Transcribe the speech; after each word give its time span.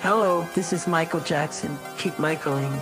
Hello, 0.00 0.46
this 0.54 0.72
is 0.72 0.86
Michael 0.86 1.20
Jackson. 1.20 1.78
Keep 1.98 2.18
Michaeling. 2.18 2.72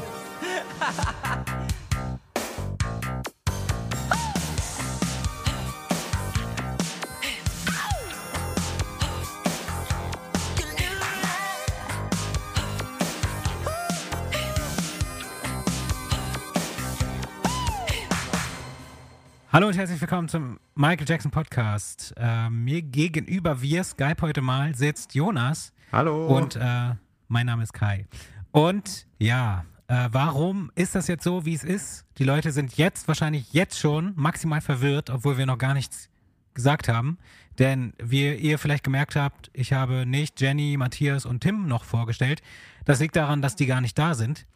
Hallo 19.53 19.69
und 19.69 19.77
herzlich 19.77 20.01
willkommen 20.01 20.29
zum 20.29 20.59
Michael 20.75 21.07
Jackson 21.09 21.31
Podcast. 21.31 22.13
Äh, 22.17 22.51
mir 22.51 22.83
gegenüber 22.83 23.63
via 23.63 23.85
Skype 23.85 24.21
heute 24.21 24.41
mal 24.41 24.75
sitzt 24.75 25.15
Jonas. 25.15 25.73
Hallo. 25.93 26.27
Und 26.27 26.57
äh, 26.57 26.97
mein 27.29 27.47
Name 27.47 27.63
ist 27.63 27.73
Kai. 27.73 28.07
Und 28.51 29.07
ja, 29.19 29.65
äh, 29.89 30.09
warum 30.13 30.71
ist 30.75 30.95
das 30.95 31.09
jetzt 31.09 31.25
so, 31.25 31.45
wie 31.45 31.55
es 31.55 31.65
ist? 31.65 32.05
Die 32.19 32.25
Leute 32.25 32.53
sind 32.53 32.77
jetzt 32.77 33.09
wahrscheinlich 33.09 33.53
jetzt 33.53 33.79
schon 33.79 34.13
maximal 34.17 34.61
verwirrt, 34.61 35.11
obwohl 35.11 35.37
wir 35.39 35.47
noch 35.47 35.59
gar 35.59 35.75
nichts 35.75 36.09
gesagt 36.55 36.89
haben. 36.89 37.19
Denn 37.59 37.93
wie 38.03 38.35
ihr 38.35 38.59
vielleicht 38.59 38.85
gemerkt 38.85 39.17
habt, 39.17 39.51
ich 39.53 39.73
habe 39.73 40.07
nicht 40.07 40.41
Jenny, 40.41 40.77
Matthias 40.77 41.27
und 41.27 41.41
Tim 41.41 41.67
noch 41.67 41.85
vorgestellt. 41.85 42.43
Das 42.85 43.01
liegt 43.01 43.17
daran, 43.17 43.43
dass 43.43 43.57
die 43.57 43.67
gar 43.67 43.81
nicht 43.81 43.99
da 43.99 44.15
sind. 44.15 44.47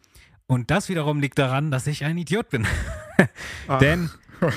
Und 0.47 0.71
das 0.71 0.89
wiederum 0.89 1.19
liegt 1.19 1.37
daran, 1.37 1.71
dass 1.71 1.87
ich 1.87 2.03
ein 2.03 2.17
Idiot 2.17 2.49
bin. 2.49 2.65
Denn, 3.81 4.09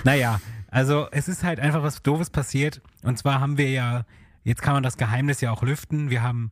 naja, 0.04 0.40
also 0.70 1.06
es 1.10 1.28
ist 1.28 1.44
halt 1.44 1.60
einfach 1.60 1.82
was 1.82 2.02
Doofes 2.02 2.30
passiert. 2.30 2.80
Und 3.02 3.18
zwar 3.18 3.40
haben 3.40 3.58
wir 3.58 3.70
ja, 3.70 4.06
jetzt 4.42 4.62
kann 4.62 4.72
man 4.72 4.82
das 4.82 4.96
Geheimnis 4.96 5.40
ja 5.42 5.52
auch 5.52 5.62
lüften. 5.62 6.08
Wir 6.08 6.22
haben, 6.22 6.50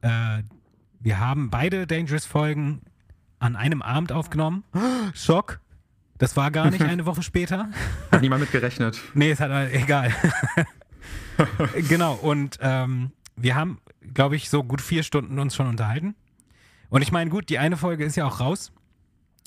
äh, 0.00 0.42
wir 1.00 1.18
haben 1.18 1.50
beide 1.50 1.86
Dangerous-Folgen 1.86 2.82
an 3.38 3.56
einem 3.56 3.82
Abend 3.82 4.12
aufgenommen. 4.12 4.64
Schock. 5.14 5.60
Das 6.18 6.36
war 6.36 6.50
gar 6.50 6.70
nicht 6.70 6.82
eine 6.84 7.06
Woche 7.06 7.22
später. 7.22 7.68
Hat 8.10 8.20
niemand 8.20 8.40
mit 8.40 8.52
gerechnet. 8.52 8.98
Nee, 9.14 9.30
es 9.30 9.40
hat 9.40 9.50
egal. 9.72 10.12
genau, 11.88 12.14
und 12.14 12.58
ähm, 12.60 13.12
wir 13.36 13.54
haben, 13.54 13.80
glaube 14.12 14.36
ich, 14.36 14.50
so 14.50 14.64
gut 14.64 14.80
vier 14.80 15.02
Stunden 15.02 15.38
uns 15.38 15.54
schon 15.54 15.68
unterhalten. 15.68 16.16
Und 16.90 17.02
ich 17.02 17.12
meine, 17.12 17.30
gut, 17.30 17.48
die 17.48 17.58
eine 17.58 17.76
Folge 17.76 18.04
ist 18.04 18.16
ja 18.16 18.26
auch 18.26 18.40
raus. 18.40 18.72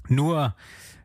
Nur 0.07 0.55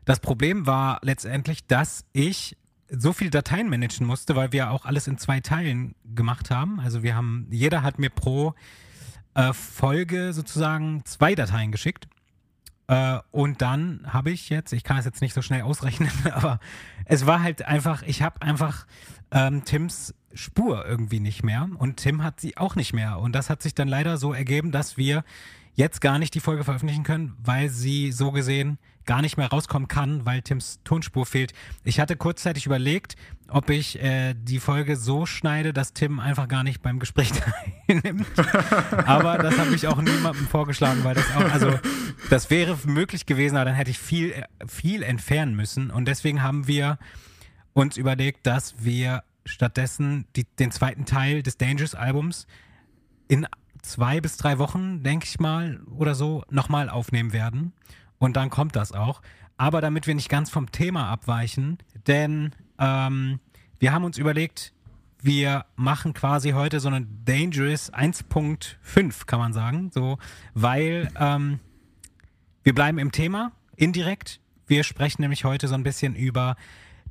das 0.05 0.19
Problem 0.19 0.65
war 0.65 0.99
letztendlich, 1.01 1.65
dass 1.67 2.05
ich 2.13 2.55
so 2.89 3.11
viele 3.11 3.31
Dateien 3.31 3.69
managen 3.69 4.07
musste, 4.07 4.35
weil 4.35 4.53
wir 4.53 4.71
auch 4.71 4.85
alles 4.85 5.07
in 5.07 5.17
zwei 5.17 5.41
Teilen 5.41 5.95
gemacht 6.15 6.49
haben. 6.49 6.79
Also 6.79 7.03
wir 7.03 7.15
haben, 7.15 7.47
jeder 7.49 7.83
hat 7.83 7.99
mir 7.99 8.09
pro 8.09 8.53
Folge 9.53 10.33
sozusagen 10.33 11.03
zwei 11.05 11.35
Dateien 11.35 11.71
geschickt. 11.71 12.07
Äh, 12.87 13.19
und 13.31 13.61
dann 13.61 14.01
habe 14.07 14.31
ich 14.31 14.49
jetzt, 14.49 14.71
ich 14.73 14.83
kann 14.83 14.97
es 14.97 15.05
jetzt 15.05 15.21
nicht 15.21 15.33
so 15.33 15.41
schnell 15.41 15.61
ausrechnen, 15.61 16.11
aber 16.31 16.59
es 17.05 17.25
war 17.25 17.41
halt 17.41 17.63
einfach, 17.63 18.03
ich 18.03 18.21
habe 18.21 18.41
einfach 18.41 18.85
ähm, 19.31 19.65
Tims 19.65 20.13
Spur 20.33 20.85
irgendwie 20.85 21.19
nicht 21.19 21.43
mehr 21.43 21.67
und 21.77 21.97
Tim 21.97 22.23
hat 22.23 22.39
sie 22.39 22.57
auch 22.57 22.75
nicht 22.75 22.93
mehr. 22.93 23.19
Und 23.19 23.33
das 23.33 23.49
hat 23.49 23.61
sich 23.61 23.73
dann 23.75 23.87
leider 23.87 24.17
so 24.17 24.33
ergeben, 24.33 24.71
dass 24.71 24.97
wir 24.97 25.23
jetzt 25.73 26.01
gar 26.01 26.19
nicht 26.19 26.33
die 26.33 26.39
Folge 26.39 26.63
veröffentlichen 26.63 27.03
können, 27.03 27.35
weil 27.43 27.69
sie 27.69 28.11
so 28.11 28.31
gesehen 28.31 28.77
gar 29.07 29.23
nicht 29.23 29.37
mehr 29.37 29.47
rauskommen 29.47 29.87
kann, 29.87 30.25
weil 30.25 30.43
Tims 30.43 30.79
Tonspur 30.83 31.25
fehlt. 31.25 31.53
Ich 31.83 31.99
hatte 31.99 32.15
kurzzeitig 32.15 32.67
überlegt, 32.67 33.15
ob 33.47 33.71
ich 33.71 33.99
äh, 34.03 34.35
die 34.35 34.59
Folge 34.59 34.95
so 34.95 35.25
schneide, 35.25 35.73
dass 35.73 35.93
Tim 35.93 36.19
einfach 36.19 36.47
gar 36.47 36.63
nicht 36.63 36.83
beim 36.83 36.99
Gespräch 36.99 37.31
teilnimmt. 37.87 38.27
aber 39.05 39.39
das 39.39 39.57
habe 39.57 39.73
ich 39.73 39.87
auch 39.87 40.01
niemandem 40.01 40.45
vorgeschlagen, 40.47 41.03
weil 41.03 41.15
das 41.15 41.25
auch, 41.35 41.51
also 41.51 41.79
das 42.29 42.51
wäre 42.51 42.77
möglich 42.85 43.25
gewesen, 43.25 43.55
aber 43.55 43.65
dann 43.65 43.75
hätte 43.75 43.89
ich 43.89 43.97
viel, 43.97 44.43
viel 44.67 45.01
entfernen 45.01 45.55
müssen. 45.55 45.89
Und 45.89 46.07
deswegen 46.07 46.43
haben 46.43 46.67
wir 46.67 46.99
uns 47.73 47.97
überlegt, 47.97 48.45
dass 48.45 48.83
wir 48.83 49.23
stattdessen 49.45 50.25
die, 50.35 50.43
den 50.43 50.71
zweiten 50.71 51.05
Teil 51.05 51.41
des 51.41 51.57
Dangerous 51.57 51.95
Albums 51.95 52.45
in 53.27 53.47
zwei 53.81 54.21
bis 54.21 54.37
drei 54.37 54.57
Wochen, 54.57 55.03
denke 55.03 55.25
ich 55.25 55.39
mal, 55.39 55.79
oder 55.95 56.15
so, 56.15 56.43
nochmal 56.49 56.89
aufnehmen 56.89 57.33
werden. 57.33 57.73
Und 58.19 58.35
dann 58.35 58.49
kommt 58.49 58.75
das 58.75 58.91
auch. 58.91 59.21
Aber 59.57 59.81
damit 59.81 60.07
wir 60.07 60.15
nicht 60.15 60.29
ganz 60.29 60.49
vom 60.49 60.71
Thema 60.71 61.09
abweichen, 61.09 61.77
denn 62.05 62.53
ähm, 62.79 63.39
wir 63.79 63.93
haben 63.93 64.03
uns 64.03 64.17
überlegt, 64.17 64.73
wir 65.21 65.65
machen 65.75 66.13
quasi 66.13 66.51
heute 66.51 66.79
so 66.79 66.89
eine 66.89 67.05
Dangerous 67.25 67.91
1.5, 67.91 69.25
kann 69.25 69.39
man 69.39 69.53
sagen. 69.53 69.91
So, 69.93 70.19
weil 70.53 71.11
ähm, 71.19 71.59
wir 72.63 72.75
bleiben 72.75 72.99
im 72.99 73.11
Thema, 73.11 73.51
indirekt. 73.75 74.39
Wir 74.67 74.83
sprechen 74.83 75.21
nämlich 75.21 75.43
heute 75.43 75.67
so 75.67 75.73
ein 75.73 75.83
bisschen 75.83 76.15
über 76.15 76.55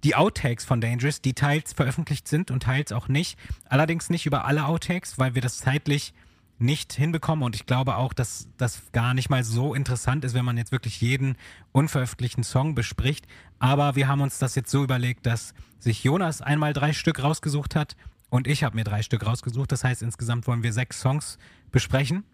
die 0.05 0.15
Outtakes 0.15 0.65
von 0.65 0.81
Dangerous, 0.81 1.21
die 1.21 1.33
teils 1.33 1.73
veröffentlicht 1.73 2.29
sind 2.29 2.51
und 2.51 2.63
teils 2.63 2.93
auch 2.93 3.09
nicht. 3.09 3.39
Allerdings 3.65 4.11
nicht 4.11 4.27
über 4.27 4.45
alle 4.45 4.67
Outtakes, 4.67 5.19
weil 5.19 5.35
wir 5.35 5.43
das 5.43 5.59
zeitlich 5.59 6.13
nicht 6.59 6.93
hinbekommen 6.93 7.45
und 7.45 7.55
ich 7.55 7.67
glaube 7.67 7.97
auch, 7.97 8.13
dass 8.13 8.49
das 8.57 8.91
gar 8.93 9.13
nicht 9.15 9.29
mal 9.29 9.45
so 9.45 9.75
interessant 9.75 10.25
ist, 10.25 10.35
wenn 10.35 10.45
man 10.45 10.57
jetzt 10.57 10.73
wirklich 10.73 11.01
jeden 11.01 11.37
unveröffentlichten 11.73 12.45
Song 12.45 12.75
bespricht. 12.75 13.27
Aber 13.59 13.95
wir 13.95 14.09
haben 14.09 14.23
uns 14.23 14.39
das 14.39 14.55
jetzt 14.55 14.71
so 14.71 14.83
überlegt, 14.83 15.27
dass 15.27 15.53
sich 15.79 16.03
Jonas 16.03 16.41
einmal 16.41 16.73
drei 16.73 16.93
Stück 16.93 17.23
rausgesucht 17.23 17.77
hat 17.77 17.97
und 18.31 18.47
ich 18.47 18.65
habe 18.65 18.77
mir 18.77 18.85
drei 18.85 19.03
Stück 19.03 19.27
rausgesucht. 19.27 19.71
Das 19.71 19.85
heißt, 19.85 20.03
insgesamt 20.03 20.47
wollen 20.47 20.63
wir 20.63 20.73
sechs 20.73 21.01
Songs 21.01 21.39
besprechen. 21.71 22.25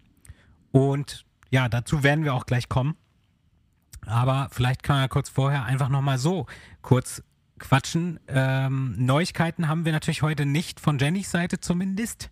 Und 0.71 1.27
ja, 1.51 1.69
dazu 1.69 2.03
werden 2.03 2.25
wir 2.25 2.35
auch 2.35 2.47
gleich 2.47 2.69
kommen. 2.69 2.97
Aber 4.07 4.49
vielleicht 4.51 4.83
kann 4.83 4.97
man 4.97 5.05
ja 5.05 5.09
kurz 5.09 5.29
vorher 5.29 5.65
einfach 5.65 5.89
nochmal 5.89 6.19
so 6.19 6.47
kurz 6.81 7.23
quatschen. 7.59 8.19
Ähm, 8.27 8.95
Neuigkeiten 8.99 9.69
haben 9.69 9.85
wir 9.85 9.93
natürlich 9.93 10.23
heute 10.23 10.47
nicht 10.47 10.81
von 10.81 10.99
Jennys 10.99 11.31
Seite 11.31 11.61
zumindest. 11.61 12.31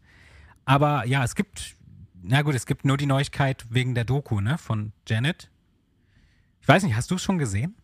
Aber 0.65 1.07
ja, 1.07 1.23
es 1.23 1.35
gibt 1.35 1.77
na 2.23 2.43
gut, 2.43 2.55
es 2.55 2.67
gibt 2.67 2.85
nur 2.85 2.97
die 2.97 3.07
Neuigkeit 3.07 3.67
wegen 3.71 3.95
der 3.95 4.05
Doku, 4.05 4.41
ne, 4.41 4.59
von 4.59 4.93
Janet. 5.07 5.51
Ich 6.61 6.69
weiß 6.69 6.83
nicht, 6.83 6.95
hast 6.95 7.11
du 7.11 7.15
es 7.15 7.23
schon 7.23 7.39
gesehen? 7.39 7.75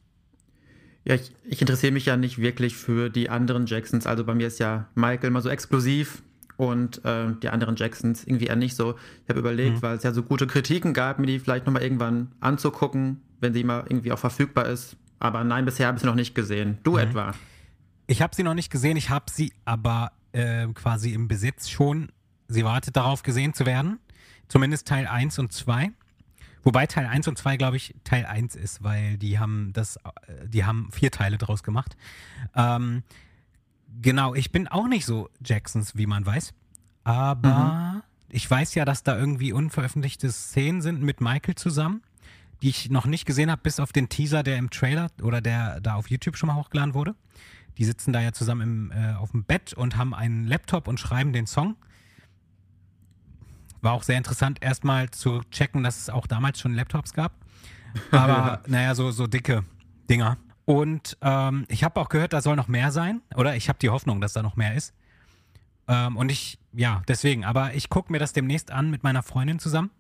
Ja, 1.05 1.15
ich, 1.15 1.33
ich 1.45 1.61
interessiere 1.61 1.93
mich 1.93 2.07
ja 2.07 2.17
nicht 2.17 2.39
wirklich 2.39 2.77
für 2.77 3.11
die 3.11 3.31
anderen 3.31 3.67
Jacksons. 3.67 4.07
Also 4.07 4.25
bei 4.25 4.35
mir 4.35 4.49
ist 4.49 4.59
ja 4.59 4.89
Michael 4.95 5.29
immer 5.29 5.41
so 5.41 5.49
explosiv 5.49 6.23
und 6.57 7.05
äh, 7.05 7.33
die 7.43 7.49
anderen 7.49 7.77
Jacksons 7.77 8.25
irgendwie 8.25 8.47
eher 8.47 8.57
nicht 8.57 8.75
so. 8.75 8.97
Ich 9.23 9.29
habe 9.29 9.39
überlegt, 9.39 9.77
mhm. 9.77 9.83
weil 9.83 9.97
es 9.97 10.03
ja 10.03 10.13
so 10.13 10.23
gute 10.23 10.47
Kritiken 10.47 10.95
gab, 10.95 11.19
mir 11.19 11.27
die 11.27 11.39
vielleicht 11.39 11.67
nochmal 11.67 11.83
irgendwann 11.83 12.33
anzugucken, 12.41 13.21
wenn 13.41 13.55
sie 13.55 13.63
mal 13.63 13.85
irgendwie 13.89 14.13
auch 14.13 14.19
verfügbar 14.19 14.67
ist. 14.67 14.97
Aber 15.19 15.45
nein, 15.45 15.65
bisher 15.65 15.87
habe 15.87 15.97
ich 15.97 16.03
sie 16.03 16.07
noch 16.07 16.15
nicht 16.15 16.35
gesehen. 16.35 16.79
Du 16.83 16.93
mhm. 16.93 16.99
etwa? 16.99 17.35
Ich 18.09 18.21
habe 18.21 18.35
sie 18.35 18.43
noch 18.43 18.55
nicht 18.55 18.71
gesehen, 18.71 18.97
ich 18.97 19.11
habe 19.11 19.27
sie 19.31 19.53
aber 19.65 20.13
äh, 20.33 20.67
quasi 20.75 21.13
im 21.13 21.29
Besitz 21.29 21.69
schon. 21.69 22.11
Sie 22.49 22.65
wartet 22.65 22.97
darauf, 22.97 23.23
gesehen 23.23 23.55
zu 23.55 23.65
werden. 23.67 23.99
Zumindest 24.49 24.87
Teil 24.87 25.07
1 25.07 25.39
und 25.39 25.53
2. 25.53 25.91
Wobei 26.63 26.87
Teil 26.87 27.07
1 27.07 27.29
und 27.29 27.39
2, 27.39 27.57
glaube 27.57 27.77
ich, 27.77 27.95
Teil 28.03 28.27
1 28.27 28.57
ist, 28.57 28.83
weil 28.83 29.19
die 29.19 29.39
haben 29.39 29.73
das, 29.73 29.97
äh, 29.97 30.49
die 30.49 30.65
haben 30.65 30.91
vier 30.91 31.13
Teile 31.13 31.39
draus 31.39 31.63
gemacht. 31.63 31.97
Ähm, 32.55 33.05
genau, 34.03 34.35
ich 34.35 34.51
bin 34.51 34.67
auch 34.67 34.89
nicht 34.89 35.07
so 35.07 35.31
Jacksons, 35.45 35.97
wie 35.97 36.07
man 36.07 36.27
weiß. 36.27 36.55
Aber 37.05 37.95
mhm. 37.95 38.03
ich 38.31 38.51
weiß 38.51 38.75
ja, 38.75 38.85
dass 38.85 39.05
da 39.05 39.17
irgendwie 39.17 39.53
unveröffentlichte 39.53 40.33
Szenen 40.33 40.83
sind 40.83 41.03
mit 41.03 41.21
Michael 41.21 41.55
zusammen, 41.55 42.03
die 42.63 42.71
ich 42.71 42.91
noch 42.91 43.07
nicht 43.07 43.27
gesehen 43.27 43.49
habe, 43.49 43.63
bis 43.63 43.79
auf 43.79 43.93
den 43.93 44.09
Teaser, 44.09 44.43
der 44.43 44.57
im 44.57 44.71
Trailer 44.71 45.09
oder 45.23 45.41
der 45.41 45.81
da 45.81 45.95
auf 45.95 46.11
YouTube 46.11 46.37
schon 46.37 46.49
mal 46.49 46.57
hochgeladen 46.57 46.95
wurde. 46.95 47.15
Die 47.79 47.85
sitzen 47.85 48.13
da 48.13 48.21
ja 48.21 48.33
zusammen 48.33 48.91
im, 48.91 48.91
äh, 48.91 49.15
auf 49.15 49.31
dem 49.31 49.45
Bett 49.45 49.73
und 49.73 49.97
haben 49.97 50.15
einen 50.15 50.45
Laptop 50.45 50.89
und 50.89 50.99
schreiben 50.99 51.33
den 51.33 51.47
Song. 51.47 51.77
War 53.87 53.93
auch 53.93 54.03
sehr 54.03 54.19
interessant, 54.19 54.59
erstmal 54.63 55.13
zu 55.13 55.43
checken, 55.53 55.85
dass 55.85 55.97
es 55.97 56.11
auch 56.11 56.27
damals 56.27 56.59
schon 56.59 56.75
Laptops 56.75 57.13
gab. 57.13 57.31
Aber 58.11 58.61
naja, 58.67 58.97
so, 58.97 59.13
so 59.13 59.29
dicke 59.29 59.63
Dinger. 60.11 60.39
Und 60.65 61.17
ähm, 61.23 61.67
ich 61.69 61.85
habe 61.85 62.01
auch 62.01 62.09
gehört, 62.09 62.33
da 62.33 62.41
soll 62.41 62.57
noch 62.57 62.67
mehr 62.67 62.91
sein. 62.91 63.23
Oder 63.37 63.55
ich 63.55 63.69
habe 63.69 63.79
die 63.79 63.89
Hoffnung, 63.89 64.21
dass 64.21 64.33
da 64.33 64.43
noch 64.43 64.57
mehr 64.57 64.75
ist. 64.75 64.93
Ähm, 65.87 66.17
und 66.17 66.33
ich, 66.33 66.59
ja, 66.73 67.03
deswegen. 67.07 67.45
Aber 67.45 67.75
ich 67.75 67.89
gucke 67.89 68.11
mir 68.11 68.19
das 68.19 68.33
demnächst 68.33 68.73
an 68.73 68.91
mit 68.91 69.05
meiner 69.05 69.23
Freundin 69.23 69.61
zusammen. 69.61 69.93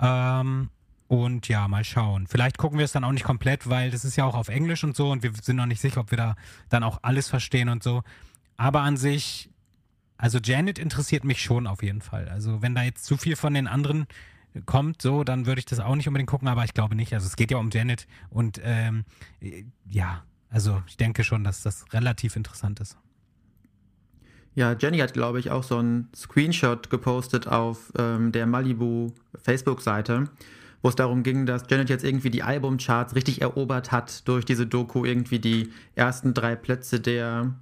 Ähm, 0.00 0.70
und 1.08 1.48
ja, 1.48 1.68
mal 1.68 1.84
schauen. 1.84 2.28
Vielleicht 2.28 2.56
gucken 2.56 2.78
wir 2.78 2.86
es 2.86 2.92
dann 2.92 3.04
auch 3.04 3.12
nicht 3.12 3.24
komplett, 3.24 3.68
weil 3.68 3.90
das 3.90 4.06
ist 4.06 4.16
ja 4.16 4.24
auch 4.24 4.36
auf 4.36 4.48
Englisch 4.48 4.84
und 4.84 4.96
so. 4.96 5.10
Und 5.10 5.22
wir 5.22 5.32
sind 5.42 5.56
noch 5.56 5.66
nicht 5.66 5.82
sicher, 5.82 6.00
ob 6.00 6.12
wir 6.12 6.16
da 6.16 6.34
dann 6.70 6.82
auch 6.82 7.00
alles 7.02 7.28
verstehen 7.28 7.68
und 7.68 7.82
so. 7.82 8.04
Aber 8.56 8.80
an 8.80 8.96
sich 8.96 9.50
also 10.18 10.38
Janet 10.42 10.78
interessiert 10.78 11.24
mich 11.24 11.40
schon 11.40 11.66
auf 11.66 11.82
jeden 11.82 12.02
Fall. 12.02 12.28
Also 12.28 12.60
wenn 12.60 12.74
da 12.74 12.82
jetzt 12.82 13.04
zu 13.04 13.16
viel 13.16 13.36
von 13.36 13.54
den 13.54 13.68
anderen 13.68 14.06
kommt, 14.66 15.00
so, 15.00 15.22
dann 15.22 15.46
würde 15.46 15.60
ich 15.60 15.64
das 15.64 15.78
auch 15.78 15.94
nicht 15.94 16.08
unbedingt 16.08 16.28
gucken, 16.28 16.48
aber 16.48 16.64
ich 16.64 16.74
glaube 16.74 16.96
nicht. 16.96 17.14
Also 17.14 17.26
es 17.26 17.36
geht 17.36 17.52
ja 17.52 17.58
um 17.58 17.70
Janet 17.70 18.06
und 18.28 18.60
ähm, 18.64 19.04
ja, 19.88 20.24
also 20.50 20.82
ich 20.88 20.96
denke 20.96 21.22
schon, 21.22 21.44
dass 21.44 21.62
das 21.62 21.84
relativ 21.92 22.34
interessant 22.34 22.80
ist. 22.80 22.98
Ja, 24.54 24.74
Jenny 24.76 24.98
hat, 24.98 25.12
glaube 25.12 25.38
ich, 25.38 25.52
auch 25.52 25.62
so 25.62 25.78
einen 25.78 26.08
Screenshot 26.16 26.90
gepostet 26.90 27.46
auf 27.46 27.92
ähm, 27.96 28.32
der 28.32 28.44
Malibu 28.46 29.12
Facebook-Seite, 29.40 30.24
wo 30.82 30.88
es 30.88 30.96
darum 30.96 31.22
ging, 31.22 31.46
dass 31.46 31.64
Janet 31.70 31.90
jetzt 31.90 32.02
irgendwie 32.02 32.30
die 32.30 32.42
Albumcharts 32.42 33.14
richtig 33.14 33.40
erobert 33.40 33.92
hat 33.92 34.26
durch 34.26 34.44
diese 34.44 34.66
Doku, 34.66 35.04
irgendwie 35.04 35.38
die 35.38 35.70
ersten 35.94 36.34
drei 36.34 36.56
Plätze 36.56 36.98
der 36.98 37.54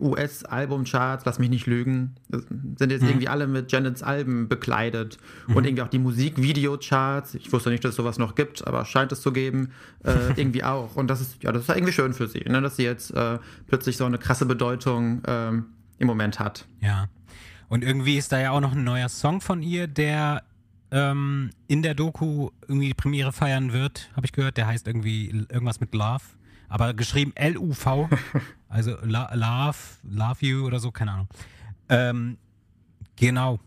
US-Albumcharts, 0.00 1.24
lass 1.24 1.38
mich 1.38 1.50
nicht 1.50 1.66
lügen, 1.66 2.14
sind 2.76 2.90
jetzt 2.90 3.02
mhm. 3.02 3.08
irgendwie 3.08 3.28
alle 3.28 3.46
mit 3.46 3.70
Janets 3.70 4.02
Alben 4.02 4.48
bekleidet 4.48 5.18
mhm. 5.46 5.56
und 5.56 5.66
irgendwie 5.66 5.82
auch 5.82 5.88
die 5.88 5.98
Musikvideocharts. 5.98 7.34
Ich 7.34 7.52
wusste 7.52 7.70
nicht, 7.70 7.84
dass 7.84 7.90
es 7.90 7.96
sowas 7.96 8.18
noch 8.18 8.34
gibt, 8.34 8.66
aber 8.66 8.84
scheint 8.84 9.12
es 9.12 9.20
zu 9.20 9.32
geben, 9.32 9.72
äh, 10.02 10.12
irgendwie 10.36 10.64
auch. 10.64 10.96
Und 10.96 11.08
das 11.08 11.20
ist 11.20 11.42
ja, 11.42 11.52
das 11.52 11.62
ist 11.62 11.68
irgendwie 11.68 11.92
schön 11.92 12.14
für 12.14 12.26
sie, 12.26 12.40
ne, 12.40 12.62
dass 12.62 12.76
sie 12.76 12.84
jetzt 12.84 13.10
äh, 13.12 13.38
plötzlich 13.66 13.96
so 13.96 14.04
eine 14.04 14.18
krasse 14.18 14.46
Bedeutung 14.46 15.22
ähm, 15.26 15.66
im 15.98 16.06
Moment 16.06 16.40
hat. 16.40 16.66
Ja. 16.80 17.08
Und 17.68 17.84
irgendwie 17.84 18.16
ist 18.16 18.32
da 18.32 18.40
ja 18.40 18.52
auch 18.52 18.60
noch 18.60 18.72
ein 18.72 18.84
neuer 18.84 19.08
Song 19.08 19.40
von 19.40 19.62
ihr, 19.62 19.88
der 19.88 20.42
ähm, 20.90 21.50
in 21.66 21.82
der 21.82 21.94
Doku 21.94 22.50
irgendwie 22.68 22.88
die 22.88 22.94
Premiere 22.94 23.32
feiern 23.32 23.72
wird, 23.72 24.08
habe 24.16 24.24
ich 24.24 24.32
gehört. 24.32 24.56
Der 24.56 24.66
heißt 24.66 24.86
irgendwie 24.86 25.28
irgendwas 25.50 25.80
mit 25.80 25.92
Love 25.94 26.22
aber 26.68 26.94
geschrieben 26.94 27.32
L-U-V, 27.34 28.08
also 28.68 28.96
Love, 29.02 29.76
Love 30.02 30.46
You 30.46 30.66
oder 30.66 30.80
so, 30.80 30.90
keine 30.90 31.12
Ahnung. 31.12 31.28
Ähm, 31.88 32.38
genau. 33.16 33.60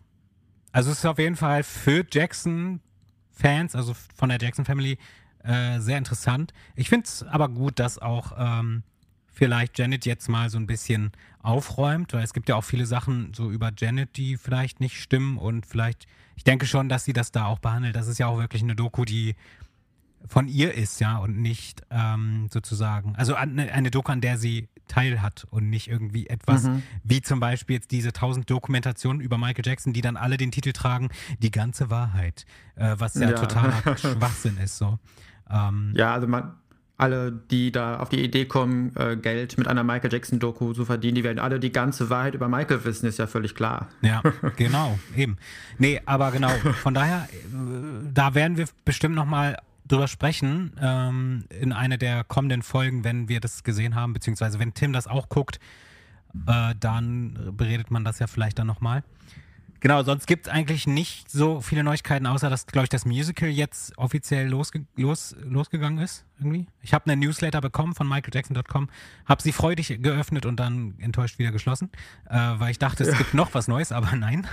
Also 0.71 0.91
es 0.91 0.99
ist 0.99 1.05
auf 1.05 1.19
jeden 1.19 1.35
Fall 1.35 1.63
für 1.63 2.05
Jackson-Fans, 2.09 3.75
also 3.75 3.95
von 4.15 4.29
der 4.29 4.37
Jackson-Family, 4.39 4.97
äh, 5.43 5.79
sehr 5.79 5.97
interessant. 5.97 6.53
Ich 6.75 6.89
finde 6.89 7.05
es 7.05 7.23
aber 7.23 7.49
gut, 7.49 7.79
dass 7.79 7.97
auch 7.97 8.33
ähm, 8.37 8.83
vielleicht 9.31 9.79
Janet 9.79 10.05
jetzt 10.05 10.27
mal 10.27 10.49
so 10.49 10.57
ein 10.57 10.67
bisschen 10.67 11.11
aufräumt, 11.41 12.13
weil 12.13 12.23
es 12.23 12.33
gibt 12.33 12.49
ja 12.49 12.55
auch 12.55 12.63
viele 12.63 12.85
Sachen 12.85 13.33
so 13.33 13.49
über 13.49 13.71
Janet, 13.75 14.17
die 14.17 14.37
vielleicht 14.37 14.81
nicht 14.81 15.01
stimmen 15.01 15.37
und 15.37 15.65
vielleicht, 15.65 16.07
ich 16.35 16.43
denke 16.43 16.65
schon, 16.65 16.89
dass 16.89 17.05
sie 17.05 17.13
das 17.13 17.31
da 17.31 17.45
auch 17.45 17.59
behandelt. 17.59 17.95
Das 17.95 18.07
ist 18.07 18.17
ja 18.19 18.27
auch 18.27 18.37
wirklich 18.37 18.61
eine 18.61 18.75
Doku, 18.75 19.05
die 19.05 19.35
von 20.27 20.47
ihr 20.47 20.73
ist, 20.73 20.99
ja, 20.99 21.17
und 21.17 21.37
nicht 21.37 21.81
ähm, 21.89 22.47
sozusagen, 22.51 23.15
also 23.15 23.35
eine, 23.35 23.71
eine 23.71 23.91
Doku, 23.91 24.11
an 24.11 24.21
der 24.21 24.37
sie 24.37 24.69
teil 24.87 25.21
hat 25.21 25.45
und 25.49 25.69
nicht 25.69 25.87
irgendwie 25.87 26.27
etwas 26.27 26.63
mhm. 26.63 26.83
wie 27.03 27.21
zum 27.21 27.39
Beispiel 27.39 27.75
jetzt 27.75 27.91
diese 27.91 28.11
tausend 28.11 28.49
Dokumentationen 28.49 29.21
über 29.21 29.37
Michael 29.37 29.65
Jackson, 29.65 29.93
die 29.93 30.01
dann 30.01 30.17
alle 30.17 30.37
den 30.37 30.51
Titel 30.51 30.73
tragen, 30.73 31.09
die 31.39 31.51
ganze 31.51 31.89
Wahrheit, 31.89 32.45
äh, 32.75 32.95
was 32.97 33.13
ja, 33.13 33.29
ja. 33.29 33.33
totaler 33.33 33.73
Schwachsinn 33.97 34.57
ist, 34.57 34.77
so. 34.77 34.99
Ähm, 35.49 35.93
ja, 35.95 36.13
also 36.13 36.27
man, 36.27 36.53
alle, 36.99 37.31
die 37.31 37.71
da 37.71 37.97
auf 37.97 38.09
die 38.09 38.21
Idee 38.21 38.45
kommen, 38.45 38.91
äh, 38.95 39.15
Geld 39.15 39.57
mit 39.57 39.67
einer 39.67 39.83
Michael 39.83 40.11
Jackson-Doku 40.11 40.73
zu 40.73 40.83
verdienen, 40.83 41.15
die 41.15 41.23
werden 41.23 41.39
alle 41.39 41.59
die 41.59 41.71
ganze 41.71 42.09
Wahrheit 42.09 42.35
über 42.35 42.49
Michael 42.49 42.83
wissen, 42.83 43.07
ist 43.07 43.17
ja 43.17 43.25
völlig 43.25 43.55
klar. 43.55 43.87
Ja, 44.01 44.21
genau, 44.57 44.99
eben. 45.15 45.37
Nee, 45.77 46.01
aber 46.05 46.31
genau, 46.31 46.49
von 46.83 46.93
daher, 46.93 47.29
äh, 47.31 48.09
da 48.13 48.35
werden 48.35 48.57
wir 48.57 48.65
bestimmt 48.83 49.15
nochmal 49.15 49.57
drüber 49.91 50.07
sprechen 50.07 50.73
ähm, 50.81 51.45
in 51.49 51.73
einer 51.73 51.97
der 51.97 52.23
kommenden 52.23 52.61
Folgen, 52.61 53.03
wenn 53.03 53.27
wir 53.29 53.39
das 53.39 53.63
gesehen 53.63 53.95
haben, 53.95 54.13
beziehungsweise 54.13 54.59
wenn 54.59 54.73
Tim 54.73 54.93
das 54.93 55.07
auch 55.07 55.29
guckt, 55.29 55.59
äh, 56.47 56.75
dann 56.79 57.53
beredet 57.53 57.91
man 57.91 58.03
das 58.03 58.19
ja 58.19 58.27
vielleicht 58.27 58.59
dann 58.59 58.67
nochmal. 58.67 59.03
Genau, 59.81 60.03
sonst 60.03 60.27
gibt 60.27 60.47
es 60.47 60.51
eigentlich 60.51 60.87
nicht 60.87 61.31
so 61.31 61.61
viele 61.61 61.83
Neuigkeiten, 61.85 62.25
außer 62.25 62.49
dass, 62.49 62.67
glaube 62.67 62.83
ich, 62.83 62.89
das 62.89 63.05
Musical 63.05 63.47
jetzt 63.47 63.97
offiziell 63.97 64.47
losge 64.47 64.85
los, 64.97 65.35
losgegangen 65.41 66.03
ist. 66.03 66.25
Irgendwie. 66.37 66.67
Ich 66.81 66.93
habe 66.93 67.09
einen 67.09 67.21
Newsletter 67.21 67.61
bekommen 67.61 67.95
von 67.95 68.07
michaeljackson.com, 68.07 68.89
habe 69.25 69.41
sie 69.41 69.53
freudig 69.53 70.01
geöffnet 70.01 70.45
und 70.45 70.59
dann 70.59 70.95
enttäuscht 70.99 71.39
wieder 71.39 71.51
geschlossen, 71.51 71.91
äh, 72.29 72.35
weil 72.35 72.71
ich 72.71 72.79
dachte, 72.79 73.03
es 73.03 73.11
ja. 73.11 73.17
gibt 73.17 73.33
noch 73.33 73.53
was 73.53 73.69
Neues, 73.69 73.91
aber 73.93 74.15
nein. 74.15 74.45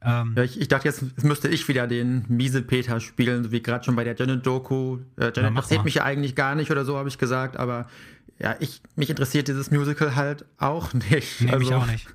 Ähm, 0.00 0.34
ja, 0.36 0.44
ich, 0.44 0.60
ich, 0.60 0.68
dachte, 0.68 0.88
jetzt 0.88 1.24
müsste 1.24 1.48
ich 1.48 1.66
wieder 1.66 1.86
den 1.86 2.24
miese 2.28 2.62
Peter 2.62 3.00
spielen, 3.00 3.42
so 3.44 3.50
wie 3.50 3.62
gerade 3.62 3.84
schon 3.84 3.96
bei 3.96 4.04
der 4.04 4.14
Janet-Doku. 4.14 4.98
Äh, 5.16 5.32
Janet 5.34 5.50
interessiert 5.50 5.84
mich 5.84 5.94
ja 5.96 6.04
eigentlich 6.04 6.36
gar 6.36 6.54
nicht 6.54 6.70
oder 6.70 6.84
so, 6.84 6.96
habe 6.96 7.08
ich 7.08 7.18
gesagt, 7.18 7.56
aber 7.56 7.86
ja, 8.38 8.54
ich, 8.60 8.80
mich 8.94 9.10
interessiert 9.10 9.48
dieses 9.48 9.70
Musical 9.70 10.14
halt 10.14 10.44
auch 10.58 10.92
nicht. 11.10 11.40
Nee, 11.40 11.50
also, 11.50 11.58
mich 11.58 11.74
auch 11.74 11.86
nicht. 11.86 12.06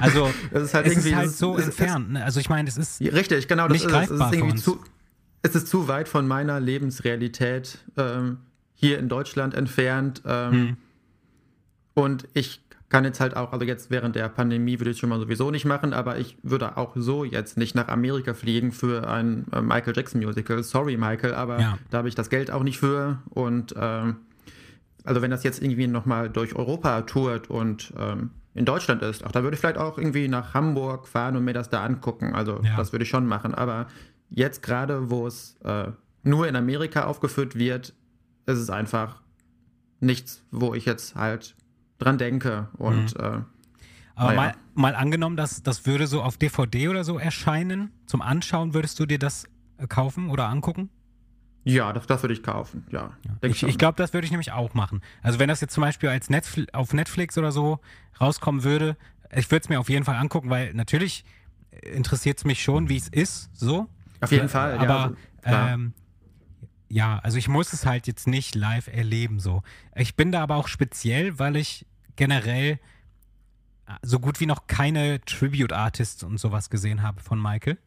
Also, 0.00 0.30
es 0.50 0.64
ist 0.64 0.74
halt, 0.74 0.86
es 0.86 1.04
ist 1.04 1.14
halt 1.14 1.30
so 1.30 1.56
es, 1.56 1.66
entfernt. 1.66 2.06
Es, 2.08 2.12
ne? 2.12 2.24
also, 2.24 2.40
ich 2.40 2.50
meine, 2.50 2.68
es 2.68 2.76
ist. 2.76 3.00
Richtig, 3.00 3.48
genau, 3.48 3.68
das 3.68 3.72
nicht 3.72 3.86
ist 3.86 3.92
es. 3.92 4.10
Es 4.10 4.20
ist 4.20 4.32
irgendwie 4.32 4.56
zu, 4.56 4.80
es 5.42 5.54
ist 5.54 5.68
zu 5.68 5.88
weit 5.88 6.08
von 6.08 6.28
meiner 6.28 6.60
Lebensrealität 6.60 7.78
ähm, 7.96 8.38
hier 8.74 8.98
in 8.98 9.08
Deutschland 9.08 9.54
entfernt. 9.54 10.22
Ähm, 10.26 10.52
hm. 10.52 10.76
Und 11.94 12.28
ich 12.34 12.60
kann 12.90 13.04
jetzt 13.04 13.20
halt 13.20 13.36
auch, 13.36 13.52
also 13.52 13.64
jetzt 13.64 13.90
während 13.90 14.16
der 14.16 14.28
Pandemie 14.28 14.78
würde 14.80 14.90
ich 14.90 14.96
es 14.96 15.00
schon 15.00 15.08
mal 15.08 15.20
sowieso 15.20 15.50
nicht 15.52 15.64
machen, 15.64 15.94
aber 15.94 16.18
ich 16.18 16.36
würde 16.42 16.76
auch 16.76 16.92
so 16.96 17.24
jetzt 17.24 17.56
nicht 17.56 17.76
nach 17.76 17.88
Amerika 17.88 18.34
fliegen 18.34 18.72
für 18.72 19.08
ein 19.08 19.46
äh, 19.52 19.62
Michael 19.62 19.96
Jackson 19.96 20.20
Musical. 20.20 20.62
Sorry, 20.64 20.96
Michael, 20.96 21.34
aber 21.34 21.60
ja. 21.60 21.78
da 21.90 21.98
habe 21.98 22.08
ich 22.08 22.16
das 22.16 22.28
Geld 22.30 22.50
auch 22.50 22.64
nicht 22.64 22.78
für. 22.78 23.22
Und 23.30 23.74
ähm, 23.78 24.16
also 25.04 25.22
wenn 25.22 25.30
das 25.30 25.44
jetzt 25.44 25.62
irgendwie 25.62 25.86
nochmal 25.86 26.28
durch 26.28 26.56
Europa 26.56 27.02
tourt 27.02 27.48
und 27.48 27.94
ähm, 27.96 28.30
in 28.54 28.64
Deutschland 28.64 29.02
ist, 29.02 29.24
auch 29.24 29.30
da 29.30 29.44
würde 29.44 29.54
ich 29.54 29.60
vielleicht 29.60 29.78
auch 29.78 29.96
irgendwie 29.96 30.26
nach 30.26 30.52
Hamburg 30.54 31.06
fahren 31.06 31.36
und 31.36 31.44
mir 31.44 31.54
das 31.54 31.70
da 31.70 31.84
angucken. 31.84 32.34
Also 32.34 32.60
ja. 32.64 32.76
das 32.76 32.92
würde 32.92 33.04
ich 33.04 33.08
schon 33.08 33.24
machen. 33.24 33.54
Aber 33.54 33.86
jetzt 34.30 34.64
gerade, 34.64 35.10
wo 35.10 35.28
es 35.28 35.56
äh, 35.62 35.92
nur 36.24 36.48
in 36.48 36.56
Amerika 36.56 37.04
aufgeführt 37.04 37.54
wird, 37.54 37.94
ist 38.46 38.58
es 38.58 38.68
einfach 38.68 39.22
nichts, 40.00 40.42
wo 40.50 40.74
ich 40.74 40.86
jetzt 40.86 41.14
halt 41.14 41.54
dran 42.00 42.18
denke. 42.18 42.68
Und 42.76 43.16
mhm. 43.18 43.24
äh, 43.24 43.40
aber 44.14 44.34
mal, 44.34 44.54
mal 44.74 44.94
angenommen, 44.94 45.36
dass 45.36 45.62
das 45.62 45.86
würde 45.86 46.06
so 46.06 46.22
auf 46.22 46.36
DVD 46.36 46.88
oder 46.88 47.04
so 47.04 47.18
erscheinen, 47.18 47.90
zum 48.06 48.20
Anschauen, 48.20 48.74
würdest 48.74 48.98
du 49.00 49.06
dir 49.06 49.18
das 49.18 49.44
äh, 49.78 49.86
kaufen 49.86 50.28
oder 50.28 50.48
angucken? 50.48 50.90
Ja, 51.64 51.92
das, 51.92 52.06
das 52.06 52.22
würde 52.22 52.34
ich 52.34 52.42
kaufen, 52.42 52.86
ja. 52.90 53.12
ja. 53.24 53.48
Ich, 53.48 53.62
ich 53.62 53.78
glaube, 53.78 53.96
das 53.96 54.12
würde 54.14 54.24
ich 54.24 54.30
nämlich 54.30 54.52
auch 54.52 54.74
machen. 54.74 55.02
Also 55.22 55.38
wenn 55.38 55.48
das 55.48 55.60
jetzt 55.60 55.74
zum 55.74 55.82
Beispiel 55.82 56.08
als 56.08 56.30
Netfl 56.30 56.66
auf 56.72 56.94
Netflix 56.94 57.36
oder 57.36 57.52
so 57.52 57.80
rauskommen 58.20 58.64
würde, 58.64 58.96
ich 59.34 59.50
würde 59.50 59.62
es 59.64 59.68
mir 59.68 59.78
auf 59.78 59.88
jeden 59.88 60.04
Fall 60.04 60.16
angucken, 60.16 60.50
weil 60.50 60.72
natürlich 60.74 61.24
interessiert 61.82 62.38
es 62.38 62.44
mich 62.44 62.62
schon, 62.62 62.88
wie 62.88 62.96
es 62.96 63.08
ist, 63.08 63.50
so. 63.54 63.88
Auf 64.20 64.32
jeden 64.32 64.48
Fall, 64.48 64.78
aber, 64.78 64.86
ja. 64.86 65.12
Also, 65.42 65.74
ähm, 65.74 65.94
ja, 66.88 67.20
also 67.22 67.38
ich 67.38 67.48
muss 67.48 67.72
es 67.72 67.86
halt 67.86 68.06
jetzt 68.06 68.26
nicht 68.26 68.54
live 68.54 68.88
erleben, 68.88 69.38
so. 69.38 69.62
Ich 69.94 70.16
bin 70.16 70.32
da 70.32 70.42
aber 70.42 70.56
auch 70.56 70.66
speziell, 70.66 71.38
weil 71.38 71.56
ich 71.56 71.86
generell 72.16 72.72
äh, 72.72 72.78
so 74.02 74.18
gut 74.18 74.40
wie 74.40 74.46
noch 74.46 74.66
keine 74.66 75.20
Tribute-Artists 75.24 76.22
und 76.22 76.38
sowas 76.38 76.70
gesehen 76.70 77.02
habe 77.02 77.20
von 77.20 77.40
Michael. 77.40 77.78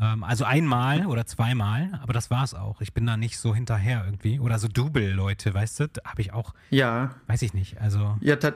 Ähm, 0.00 0.24
also 0.24 0.44
einmal 0.44 1.06
oder 1.06 1.26
zweimal, 1.26 1.98
aber 2.02 2.12
das 2.12 2.30
war 2.30 2.44
es 2.44 2.54
auch. 2.54 2.80
Ich 2.80 2.94
bin 2.94 3.06
da 3.06 3.16
nicht 3.16 3.38
so 3.38 3.54
hinterher 3.54 4.04
irgendwie. 4.04 4.38
Oder 4.40 4.58
so 4.58 4.68
Double-Leute, 4.68 5.52
weißt 5.52 5.80
du, 5.80 5.84
habe 6.04 6.20
ich 6.20 6.32
auch. 6.32 6.54
Ja. 6.70 7.10
Weiß 7.26 7.42
ich 7.42 7.54
nicht. 7.54 7.80
Also. 7.80 8.16
Ja, 8.20 8.36
ta 8.36 8.52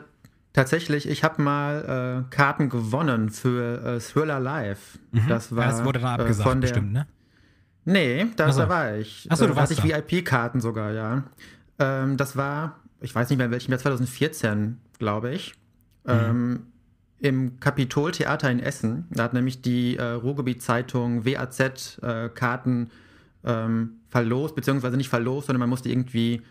tatsächlich, 0.52 1.08
ich 1.08 1.24
habe 1.24 1.40
mal 1.40 2.26
äh, 2.28 2.34
Karten 2.34 2.68
gewonnen 2.68 3.30
für 3.30 3.96
äh, 3.96 4.00
Thriller 4.00 4.38
Live. 4.38 4.98
Mhm. 5.10 5.28
Das 5.28 5.54
war. 5.56 5.66
Das 5.66 5.84
wurde 5.84 6.00
dann 6.00 6.20
abgesagt, 6.20 6.46
äh, 6.46 6.50
von 6.50 6.60
der, 6.60 6.68
bestimmt, 6.68 6.92
ne? 6.92 7.06
Nee, 7.84 8.26
da, 8.36 8.52
so. 8.52 8.60
da 8.60 8.68
war 8.68 8.96
ich. 8.96 9.26
Achso, 9.30 9.46
du 9.46 9.54
äh, 9.54 9.56
warst 9.56 9.72
ich 9.72 9.82
VIP-Karten 9.82 10.60
sogar, 10.60 10.92
ja. 10.92 11.24
Ähm, 11.78 12.16
das 12.16 12.36
war, 12.36 12.76
ich 13.00 13.14
weiß 13.14 13.28
nicht 13.30 13.38
mehr 13.38 13.46
in 13.46 13.52
welchem 13.52 13.72
Jahr, 13.72 13.80
2014, 13.80 14.78
glaube 15.02 15.32
ich. 15.32 15.54
Mhm. 16.04 16.10
Ähm, 16.10 16.60
Im 17.18 17.60
Kapitoltheater 17.60 18.50
in 18.50 18.60
Essen. 18.60 19.06
Da 19.10 19.24
hat 19.24 19.32
nämlich 19.34 19.60
die 19.60 19.96
äh, 19.96 20.04
Ruhrgebiet-Zeitung 20.04 21.24
WAZ 21.24 21.98
äh, 22.02 22.28
Karten 22.28 22.90
ähm, 23.44 23.94
verlost, 24.08 24.54
beziehungsweise 24.54 24.96
nicht 24.96 25.08
verlost, 25.08 25.48
sondern 25.48 25.60
man 25.60 25.70
musste 25.70 25.88
irgendwie 25.88 26.42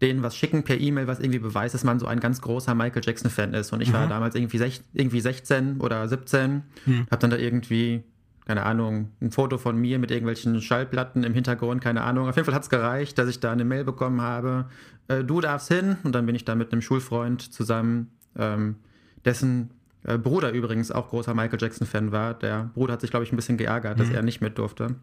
denen 0.00 0.22
was 0.22 0.36
schicken 0.36 0.62
per 0.62 0.78
E-Mail, 0.78 1.08
was 1.08 1.18
irgendwie 1.18 1.38
beweist, 1.40 1.74
dass 1.74 1.82
man 1.82 1.98
so 1.98 2.06
ein 2.06 2.20
ganz 2.20 2.40
großer 2.40 2.74
Michael 2.74 3.02
Jackson-Fan 3.04 3.54
ist. 3.54 3.72
Und 3.72 3.80
ich 3.80 3.88
mhm. 3.88 3.94
war 3.94 4.08
damals 4.08 4.36
irgendwie, 4.36 4.58
sech, 4.58 4.82
irgendwie 4.92 5.20
16 5.20 5.80
oder 5.80 6.06
17, 6.06 6.62
mhm. 6.84 7.06
hab 7.10 7.18
dann 7.18 7.30
da 7.30 7.36
irgendwie 7.36 8.04
keine 8.46 8.64
Ahnung, 8.64 9.10
ein 9.20 9.32
Foto 9.32 9.58
von 9.58 9.76
mir 9.76 9.98
mit 9.98 10.12
irgendwelchen 10.12 10.62
Schallplatten 10.62 11.24
im 11.24 11.34
Hintergrund, 11.34 11.82
keine 11.82 12.02
Ahnung. 12.02 12.28
Auf 12.28 12.36
jeden 12.36 12.46
Fall 12.46 12.54
hat 12.54 12.62
es 12.62 12.70
gereicht, 12.70 13.18
dass 13.18 13.28
ich 13.28 13.40
da 13.40 13.50
eine 13.50 13.64
Mail 13.64 13.82
bekommen 13.82 14.22
habe, 14.22 14.66
äh, 15.08 15.24
du 15.24 15.40
darfst 15.40 15.66
hin. 15.68 15.96
Und 16.04 16.14
dann 16.14 16.26
bin 16.26 16.36
ich 16.36 16.44
da 16.44 16.54
mit 16.54 16.72
einem 16.72 16.80
Schulfreund 16.80 17.52
zusammen, 17.52 18.12
ähm, 18.38 18.76
dessen 19.24 19.70
äh, 20.04 20.16
Bruder 20.16 20.52
übrigens 20.52 20.92
auch 20.92 21.10
großer 21.10 21.34
Michael 21.34 21.60
Jackson-Fan 21.60 22.12
war. 22.12 22.34
Der 22.34 22.70
Bruder 22.74 22.92
hat 22.92 23.00
sich, 23.00 23.10
glaube 23.10 23.24
ich, 23.24 23.32
ein 23.32 23.36
bisschen 23.36 23.56
geärgert, 23.56 23.98
mhm. 23.98 24.02
dass 24.02 24.10
er 24.10 24.22
nicht 24.22 24.40
mit 24.40 24.58
durfte. 24.58 24.94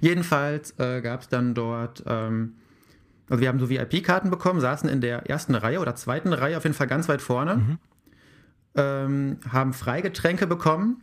Jedenfalls 0.00 0.76
äh, 0.80 1.00
gab 1.02 1.20
es 1.20 1.28
dann 1.28 1.54
dort, 1.54 2.02
ähm, 2.06 2.54
also 3.28 3.40
wir 3.40 3.48
haben 3.48 3.60
so 3.60 3.70
VIP-Karten 3.70 4.30
bekommen, 4.30 4.60
saßen 4.60 4.88
in 4.88 5.00
der 5.00 5.30
ersten 5.30 5.54
Reihe 5.54 5.78
oder 5.78 5.94
zweiten 5.94 6.32
Reihe, 6.32 6.56
auf 6.56 6.64
jeden 6.64 6.74
Fall 6.74 6.88
ganz 6.88 7.08
weit 7.08 7.22
vorne, 7.22 7.56
mhm. 7.56 7.78
ähm, 8.74 9.36
haben 9.48 9.72
Freigetränke 9.72 10.48
bekommen 10.48 11.00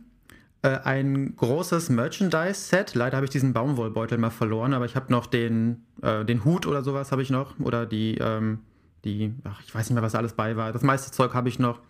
äh, 0.62 0.78
ein 0.84 1.34
großes 1.36 1.90
Merchandise-Set. 1.90 2.94
Leider 2.94 3.16
habe 3.16 3.26
ich 3.26 3.30
diesen 3.30 3.52
Baumwollbeutel 3.52 4.16
mal 4.18 4.30
verloren, 4.30 4.74
aber 4.74 4.84
ich 4.84 4.96
habe 4.96 5.10
noch 5.10 5.26
den, 5.26 5.84
äh, 6.02 6.24
den 6.24 6.44
Hut 6.44 6.66
oder 6.66 6.82
sowas 6.82 7.12
habe 7.12 7.22
ich 7.22 7.30
noch. 7.30 7.58
Oder 7.58 7.84
die, 7.84 8.16
ähm, 8.18 8.60
die, 9.04 9.34
ach, 9.44 9.60
ich 9.64 9.74
weiß 9.74 9.90
nicht 9.90 9.94
mehr, 9.94 10.02
was 10.02 10.14
alles 10.14 10.34
bei 10.34 10.56
war. 10.56 10.72
Das 10.72 10.82
meiste 10.82 11.10
Zeug 11.10 11.34
habe 11.34 11.48
ich 11.48 11.58
noch. 11.58 11.80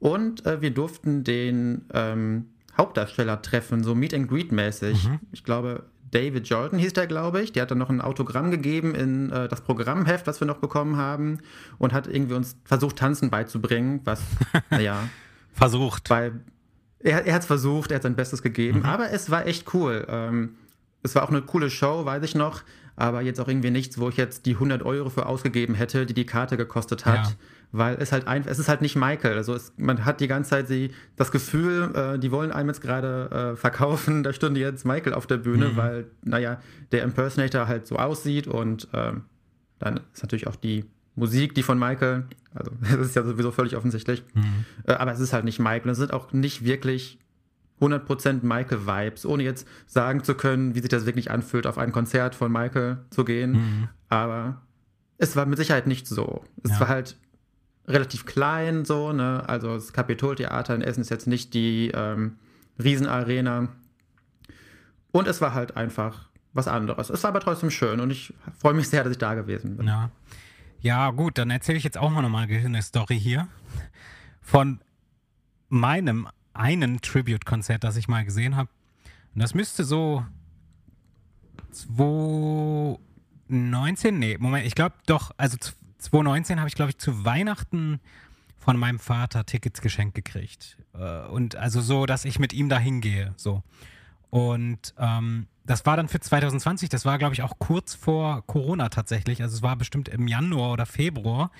Und 0.00 0.44
äh, 0.44 0.60
wir 0.60 0.72
durften 0.72 1.24
den 1.24 1.86
ähm, 1.94 2.46
Hauptdarsteller 2.76 3.42
treffen, 3.42 3.84
so 3.84 3.94
Meet 3.94 4.14
and 4.14 4.28
Greet 4.28 4.52
mäßig. 4.52 5.08
Mhm. 5.08 5.20
Ich 5.32 5.44
glaube, 5.44 5.84
David 6.10 6.48
Jordan 6.48 6.78
hieß 6.78 6.92
der, 6.92 7.06
glaube 7.06 7.40
ich. 7.40 7.52
Der 7.52 7.62
hat 7.62 7.70
dann 7.70 7.78
noch 7.78 7.90
ein 7.90 8.00
Autogramm 8.00 8.50
gegeben 8.50 8.94
in 8.94 9.30
äh, 9.30 9.48
das 9.48 9.60
Programmheft, 9.60 10.26
was 10.26 10.40
wir 10.40 10.46
noch 10.46 10.58
bekommen 10.58 10.96
haben. 10.96 11.38
Und 11.78 11.92
hat 11.92 12.08
irgendwie 12.08 12.34
uns 12.34 12.56
versucht, 12.64 12.96
Tanzen 12.96 13.30
beizubringen, 13.30 14.00
was, 14.04 14.20
naja. 14.70 15.08
versucht. 15.52 16.10
Weil 16.10 16.40
er, 17.00 17.26
er 17.26 17.34
hat 17.34 17.42
es 17.42 17.46
versucht, 17.46 17.90
er 17.90 17.96
hat 17.96 18.02
sein 18.02 18.16
Bestes 18.16 18.42
gegeben. 18.42 18.80
Mhm. 18.80 18.84
Aber 18.84 19.10
es 19.10 19.30
war 19.30 19.46
echt 19.46 19.72
cool. 19.74 20.06
Ähm, 20.08 20.56
es 21.02 21.14
war 21.14 21.22
auch 21.22 21.30
eine 21.30 21.42
coole 21.42 21.70
Show, 21.70 22.04
weiß 22.04 22.22
ich 22.24 22.34
noch. 22.34 22.62
Aber 22.96 23.22
jetzt 23.22 23.40
auch 23.40 23.48
irgendwie 23.48 23.70
nichts, 23.70 23.98
wo 23.98 24.10
ich 24.10 24.16
jetzt 24.16 24.44
die 24.44 24.54
100 24.54 24.82
Euro 24.82 25.08
für 25.08 25.26
ausgegeben 25.26 25.74
hätte, 25.74 26.04
die 26.04 26.12
die 26.12 26.26
Karte 26.26 26.56
gekostet 26.56 27.06
hat. 27.06 27.26
Ja 27.26 27.32
weil 27.72 27.96
es 28.00 28.12
halt 28.12 28.26
ein, 28.26 28.44
es 28.46 28.58
ist 28.58 28.68
halt 28.68 28.82
nicht 28.82 28.96
Michael. 28.96 29.36
Also 29.36 29.54
es, 29.54 29.72
man 29.76 30.04
hat 30.04 30.20
die 30.20 30.28
ganze 30.28 30.50
Zeit 30.50 30.68
die, 30.68 30.90
das 31.16 31.30
Gefühl, 31.30 31.94
äh, 31.94 32.18
die 32.18 32.30
wollen 32.32 32.52
einem 32.52 32.68
jetzt 32.68 32.80
gerade 32.80 33.52
äh, 33.52 33.56
verkaufen, 33.56 34.22
da 34.22 34.32
stünde 34.32 34.60
jetzt 34.60 34.84
Michael 34.84 35.14
auf 35.14 35.26
der 35.26 35.38
Bühne, 35.38 35.70
mhm. 35.70 35.76
weil, 35.76 36.06
naja, 36.22 36.60
der 36.92 37.02
Impersonator 37.02 37.68
halt 37.68 37.86
so 37.86 37.96
aussieht 37.96 38.46
und 38.46 38.88
ähm, 38.92 39.22
dann 39.78 40.00
ist 40.12 40.22
natürlich 40.22 40.46
auch 40.46 40.56
die 40.56 40.84
Musik, 41.14 41.54
die 41.54 41.62
von 41.62 41.78
Michael, 41.78 42.24
also 42.54 42.70
das 42.80 43.08
ist 43.08 43.16
ja 43.16 43.24
sowieso 43.24 43.50
völlig 43.50 43.76
offensichtlich, 43.76 44.24
mhm. 44.34 44.64
äh, 44.86 44.92
aber 44.92 45.12
es 45.12 45.20
ist 45.20 45.32
halt 45.32 45.44
nicht 45.44 45.58
Michael. 45.58 45.90
Es 45.90 45.98
sind 45.98 46.12
auch 46.12 46.32
nicht 46.32 46.64
wirklich 46.64 47.18
100% 47.80 48.44
Michael-Vibes, 48.44 49.24
ohne 49.24 49.42
jetzt 49.42 49.66
sagen 49.86 50.22
zu 50.22 50.34
können, 50.34 50.74
wie 50.74 50.80
sich 50.80 50.90
das 50.90 51.06
wirklich 51.06 51.30
anfühlt, 51.30 51.66
auf 51.66 51.78
ein 51.78 51.92
Konzert 51.92 52.34
von 52.34 52.52
Michael 52.52 52.98
zu 53.10 53.24
gehen. 53.24 53.52
Mhm. 53.52 53.88
Aber 54.08 54.62
es 55.18 55.34
war 55.36 55.46
mit 55.46 55.58
Sicherheit 55.58 55.86
nicht 55.86 56.06
so. 56.06 56.44
Es 56.62 56.72
ja. 56.72 56.80
war 56.80 56.88
halt 56.88 57.16
relativ 57.86 58.26
klein, 58.26 58.84
so, 58.84 59.12
ne? 59.12 59.42
Also 59.46 59.74
das 59.74 59.92
Kapitoltheater 59.92 60.74
in 60.74 60.82
Essen 60.82 61.00
ist 61.00 61.10
jetzt 61.10 61.26
nicht 61.26 61.54
die 61.54 61.90
ähm, 61.94 62.36
Riesenarena. 62.82 63.68
Und 65.12 65.26
es 65.26 65.40
war 65.40 65.54
halt 65.54 65.76
einfach 65.76 66.28
was 66.52 66.68
anderes. 66.68 67.10
Es 67.10 67.22
war 67.22 67.30
aber 67.30 67.40
trotzdem 67.40 67.70
schön 67.70 68.00
und 68.00 68.10
ich 68.10 68.34
freue 68.58 68.74
mich 68.74 68.88
sehr, 68.88 69.04
dass 69.04 69.12
ich 69.12 69.18
da 69.18 69.34
gewesen 69.34 69.76
bin. 69.76 69.86
Ja, 69.86 70.10
ja 70.80 71.10
gut, 71.10 71.38
dann 71.38 71.50
erzähle 71.50 71.78
ich 71.78 71.84
jetzt 71.84 71.98
auch 71.98 72.10
mal 72.10 72.22
nochmal 72.22 72.48
eine 72.48 72.82
Story 72.82 73.18
hier 73.18 73.48
von 74.40 74.80
meinem 75.68 76.28
einen 76.52 77.00
Tribute-Konzert, 77.00 77.84
das 77.84 77.96
ich 77.96 78.08
mal 78.08 78.24
gesehen 78.24 78.56
habe. 78.56 78.68
Und 79.34 79.42
das 79.42 79.54
müsste 79.54 79.84
so 79.84 80.24
2019, 81.70 84.18
nee, 84.18 84.36
Moment, 84.38 84.66
ich 84.66 84.74
glaube 84.74 84.96
doch, 85.06 85.30
also 85.36 85.56
2019 85.98 86.58
habe 86.58 86.68
ich, 86.68 86.74
glaube 86.74 86.90
ich, 86.90 86.98
zu 86.98 87.24
Weihnachten 87.24 88.00
von 88.58 88.76
meinem 88.76 88.98
Vater 88.98 89.46
Tickets 89.46 89.80
geschenkt 89.80 90.14
gekriegt. 90.14 90.76
Äh, 90.94 91.26
und 91.26 91.56
also 91.56 91.80
so, 91.80 92.06
dass 92.06 92.24
ich 92.24 92.38
mit 92.38 92.52
ihm 92.52 92.68
da 92.68 92.78
hingehe. 92.78 93.32
So. 93.36 93.62
Und 94.30 94.94
ähm, 94.98 95.46
das 95.64 95.86
war 95.86 95.96
dann 95.96 96.08
für 96.08 96.20
2020, 96.20 96.88
das 96.88 97.04
war, 97.04 97.18
glaube 97.18 97.34
ich, 97.34 97.42
auch 97.42 97.58
kurz 97.58 97.94
vor 97.94 98.44
Corona 98.46 98.88
tatsächlich. 98.88 99.42
Also 99.42 99.56
es 99.56 99.62
war 99.62 99.76
bestimmt 99.76 100.08
im 100.08 100.26
Januar 100.26 100.72
oder 100.72 100.86
Februar 100.86 101.50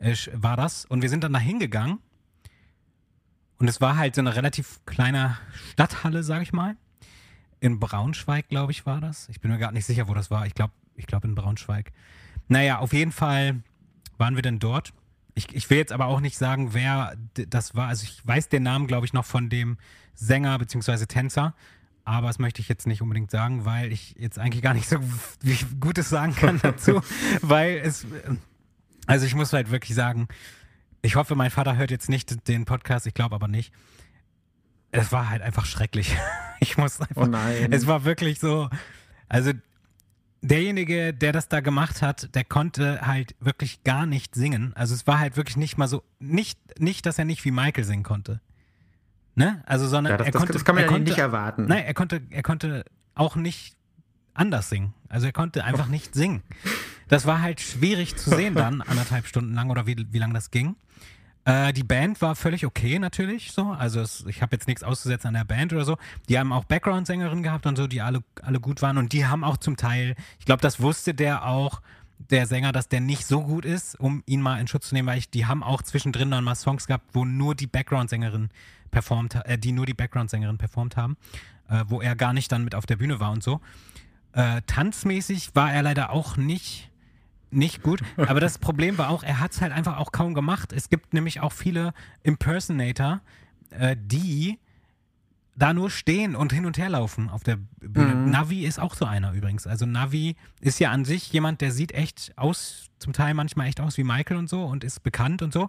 äh, 0.00 0.16
war 0.32 0.56
das. 0.56 0.84
Und 0.84 1.02
wir 1.02 1.08
sind 1.08 1.24
dann 1.24 1.32
da 1.32 1.38
hingegangen. 1.38 1.98
Und 3.58 3.68
es 3.68 3.80
war 3.80 3.96
halt 3.96 4.16
so 4.16 4.20
eine 4.20 4.34
relativ 4.34 4.80
kleine 4.86 5.38
Stadthalle, 5.70 6.24
sage 6.24 6.42
ich 6.42 6.52
mal. 6.52 6.76
In 7.60 7.78
Braunschweig, 7.78 8.48
glaube 8.48 8.72
ich, 8.72 8.86
war 8.86 9.00
das. 9.00 9.28
Ich 9.28 9.40
bin 9.40 9.52
mir 9.52 9.58
gar 9.58 9.70
nicht 9.70 9.86
sicher, 9.86 10.08
wo 10.08 10.14
das 10.14 10.30
war. 10.30 10.46
Ich 10.46 10.54
glaube, 10.54 10.72
ich 10.96 11.06
glaube 11.06 11.28
in 11.28 11.36
Braunschweig. 11.36 11.92
Naja, 12.48 12.80
auf 12.80 12.92
jeden 12.92 13.12
Fall 13.12 13.62
waren 14.18 14.34
wir 14.34 14.42
denn 14.42 14.58
dort? 14.58 14.92
Ich, 15.34 15.54
ich 15.54 15.70
will 15.70 15.78
jetzt 15.78 15.92
aber 15.92 16.06
auch 16.06 16.20
nicht 16.20 16.36
sagen, 16.36 16.74
wer 16.74 17.14
das 17.34 17.74
war. 17.76 17.88
Also 17.88 18.04
ich 18.04 18.26
weiß 18.26 18.48
den 18.48 18.64
Namen, 18.64 18.88
glaube 18.88 19.06
ich, 19.06 19.12
noch 19.12 19.24
von 19.24 19.48
dem 19.48 19.78
Sänger 20.14 20.58
bzw. 20.58 21.06
Tänzer. 21.06 21.54
Aber 22.04 22.26
das 22.26 22.38
möchte 22.38 22.60
ich 22.60 22.68
jetzt 22.68 22.86
nicht 22.86 23.00
unbedingt 23.00 23.30
sagen, 23.30 23.64
weil 23.64 23.92
ich 23.92 24.16
jetzt 24.18 24.38
eigentlich 24.38 24.62
gar 24.62 24.74
nicht 24.74 24.88
so 24.88 24.96
Gutes 25.80 26.08
sagen 26.08 26.34
kann 26.34 26.58
dazu. 26.62 27.00
weil 27.42 27.78
es, 27.78 28.06
also 29.06 29.24
ich 29.26 29.34
muss 29.34 29.52
halt 29.52 29.70
wirklich 29.70 29.94
sagen, 29.94 30.28
ich 31.02 31.16
hoffe, 31.16 31.34
mein 31.34 31.50
Vater 31.50 31.76
hört 31.76 31.90
jetzt 31.90 32.08
nicht 32.08 32.48
den 32.48 32.64
Podcast, 32.64 33.06
ich 33.06 33.14
glaube 33.14 33.34
aber 33.34 33.48
nicht. 33.48 33.72
Es 34.90 35.10
war 35.10 35.30
halt 35.30 35.42
einfach 35.42 35.66
schrecklich. 35.66 36.16
Ich 36.60 36.78
muss 36.78 37.00
einfach. 37.00 37.22
Oh 37.22 37.26
nein. 37.26 37.72
Es 37.72 37.88
war 37.88 38.04
wirklich 38.04 38.38
so. 38.38 38.70
Also 39.28 39.50
derjenige, 40.42 41.12
der 41.12 41.32
das 41.32 41.48
da 41.48 41.58
gemacht 41.58 42.02
hat, 42.02 42.32
der 42.36 42.44
konnte 42.44 43.04
halt 43.04 43.34
wirklich 43.40 43.82
gar 43.82 44.06
nicht 44.06 44.36
singen. 44.36 44.72
Also 44.76 44.94
es 44.94 45.08
war 45.08 45.18
halt 45.18 45.36
wirklich 45.36 45.56
nicht 45.56 45.76
mal 45.76 45.88
so, 45.88 46.04
nicht, 46.20 46.60
nicht, 46.78 47.04
dass 47.04 47.18
er 47.18 47.24
nicht 47.24 47.44
wie 47.44 47.50
Michael 47.50 47.82
singen 47.82 48.04
konnte. 48.04 48.40
Ne? 49.34 49.62
Also, 49.66 49.86
sondern 49.88 50.12
ja, 50.12 50.16
das, 50.18 50.26
er 50.26 50.32
das, 50.32 50.40
konnte. 50.40 50.52
Das 50.52 50.64
kann 50.64 50.74
man 50.74 50.84
ja 50.84 50.88
konnte, 50.88 51.10
nicht 51.10 51.18
erwarten. 51.18 51.66
Nein, 51.66 51.84
er 51.84 51.94
konnte, 51.94 52.22
er 52.30 52.42
konnte 52.42 52.84
auch 53.14 53.36
nicht 53.36 53.76
anders 54.34 54.68
singen. 54.68 54.94
Also 55.08 55.26
er 55.26 55.32
konnte 55.32 55.64
einfach 55.64 55.86
nicht 55.88 56.14
singen. 56.14 56.42
Das 57.08 57.26
war 57.26 57.42
halt 57.42 57.60
schwierig 57.60 58.16
zu 58.16 58.30
sehen 58.30 58.54
dann, 58.54 58.80
anderthalb 58.86 59.26
Stunden 59.26 59.54
lang 59.54 59.70
oder 59.70 59.86
wie, 59.86 60.06
wie 60.10 60.18
lange 60.18 60.34
das 60.34 60.50
ging. 60.50 60.76
Äh, 61.44 61.72
die 61.72 61.82
Band 61.82 62.20
war 62.22 62.36
völlig 62.36 62.64
okay 62.64 62.98
natürlich 62.98 63.52
so. 63.52 63.70
Also 63.70 64.00
es, 64.00 64.24
ich 64.26 64.42
habe 64.42 64.54
jetzt 64.54 64.68
nichts 64.68 64.82
auszusetzen 64.82 65.28
an 65.28 65.34
der 65.34 65.44
Band 65.44 65.72
oder 65.72 65.84
so. 65.84 65.98
Die 66.28 66.38
haben 66.38 66.52
auch 66.52 66.64
Background-Sängerinnen 66.64 67.42
gehabt 67.42 67.66
und 67.66 67.76
so, 67.76 67.86
die 67.86 68.00
alle, 68.00 68.22
alle 68.42 68.60
gut 68.60 68.82
waren. 68.82 68.98
Und 68.98 69.12
die 69.12 69.26
haben 69.26 69.44
auch 69.44 69.56
zum 69.56 69.76
Teil, 69.76 70.14
ich 70.38 70.46
glaube, 70.46 70.62
das 70.62 70.80
wusste 70.80 71.14
der 71.14 71.46
auch, 71.46 71.80
der 72.30 72.46
Sänger, 72.46 72.70
dass 72.70 72.88
der 72.88 73.00
nicht 73.00 73.26
so 73.26 73.42
gut 73.42 73.64
ist, 73.64 73.98
um 73.98 74.22
ihn 74.26 74.40
mal 74.40 74.60
in 74.60 74.68
Schutz 74.68 74.90
zu 74.90 74.94
nehmen, 74.94 75.08
weil 75.08 75.18
ich, 75.18 75.30
die 75.30 75.46
haben 75.46 75.64
auch 75.64 75.82
zwischendrin 75.82 76.30
dann 76.30 76.44
mal 76.44 76.54
Songs 76.54 76.86
gehabt, 76.86 77.06
wo 77.12 77.24
nur 77.24 77.56
die 77.56 77.66
Background-Sängerin 77.66 78.50
performt, 78.92 79.34
äh, 79.44 79.58
die 79.58 79.72
nur 79.72 79.86
die 79.86 79.94
Background-Sängerin 79.94 80.58
performt 80.58 80.96
haben, 80.96 81.16
äh, 81.68 81.82
wo 81.88 82.00
er 82.00 82.14
gar 82.14 82.32
nicht 82.32 82.52
dann 82.52 82.62
mit 82.62 82.76
auf 82.76 82.86
der 82.86 82.96
Bühne 82.96 83.18
war 83.18 83.32
und 83.32 83.42
so. 83.42 83.60
Äh, 84.32 84.62
tanzmäßig 84.66 85.56
war 85.56 85.72
er 85.72 85.82
leider 85.82 86.10
auch 86.10 86.36
nicht 86.36 86.88
nicht 87.50 87.82
gut. 87.82 88.00
Aber 88.16 88.40
das 88.40 88.58
Problem 88.58 88.96
war 88.96 89.10
auch, 89.10 89.22
er 89.22 89.40
hat 89.40 89.52
es 89.52 89.60
halt 89.60 89.72
einfach 89.72 89.98
auch 89.98 90.12
kaum 90.12 90.32
gemacht. 90.32 90.72
Es 90.72 90.88
gibt 90.88 91.12
nämlich 91.12 91.40
auch 91.40 91.52
viele 91.52 91.92
Impersonator, 92.22 93.20
äh, 93.70 93.96
die 93.98 94.58
da 95.54 95.74
nur 95.74 95.90
stehen 95.90 96.34
und 96.34 96.52
hin 96.52 96.64
und 96.64 96.78
her 96.78 96.88
laufen 96.88 97.28
auf 97.28 97.42
der 97.42 97.58
Bühne. 97.80 98.14
Mhm. 98.14 98.30
Navi 98.30 98.64
ist 98.64 98.78
auch 98.78 98.94
so 98.94 99.04
einer 99.04 99.32
übrigens. 99.32 99.66
Also 99.66 99.84
Navi 99.84 100.36
ist 100.60 100.80
ja 100.80 100.90
an 100.90 101.04
sich 101.04 101.30
jemand, 101.32 101.60
der 101.60 101.72
sieht 101.72 101.92
echt 101.92 102.32
aus, 102.36 102.86
zum 102.98 103.12
Teil 103.12 103.34
manchmal 103.34 103.66
echt 103.66 103.80
aus 103.80 103.98
wie 103.98 104.04
Michael 104.04 104.38
und 104.38 104.48
so 104.48 104.64
und 104.64 104.82
ist 104.82 105.02
bekannt 105.02 105.42
und 105.42 105.52
so. 105.52 105.68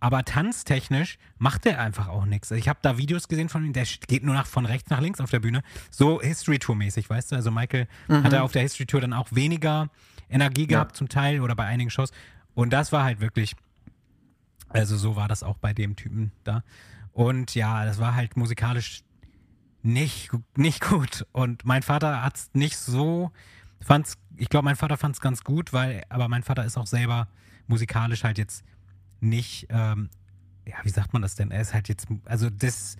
Aber 0.00 0.24
tanztechnisch 0.24 1.18
macht 1.38 1.64
er 1.66 1.80
einfach 1.80 2.08
auch 2.08 2.26
nichts. 2.26 2.50
Ich 2.50 2.68
habe 2.68 2.78
da 2.82 2.98
Videos 2.98 3.28
gesehen 3.28 3.48
von 3.48 3.64
ihm, 3.64 3.72
der 3.72 3.84
geht 4.06 4.22
nur 4.22 4.34
nach, 4.34 4.46
von 4.46 4.66
rechts 4.66 4.90
nach 4.90 5.00
links 5.00 5.20
auf 5.20 5.30
der 5.30 5.40
Bühne. 5.40 5.62
So 5.90 6.20
History 6.20 6.58
Tour 6.58 6.76
mäßig, 6.76 7.08
weißt 7.08 7.32
du? 7.32 7.36
Also 7.36 7.50
Michael 7.50 7.88
mhm. 8.08 8.22
hatte 8.22 8.42
auf 8.42 8.52
der 8.52 8.62
History 8.62 8.86
Tour 8.86 9.00
dann 9.00 9.12
auch 9.12 9.28
weniger 9.32 9.88
Energie 10.28 10.66
gehabt 10.66 10.92
ja. 10.92 10.96
zum 10.98 11.08
Teil 11.08 11.40
oder 11.40 11.54
bei 11.54 11.64
einigen 11.64 11.90
Shows. 11.90 12.10
Und 12.54 12.72
das 12.72 12.92
war 12.92 13.04
halt 13.04 13.20
wirklich, 13.20 13.56
also 14.68 14.96
so 14.96 15.16
war 15.16 15.28
das 15.28 15.42
auch 15.42 15.58
bei 15.58 15.72
dem 15.72 15.96
Typen 15.96 16.32
da. 16.44 16.62
Und 17.12 17.54
ja, 17.54 17.84
das 17.84 17.98
war 17.98 18.14
halt 18.14 18.36
musikalisch 18.36 19.02
nicht, 19.82 20.30
nicht 20.56 20.80
gut. 20.82 21.26
Und 21.32 21.64
mein 21.64 21.82
Vater 21.82 22.22
hat 22.22 22.36
es 22.36 22.50
nicht 22.52 22.76
so, 22.76 23.30
fand's, 23.80 24.16
ich 24.36 24.48
glaube, 24.48 24.64
mein 24.64 24.76
Vater 24.76 24.96
fand 24.96 25.14
es 25.14 25.20
ganz 25.20 25.44
gut, 25.44 25.72
weil, 25.72 26.02
aber 26.08 26.28
mein 26.28 26.42
Vater 26.42 26.64
ist 26.64 26.76
auch 26.76 26.86
selber 26.86 27.28
musikalisch 27.66 28.24
halt 28.24 28.38
jetzt 28.38 28.64
nicht, 29.24 29.66
ähm, 29.70 30.10
ja, 30.66 30.76
wie 30.82 30.90
sagt 30.90 31.12
man 31.12 31.22
das 31.22 31.34
denn? 31.34 31.50
Er 31.50 31.60
ist 31.60 31.74
halt 31.74 31.88
jetzt, 31.88 32.06
also 32.24 32.50
das 32.50 32.96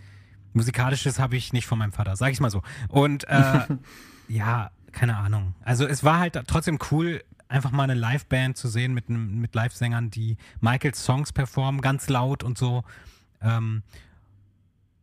Musikalisches 0.52 1.18
habe 1.18 1.36
ich 1.36 1.52
nicht 1.52 1.66
von 1.66 1.78
meinem 1.78 1.92
Vater, 1.92 2.16
sag 2.16 2.32
ich 2.32 2.40
mal 2.40 2.50
so. 2.50 2.62
Und 2.88 3.24
äh, 3.28 3.60
ja, 4.28 4.70
keine 4.92 5.16
Ahnung. 5.16 5.54
Also 5.62 5.86
es 5.86 6.04
war 6.04 6.18
halt 6.20 6.40
trotzdem 6.46 6.78
cool, 6.90 7.22
einfach 7.48 7.70
mal 7.70 7.84
eine 7.84 7.94
Liveband 7.94 8.56
zu 8.56 8.68
sehen 8.68 8.94
mit, 8.94 9.08
mit 9.08 9.54
Live-Sängern, 9.54 10.10
die 10.10 10.36
Michaels 10.60 11.04
Songs 11.04 11.32
performen, 11.32 11.80
ganz 11.80 12.08
laut 12.08 12.42
und 12.42 12.58
so. 12.58 12.84
Ähm, 13.40 13.82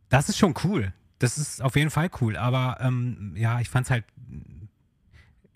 das 0.08 0.28
ist 0.28 0.38
schon 0.38 0.54
cool. 0.64 0.92
Das 1.18 1.38
ist 1.38 1.62
auf 1.62 1.76
jeden 1.76 1.90
Fall 1.90 2.10
cool. 2.20 2.36
Aber 2.36 2.78
ähm, 2.80 3.34
ja, 3.36 3.60
ich 3.60 3.68
fand 3.68 3.86
es 3.86 3.90
halt 3.90 4.04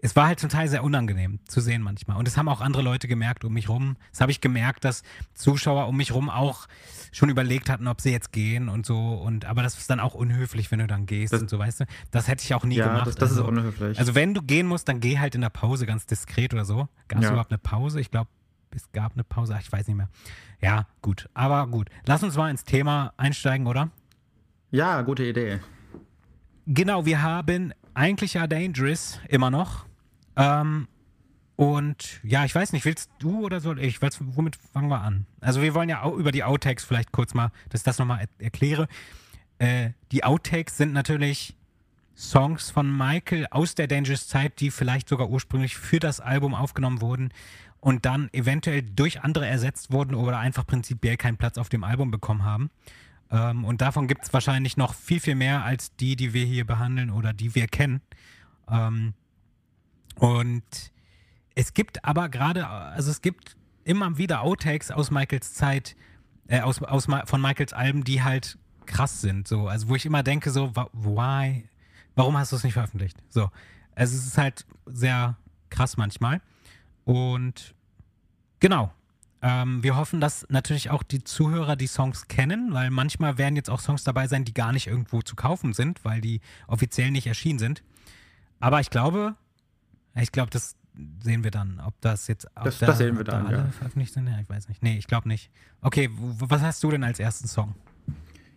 es 0.03 0.15
war 0.15 0.27
halt 0.27 0.39
zum 0.39 0.51
Teil 0.51 0.69
sehr 0.69 0.85
unangenehm 0.85 1.41
zu 1.47 1.61
sehen 1.61 1.83
manchmal. 1.83 2.19
Und 2.19 2.29
das 2.29 2.37
haben 2.37 2.49
auch 2.49 2.61
andere 2.61 2.83
Leute 2.83 3.09
gemerkt 3.09 3.45
um 3.45 3.53
mich 3.53 3.69
rum. 3.69 3.97
Das 4.11 4.21
habe 4.21 4.31
ich 4.31 4.41
gemerkt, 4.41 4.85
dass 4.85 5.03
Zuschauer 5.35 5.89
um 5.89 5.97
mich 5.97 6.13
rum 6.13 6.29
auch 6.29 6.67
schon 7.13 7.31
überlegt 7.31 7.71
hatten, 7.71 7.89
ob 7.89 8.01
sie 8.01 8.11
jetzt 8.11 8.31
gehen 8.31 8.69
und 8.69 8.85
so. 8.85 9.15
Und 9.15 9.47
aber 9.47 9.63
das 9.63 9.79
ist 9.79 9.89
dann 9.89 10.01
auch 10.01 10.15
unhöflich, 10.15 10.71
wenn 10.71 10.81
du 10.81 10.87
dann 10.87 11.07
gehst 11.07 11.33
das, 11.33 11.41
und 11.41 11.51
so, 11.51 11.59
weißt 11.59 11.81
du. 11.81 11.85
Das 12.11 12.29
hätte 12.29 12.45
ich 12.45 12.55
auch 12.55 12.65
nie 12.65 12.77
ja, 12.77 12.87
gemacht. 12.87 13.07
Das, 13.07 13.15
das 13.17 13.31
also, 13.31 13.43
ist 13.43 13.49
unhöflich. 13.49 13.99
Also 13.99 14.15
wenn 14.15 14.35
du 14.35 14.43
gehen 14.43 14.67
musst, 14.67 14.89
dann 14.89 15.01
geh 15.01 15.19
halt 15.19 15.35
in 15.35 15.41
der 15.41 15.51
Pause 15.51 15.87
ganz 15.87 16.07
diskret 16.07 16.53
oder 16.53 16.65
so. 16.65 16.89
Gab 17.09 17.21
es 17.21 17.25
ja. 17.25 17.31
überhaupt 17.31 17.51
eine 17.51 17.59
Pause? 17.59 18.01
Ich 18.01 18.11
glaube, 18.11 18.29
es 18.71 18.93
gab 18.93 19.15
eine 19.15 19.25
Pause. 19.25 19.55
Ach, 19.57 19.61
ich 19.61 19.73
weiß 19.73 19.87
nicht 19.87 19.97
mehr. 19.97 20.11
Ja, 20.61 20.87
gut. 21.01 21.29
Aber 21.33 21.67
gut. 21.69 21.89
Lass 22.05 22.23
uns 22.23 22.37
mal 22.37 22.51
ins 22.51 22.65
Thema 22.65 23.15
einsteigen, 23.17 23.67
oder? 23.67 23.91
Ja, 24.71 25.01
gute 25.03 25.25
Idee. 25.25 25.61
Genau, 26.67 27.07
wir 27.07 27.23
haben 27.23 27.73
eigentlich 27.97 28.35
ja 28.35 28.47
Dangerous 28.47 29.21
immer 29.29 29.51
noch. 29.51 29.87
Ähm, 30.37 30.89
Und 31.57 32.21
ja, 32.23 32.45
ich 32.45 32.55
weiß 32.55 32.73
nicht, 32.75 32.85
willst 32.85 33.11
du 33.19 33.41
oder 33.47 33.61
soll 33.61 33.81
ich? 33.81 34.03
Was, 34.03 34.19
womit 34.21 34.57
fangen 34.57 34.89
wir 34.91 35.01
an? 35.01 35.25
Also 35.41 35.63
wir 35.63 35.73
wollen 35.75 35.89
ja 35.89 36.03
auch 36.03 36.15
über 36.15 36.31
die 36.31 36.45
Outtakes 36.45 36.85
vielleicht 36.85 37.13
kurz 37.13 37.33
mal, 37.33 37.51
dass 37.71 37.81
ich 37.81 37.85
das 37.85 37.99
nochmal 37.99 38.21
er 38.21 38.45
erkläre. 38.45 38.89
Äh, 39.59 39.93
die 40.13 40.23
Outtakes 40.23 40.77
sind 40.77 40.93
natürlich 40.93 41.57
Songs 42.15 42.71
von 42.71 42.95
Michael 42.95 43.47
aus 43.51 43.75
der 43.75 43.87
Dangerous 43.87 44.29
Zeit, 44.29 44.61
die 44.61 44.71
vielleicht 44.71 45.09
sogar 45.09 45.31
ursprünglich 45.31 45.77
für 45.77 45.99
das 45.99 46.21
Album 46.21 46.55
aufgenommen 46.55 47.01
wurden 47.01 47.31
und 47.81 48.05
dann 48.05 48.29
eventuell 48.33 48.83
durch 48.83 49.23
andere 49.23 49.47
ersetzt 49.47 49.91
wurden 49.91 50.15
oder 50.15 50.39
einfach 50.39 50.67
prinzipiell 50.67 51.17
keinen 51.17 51.39
Platz 51.39 51.57
auf 51.57 51.71
dem 51.71 51.85
Album 51.85 52.11
bekommen 52.11 52.45
haben. 52.45 52.71
Ähm, 53.31 53.65
und 53.65 53.81
davon 53.81 54.07
gibt 54.09 54.25
es 54.25 54.33
wahrscheinlich 54.33 54.77
noch 54.77 54.95
viel, 54.95 55.21
viel 55.21 55.35
mehr 55.35 55.65
als 55.65 55.95
die, 55.97 56.17
die 56.17 56.33
wir 56.33 56.45
hier 56.45 56.67
behandeln 56.67 57.11
oder 57.11 57.33
die 57.33 57.55
wir 57.55 57.67
kennen. 57.67 58.01
Ähm, 58.71 59.15
und 60.17 60.93
es 61.55 61.75
gibt 61.75 62.05
aber 62.05 62.29
gerade, 62.29 62.67
also 62.67 63.11
es 63.11 63.23
gibt 63.23 63.57
immer 63.85 64.19
wieder 64.19 64.43
Outtakes 64.43 64.91
aus 64.91 65.11
Michaels 65.11 65.55
Zeit, 65.55 65.97
äh, 66.49 66.61
aus, 66.61 66.83
aus, 66.83 67.07
von 67.25 67.41
Michaels 67.41 67.73
Alben, 67.73 68.05
die 68.05 68.23
halt 68.23 68.59
krass 68.87 69.21
sind. 69.21 69.49
So, 69.49 69.69
also 69.69 69.89
wo 69.89 69.97
ich 69.97 70.07
immer 70.07 70.23
denke, 70.23 70.51
so, 70.51 70.75
why? 70.93 71.69
Warum 72.15 72.37
hast 72.37 72.53
du 72.53 72.57
es 72.57 72.65
nicht 72.65 72.75
veröffentlicht? 72.75 73.23
So. 73.29 73.51
Also 73.95 74.17
es 74.17 74.27
ist 74.27 74.39
halt 74.39 74.67
sehr 74.87 75.37
krass 75.71 75.97
manchmal. 75.97 76.41
Und 77.05 77.75
genau. 78.61 78.93
Ähm, 79.43 79.83
wir 79.83 79.97
hoffen, 79.97 80.21
dass 80.21 80.47
natürlich 80.49 80.91
auch 80.91 81.03
die 81.03 81.23
Zuhörer 81.23 81.77
die 81.77 81.87
Songs 81.87 82.29
kennen, 82.29 82.73
weil 82.73 82.91
manchmal 82.91 83.39
werden 83.39 83.57
jetzt 83.57 83.71
auch 83.71 83.81
Songs 83.81 84.03
dabei 84.05 84.29
sein, 84.29 84.45
die 84.45 84.55
gar 84.55 84.73
nicht 84.73 84.87
irgendwo 84.87 85.23
zu 85.23 85.37
kaufen 85.37 85.73
sind, 85.73 86.05
weil 86.05 86.21
die 86.21 86.41
offiziell 86.67 87.11
nicht 87.11 87.27
erschienen 87.27 87.59
sind. 87.59 87.83
Aber 88.61 88.81
ich 88.81 88.91
glaube, 88.91 89.35
ich 90.15 90.33
glaube, 90.33 90.51
das 90.51 90.77
sehen 91.23 91.45
wir 91.45 91.51
dann, 91.51 91.81
ob 91.85 91.95
das 92.01 92.27
jetzt 92.27 92.47
ob 92.57 92.65
das, 92.65 92.79
da, 92.79 92.87
das 92.87 92.99
sehen 92.99 93.19
wir 93.19 93.25
dann, 93.25 93.45
da 93.45 93.49
alle 93.49 93.59
ja. 93.59 93.67
veröffentlicht 93.67 94.15
sind. 94.15 94.27
Ja, 94.27 94.39
ich 94.41 94.49
weiß 94.49 94.69
nicht. 94.69 94.83
Nee, 94.83 94.97
ich 94.97 95.07
glaube 95.07 95.29
nicht. 95.29 95.51
Okay, 95.83 96.11
was 96.13 96.63
hast 96.63 96.83
du 96.83 96.91
denn 96.91 97.05
als 97.05 97.21
ersten 97.21 97.47
Song? 97.47 97.75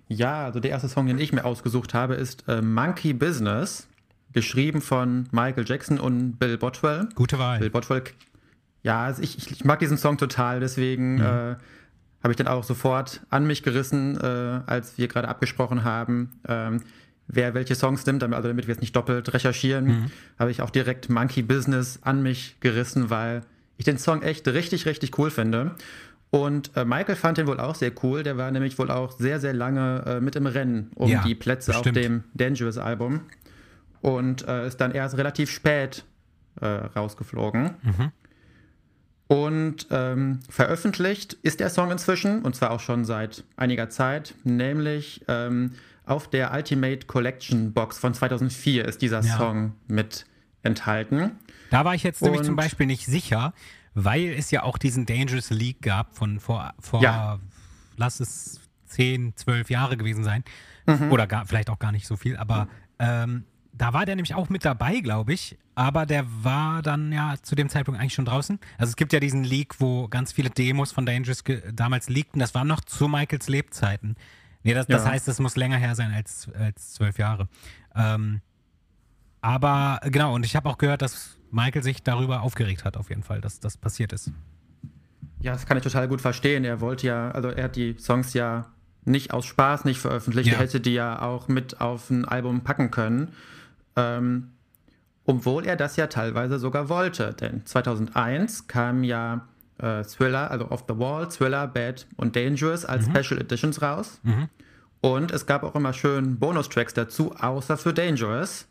Ja, 0.07 0.45
also 0.45 0.59
der 0.59 0.71
erste 0.71 0.89
Song, 0.89 1.07
den 1.07 1.19
ich 1.19 1.33
mir 1.33 1.45
ausgesucht 1.45 1.93
habe, 1.93 2.15
ist 2.15 2.47
äh, 2.47 2.61
Monkey 2.61 3.13
Business, 3.13 3.87
geschrieben 4.33 4.81
von 4.81 5.27
Michael 5.31 5.65
Jackson 5.67 5.99
und 5.99 6.37
Bill 6.37 6.57
Botwell. 6.57 7.09
Gute 7.15 7.37
Wahl. 7.37 7.59
Bill 7.59 7.69
Botwell, 7.69 8.03
ja, 8.83 9.03
also 9.03 9.21
ich, 9.21 9.51
ich, 9.51 9.65
mag 9.65 9.79
diesen 9.79 9.97
Song 9.97 10.17
total, 10.17 10.59
deswegen 10.59 11.15
mhm. 11.15 11.21
äh, 11.21 11.55
habe 12.23 12.31
ich 12.31 12.35
dann 12.35 12.47
auch 12.47 12.63
sofort 12.63 13.21
an 13.29 13.45
mich 13.45 13.63
gerissen, 13.63 14.19
äh, 14.19 14.61
als 14.65 14.97
wir 14.97 15.07
gerade 15.07 15.27
abgesprochen 15.27 15.83
haben. 15.83 16.31
Ähm, 16.47 16.81
wer 17.27 17.53
welche 17.53 17.75
Songs 17.75 18.05
nimmt, 18.05 18.23
also 18.23 18.47
damit 18.47 18.67
wir 18.67 18.73
jetzt 18.73 18.81
nicht 18.81 18.95
doppelt 18.95 19.33
recherchieren, 19.33 19.85
mhm. 19.85 20.05
habe 20.37 20.51
ich 20.51 20.61
auch 20.61 20.69
direkt 20.69 21.09
Monkey 21.09 21.43
Business 21.43 21.99
an 22.01 22.23
mich 22.23 22.57
gerissen, 22.59 23.09
weil 23.09 23.41
ich 23.77 23.85
den 23.85 23.97
Song 23.97 24.21
echt 24.21 24.47
richtig, 24.47 24.85
richtig 24.85 25.17
cool 25.17 25.31
finde. 25.31 25.75
Und 26.31 26.75
äh, 26.75 26.85
Michael 26.85 27.15
fand 27.15 27.37
den 27.37 27.47
wohl 27.47 27.59
auch 27.59 27.75
sehr 27.75 27.91
cool. 28.03 28.23
Der 28.23 28.37
war 28.37 28.51
nämlich 28.51 28.77
wohl 28.77 28.91
auch 28.91 29.11
sehr, 29.11 29.39
sehr 29.39 29.53
lange 29.53 30.03
äh, 30.05 30.21
mit 30.21 30.35
im 30.35 30.45
Rennen 30.45 30.91
um 30.95 31.09
ja, 31.09 31.23
die 31.23 31.33
Plätze 31.33 31.71
bestimmt. 31.71 31.97
auf 31.97 32.03
dem 32.03 32.23
Dangerous 32.33 32.77
Album. 32.77 33.21
Und 34.01 34.47
äh, 34.47 34.67
ist 34.67 34.77
dann 34.77 34.91
erst 34.91 35.17
relativ 35.17 35.49
spät 35.49 36.05
äh, 36.61 36.65
rausgeflogen. 36.65 37.71
Mhm. 37.81 38.11
Und 39.29 39.85
ähm, 39.91 40.39
veröffentlicht 40.49 41.33
ist 41.43 41.59
der 41.59 41.69
Song 41.69 41.91
inzwischen, 41.91 42.41
und 42.41 42.55
zwar 42.55 42.71
auch 42.71 42.79
schon 42.79 43.05
seit 43.05 43.43
einiger 43.57 43.87
Zeit, 43.91 44.33
nämlich 44.43 45.23
ähm, 45.27 45.73
auf 46.03 46.27
der 46.27 46.51
Ultimate 46.51 47.05
Collection 47.05 47.71
Box 47.71 47.99
von 47.99 48.15
2004 48.15 48.85
ist 48.85 49.03
dieser 49.03 49.21
ja. 49.21 49.37
Song 49.37 49.73
mit 49.87 50.25
enthalten. 50.63 51.37
Da 51.69 51.85
war 51.85 51.93
ich 51.93 52.01
jetzt 52.01 52.23
nämlich 52.23 52.41
zum 52.41 52.55
Beispiel 52.55 52.87
nicht 52.87 53.05
sicher, 53.05 53.53
weil 53.93 54.33
es 54.33 54.49
ja 54.49 54.63
auch 54.63 54.79
diesen 54.79 55.05
Dangerous 55.05 55.51
League 55.51 55.83
gab 55.83 56.17
von 56.17 56.39
vor, 56.39 56.73
vor 56.79 57.03
ja. 57.03 57.39
lass 57.97 58.19
es 58.19 58.59
10, 58.87 59.35
12 59.35 59.69
Jahre 59.69 59.95
gewesen 59.95 60.23
sein. 60.23 60.43
Mhm. 60.87 61.11
Oder 61.11 61.27
gar, 61.27 61.45
vielleicht 61.45 61.69
auch 61.69 61.77
gar 61.77 61.91
nicht 61.91 62.07
so 62.07 62.15
viel, 62.15 62.35
aber 62.35 62.67
ähm, 62.97 63.43
da 63.79 63.93
war 63.93 64.05
der 64.05 64.15
nämlich 64.15 64.35
auch 64.35 64.49
mit 64.49 64.65
dabei, 64.65 64.99
glaube 64.99 65.33
ich. 65.33 65.57
Aber 65.73 66.05
der 66.05 66.25
war 66.43 66.81
dann 66.81 67.11
ja 67.11 67.35
zu 67.41 67.55
dem 67.55 67.69
Zeitpunkt 67.69 67.99
eigentlich 67.99 68.13
schon 68.13 68.25
draußen. 68.25 68.59
Also 68.77 68.89
es 68.91 68.95
gibt 68.97 69.13
ja 69.13 69.19
diesen 69.19 69.43
Leak, 69.43 69.79
wo 69.79 70.07
ganz 70.09 70.33
viele 70.33 70.49
Demos 70.49 70.91
von 70.91 71.05
Dangerous 71.05 71.43
damals 71.73 72.09
leakten. 72.09 72.39
Das 72.39 72.53
war 72.53 72.65
noch 72.65 72.81
zu 72.81 73.07
Michaels 73.07 73.47
Lebzeiten. 73.47 74.15
Nee, 74.63 74.73
das, 74.73 74.87
das 74.87 75.05
heißt, 75.05 75.27
es 75.29 75.39
muss 75.39 75.55
länger 75.55 75.77
her 75.77 75.95
sein 75.95 76.13
als, 76.13 76.49
als 76.53 76.93
zwölf 76.93 77.17
Jahre. 77.17 77.47
Ähm, 77.95 78.41
aber 79.39 80.01
genau, 80.03 80.35
und 80.35 80.45
ich 80.45 80.57
habe 80.57 80.67
auch 80.67 80.77
gehört, 80.77 81.01
dass 81.01 81.39
Michael 81.49 81.81
sich 81.81 82.03
darüber 82.03 82.41
aufgeregt 82.41 82.83
hat, 82.83 82.97
auf 82.97 83.07
jeden 83.09 83.23
Fall, 83.23 83.39
dass 83.39 83.61
das 83.61 83.77
passiert 83.77 84.11
ist. 84.11 84.33
Ja, 85.39 85.53
das 85.53 85.65
kann 85.65 85.77
ich 85.77 85.83
total 85.83 86.09
gut 86.09 86.19
verstehen. 86.19 86.65
Er 86.65 86.81
wollte 86.81 87.07
ja, 87.07 87.31
also 87.31 87.47
er 87.47 87.63
hat 87.63 87.77
die 87.77 87.95
Songs 87.97 88.33
ja 88.33 88.65
nicht 89.05 89.31
aus 89.33 89.45
Spaß 89.45 89.85
nicht 89.85 89.99
veröffentlicht. 89.99 90.49
Ja. 90.49 90.55
Er 90.55 90.59
hätte 90.59 90.81
die 90.81 90.93
ja 90.93 91.21
auch 91.21 91.47
mit 91.47 91.79
auf 91.79 92.09
ein 92.09 92.25
Album 92.25 92.61
packen 92.61 92.91
können. 92.91 93.29
Ähm, 93.99 94.51
obwohl 95.25 95.65
er 95.65 95.75
das 95.75 95.95
ja 95.95 96.07
teilweise 96.07 96.57
sogar 96.57 96.89
wollte. 96.89 97.35
Denn 97.39 97.65
2001 97.65 98.67
kam 98.67 99.03
ja 99.03 99.47
äh, 99.77 100.03
Thriller, 100.03 100.49
also 100.49 100.71
Off 100.71 100.85
the 100.87 100.97
Wall, 100.97 101.29
Thriller, 101.29 101.67
Bad 101.67 102.07
und 102.15 102.35
Dangerous 102.35 102.83
als 102.83 103.07
mhm. 103.07 103.15
Special 103.15 103.41
Editions 103.41 103.81
raus. 103.81 104.19
Mhm. 104.23 104.49
Und 105.01 105.31
es 105.31 105.45
gab 105.45 105.63
auch 105.63 105.75
immer 105.75 105.93
schön 105.93 106.39
Bonustracks 106.39 106.93
dazu, 106.93 107.35
außer 107.35 107.77
für 107.77 107.93
Dangerous. 107.93 108.67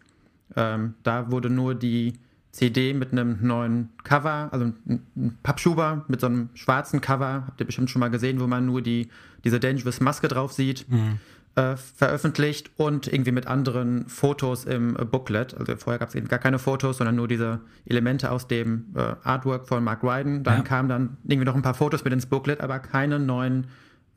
Ähm, 0.57 0.95
da 1.05 1.31
wurde 1.31 1.49
nur 1.49 1.75
die 1.75 2.15
CD 2.51 2.93
mit 2.93 3.13
einem 3.13 3.39
neuen 3.41 3.91
Cover, 4.03 4.49
also 4.51 4.65
ein 4.65 5.39
Pappschuber 5.43 6.05
mit 6.09 6.21
so 6.21 6.27
einem 6.27 6.49
schwarzen 6.55 7.01
Cover, 7.01 7.45
habt 7.47 7.61
ihr 7.61 7.67
bestimmt 7.67 7.91
schon 7.91 8.01
mal 8.01 8.11
gesehen, 8.11 8.41
wo 8.41 8.47
man 8.47 8.67
nur 8.67 8.83
die, 8.83 9.09
diese 9.45 9.61
Dangerous 9.61 10.01
Maske 10.01 10.27
drauf 10.27 10.53
sieht. 10.53 10.91
Mhm 10.91 11.21
äh, 11.59 11.77
veröffentlicht 11.77 12.71
und 12.77 13.13
irgendwie 13.13 13.33
mit 13.33 13.49
anderen 13.49 14.07
Fotos 14.09 14.65
im 14.65 14.97
äh, 14.97 15.05
Booklet. 15.05 15.55
Also 15.59 15.77
vorher 15.77 15.99
gab 15.99 16.11
es 16.11 16.15
eben 16.15 16.29
gar 16.29 16.39
keine 16.39 16.61
Fotos, 16.61 16.99
sondern 16.99 17.17
nur 17.17 17.27
diese 17.27 17.61
Elemente 17.85 18.31
aus 18.31 18.47
dem 18.47 18.87
äh, 18.95 19.17
Artwork 19.25 19.67
von 19.67 19.83
Mark 19.83 20.05
Ryden. 20.05 20.45
Dann 20.45 20.59
ja. 20.59 20.63
kamen 20.63 20.89
dann 20.89 21.17
irgendwie 21.25 21.47
noch 21.47 21.57
ein 21.57 21.63
paar 21.63 21.75
Fotos 21.75 22.05
mit 22.05 22.13
ins 22.13 22.27
Booklet, 22.27 22.61
aber 22.61 22.79
keine 22.79 23.19
neuen 23.19 23.67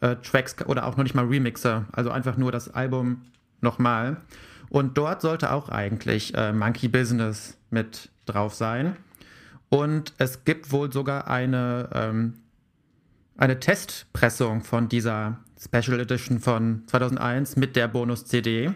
äh, 0.01 0.17
Tracks 0.17 0.55
oder 0.67 0.85
auch 0.85 0.97
noch 0.97 1.03
nicht 1.03 1.15
mal 1.15 1.25
Remixer. 1.25 1.85
Also 1.91 2.11
einfach 2.11 2.37
nur 2.37 2.51
das 2.51 2.71
Album 2.75 3.23
nochmal. 3.59 4.17
Und 4.69 4.97
dort 4.99 5.21
sollte 5.21 5.51
auch 5.51 5.69
eigentlich 5.69 6.35
äh, 6.35 6.53
Monkey 6.53 6.89
Business 6.89 7.57
mit 7.71 8.09
drauf 8.27 8.53
sein. 8.53 8.97
Und 9.69 10.13
es 10.19 10.45
gibt 10.45 10.71
wohl 10.71 10.93
sogar 10.93 11.27
eine, 11.27 11.89
ähm, 11.93 12.33
eine 13.35 13.59
Testpressung 13.59 14.61
von 14.61 14.89
dieser 14.89 15.39
Special 15.63 15.99
Edition 15.99 16.39
von 16.39 16.83
2001 16.87 17.55
mit 17.55 17.75
der 17.75 17.87
Bonus-CD, 17.87 18.71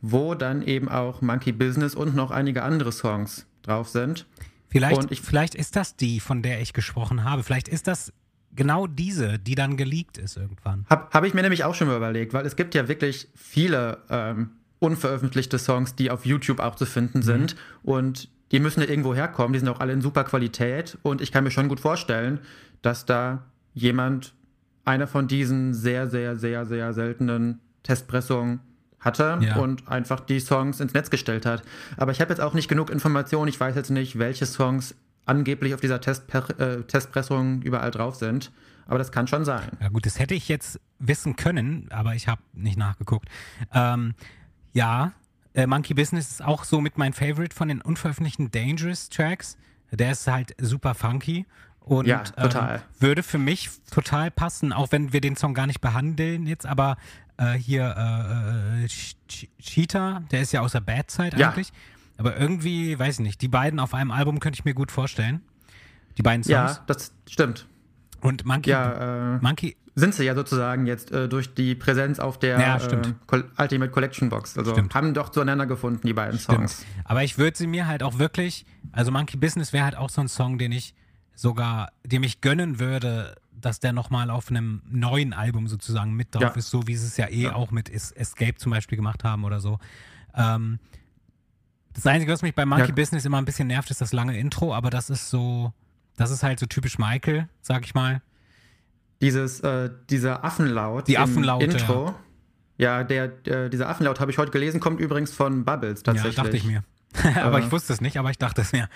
wo 0.00 0.34
dann 0.34 0.62
eben 0.62 0.88
auch 0.88 1.22
Monkey 1.22 1.52
Business 1.52 1.94
und 1.94 2.16
noch 2.16 2.30
einige 2.30 2.62
andere 2.62 2.92
Songs 2.92 3.46
drauf 3.62 3.88
sind. 3.88 4.26
Vielleicht, 4.68 5.10
ich, 5.10 5.20
vielleicht 5.20 5.54
ist 5.54 5.76
das 5.76 5.96
die, 5.96 6.20
von 6.20 6.42
der 6.42 6.60
ich 6.60 6.72
gesprochen 6.72 7.24
habe. 7.24 7.42
Vielleicht 7.42 7.68
ist 7.68 7.86
das 7.86 8.12
genau 8.54 8.86
diese, 8.86 9.38
die 9.38 9.54
dann 9.54 9.76
geleakt 9.76 10.18
ist 10.18 10.36
irgendwann. 10.36 10.84
Habe 10.90 11.08
hab 11.12 11.24
ich 11.24 11.34
mir 11.34 11.42
nämlich 11.42 11.64
auch 11.64 11.74
schon 11.74 11.86
mal 11.86 11.96
überlegt, 11.96 12.32
weil 12.32 12.44
es 12.44 12.56
gibt 12.56 12.74
ja 12.74 12.88
wirklich 12.88 13.28
viele 13.34 13.98
ähm, 14.10 14.50
unveröffentlichte 14.80 15.58
Songs, 15.58 15.94
die 15.94 16.10
auf 16.10 16.26
YouTube 16.26 16.60
auch 16.60 16.74
zu 16.74 16.86
finden 16.86 17.18
mhm. 17.18 17.22
sind. 17.22 17.54
Mhm. 17.54 17.90
Und 17.90 18.28
die 18.52 18.60
müssen 18.60 18.80
ja 18.80 18.88
irgendwo 18.88 19.14
herkommen. 19.14 19.52
Die 19.52 19.58
sind 19.60 19.68
auch 19.68 19.80
alle 19.80 19.92
in 19.92 20.00
super 20.00 20.24
Qualität. 20.24 20.98
Und 21.02 21.20
ich 21.20 21.32
kann 21.32 21.44
mir 21.44 21.50
schon 21.50 21.68
gut 21.68 21.80
vorstellen, 21.80 22.40
dass 22.82 23.06
da 23.06 23.44
jemand 23.74 24.34
eine 24.86 25.06
von 25.06 25.28
diesen 25.28 25.74
sehr, 25.74 26.08
sehr, 26.08 26.36
sehr, 26.36 26.64
sehr 26.64 26.92
seltenen 26.94 27.60
Testpressungen 27.82 28.60
hatte 29.00 29.38
ja. 29.42 29.56
und 29.56 29.86
einfach 29.88 30.20
die 30.20 30.40
Songs 30.40 30.80
ins 30.80 30.94
Netz 30.94 31.10
gestellt 31.10 31.44
hat. 31.44 31.62
Aber 31.96 32.12
ich 32.12 32.20
habe 32.20 32.30
jetzt 32.30 32.40
auch 32.40 32.54
nicht 32.54 32.68
genug 32.68 32.90
Informationen. 32.90 33.48
Ich 33.48 33.60
weiß 33.60 33.74
jetzt 33.74 33.90
nicht, 33.90 34.18
welche 34.18 34.46
Songs 34.46 34.94
angeblich 35.26 35.74
auf 35.74 35.80
dieser 35.80 36.00
Testper 36.00 36.48
äh, 36.58 36.82
Testpressung 36.82 37.62
überall 37.62 37.90
drauf 37.90 38.16
sind. 38.16 38.52
Aber 38.86 38.98
das 38.98 39.10
kann 39.10 39.26
schon 39.26 39.44
sein. 39.44 39.68
Ja 39.80 39.88
gut, 39.88 40.06
das 40.06 40.18
hätte 40.20 40.34
ich 40.34 40.48
jetzt 40.48 40.80
wissen 41.00 41.34
können, 41.34 41.88
aber 41.90 42.14
ich 42.14 42.28
habe 42.28 42.40
nicht 42.52 42.78
nachgeguckt. 42.78 43.28
Ähm, 43.74 44.14
ja, 44.72 45.12
äh, 45.54 45.66
Monkey 45.66 45.94
Business 45.94 46.30
ist 46.30 46.44
auch 46.44 46.62
so 46.64 46.80
mit 46.80 46.96
mein 46.96 47.12
Favorite 47.12 47.54
von 47.54 47.68
den 47.68 47.80
unveröffentlichten 47.80 48.52
Dangerous 48.52 49.08
Tracks. 49.08 49.56
Der 49.90 50.12
ist 50.12 50.28
halt 50.28 50.54
super 50.60 50.94
funky 50.94 51.46
und 51.86 52.06
ja, 52.06 52.24
total. 52.24 52.76
Ähm, 52.76 52.82
würde 52.98 53.22
für 53.22 53.38
mich 53.38 53.70
total 53.92 54.32
passen, 54.32 54.72
auch 54.72 54.90
wenn 54.90 55.12
wir 55.12 55.20
den 55.20 55.36
Song 55.36 55.54
gar 55.54 55.68
nicht 55.68 55.80
behandeln 55.80 56.46
jetzt, 56.46 56.66
aber 56.66 56.96
äh, 57.36 57.52
hier 57.52 57.94
äh, 57.96 58.84
äh 58.84 58.88
Cheetah, 59.60 60.22
der 60.32 60.40
ist 60.40 60.52
ja 60.52 60.62
aus 60.62 60.72
der 60.72 60.80
Bad 60.80 61.10
Side 61.10 61.36
ja. 61.36 61.50
eigentlich. 61.50 61.72
Aber 62.18 62.36
irgendwie, 62.36 62.98
weiß 62.98 63.20
ich 63.20 63.24
nicht, 63.24 63.40
die 63.40 63.48
beiden 63.48 63.78
auf 63.78 63.94
einem 63.94 64.10
Album 64.10 64.40
könnte 64.40 64.58
ich 64.58 64.64
mir 64.64 64.74
gut 64.74 64.90
vorstellen. 64.90 65.42
Die 66.18 66.22
beiden 66.22 66.42
Songs. 66.42 66.76
Ja, 66.76 66.84
das 66.86 67.12
stimmt. 67.28 67.68
Und 68.20 68.44
Monkey, 68.44 68.70
ja, 68.70 69.36
äh, 69.36 69.38
Monkey 69.40 69.76
sind 69.94 70.14
sie 70.14 70.24
ja 70.24 70.34
sozusagen 70.34 70.86
jetzt 70.86 71.12
äh, 71.12 71.28
durch 71.28 71.54
die 71.54 71.74
Präsenz 71.74 72.18
auf 72.18 72.38
der 72.38 72.58
ja, 72.58 72.76
äh, 72.78 73.42
Ultimate 73.58 73.92
Collection 73.92 74.28
Box. 74.28 74.58
Also 74.58 74.72
stimmt. 74.72 74.94
haben 74.94 75.14
doch 75.14 75.28
zueinander 75.28 75.66
gefunden, 75.66 76.06
die 76.06 76.14
beiden 76.14 76.38
Songs. 76.38 76.84
Aber 77.04 77.22
ich 77.22 77.38
würde 77.38 77.56
sie 77.56 77.66
mir 77.66 77.86
halt 77.86 78.02
auch 78.02 78.18
wirklich, 78.18 78.66
Also 78.92 79.12
Monkey 79.12 79.36
Business 79.36 79.72
wäre 79.72 79.84
halt 79.84 79.96
auch 79.96 80.10
so 80.10 80.20
ein 80.20 80.28
Song, 80.28 80.58
den 80.58 80.72
ich 80.72 80.94
sogar, 81.36 81.92
dem 82.04 82.24
ich 82.24 82.40
gönnen 82.40 82.80
würde, 82.80 83.36
dass 83.52 83.78
der 83.80 83.92
nochmal 83.92 84.30
auf 84.30 84.50
einem 84.50 84.82
neuen 84.90 85.32
Album 85.32 85.68
sozusagen 85.68 86.14
mit 86.14 86.34
drauf 86.34 86.42
Ja. 86.42 86.48
ist, 86.50 86.68
so 86.70 86.86
wie 86.88 86.96
sie 86.96 87.06
es 87.06 87.16
ja 87.16 87.28
eh 87.28 87.44
Ja. 87.44 87.54
auch 87.54 87.70
mit 87.70 87.88
Es- 87.88 88.10
Escape 88.12 88.56
zum 88.56 88.72
Beispiel 88.72 88.96
gemacht 88.96 89.22
haben 89.22 89.44
oder 89.44 89.60
so. 89.60 89.78
Ähm, 90.34 90.78
das 91.94 92.06
Einzige, 92.06 92.32
was 92.32 92.42
mich 92.42 92.54
bei 92.54 92.66
Monkey 92.66 92.88
Ja. 92.88 92.94
Business 92.94 93.24
immer 93.24 93.38
ein 93.38 93.44
bisschen 93.44 93.68
nervt, 93.68 93.90
ist 93.90 94.00
das 94.00 94.12
lange 94.12 94.36
Intro, 94.38 94.74
aber 94.74 94.90
das 94.90 95.08
ist 95.08 95.30
so, 95.30 95.72
das 96.16 96.30
ist 96.30 96.42
halt 96.42 96.58
so 96.58 96.66
typisch 96.66 96.98
Michael, 96.98 97.48
sag 97.62 97.84
ich 97.84 97.94
mal. 97.94 98.20
Dieses, 99.22 99.60
äh, 99.60 99.90
dieser 100.10 100.44
Affenlaut 100.44 101.08
Die 101.08 101.16
Affenlaute, 101.16 101.64
Intro. 101.64 102.14
Ja, 102.76 103.02
der, 103.04 103.46
äh, 103.46 103.70
dieser 103.70 103.88
Affenlaut 103.88 104.20
habe 104.20 104.30
ich 104.30 104.36
heute 104.36 104.50
gelesen, 104.50 104.80
kommt 104.80 105.00
übrigens 105.00 105.32
von 105.32 105.64
Bubbles 105.64 106.02
tatsächlich. 106.02 106.36
Ja, 106.36 106.42
dachte 106.42 106.56
ich 106.58 106.64
mir. 106.64 106.84
aber 107.42 107.58
Äh. 107.58 107.64
ich 107.64 107.72
wusste 107.72 107.94
es 107.94 108.02
nicht, 108.02 108.18
aber 108.18 108.30
ich 108.30 108.36
dachte 108.36 108.60
es 108.60 108.72
mir. 108.72 108.90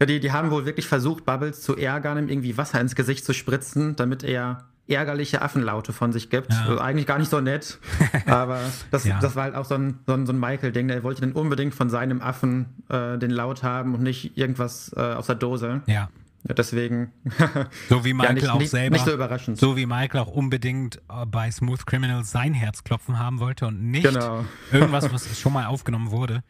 Ja, 0.00 0.06
die, 0.06 0.20
die 0.20 0.32
haben 0.32 0.50
wohl 0.50 0.66
wirklich 0.66 0.86
versucht, 0.88 1.24
Bubbles 1.24 1.62
zu 1.62 1.76
ärgern, 1.76 2.18
ihm 2.18 2.28
irgendwie 2.28 2.56
Wasser 2.56 2.80
ins 2.80 2.94
Gesicht 2.94 3.24
zu 3.24 3.32
spritzen, 3.32 3.96
damit 3.96 4.22
er 4.24 4.64
ärgerliche 4.86 5.40
Affenlaute 5.40 5.92
von 5.94 6.12
sich 6.12 6.28
gibt. 6.28 6.52
Ja. 6.52 6.60
Also 6.62 6.78
eigentlich 6.80 7.06
gar 7.06 7.18
nicht 7.18 7.30
so 7.30 7.40
nett, 7.40 7.78
aber 8.26 8.60
das, 8.90 9.04
Ja. 9.04 9.18
das 9.20 9.34
war 9.34 9.44
halt 9.44 9.54
auch 9.54 9.64
so 9.64 9.76
ein, 9.76 10.00
so 10.06 10.12
ein, 10.12 10.26
so 10.26 10.32
ein 10.32 10.38
Michael-Ding. 10.40 10.88
Der 10.88 11.02
wollte 11.02 11.22
dann 11.22 11.32
unbedingt 11.32 11.74
von 11.74 11.88
seinem 11.88 12.20
Affen 12.20 12.66
äh, 12.90 13.16
den 13.18 13.30
Laut 13.30 13.62
haben 13.62 13.94
und 13.94 14.02
nicht 14.02 14.36
irgendwas 14.36 14.92
äh, 14.96 15.00
aus 15.00 15.26
der 15.26 15.36
Dose. 15.36 15.80
Ja. 15.86 16.08
Ja, 16.46 16.52
deswegen 16.52 17.10
So 17.88 18.04
wie 18.04 18.12
Michael 18.12 18.34
nicht, 18.34 18.48
auch 18.50 18.58
nicht, 18.58 18.68
selber. 18.68 18.96
nicht 18.96 19.06
so 19.06 19.14
überraschend. 19.14 19.56
So 19.56 19.78
wie 19.78 19.86
Michael 19.86 20.20
auch 20.20 20.26
unbedingt 20.28 20.96
äh, 21.08 21.24
bei 21.24 21.50
Smooth 21.50 21.86
Criminal 21.86 22.22
sein 22.24 22.52
Herz 22.52 22.84
klopfen 22.84 23.18
haben 23.18 23.40
wollte 23.40 23.66
und 23.66 23.90
nicht 23.90 24.04
Genau. 24.04 24.44
irgendwas, 24.70 25.10
was 25.10 25.40
schon 25.40 25.54
mal 25.54 25.64
aufgenommen 25.64 26.10
wurde. 26.10 26.42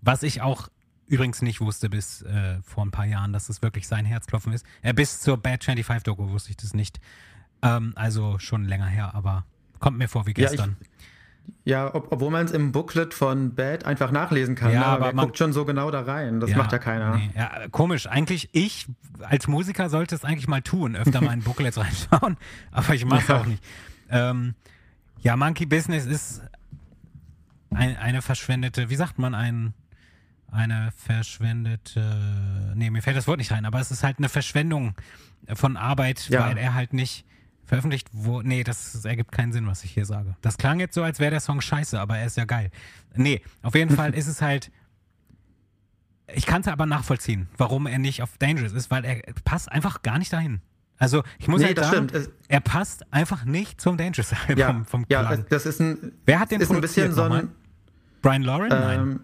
Was 0.00 0.22
ich 0.22 0.40
auch 0.40 0.68
übrigens 1.06 1.42
nicht 1.42 1.60
wusste 1.60 1.88
bis 1.90 2.22
äh, 2.22 2.60
vor 2.62 2.84
ein 2.84 2.90
paar 2.90 3.04
Jahren, 3.06 3.32
dass 3.32 3.48
es 3.48 3.62
wirklich 3.62 3.86
sein 3.88 4.04
Herzklopfen 4.04 4.52
ist. 4.52 4.64
Äh, 4.82 4.94
bis 4.94 5.20
zur 5.20 5.36
Bad 5.36 5.64
25 5.64 6.04
Doku 6.04 6.28
wusste 6.30 6.50
ich 6.50 6.56
das 6.56 6.74
nicht. 6.74 7.00
Ähm, 7.62 7.92
also 7.96 8.38
schon 8.38 8.64
länger 8.64 8.86
her, 8.86 9.14
aber 9.14 9.44
kommt 9.80 9.98
mir 9.98 10.08
vor 10.08 10.26
wie 10.26 10.30
Ja, 10.36 10.48
gestern. 10.48 10.76
Ja, 11.64 11.94
ob, 11.94 12.10
obwohl 12.10 12.30
man 12.30 12.46
es 12.46 12.52
im 12.52 12.72
Booklet 12.72 13.12
von 13.12 13.54
Bad 13.54 13.84
einfach 13.84 14.10
nachlesen 14.10 14.54
kann. 14.54 14.72
Ja, 14.72 14.80
ne? 14.80 14.86
aber 14.86 15.12
man- 15.12 15.26
guckt 15.26 15.36
schon 15.36 15.52
so 15.52 15.66
genau 15.66 15.90
da 15.90 16.00
rein. 16.00 16.40
Das 16.40 16.54
macht 16.56 16.72
ja 16.72 16.78
keiner. 16.78 17.16
nee, 17.16 17.30
ja, 17.36 17.68
komisch. 17.70 18.06
Eigentlich, 18.06 18.48
ich 18.52 18.86
als 19.20 19.46
Musiker 19.46 19.90
sollte 19.90 20.14
es 20.14 20.24
eigentlich 20.24 20.48
mal 20.48 20.62
tun, 20.62 20.96
öfter 20.96 21.20
mal 21.20 21.34
in 21.34 21.42
Booklets 21.42 21.76
reinschauen, 21.78 22.38
aber 22.70 22.94
ich 22.94 23.04
mache 23.04 23.20
es 23.22 23.28
Ja. 23.28 23.40
auch 23.40 23.46
nicht. 23.46 23.62
Ähm, 24.08 24.54
ja, 25.20 25.36
Monkey 25.36 25.66
Business 25.66 26.06
ist 26.06 26.42
ein, 27.70 27.96
eine 27.96 28.22
verschwendete, 28.22 28.88
wie 28.90 28.96
sagt 28.96 29.18
man, 29.18 29.34
ein, 29.34 29.74
eine 30.54 30.90
verschwendete, 30.96 32.72
nee, 32.74 32.88
mir 32.90 33.02
fällt 33.02 33.16
das 33.16 33.26
Wort 33.26 33.38
nicht 33.38 33.50
rein, 33.52 33.64
aber 33.66 33.80
es 33.80 33.90
ist 33.90 34.02
halt 34.04 34.18
eine 34.18 34.28
Verschwendung 34.28 34.94
von 35.54 35.76
Arbeit, 35.76 36.28
Ja. 36.28 36.46
weil 36.46 36.56
er 36.56 36.74
halt 36.74 36.92
nicht 36.92 37.26
veröffentlicht 37.66 38.08
wurde. 38.12 38.48
Nee, 38.48 38.62
das, 38.64 39.04
ergibt 39.04 39.32
keinen 39.32 39.52
Sinn, 39.52 39.66
was 39.66 39.84
ich 39.84 39.90
hier 39.92 40.04
sage. 40.06 40.36
Das 40.42 40.56
klang 40.58 40.80
jetzt 40.80 40.94
so, 40.94 41.02
als 41.02 41.18
wäre 41.18 41.30
der 41.30 41.40
Song 41.40 41.60
scheiße, 41.60 41.98
aber 42.00 42.18
er 42.18 42.26
ist 42.26 42.36
ja 42.36 42.44
geil. 42.44 42.70
Nee, 43.14 43.40
auf 43.62 43.74
jeden 43.74 43.94
Fall 43.96 44.14
ist 44.14 44.26
es 44.28 44.40
halt, 44.42 44.70
ich 46.32 46.46
kann 46.46 46.62
es 46.62 46.68
aber 46.68 46.86
nachvollziehen, 46.86 47.48
warum 47.58 47.86
er 47.86 47.98
nicht 47.98 48.22
auf 48.22 48.38
Dangerous 48.38 48.72
ist, 48.72 48.90
weil 48.90 49.04
er 49.04 49.20
passt 49.44 49.70
einfach 49.70 50.02
gar 50.02 50.18
nicht 50.18 50.32
dahin. 50.32 50.60
Also 50.96 51.22
ich 51.38 51.48
muss 51.48 51.60
Nee, 51.60 51.66
halt 51.68 51.78
das 51.78 51.90
sagen, 51.90 52.08
stimmt. 52.08 52.30
Er 52.48 52.60
passt 52.60 53.12
einfach 53.12 53.44
nicht 53.44 53.80
zum 53.80 53.96
Dangerous-Album 53.96 54.56
Ja, 54.58 54.84
vom 54.86 55.04
ja 55.08 55.20
Klang. 55.20 55.40
es- 55.40 55.46
das 55.48 55.66
ist 55.66 55.80
ein, 55.80 56.12
Wer 56.24 56.38
hat 56.40 56.50
den 56.52 56.60
ist 56.60 56.70
ein 56.70 56.80
bisschen 56.80 57.12
so 57.12 57.22
ein. 57.24 57.48
Brian 58.22 58.42
Lauren? 58.42 58.68
Nein. 58.68 59.20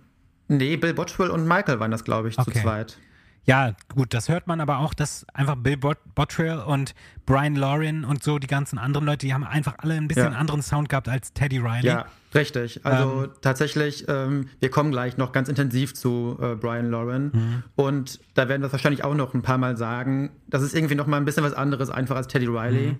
Nee, 0.51 0.77
Bill 0.77 0.95
Botchwell 0.95 1.31
und 1.31 1.47
Michael 1.47 1.81
waren 1.81 1.91
das, 1.91 2.05
glaube 2.05 2.29
ich, 2.29 2.39
Okay. 2.39 2.53
zu 2.53 2.61
zweit. 2.61 2.99
Ja, 3.45 3.73
gut, 3.95 4.13
das 4.13 4.29
hört 4.29 4.47
man 4.47 4.61
aber 4.61 4.79
auch, 4.81 4.93
dass 4.93 5.25
einfach 5.33 5.57
Bill 5.57 5.79
Bot 5.79 5.97
Bottrell 6.15 6.59
und 6.59 6.95
Brian 7.25 7.57
Lauren 7.57 8.05
und 8.05 8.23
so 8.23 8.39
die 8.39 8.47
ganzen 8.47 8.79
anderen 8.79 9.07
Leute, 9.07 9.27
die 9.27 9.33
haben 9.33 9.45
einfach 9.45 9.77
alle 9.79 9.95
ein 9.95 10.09
bisschen 10.09 10.33
Ja. 10.33 10.39
anderen 10.39 10.61
Sound 10.61 10.91
gehabt 10.91 11.09
als 11.09 11.33
Teddy 11.33 11.59
Riley. 11.59 11.87
Ja, 11.87 12.05
richtig. 12.35 12.85
Also 12.85 13.25
Ähm. 13.25 13.31
tatsächlich, 13.41 14.05
ähm, 14.09 14.49
wir 14.61 14.71
kommen 14.71 14.91
gleich 14.91 15.17
noch 15.17 15.33
ganz 15.33 15.49
intensiv 15.49 15.95
zu 15.95 16.37
äh, 16.41 16.55
Brian 16.55 16.91
Lauren. 16.91 17.31
Mhm. 17.33 17.63
Und 17.77 18.21
da 18.35 18.49
werden 18.49 18.61
wir 18.61 18.67
es 18.67 18.73
wahrscheinlich 18.73 19.05
auch 19.05 19.15
noch 19.15 19.33
ein 19.33 19.43
paar 19.43 19.59
Mal 19.59 19.77
sagen. 19.79 20.31
Das 20.49 20.63
ist 20.63 20.75
irgendwie 20.75 20.95
noch 20.95 21.07
mal 21.07 21.17
ein 21.17 21.25
bisschen 21.25 21.43
was 21.43 21.55
anderes 21.55 21.89
einfach 21.89 22.17
als 22.17 22.29
Teddy 22.29 22.47
Riley. 22.47 22.89
Mhm. 22.93 22.99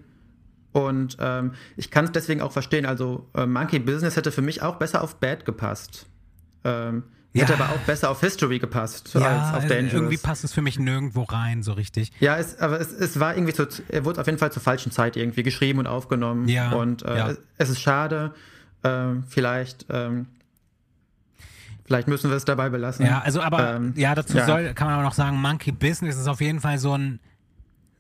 Und 0.73 1.17
ähm, 1.21 1.53
ich 1.77 1.91
kann 1.91 2.07
es 2.07 2.13
deswegen 2.13 2.41
auch 2.41 2.53
verstehen. 2.53 2.87
Also 2.87 3.29
äh, 3.35 3.45
Monkey 3.45 3.79
Business 3.79 4.17
hätte 4.17 4.33
für 4.33 4.43
mich 4.43 4.63
auch 4.63 4.77
besser 4.77 5.03
auf 5.03 5.17
Bad 5.17 5.45
gepasst. 5.45 6.07
Ähm, 6.65 7.03
Ja. 7.33 7.43
Hätte 7.43 7.55
aber 7.55 7.73
auch 7.73 7.79
besser 7.87 8.11
auf 8.11 8.21
History 8.21 8.59
gepasst 8.59 9.15
Ja, 9.15 9.21
als 9.45 9.57
auf 9.57 9.65
äh, 9.65 9.69
Dangerous. 9.69 9.93
irgendwie 9.93 10.17
passt 10.17 10.43
es 10.43 10.53
für 10.53 10.63
mich 10.63 10.81
nirgendwo 10.81 11.23
rein, 11.23 11.63
so 11.63 11.73
richtig. 11.75 12.11
Ja, 12.19 12.37
es, 12.37 12.59
aber 12.59 12.81
es, 12.81 12.91
es 12.93 13.21
war 13.21 13.37
irgendwie 13.37 13.53
zu, 13.53 13.69
er 13.89 14.05
wurde 14.05 14.21
auf 14.21 14.27
jeden 14.27 14.39
Fall 14.39 14.51
zur 14.51 14.63
falschen 14.63 14.91
Zeit 14.91 15.17
irgendwie 15.17 15.45
geschrieben 15.45 15.79
und 15.79 15.87
aufgenommen. 15.87 16.49
Ja, 16.49 16.73
Und 16.73 17.03
äh, 17.05 17.17
ja. 17.17 17.29
es, 17.31 17.39
es 17.59 17.71
ist 17.71 17.81
schade. 17.81 18.35
Ähm, 18.83 19.23
vielleicht, 19.29 19.87
ähm, 19.91 20.27
vielleicht 21.85 22.09
müssen 22.09 22.31
wir 22.31 22.37
es 22.37 22.45
dabei 22.45 22.69
belassen. 22.69 23.07
Ja, 23.07 23.21
also 23.21 23.41
aber 23.41 23.77
Ähm, 23.77 23.93
ja, 23.97 24.15
dazu 24.17 24.37
ja. 24.37 24.47
soll, 24.47 24.75
kann 24.75 24.87
man 24.89 24.95
aber 24.95 25.05
noch 25.05 25.15
sagen, 25.15 25.41
Monkey 25.41 25.71
Business 25.71 26.17
ist 26.17 26.27
auf 26.27 26.41
jeden 26.41 26.61
Fall 26.61 26.79
so 26.79 26.97
ein 26.97 27.21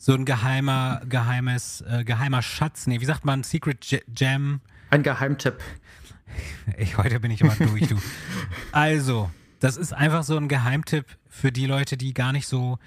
so 0.02 0.14
ein 0.14 0.24
geheimer, 0.24 1.02
geheimes, 1.06 1.82
äh, 1.82 2.04
geheimer 2.04 2.40
Schatz. 2.40 2.86
Nee, 2.86 3.00
wie 3.02 3.04
sagt 3.04 3.26
man, 3.26 3.42
Secret 3.42 4.02
Jam? 4.16 4.62
Ein 4.88 5.02
Geheimtipp. 5.02 5.58
Ich, 6.78 6.96
heute 6.96 7.20
bin 7.20 7.30
ich 7.30 7.44
aber 7.44 7.54
durch, 7.54 7.88
du. 7.88 7.96
Also, 8.72 9.30
das 9.58 9.76
ist 9.76 9.92
einfach 9.92 10.22
so 10.22 10.36
ein 10.36 10.48
Geheimtipp 10.48 11.04
für 11.28 11.52
die 11.52 11.66
Leute, 11.66 11.96
die 11.96 12.14
gar 12.14 12.32
nicht 12.32 12.46
so 12.46 12.78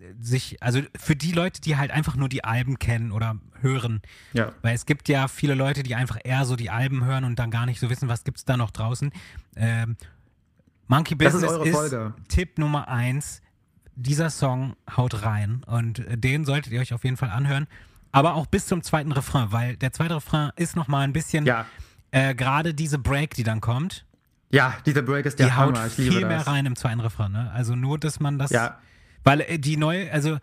äh, 0.00 0.12
sich, 0.20 0.62
also 0.62 0.80
für 0.96 1.16
die 1.16 1.32
Leute, 1.32 1.60
die 1.60 1.76
halt 1.76 1.90
einfach 1.90 2.16
nur 2.16 2.28
die 2.28 2.44
Alben 2.44 2.78
kennen 2.78 3.12
oder 3.12 3.38
hören. 3.60 4.02
Ja. 4.32 4.52
Weil 4.62 4.74
es 4.74 4.86
gibt 4.86 5.08
ja 5.08 5.28
viele 5.28 5.54
Leute, 5.54 5.82
die 5.82 5.94
einfach 5.94 6.18
eher 6.22 6.44
so 6.44 6.56
die 6.56 6.70
Alben 6.70 7.04
hören 7.04 7.24
und 7.24 7.38
dann 7.38 7.50
gar 7.50 7.66
nicht 7.66 7.80
so 7.80 7.90
wissen, 7.90 8.08
was 8.08 8.24
gibt's 8.24 8.44
da 8.44 8.56
noch 8.56 8.70
draußen. 8.70 9.12
Ähm, 9.56 9.96
Monkey 10.86 11.16
Das 11.16 11.34
ist 11.34 11.40
Business 11.42 11.58
eure 11.58 11.70
Folge. 11.70 12.14
Tipp 12.28 12.58
Nummer 12.58 12.88
eins. 12.88 13.42
Dieser 13.94 14.30
Song 14.30 14.76
haut 14.96 15.22
rein 15.24 15.62
und 15.66 15.98
äh, 16.00 16.16
den 16.16 16.44
solltet 16.44 16.72
ihr 16.72 16.80
euch 16.80 16.92
auf 16.94 17.04
jeden 17.04 17.16
Fall 17.16 17.30
anhören. 17.30 17.66
Aber 18.12 18.34
auch 18.34 18.46
bis 18.46 18.66
zum 18.66 18.82
zweiten 18.82 19.12
Refrain, 19.12 19.52
weil 19.52 19.76
der 19.76 19.92
zweite 19.92 20.16
Refrain 20.16 20.50
ist 20.56 20.76
noch 20.76 20.88
mal 20.88 21.00
ein 21.00 21.12
bisschen, 21.12 21.44
Ja. 21.46 21.66
Äh, 22.10 22.34
gerade 22.34 22.74
diese 22.74 22.98
Break, 22.98 23.34
die 23.34 23.42
dann 23.42 23.60
kommt, 23.60 24.04
Ja, 24.50 24.74
dieser 24.86 25.02
Break 25.02 25.26
ist 25.26 25.38
die 25.38 25.42
der 25.44 25.56
haut 25.56 25.76
Hammer. 25.76 25.88
Liebe 25.96 26.12
viel 26.12 26.26
mehr 26.26 26.46
rein 26.46 26.64
im 26.66 26.74
zweiten 26.76 27.00
Refrain. 27.00 27.32
Ne? 27.32 27.50
Also 27.52 27.74
nur, 27.76 27.98
dass 27.98 28.18
man 28.20 28.38
das, 28.38 28.50
Ja. 28.50 28.78
weil 29.24 29.40
äh, 29.42 29.58
die 29.58 29.76
neue, 29.76 30.10
also 30.12 30.38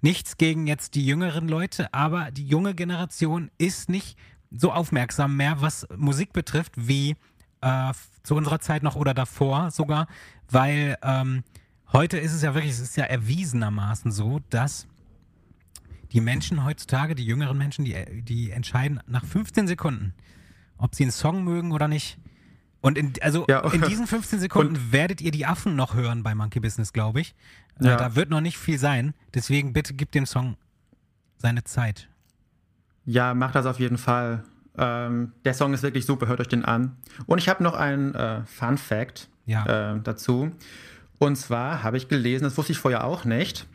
nichts 0.00 0.36
gegen 0.36 0.66
jetzt 0.68 0.94
die 0.94 1.04
jüngeren 1.04 1.48
Leute, 1.48 1.92
aber 1.92 2.30
die 2.30 2.46
junge 2.46 2.74
Generation 2.74 3.50
ist 3.58 3.88
nicht 3.88 4.16
so 4.50 4.70
aufmerksam 4.72 5.36
mehr, 5.36 5.60
was 5.60 5.86
Musik 5.96 6.32
betrifft, 6.32 6.72
wie 6.76 7.16
äh, 7.60 7.92
zu 8.22 8.36
unserer 8.36 8.60
Zeit 8.60 8.82
noch 8.84 8.94
oder 8.94 9.12
davor 9.12 9.70
sogar, 9.72 10.06
weil 10.48 10.96
ähm, 11.02 11.42
heute 11.92 12.16
ist 12.18 12.32
es 12.32 12.42
ja 12.42 12.54
wirklich, 12.54 12.72
es 12.72 12.78
ist 12.80 12.96
ja 12.96 13.04
erwiesenermaßen 13.04 14.12
so, 14.12 14.40
dass 14.50 14.86
die 16.12 16.20
Menschen 16.20 16.64
heutzutage, 16.64 17.14
die 17.14 17.24
jüngeren 17.26 17.58
Menschen, 17.58 17.84
die, 17.84 18.22
die 18.22 18.50
entscheiden 18.52 19.00
nach 19.06 19.24
15 19.24 19.66
Sekunden, 19.66 20.14
ob 20.78 20.94
sie 20.94 21.04
einen 21.04 21.12
Song 21.12 21.44
mögen 21.44 21.72
oder 21.72 21.88
nicht. 21.88 22.18
Und 22.80 22.96
in, 22.96 23.12
also 23.20 23.44
Ja. 23.48 23.60
in 23.72 23.82
diesen 23.82 24.06
15 24.06 24.38
Sekunden 24.38 24.92
werdet 24.92 25.20
ihr 25.20 25.30
die 25.32 25.46
Affen 25.46 25.74
noch 25.76 25.94
hören 25.94 26.22
bei 26.22 26.34
Monkey 26.34 26.60
Business, 26.60 26.92
glaube 26.92 27.20
ich. 27.20 27.34
Äh, 27.80 27.86
Ja. 27.86 27.96
da 27.96 28.14
wird 28.14 28.30
noch 28.30 28.40
nicht 28.40 28.56
viel 28.58 28.78
sein. 28.78 29.14
Deswegen 29.34 29.72
bitte 29.72 29.94
gib 29.94 30.12
dem 30.12 30.26
Song 30.26 30.56
seine 31.38 31.64
Zeit. 31.64 32.08
Ja, 33.04 33.34
macht 33.34 33.54
das 33.54 33.66
auf 33.66 33.80
jeden 33.80 33.98
Fall. 33.98 34.44
Ähm, 34.76 35.32
der 35.44 35.54
Song 35.54 35.74
ist 35.74 35.82
wirklich 35.82 36.06
super, 36.06 36.28
hört 36.28 36.40
euch 36.40 36.48
den 36.48 36.64
an. 36.64 36.96
Und 37.26 37.38
ich 37.38 37.48
habe 37.48 37.64
noch 37.64 37.74
einen 37.74 38.14
äh, 38.14 38.44
Fun 38.46 38.78
Fact 38.78 39.28
Ja. 39.46 39.94
äh, 39.94 40.00
dazu. 40.00 40.52
Und 41.18 41.34
zwar 41.36 41.82
habe 41.82 41.96
ich 41.96 42.06
gelesen, 42.08 42.44
das 42.44 42.56
wusste 42.56 42.70
ich 42.72 42.78
vorher 42.78 43.02
auch 43.04 43.24
nicht, 43.24 43.66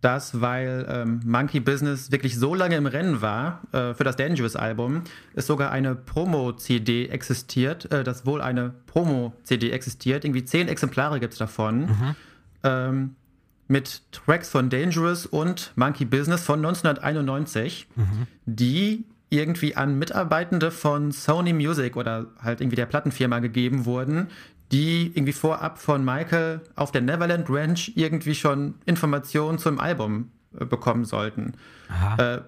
dass 0.00 0.40
weil 0.40 0.86
ähm, 0.88 1.20
Monkey 1.24 1.60
Business 1.60 2.12
wirklich 2.12 2.38
so 2.38 2.54
lange 2.54 2.76
im 2.76 2.86
Rennen 2.86 3.20
war 3.20 3.62
äh, 3.72 3.94
für 3.94 4.04
das 4.04 4.16
Dangerous 4.16 4.54
Album, 4.54 5.02
es 5.34 5.46
sogar 5.46 5.70
eine 5.72 5.94
Promo-CD 5.94 7.08
existiert, 7.08 7.90
äh, 7.90 8.04
dass 8.04 8.24
wohl 8.24 8.40
eine 8.40 8.72
Promo-CD 8.86 9.70
existiert. 9.70 10.24
Irgendwie 10.24 10.44
zehn 10.44 10.68
Exemplare 10.68 11.18
gibt 11.20 11.32
es 11.32 11.38
davon. 11.38 12.14
Ähm, 12.62 13.16
mit 13.66 14.02
Tracks 14.12 14.48
von 14.48 14.70
Dangerous 14.70 15.26
und 15.26 15.72
Monkey 15.76 16.06
Business 16.06 16.42
von 16.42 16.64
1991, 16.64 17.86
die 18.46 19.04
irgendwie 19.30 19.76
an 19.76 19.98
Mitarbeitende 19.98 20.70
von 20.70 21.12
Sony 21.12 21.52
Music 21.52 21.96
oder 21.96 22.26
halt 22.40 22.60
irgendwie 22.60 22.76
der 22.76 22.86
Plattenfirma 22.86 23.40
gegeben 23.40 23.84
wurden, 23.84 24.28
die 24.72 25.12
irgendwie 25.14 25.32
vorab 25.32 25.78
von 25.78 26.04
Michael 26.04 26.60
auf 26.76 26.92
der 26.92 27.00
Neverland 27.00 27.48
Ranch 27.48 27.92
irgendwie 27.94 28.34
schon 28.34 28.74
Informationen 28.84 29.58
zum 29.58 29.80
Album 29.80 30.30
äh, 30.58 30.64
bekommen 30.64 31.04
sollten. 31.04 31.54
Äh, 32.18 32.38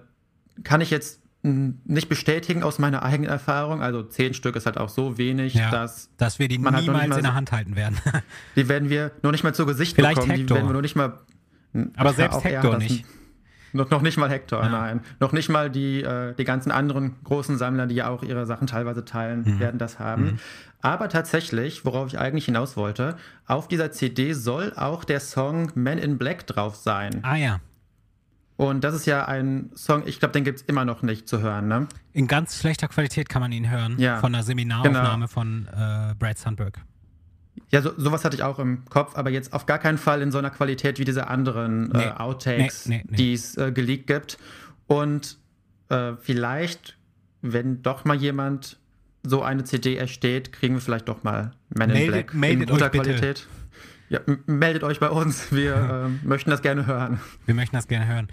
kann 0.63 0.81
ich 0.81 0.91
jetzt 0.91 1.21
nicht 1.43 2.07
bestätigen 2.07 2.61
aus 2.61 2.77
meiner 2.77 3.01
eigenen 3.01 3.31
Erfahrung. 3.31 3.81
Also 3.81 4.03
zehn 4.03 4.35
Stück 4.35 4.55
ist 4.55 4.67
halt 4.67 4.77
auch 4.77 4.89
so 4.89 5.17
wenig, 5.17 5.55
Ja, 5.55 5.71
dass 5.71 6.09
dass 6.17 6.37
wir 6.37 6.47
die 6.47 6.59
man 6.59 6.75
halt 6.75 6.83
niemals 6.83 7.01
nicht 7.01 7.09
mal 7.09 7.17
in 7.17 7.23
der 7.23 7.33
Hand 7.33 7.51
halten 7.51 7.75
werden. 7.75 7.97
die 8.55 8.69
werden 8.69 8.89
wir 8.89 9.11
noch 9.23 9.31
nicht 9.31 9.43
mal 9.43 9.53
zu 9.53 9.65
Gesicht 9.65 9.95
Vielleicht 9.95 10.15
bekommen. 10.15 10.31
Hector. 10.37 10.45
Die 10.45 10.53
werden 10.61 10.69
wir 10.69 10.73
noch 10.73 10.81
nicht 10.81 10.95
mal. 10.95 11.19
Aber 11.95 12.13
selbst 12.13 12.43
Hector 12.43 12.77
nicht. 12.77 13.05
Noch, 13.73 13.89
noch 13.89 14.01
nicht 14.01 14.17
mal 14.17 14.29
Hector, 14.29 14.61
Ja. 14.63 14.69
nein. 14.69 15.01
Noch 15.19 15.31
nicht 15.31 15.49
mal 15.49 15.69
die, 15.69 16.01
äh, 16.03 16.33
die 16.35 16.43
ganzen 16.43 16.71
anderen 16.71 17.15
großen 17.23 17.57
Sammler, 17.57 17.87
die 17.87 17.95
ja 17.95 18.09
auch 18.09 18.23
ihre 18.23 18.45
Sachen 18.45 18.67
teilweise 18.67 19.05
teilen, 19.05 19.43
Mhm. 19.45 19.59
werden 19.59 19.77
das 19.77 19.99
haben. 19.99 20.39
Aber 20.81 21.09
tatsächlich, 21.09 21.85
worauf 21.85 22.07
ich 22.07 22.17
eigentlich 22.19 22.45
hinaus 22.45 22.75
wollte, 22.75 23.15
auf 23.45 23.67
dieser 23.67 23.91
CD 23.91 24.33
soll 24.33 24.73
auch 24.75 25.03
der 25.03 25.19
Song 25.19 25.71
Men 25.75 25.97
in 25.99 26.17
Black 26.17 26.47
drauf 26.47 26.75
sein. 26.75 27.19
Ah 27.23 27.35
ja, 27.35 27.59
Und 28.57 28.83
das 28.83 28.93
ist 28.93 29.05
ja 29.07 29.25
ein 29.25 29.71
Song, 29.75 30.03
ich 30.05 30.19
glaube, 30.19 30.33
den 30.33 30.43
gibt 30.43 30.59
es 30.59 30.65
immer 30.67 30.85
noch 30.85 31.01
nicht 31.01 31.27
zu 31.27 31.39
hören, 31.41 31.67
ne? 31.67 31.87
in 32.13 32.27
ganz 32.27 32.59
schlechter 32.59 32.87
Qualität 32.87 33.27
kann 33.29 33.41
man 33.41 33.51
ihn 33.51 33.69
hören. 33.71 33.95
Ja, 33.97 34.17
Von 34.17 34.35
einer 34.35 34.43
Seminaraufnahme 34.43 35.15
genau. 35.15 35.27
von 35.27 35.67
äh, 35.67 36.13
Brad 36.19 36.37
Sandberg. 36.37 36.77
Ja, 37.69 37.81
so, 37.81 37.91
sowas 37.97 38.23
hatte 38.25 38.35
ich 38.35 38.43
auch 38.43 38.59
im 38.59 38.85
Kopf, 38.85 39.15
aber 39.17 39.29
jetzt 39.29 39.53
auf 39.53 39.65
gar 39.65 39.77
keinen 39.79 39.97
Fall 39.97 40.21
in 40.21 40.31
so 40.31 40.37
einer 40.37 40.49
Qualität 40.49 40.99
wie 40.99 41.05
diese 41.05 41.27
anderen 41.27 41.89
Nee, 41.89 42.03
äh, 42.03 42.11
Outtakes, 42.11 42.85
nee, 42.87 43.03
nee, 43.07 43.15
die 43.17 43.33
es 43.33 43.57
äh, 43.57 43.71
geleakt 43.71 44.07
gibt. 44.07 44.37
Und 44.87 45.37
äh, 45.89 46.13
vielleicht, 46.21 46.97
wenn 47.41 47.81
doch 47.81 48.05
mal 48.05 48.15
jemand 48.15 48.77
so 49.23 49.43
eine 49.43 49.63
CD 49.63 49.95
ersteht, 49.97 50.51
kriegen 50.51 50.75
wir 50.75 50.81
vielleicht 50.81 51.07
doch 51.07 51.23
mal 51.23 51.51
Men 51.69 51.89
in 51.91 51.95
Meldet- 51.95 52.11
Black 52.11 52.33
meldet 52.33 52.69
in 52.69 52.75
guter. 52.75 52.89
Qualität. 52.89 53.47
Ja, 54.09 54.19
meldet 54.45 54.83
euch 54.83 54.99
bei 54.99 55.09
uns. 55.09 55.51
Wir 55.51 55.75
ähm, 56.05 56.19
möchten 56.23 56.49
das 56.49 56.61
gerne 56.61 56.85
hören. 56.85 57.19
Wir 57.45 57.55
möchten 57.55 57.75
das 57.75 57.87
gerne 57.87 58.07
hören. 58.07 58.27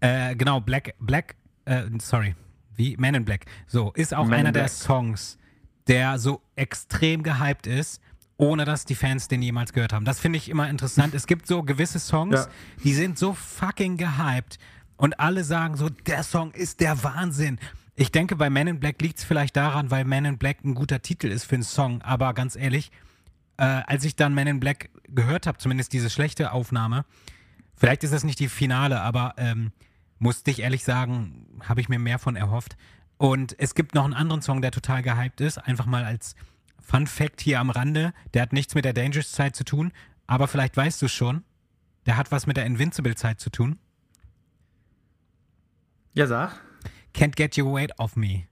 Äh, 0.00 0.34
genau, 0.36 0.60
Black, 0.60 0.94
Black, 1.00 1.34
äh, 1.66 1.82
sorry, 2.00 2.34
wie 2.76 2.96
Man 2.98 3.14
in 3.14 3.24
Black. 3.24 3.44
So, 3.66 3.92
ist 3.94 4.14
auch 4.14 4.24
Man 4.24 4.34
in 4.34 4.38
einer 4.46 4.52
der. 4.52 4.68
Songs, 4.68 5.36
der 5.88 6.18
so 6.18 6.40
extrem 6.56 7.22
gehypt 7.22 7.66
ist, 7.66 8.00
ohne 8.38 8.64
dass 8.64 8.84
die 8.84 8.94
Fans 8.94 9.28
den 9.28 9.42
jemals 9.42 9.72
gehört 9.72 9.92
haben. 9.92 10.04
Das 10.04 10.20
finde 10.20 10.38
ich 10.38 10.48
immer 10.48 10.70
interessant. 10.70 11.12
Es 11.12 11.26
gibt 11.26 11.46
so 11.46 11.62
gewisse 11.62 11.98
Songs, 11.98 12.34
Ja. 12.36 12.46
die 12.84 12.94
sind 12.94 13.18
so 13.18 13.34
fucking 13.34 13.96
gehypt 13.98 14.58
und 14.96 15.20
alle 15.20 15.44
sagen 15.44 15.76
so, 15.76 15.88
der 15.90 16.22
Song 16.22 16.52
ist 16.52 16.80
der 16.80 17.02
Wahnsinn. 17.04 17.58
Ich 17.96 18.12
denke, 18.12 18.36
bei 18.36 18.48
Man 18.48 18.68
in 18.68 18.78
Black 18.80 19.02
liegt 19.02 19.18
es 19.18 19.24
vielleicht 19.24 19.56
daran, 19.56 19.90
weil 19.90 20.04
Man 20.04 20.24
in 20.24 20.38
Black 20.38 20.64
ein 20.64 20.74
guter 20.74 21.02
Titel 21.02 21.26
ist 21.26 21.44
für 21.44 21.56
einen 21.56 21.64
Song, 21.64 22.00
aber 22.02 22.32
ganz 22.32 22.54
ehrlich, 22.54 22.92
äh, 23.56 23.64
als 23.64 24.04
ich 24.04 24.14
dann 24.14 24.34
Man 24.34 24.46
in 24.46 24.60
Black 24.60 24.90
gehört 25.08 25.48
habe, 25.48 25.58
zumindest 25.58 25.92
diese 25.92 26.08
schlechte 26.08 26.52
Aufnahme, 26.52 27.04
vielleicht 27.74 28.04
ist 28.04 28.12
das 28.12 28.22
nicht 28.22 28.38
die 28.38 28.48
Finale, 28.48 29.00
aber 29.00 29.34
ähm, 29.36 29.72
musste 30.20 30.52
ich 30.52 30.60
ehrlich 30.60 30.84
sagen, 30.84 31.46
habe 31.68 31.80
ich 31.80 31.88
mir 31.88 31.98
mehr 31.98 32.20
von 32.20 32.36
erhofft. 32.36 32.76
Und 33.16 33.56
es 33.58 33.74
gibt 33.74 33.96
noch 33.96 34.04
einen 34.04 34.14
anderen 34.14 34.42
Song, 34.42 34.62
der 34.62 34.70
total 34.70 35.02
gehypt 35.02 35.40
ist, 35.40 35.58
einfach 35.58 35.86
mal 35.86 36.04
als 36.04 36.36
Fun 36.88 37.06
Fact 37.06 37.42
hier 37.42 37.60
am 37.60 37.68
Rande. 37.68 38.14
Der 38.32 38.40
hat 38.40 38.54
nichts 38.54 38.74
mit 38.74 38.86
der 38.86 38.94
Dangerous 38.94 39.32
Zeit 39.32 39.54
zu 39.54 39.62
tun, 39.64 39.92
aber 40.26 40.48
vielleicht 40.48 40.74
weißt 40.74 41.02
du 41.02 41.08
schon. 41.08 41.44
Der 42.06 42.16
hat 42.16 42.32
was 42.32 42.46
mit 42.46 42.56
der 42.56 42.64
Invincible 42.64 43.14
Zeit 43.14 43.40
zu 43.40 43.50
tun. 43.50 43.78
Ja, 46.14 46.26
sag. 46.26 46.58
Can't 47.14 47.36
Get 47.36 47.58
Your 47.58 47.74
Weight 47.74 47.98
Off 47.98 48.16
Me. 48.16 48.44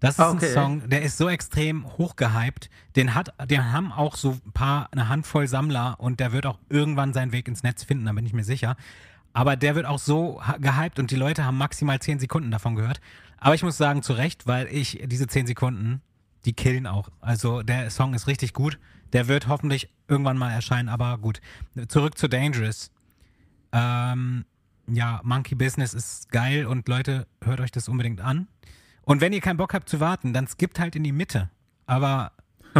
Das 0.00 0.10
ist 0.16 0.20
Ah, 0.20 0.30
okay. 0.30 0.46
ein 0.46 0.52
Song, 0.52 0.88
der 0.90 1.02
ist 1.02 1.16
so 1.16 1.28
extrem 1.28 1.86
hochgehypt. 1.96 2.68
Den 2.96 3.14
hat, 3.14 3.32
den 3.50 3.72
haben 3.72 3.92
auch 3.92 4.14
so 4.14 4.38
ein 4.44 4.52
paar, 4.52 4.88
eine 4.92 5.08
Handvoll 5.08 5.48
Sammler 5.48 5.96
und 5.98 6.20
der 6.20 6.32
wird 6.32 6.44
auch 6.44 6.58
irgendwann 6.68 7.12
seinen 7.14 7.32
Weg 7.32 7.48
ins 7.48 7.62
Netz 7.62 7.82
finden, 7.82 8.04
da 8.04 8.12
bin 8.12 8.26
ich 8.26 8.32
mir 8.34 8.44
sicher. 8.44 8.76
Aber 9.32 9.56
der 9.56 9.74
wird 9.74 9.86
auch 9.86 9.98
so 9.98 10.40
gehypt 10.60 10.98
und 10.98 11.10
die 11.10 11.16
Leute 11.16 11.44
haben 11.44 11.56
maximal 11.56 11.98
10 11.98 12.18
Sekunden 12.20 12.50
davon 12.50 12.74
gehört. 12.76 13.00
Aber 13.38 13.54
ich 13.54 13.62
muss 13.62 13.76
sagen, 13.76 14.02
zu 14.02 14.12
Recht, 14.12 14.46
weil 14.46 14.66
ich 14.68 15.00
diese 15.06 15.26
10 15.26 15.46
Sekunden, 15.46 16.02
die 16.44 16.52
killen 16.52 16.86
auch. 16.86 17.08
Also 17.20 17.62
der 17.62 17.90
Song 17.90 18.14
ist 18.14 18.26
richtig 18.26 18.52
gut. 18.52 18.78
Der 19.12 19.28
wird 19.28 19.48
hoffentlich 19.48 19.92
irgendwann 20.06 20.36
mal 20.36 20.50
erscheinen, 20.50 20.88
aber 20.88 21.18
gut. 21.18 21.40
Zurück 21.88 22.18
zu 22.18 22.28
Dangerous. 22.28 22.90
Ähm, 23.72 24.44
ja, 24.86 25.20
Monkey 25.24 25.54
Business 25.54 25.94
ist 25.94 26.30
geil 26.30 26.66
und 26.66 26.88
Leute, 26.88 27.26
hört 27.42 27.60
euch 27.60 27.70
das 27.70 27.88
unbedingt 27.88 28.20
an. 28.20 28.48
Und 29.02 29.20
wenn 29.20 29.32
ihr 29.32 29.40
keinen 29.40 29.56
Bock 29.56 29.74
habt 29.74 29.88
zu 29.88 30.00
warten, 30.00 30.32
dann 30.32 30.46
skippt 30.46 30.78
halt 30.78 30.94
in 30.96 31.04
die 31.04 31.12
Mitte. 31.12 31.50
Aber 31.86 32.32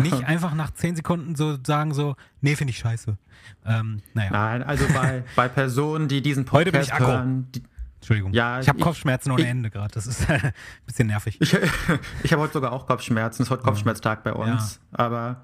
nicht 0.02 0.24
einfach 0.26 0.54
nach 0.54 0.72
10 0.72 0.96
Sekunden 0.96 1.34
so 1.34 1.56
sagen 1.64 1.94
so, 1.94 2.16
nee, 2.40 2.56
finde 2.56 2.72
ich 2.72 2.78
scheiße. 2.78 3.16
Ähm, 3.64 4.02
naja, 4.14 4.30
Nein, 4.30 4.62
also 4.62 4.86
bei, 4.92 5.24
bei 5.36 5.48
Personen, 5.48 6.08
die 6.08 6.22
diesen 6.22 6.50
Heute 6.52 6.72
bin 6.72 6.80
Podcast 6.80 7.00
hören, 7.00 7.48
die, 7.52 7.62
Entschuldigung. 8.00 8.32
ja, 8.32 8.60
ich 8.60 8.68
habe 8.68 8.78
Kopfschmerzen 8.78 9.30
ohne 9.32 9.42
ich- 9.42 9.48
Ende 9.48 9.70
gerade. 9.70 9.92
Das 9.92 10.06
ist 10.06 10.28
ein 10.30 10.52
bisschen 10.86 11.08
nervig. 11.08 11.36
Ich, 11.40 11.56
ich 12.22 12.32
habe 12.32 12.42
heute 12.42 12.52
sogar 12.54 12.72
auch 12.72 12.86
Kopfschmerzen. 12.86 13.42
Es 13.42 13.48
ist 13.48 13.50
heute 13.50 13.62
Kopfschmerztag 13.62 14.22
bei 14.24 14.32
uns. 14.32 14.80
Aber 14.92 15.42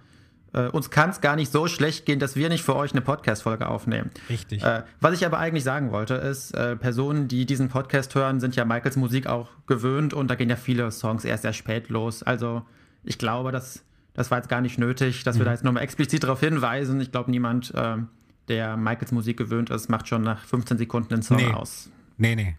äh, 0.53 0.69
uns 0.69 0.90
kann 0.90 1.11
es 1.11 1.21
gar 1.21 1.35
nicht 1.37 1.51
so 1.51 1.67
schlecht 1.67 2.07
gehen, 2.07 2.21
dass 2.21 2.37
wir 2.37 2.49
nicht 2.49 2.62
für 2.62 2.77
euch 2.77 2.93
eine 2.93 3.01
Podcast-Folge 3.01 3.67
aufnehmen. 3.69 4.11
Richtig. 4.29 4.62
Äh, 4.62 4.85
was 5.01 5.14
ich 5.14 5.27
aber 5.27 5.38
eigentlich 5.38 5.64
sagen 5.64 5.90
wollte, 5.90 6.14
ist, 6.14 6.53
äh, 6.53 6.77
Personen, 6.77 7.27
die 7.29 7.45
diesen 7.45 7.69
Podcast 7.69 8.14
hören, 8.14 8.38
sind 8.38 8.55
ja 8.55 8.64
Michaels 8.64 8.97
Musik 8.97 9.27
auch 9.27 9.49
gewöhnt 9.67 10.14
und 10.14 10.29
da 10.29 10.37
gehen 10.37 10.49
ja 10.49 10.57
viele 10.57 10.90
Songs 10.93 11.25
erst 11.25 11.43
sehr 11.43 11.53
spät 11.53 11.88
los. 11.88 12.23
Also 12.23 12.62
ich 13.03 13.19
glaube, 13.19 13.51
das, 13.51 13.83
das 14.14 14.31
war 14.31 14.38
jetzt 14.38 14.49
gar 14.49 14.61
nicht 14.61 14.79
nötig, 14.79 15.25
dass 15.25 15.38
wir 15.38 15.45
da 15.45 15.51
jetzt 15.51 15.64
nochmal 15.64 15.83
explizit 15.83 16.23
darauf 16.23 16.38
hinweisen. 16.38 17.01
Ich 17.01 17.11
glaube, 17.11 17.33
niemand, 17.33 17.73
ähm, 17.77 18.09
der 18.49 18.77
Michaels 18.77 19.11
Musik 19.11 19.37
gewöhnt 19.38 19.71
ist, 19.71 19.88
macht 19.88 20.07
schon 20.07 20.23
nach 20.23 20.45
15 20.45 20.79
Sekunden 20.79 21.09
den 21.09 21.23
Song 21.23 21.38
Nee. 21.38 21.51
aus. 21.53 21.90
Nee, 22.16 22.35
nee. 22.37 22.57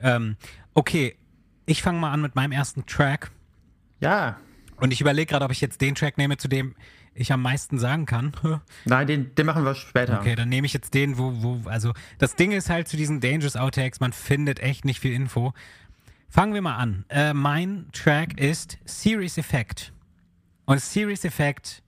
Ähm, 0.00 0.36
okay, 0.74 1.16
ich 1.66 1.82
fange 1.82 1.98
mal 1.98 2.12
an 2.12 2.20
mit 2.22 2.34
meinem 2.34 2.52
ersten 2.52 2.86
Track. 2.86 3.30
Ja, 4.00 4.38
Und 4.76 4.92
ich 4.92 5.00
überlege 5.00 5.26
gerade, 5.30 5.44
ob 5.44 5.50
ich 5.52 5.60
jetzt 5.60 5.80
den 5.80 5.94
Track 5.94 6.18
nehme, 6.18 6.36
zu 6.36 6.48
dem 6.48 6.74
ich 7.14 7.32
am 7.32 7.42
meisten 7.42 7.78
sagen 7.78 8.06
kann. 8.06 8.32
nein, 8.84 9.06
den, 9.06 9.34
den 9.36 9.46
machen 9.46 9.64
wir 9.64 9.74
später. 9.74 10.18
Okay, 10.20 10.34
dann 10.34 10.48
nehme 10.48 10.66
ich 10.66 10.72
jetzt 10.72 10.94
den, 10.94 11.16
wo, 11.16 11.32
wo, 11.42 11.68
also 11.68 11.92
das 12.18 12.34
Ding 12.34 12.50
ist 12.52 12.70
halt 12.70 12.88
zu 12.88 12.96
diesen 12.96 13.20
Dangerous 13.20 13.56
Outtakes, 13.56 14.00
man 14.00 14.12
findet 14.12 14.58
echt 14.60 14.84
nicht 14.84 14.98
viel 15.00 15.12
Info. 15.12 15.54
Fangen 16.28 16.54
wir 16.54 16.62
mal 16.62 16.76
an. 16.76 17.04
Äh, 17.08 17.32
mein 17.32 17.86
Track 17.92 18.38
ist 18.40 18.78
Series 18.84 19.38
Effect. 19.38 19.92
Und 20.64 20.80
Series 20.80 21.24
Effect 21.24 21.82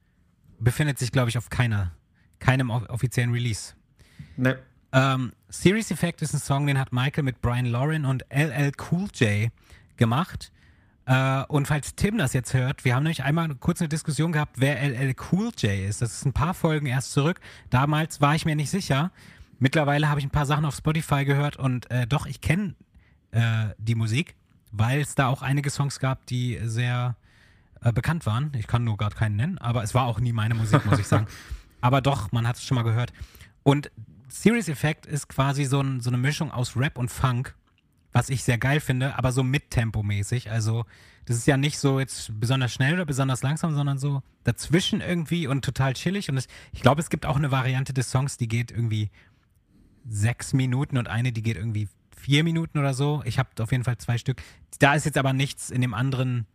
befindet 0.61 0.99
sich, 1.01 1.11
glaube 1.11 1.29
ich, 1.29 1.37
auf 1.37 1.51
keiner, 1.51 1.93
keinem 2.39 2.71
off- 2.71 2.89
offiziellen 2.89 3.33
Release. 3.33 3.75
Ne, 4.37 4.59
Ähm, 4.97 5.33
Series 5.51 5.91
Effect 5.91 6.23
ist 6.23 6.33
ein 6.33 6.41
Song, 6.41 6.67
den 6.67 6.79
hat 6.79 6.91
Michael 6.91 7.23
mit 7.23 7.43
Brian 7.43 7.67
Lauren 7.67 8.07
und 8.07 8.25
LL 8.31 8.73
Cool 8.91 9.09
J 9.13 9.51
gemacht. 9.99 10.51
Äh, 11.05 11.43
und 11.49 11.69
falls 11.69 11.97
Tim 11.97 12.17
das 12.17 12.33
jetzt 12.33 12.55
hört, 12.55 12.87
wir 12.87 12.95
haben 12.95 13.03
nämlich 13.03 13.23
einmal 13.23 13.55
kurz 13.57 13.83
eine 13.83 13.91
Diskussion 13.91 14.33
gehabt, 14.33 14.55
wer 14.57 14.83
LL 14.83 15.15
Cool 15.31 15.51
J 15.59 15.87
ist. 15.87 16.01
Das 16.01 16.15
ist 16.15 16.25
ein 16.25 16.33
paar 16.33 16.55
Folgen 16.55 16.87
erst 16.87 17.13
zurück. 17.13 17.41
Damals 17.69 18.23
war 18.23 18.35
ich 18.35 18.47
mir 18.47 18.57
nicht 18.57 18.71
sicher. 18.71 19.13
Mittlerweile 19.59 20.09
habe 20.09 20.19
ich 20.19 20.25
ein 20.25 20.31
paar 20.31 20.47
Sachen 20.47 20.65
auf 20.65 20.75
Spotify 20.75 21.27
gehört 21.27 21.59
und 21.59 21.91
äh, 21.91 22.07
doch, 22.07 22.25
ich 22.25 22.41
kenne 22.41 22.75
äh, 23.33 23.67
die 23.77 23.97
Musik, 23.97 24.35
weil 24.73 25.03
es 25.03 25.15
da 25.15 25.29
auch 25.29 25.43
einige 25.43 25.69
Songs 25.69 26.01
gab, 26.01 26.25
die 26.25 26.59
sehr 26.63 27.17
äh, 27.83 27.93
bekannt 27.93 28.25
waren. 28.25 28.51
Ich 28.57 28.67
kann 28.67 28.83
nur 28.85 28.97
gerade 28.97 29.15
keinen 29.15 29.37
nennen, 29.37 29.59
aber 29.59 29.83
es 29.83 29.95
war 29.95 30.07
auch 30.07 30.21
nie 30.21 30.33
meine 30.33 30.55
Musik, 30.55 30.87
muss 30.87 30.99
ich 30.99 31.07
sagen. 31.07 31.27
Aber 31.83 32.01
doch, 32.01 32.33
man 32.33 32.49
hat 32.49 32.57
es 32.57 32.65
schon 32.65 32.75
mal 32.75 32.83
gehört. 32.83 33.13
Und 33.63 33.93
Serious 34.29 34.69
Effect 34.69 35.07
ist 35.07 35.29
quasi 35.29 35.65
so, 35.65 35.81
ein, 35.81 36.01
so 36.01 36.11
eine 36.11 36.19
Mischung 36.19 36.51
aus 36.51 36.77
Rap 36.77 36.99
und 36.99 37.11
Funk, 37.11 37.55
was 38.13 38.29
ich 38.29 38.45
sehr 38.45 38.59
geil 38.59 38.81
finde, 38.81 39.17
aber 39.17 39.33
so 39.33 39.43
mittempomäßig. 39.43 40.51
Also, 40.51 40.85
das 41.27 41.37
ist 41.37 41.47
ja 41.47 41.57
nicht 41.57 41.79
so 41.79 42.01
jetzt 42.01 42.39
besonders 42.41 42.73
schnell 42.73 42.95
oder 42.95 43.05
besonders 43.05 43.43
langsam, 43.43 43.75
sondern 43.75 43.99
so 43.99 44.23
dazwischen 44.45 45.01
irgendwie 45.01 45.47
und 45.47 45.65
total 45.65 45.93
chillig. 45.95 46.31
Und 46.31 46.37
es, 46.37 46.47
ich 46.73 46.83
glaube, 46.83 47.01
es 47.01 47.11
gibt 47.11 47.27
auch 47.27 47.37
eine 47.37 47.51
Variante 47.51 47.93
des 47.93 48.11
Songs, 48.11 48.37
die 48.37 48.49
geht 48.49 48.71
irgendwie 48.71 49.11
sechs 50.09 50.53
Minuten 50.53 50.99
und 50.99 51.09
eine, 51.09 51.33
die 51.33 51.43
geht 51.43 51.57
irgendwie 51.57 51.89
vier 52.17 52.45
Minuten 52.45 52.79
oder 52.79 52.95
so. 52.95 53.23
Ich 53.25 53.39
habe 53.39 53.51
auf 53.61 53.73
jeden 53.73 53.85
Fall 53.85 53.99
zwei 53.99 54.19
Stück. 54.19 54.43
Da 54.79 54.95
ist 54.95 55.05
jetzt 55.05 55.19
aber 55.19 55.33
nichts 55.33 55.71
in 55.71 55.81
dem 55.81 55.95
anderen 55.95 56.47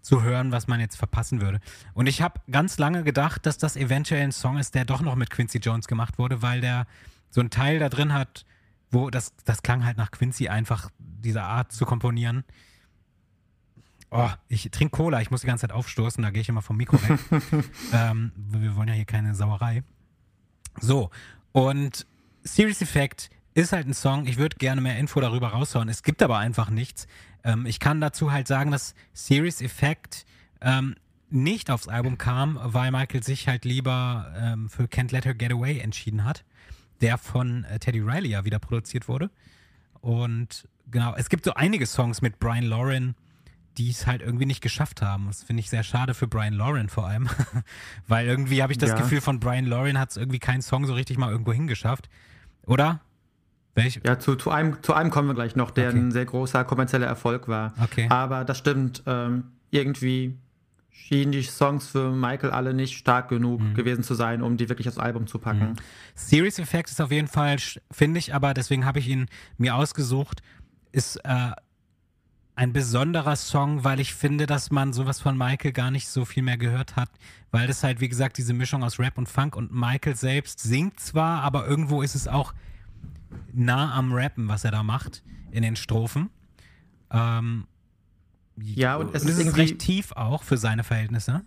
zu 0.00 0.22
hören, 0.22 0.52
was 0.52 0.66
man 0.66 0.80
jetzt 0.80 0.96
verpassen 0.96 1.40
würde. 1.40 1.60
Und 1.94 2.06
ich 2.06 2.22
habe 2.22 2.40
ganz 2.50 2.78
lange 2.78 3.04
gedacht, 3.04 3.46
dass 3.46 3.58
das 3.58 3.76
eventuell 3.76 4.22
ein 4.22 4.32
Song 4.32 4.58
ist, 4.58 4.74
der 4.74 4.84
doch 4.84 5.00
noch 5.00 5.16
mit 5.16 5.30
Quincy 5.30 5.58
Jones 5.58 5.86
gemacht 5.86 6.18
wurde, 6.18 6.42
weil 6.42 6.60
der 6.60 6.86
so 7.30 7.40
einen 7.40 7.50
Teil 7.50 7.78
da 7.78 7.88
drin 7.88 8.12
hat, 8.12 8.46
wo 8.90 9.10
das, 9.10 9.34
das 9.44 9.62
klang 9.62 9.84
halt 9.84 9.96
nach 9.96 10.10
Quincy 10.10 10.48
einfach, 10.48 10.90
diese 10.98 11.42
Art 11.42 11.72
zu 11.72 11.84
komponieren. 11.84 12.44
Oh, 14.10 14.30
ich 14.48 14.70
trinke 14.70 14.96
Cola, 14.96 15.20
ich 15.20 15.30
muss 15.30 15.42
die 15.42 15.46
ganze 15.46 15.62
Zeit 15.62 15.72
aufstoßen, 15.72 16.22
da 16.22 16.30
gehe 16.30 16.40
ich 16.40 16.48
immer 16.48 16.62
vom 16.62 16.78
Mikro 16.78 16.96
weg. 17.02 17.18
ähm, 17.92 18.32
wir 18.36 18.74
wollen 18.76 18.88
ja 18.88 18.94
hier 18.94 19.04
keine 19.04 19.34
Sauerei. 19.34 19.82
So, 20.80 21.10
und 21.52 22.06
Serious 22.44 22.80
Effect 22.80 23.30
ist 23.52 23.72
halt 23.72 23.86
ein 23.86 23.94
Song, 23.94 24.26
ich 24.26 24.38
würde 24.38 24.56
gerne 24.56 24.80
mehr 24.80 24.96
Info 24.98 25.20
darüber 25.20 25.48
raushauen. 25.48 25.88
Es 25.88 26.02
gibt 26.02 26.22
aber 26.22 26.38
einfach 26.38 26.70
nichts. 26.70 27.06
Ähm, 27.44 27.66
ich 27.66 27.80
kann 27.80 28.00
dazu 28.00 28.32
halt 28.32 28.48
sagen, 28.48 28.70
dass 28.70 28.94
Serious 29.12 29.60
Effect 29.60 30.26
ähm, 30.60 30.96
nicht 31.30 31.70
aufs 31.70 31.88
Album 31.88 32.18
kam, 32.18 32.58
weil 32.62 32.90
Michael 32.90 33.22
sich 33.22 33.48
halt 33.48 33.64
lieber 33.64 34.32
ähm, 34.36 34.68
für 34.68 34.84
Can't 34.84 35.12
Let 35.12 35.24
Her 35.24 35.34
Get 35.34 35.52
Away 35.52 35.78
entschieden 35.80 36.24
hat, 36.24 36.44
der 37.00 37.18
von 37.18 37.64
äh, 37.64 37.78
Teddy 37.78 38.00
Riley 38.00 38.30
ja 38.30 38.44
wieder 38.44 38.58
produziert 38.58 39.08
wurde. 39.08 39.30
Und 40.00 40.66
genau, 40.90 41.14
es 41.16 41.28
gibt 41.28 41.44
so 41.44 41.54
einige 41.54 41.86
Songs 41.86 42.22
mit 42.22 42.38
Brian 42.38 42.64
Lauren, 42.64 43.14
die 43.76 43.90
es 43.90 44.06
halt 44.06 44.22
irgendwie 44.22 44.46
nicht 44.46 44.60
geschafft 44.60 45.02
haben. 45.02 45.26
Das 45.26 45.42
finde 45.44 45.60
ich 45.60 45.70
sehr 45.70 45.84
schade 45.84 46.14
für 46.14 46.26
Brian 46.26 46.54
Lauren 46.54 46.88
vor 46.88 47.06
allem. 47.06 47.28
Weil 48.08 48.26
irgendwie 48.26 48.62
habe 48.62 48.72
ich 48.72 48.78
das 48.78 48.90
Ja. 48.90 48.96
Gefühl, 48.96 49.20
von 49.20 49.38
Brian 49.38 49.66
Lauren 49.66 49.98
hat 49.98 50.10
es 50.10 50.16
irgendwie 50.16 50.40
keinen 50.40 50.62
Song 50.62 50.86
so 50.86 50.94
richtig 50.94 51.18
mal 51.18 51.30
irgendwo 51.30 51.52
hingeschafft. 51.52 52.08
Oder? 52.66 53.00
Welch? 53.78 54.00
Ja, 54.04 54.18
zu, 54.18 54.36
zu, 54.36 54.50
einem, 54.50 54.82
zu 54.82 54.92
einem 54.94 55.10
kommen 55.10 55.28
wir 55.28 55.34
gleich 55.34 55.56
noch, 55.56 55.70
der 55.70 55.88
Okay. 55.90 55.98
ein 55.98 56.10
sehr 56.12 56.24
großer 56.26 56.64
kommerzieller 56.64 57.06
Erfolg 57.06 57.48
war. 57.48 57.72
Okay. 57.82 58.06
Aber 58.10 58.44
das 58.44 58.58
stimmt, 58.58 59.02
ähm, 59.06 59.44
irgendwie 59.70 60.36
schienen 60.90 61.32
die 61.32 61.42
Songs 61.42 61.88
für 61.88 62.10
Michael 62.10 62.50
alle 62.50 62.74
nicht 62.74 62.96
stark 62.96 63.28
genug 63.28 63.60
Mhm. 63.60 63.74
gewesen 63.74 64.02
zu 64.04 64.14
sein, 64.14 64.42
um 64.42 64.56
die 64.56 64.68
wirklich 64.68 64.88
aufs 64.88 64.98
Album 64.98 65.26
zu 65.26 65.38
packen. 65.38 65.74
Series 66.14 66.58
Effect 66.58 66.90
ist 66.90 67.00
auf 67.00 67.10
jeden 67.10 67.28
Fall, 67.28 67.56
finde 67.90 68.18
ich, 68.18 68.34
aber 68.34 68.52
deswegen 68.52 68.84
habe 68.84 68.98
ich 68.98 69.08
ihn 69.08 69.26
mir 69.56 69.74
ausgesucht, 69.76 70.42
ist 70.92 71.16
äh, 71.24 71.52
ein 72.56 72.72
besonderer 72.72 73.36
Song, 73.36 73.84
weil 73.84 74.00
ich 74.00 74.12
finde, 74.14 74.46
dass 74.46 74.70
man 74.72 74.92
sowas 74.92 75.20
von 75.20 75.38
Michael 75.38 75.72
gar 75.72 75.90
nicht 75.92 76.08
so 76.08 76.24
viel 76.24 76.42
mehr 76.42 76.58
gehört 76.58 76.96
hat, 76.96 77.08
weil 77.52 77.68
das 77.68 77.84
halt, 77.84 78.00
wie 78.00 78.08
gesagt, 78.08 78.36
diese 78.36 78.52
Mischung 78.52 78.82
aus 78.82 78.98
Rap 78.98 79.16
und 79.16 79.28
Funk 79.28 79.54
und 79.54 79.72
Michael 79.72 80.16
selbst 80.16 80.58
singt 80.60 80.98
zwar, 80.98 81.42
aber 81.42 81.66
irgendwo 81.68 82.02
ist 82.02 82.16
es 82.16 82.26
auch 82.26 82.52
nah 83.52 83.94
am 83.94 84.12
Rappen, 84.12 84.48
was 84.48 84.64
er 84.64 84.70
da 84.70 84.82
macht 84.82 85.22
in 85.50 85.62
den 85.62 85.76
Strophen. 85.76 86.30
Ähm, 87.10 87.66
Ja, 88.56 88.96
und 88.96 89.14
es 89.14 89.24
ist 89.24 89.38
ist 89.38 89.56
recht 89.56 89.78
tief 89.78 90.12
auch 90.12 90.42
für 90.42 90.56
seine 90.56 90.84
Verhältnisse. 90.84 91.42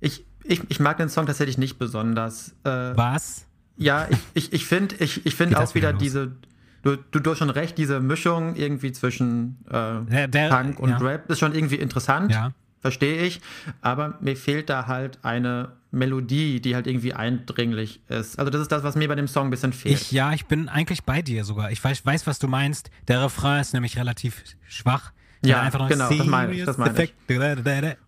Ich, 0.00 0.24
ich, 0.44 0.62
ich 0.68 0.80
mag 0.80 0.96
den 0.98 1.08
Song 1.08 1.26
tatsächlich 1.26 1.58
nicht 1.58 1.78
besonders. 1.78 2.54
Äh, 2.64 2.70
Was? 2.96 3.46
ja, 3.76 4.08
ich, 4.10 4.18
ich, 4.34 4.52
ich 4.52 4.66
finde 4.66 4.96
ich, 4.96 5.24
ich 5.26 5.34
find 5.34 5.50
Geht 5.50 5.58
auch 5.58 5.74
wieder 5.74 5.88
wieder 5.90 5.98
diese, 5.98 6.36
du, 6.82 6.96
du, 6.96 7.20
du 7.20 7.30
hast 7.30 7.38
schon 7.38 7.50
recht, 7.50 7.78
diese 7.78 8.00
Mischung 8.00 8.56
irgendwie 8.56 8.92
zwischen 8.92 9.58
äh, 9.68 10.02
Der- 10.10 10.28
der- 10.28 10.48
Punk 10.48 10.80
und 10.80 10.90
ja. 10.90 10.96
Rap 10.98 11.30
ist 11.30 11.38
schon 11.38 11.54
irgendwie 11.54 11.76
interessant. 11.76 12.32
Ja. 12.32 12.52
Verstehe 12.80 13.22
ich, 13.24 13.40
aber 13.80 14.18
mir 14.20 14.36
fehlt 14.36 14.68
da 14.70 14.86
halt 14.86 15.18
eine 15.24 15.72
Melodie, 15.90 16.60
die 16.60 16.74
halt 16.74 16.86
irgendwie 16.86 17.14
eindringlich 17.14 18.00
ist. 18.08 18.38
Also 18.38 18.50
das 18.50 18.60
ist 18.62 18.72
das, 18.72 18.82
was 18.82 18.94
mir 18.94 19.08
bei 19.08 19.14
dem 19.14 19.28
Song 19.28 19.46
ein 19.46 19.50
bisschen 19.50 19.72
fehlt. 19.72 20.00
Ich, 20.00 20.12
ja, 20.12 20.32
ich 20.32 20.46
bin 20.46 20.68
eigentlich 20.68 21.04
bei 21.04 21.22
dir 21.22 21.44
sogar. 21.44 21.70
Ich 21.70 21.82
weiß, 21.82 22.04
weiß, 22.04 22.26
was 22.26 22.38
du 22.38 22.46
meinst. 22.48 22.90
Der 23.08 23.22
Refrain 23.22 23.60
ist 23.60 23.72
nämlich 23.72 23.96
relativ 23.96 24.44
schwach. 24.66 25.12
Ja, 25.42 25.60
einfach 25.62 25.78
nur 25.78 25.88
genau, 25.88 26.10
das 26.10 26.26
meine 26.26 26.52
ich, 26.52 26.64
das 26.64 26.78
meine 26.78 27.04
ich. 27.04 27.14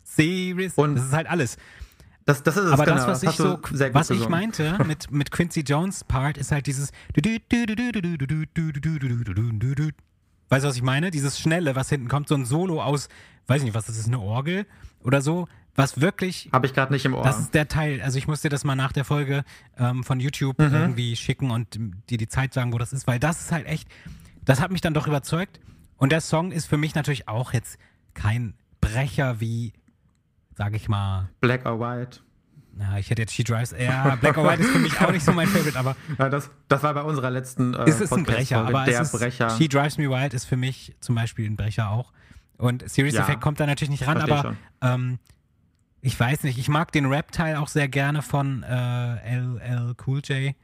Serious. 0.03 0.75
Und- 0.75 0.97
das 0.97 1.07
ist 1.07 1.13
halt 1.13 1.29
alles. 1.29 1.57
das, 2.27 2.43
das 2.43 2.57
ist 2.57 2.65
es, 2.65 2.73
Aber 2.73 2.85
genau. 2.85 2.97
das, 2.97 3.07
was 3.07 3.23
ich 3.23 3.29
hast 3.29 3.39
du 3.39 3.59
so, 3.73 3.95
was 3.95 4.11
ich 4.11 4.29
meinte 4.29 4.77
mit, 4.87 5.11
mit 5.11 5.31
Quincy 5.31 5.61
Jones 5.61 6.05
Part, 6.05 6.37
ist 6.39 6.53
halt 6.53 6.67
dieses. 6.67 6.91
Weißt 10.49 10.65
du, 10.65 10.69
was 10.69 10.77
ich 10.77 10.83
meine? 10.83 11.11
Dieses 11.11 11.39
Schnelle, 11.39 11.77
was 11.77 11.89
hinten 11.89 12.09
kommt, 12.09 12.29
so 12.29 12.35
ein 12.35 12.45
Solo 12.45 12.83
aus, 12.83 13.09
weiß 13.47 13.59
ich 13.59 13.65
nicht, 13.67 13.75
was 13.75 13.87
das 13.87 13.97
ist, 13.97 14.09
eine 14.09 14.19
Orgel 14.19 14.67
oder 15.03 15.23
so, 15.23 15.47
was 15.77 16.01
wirklich 16.01 16.49
Habe 16.53 16.67
ich 16.67 16.75
gerade 16.75 16.93
nicht 16.93 17.05
im 17.05 17.15
Ohr. 17.15 17.23
Das 17.23 17.39
ist 17.41 17.55
der 17.55 17.69
Teil. 17.69 18.03
Also 18.03 18.19
ich 18.19 18.27
muss 18.27 18.41
dir 18.43 18.49
das 18.51 18.65
mal 18.65 18.75
nach 18.77 18.93
der 18.93 19.05
Folge 19.05 19.45
ähm, 19.79 20.05
von 20.05 20.21
YouTube 20.21 20.59
Mhm. 20.59 20.75
irgendwie 20.75 21.17
schicken 21.17 21.51
und 21.51 21.79
dir 22.11 22.19
die 22.19 22.29
Zeit 22.29 22.53
sagen, 22.55 22.73
wo 22.73 22.79
das 22.79 22.93
ist, 22.93 23.07
weil 23.07 23.19
das 23.19 23.41
ist 23.41 23.53
halt 23.53 23.67
echt, 23.67 23.89
das 24.45 24.61
hat 24.61 24.71
mich 24.71 24.81
dann 24.81 24.95
doch 24.95 25.07
überzeugt. 25.07 25.61
Und 25.97 26.13
der 26.13 26.21
Song 26.21 26.51
ist 26.53 26.67
für 26.67 26.77
mich 26.77 26.95
natürlich 26.95 27.29
auch 27.29 27.53
jetzt 27.53 27.79
kein 28.15 28.55
Brecher 28.81 29.41
wie, 29.41 29.73
sage 30.55 30.77
ich 30.77 30.89
mal, 30.89 31.29
Black 31.41 31.67
or 31.67 31.79
White. 31.79 32.21
na, 32.75 32.99
ich 32.99 33.11
hätte 33.11 33.23
jetzt 33.23 33.35
She 33.35 33.45
Drives, 33.45 33.75
ja, 33.79 34.17
Black 34.17 34.39
or 34.39 34.45
White 34.49 34.63
ist 34.63 34.71
für 34.71 34.79
mich 34.79 34.99
auch 35.01 35.13
nicht 35.13 35.25
so 35.25 35.33
mein 35.33 35.47
Favorite, 35.47 35.79
aber 35.79 35.95
Ja, 36.19 36.29
das, 36.31 36.51
das 36.69 36.83
war 36.83 36.95
bei 36.95 37.03
unserer 37.03 37.31
letzten 37.31 37.75
äh, 37.75 37.85
es 37.89 38.01
ist 38.01 38.13
ein 38.13 38.25
Brecher. 38.25 38.65
Aber 38.67 38.85
der 38.85 39.01
es 39.03 39.13
ist, 39.13 39.19
Brecher. 39.21 39.51
She 39.51 39.69
Drives 39.69 39.99
Me 39.99 40.09
Wild 40.11 40.33
ist 40.35 40.47
für 40.47 40.57
mich 40.57 40.95
zum 41.01 41.15
Beispiel 41.15 41.49
ein 41.49 41.57
Brecher 41.57 41.91
auch. 41.91 42.13
Und 42.57 42.89
Serious 42.91 43.15
Ja. 43.15 43.23
Effect 43.23 43.41
kommt 43.41 43.61
da 43.61 43.67
natürlich 43.67 43.91
nicht 43.91 44.07
ran, 44.07 44.19
aber 44.19 44.55
ähm, 44.83 45.19
ich 46.03 46.19
weiß 46.19 46.45
nicht, 46.45 46.59
ich 46.59 46.69
mag 46.69 46.93
den 46.93 47.07
Rap-Teil 47.07 47.57
auch 47.57 47.69
sehr 47.69 47.89
gerne 47.89 48.23
von 48.23 48.63
äh, 48.63 49.37
LL 49.39 49.95
Cool 50.07 50.21
J. 50.21 50.55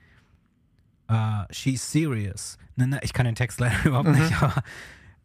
Äh, 1.08 1.52
She's 1.52 1.90
Serious. 1.92 2.58
Ne, 2.76 2.86
ne, 2.86 3.00
ich 3.02 3.12
kann 3.12 3.26
den 3.26 3.34
Text 3.34 3.60
leider 3.60 3.76
überhaupt 3.84 4.08
nicht, 4.08 4.42
aber 4.42 4.62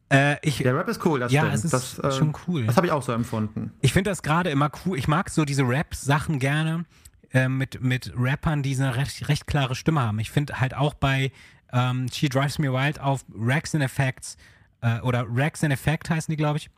äh, 0.10 0.38
ich, 0.42 0.58
Der 0.58 0.76
Rap 0.76 0.88
ist 0.90 1.06
cool, 1.06 1.20
das 1.20 1.32
Ja, 1.32 1.42
stimmt. 1.42 1.56
es 1.56 1.64
ist 1.66 1.74
das, 1.74 2.00
äh, 2.00 2.12
schon 2.12 2.34
cool. 2.48 2.66
Das 2.66 2.78
habe 2.78 2.88
ich 2.88 2.94
auch 2.94 3.02
so 3.04 3.14
empfunden. 3.14 3.72
ich 3.82 3.94
finde 3.94 4.10
das 4.12 4.22
gerade 4.22 4.50
immer 4.50 4.70
cool. 4.86 4.98
Ich 4.98 5.08
mag 5.08 5.30
so 5.30 5.46
diese 5.46 5.64
Rap-Sachen 5.64 6.40
gerne 6.40 6.86
äh, 7.34 7.48
mit, 7.48 7.82
mit 7.82 8.12
Rappern, 8.16 8.62
die 8.64 8.76
so 8.76 8.84
eine 8.84 8.96
recht, 8.98 9.28
recht 9.30 9.48
klare 9.48 9.76
Stimme 9.76 10.02
haben. 10.02 10.20
Ich 10.20 10.32
finde 10.32 10.60
halt 10.60 10.74
auch 10.76 10.94
bei 10.94 11.32
ähm, 11.72 12.08
She 12.12 12.28
Drives 12.28 12.60
Me 12.60 12.72
Wild 12.74 13.00
auf 13.00 13.24
Rex 13.34 13.74
and 13.74 13.84
Effects 13.84 14.36
äh, 14.82 15.00
oder 15.00 15.26
Rex 15.34 15.64
and 15.64 15.72
Effect 15.72 16.10
heißen 16.10 16.32
die, 16.32 16.38
glaube 16.38 16.58
ich. 16.58 16.70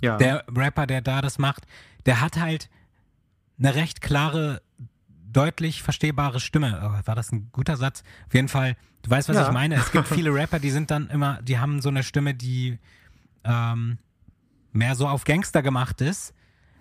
Ja. 0.00 0.16
Der 0.16 0.44
Rapper, 0.54 0.86
der 0.86 1.00
da 1.00 1.20
das 1.22 1.38
macht, 1.38 1.64
der 2.06 2.20
hat 2.20 2.38
halt 2.38 2.68
eine 3.58 3.74
recht 3.74 4.00
klare, 4.00 4.62
deutlich 5.30 5.82
verstehbare 5.82 6.40
Stimme. 6.40 6.80
Oh, 6.82 7.06
war 7.06 7.14
das 7.14 7.32
ein 7.32 7.50
guter 7.52 7.76
Satz? 7.76 8.02
Auf 8.26 8.34
jeden 8.34 8.48
Fall, 8.48 8.76
du 9.02 9.10
weißt, 9.10 9.28
was 9.28 9.36
Ja. 9.36 9.46
ich 9.46 9.52
meine. 9.52 9.74
Es 9.76 9.92
gibt 9.92 10.08
viele 10.08 10.30
Rapper, 10.34 10.58
die 10.58 10.70
sind 10.70 10.90
dann 10.90 11.08
immer, 11.10 11.42
die 11.42 11.58
haben 11.58 11.80
so 11.82 11.88
eine 11.88 12.02
Stimme, 12.02 12.34
die 12.34 12.78
ähm, 13.44 13.98
mehr 14.72 14.94
so 14.94 15.08
auf 15.08 15.24
Gangster 15.24 15.62
gemacht 15.62 16.00
ist. 16.00 16.34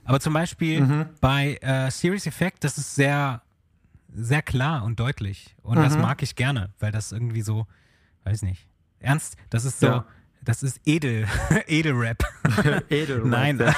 Aber 0.03 0.19
zum 0.19 0.33
Beispiel 0.33 0.81
Mhm. 0.81 1.05
bei 1.19 1.57
äh, 1.61 1.91
Serious 1.91 2.25
Effect, 2.27 2.63
das 2.63 2.77
ist 2.77 2.95
sehr, 2.95 3.41
sehr 4.13 4.41
klar 4.41 4.83
und 4.83 4.99
deutlich. 4.99 5.55
Und 5.63 5.77
das 5.81 5.95
Mhm. 5.95 6.01
mag 6.03 6.21
ich 6.23 6.35
gerne, 6.35 6.69
weil 6.79 6.91
das 6.91 7.11
irgendwie 7.11 7.41
so, 7.41 7.67
weiß 8.23 8.43
nicht, 8.43 8.67
ernst, 8.99 9.35
das 9.49 9.65
ist 9.65 9.79
so, 9.81 9.87
Ja. 9.87 10.05
Das 10.47 10.63
ist 10.63 10.79
edel, 10.85 11.27
Edelrap. 11.67 12.23
Edel. 12.89 13.25
Nein. 13.25 13.59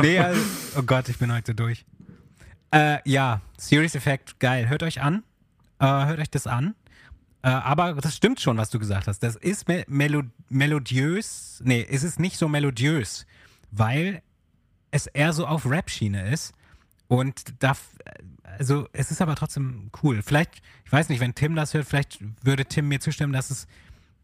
Nee, 0.00 0.18
also, 0.18 0.40
oh 0.76 0.82
Gott, 0.82 1.08
ich 1.08 1.18
bin 1.18 1.32
heute 1.32 1.54
durch. 1.54 1.84
Äh, 2.70 2.98
ja, 3.04 3.40
Serious 3.58 3.94
Effect, 3.94 4.38
geil. 4.38 4.68
Hört 4.68 4.82
euch 4.82 5.02
an. 5.02 5.24
Äh, 5.80 5.86
hört 5.86 6.20
euch 6.20 6.30
das 6.30 6.46
an. 6.46 6.74
Äh, 7.42 7.48
aber 7.48 7.94
das 7.94 8.16
stimmt 8.16 8.40
schon, 8.40 8.56
was 8.56 8.70
du 8.70 8.78
gesagt 8.78 9.08
hast. 9.08 9.18
Das 9.20 9.34
ist 9.34 9.66
me 9.66 9.84
melo 9.88 10.22
melodiös. 10.48 11.60
Nee, 11.64 11.86
es 11.90 12.04
ist 12.04 12.20
nicht 12.20 12.38
so 12.38 12.48
melodiös, 12.48 13.26
weil 13.72 14.22
es 14.90 15.06
eher 15.08 15.32
so 15.32 15.46
auf 15.46 15.66
Rap-Schiene 15.66 16.30
ist. 16.30 16.52
Und 17.08 17.42
da, 17.58 17.72
also 18.58 18.88
es 18.92 19.10
ist 19.10 19.20
aber 19.20 19.34
trotzdem 19.34 19.90
cool. 20.02 20.22
Vielleicht, 20.22 20.62
ich 20.84 20.92
weiß 20.92 21.08
nicht, 21.08 21.20
wenn 21.20 21.34
Tim 21.34 21.56
das 21.56 21.74
hört, 21.74 21.86
vielleicht 21.86 22.20
würde 22.44 22.64
Tim 22.64 22.88
mir 22.88 23.00
zustimmen, 23.00 23.32
dass 23.32 23.50
es, 23.50 23.66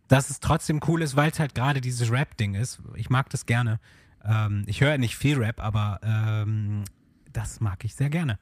dass 0.08 0.30
es 0.30 0.40
trotzdem 0.40 0.80
cool 0.86 1.02
ist, 1.02 1.16
weil 1.16 1.30
es 1.30 1.38
halt 1.40 1.54
gerade 1.54 1.80
dieses 1.80 2.10
Rap-Ding 2.10 2.54
ist. 2.54 2.80
Ich 2.94 3.10
mag 3.10 3.30
das 3.30 3.46
gerne. 3.46 3.80
Ähm, 4.24 4.64
ich 4.66 4.80
höre 4.80 4.98
nicht 4.98 5.16
viel 5.16 5.38
Rap, 5.38 5.60
aber 5.60 6.00
ähm, 6.02 6.84
das 7.32 7.60
mag 7.60 7.84
ich 7.84 7.94
sehr 7.94 8.10
gerne. 8.10 8.38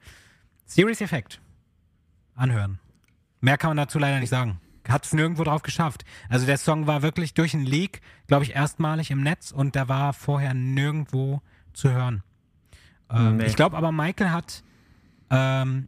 Serious 0.65 1.01
Effect. 1.01 1.41
Anhören. 2.35 2.79
Mehr 3.41 3.57
kann 3.57 3.69
man 3.71 3.77
dazu 3.77 3.99
leider 3.99 4.19
nicht 4.19 4.29
sagen. 4.29 4.59
Hat 4.87 5.05
es 5.05 5.13
nirgendwo 5.13 5.43
drauf 5.43 5.61
geschafft. 5.61 6.03
Also 6.29 6.45
der 6.45 6.57
Song 6.57 6.87
war 6.87 7.01
wirklich 7.01 7.33
durch 7.33 7.53
einen 7.53 7.65
Leak, 7.65 8.01
glaube 8.27 8.43
ich, 8.43 8.55
erstmalig 8.55 9.11
im 9.11 9.21
Netz 9.21 9.51
und 9.51 9.75
der 9.75 9.87
war 9.87 10.13
vorher 10.13 10.53
nirgendwo 10.53 11.41
zu 11.73 11.89
hören. 11.91 12.23
Ähm, 13.09 13.37
Nee. 13.37 13.45
Ich 13.45 13.55
glaube 13.55 13.77
aber, 13.77 13.91
Michael 13.91 14.31
hat, 14.31 14.63
ähm, 15.29 15.87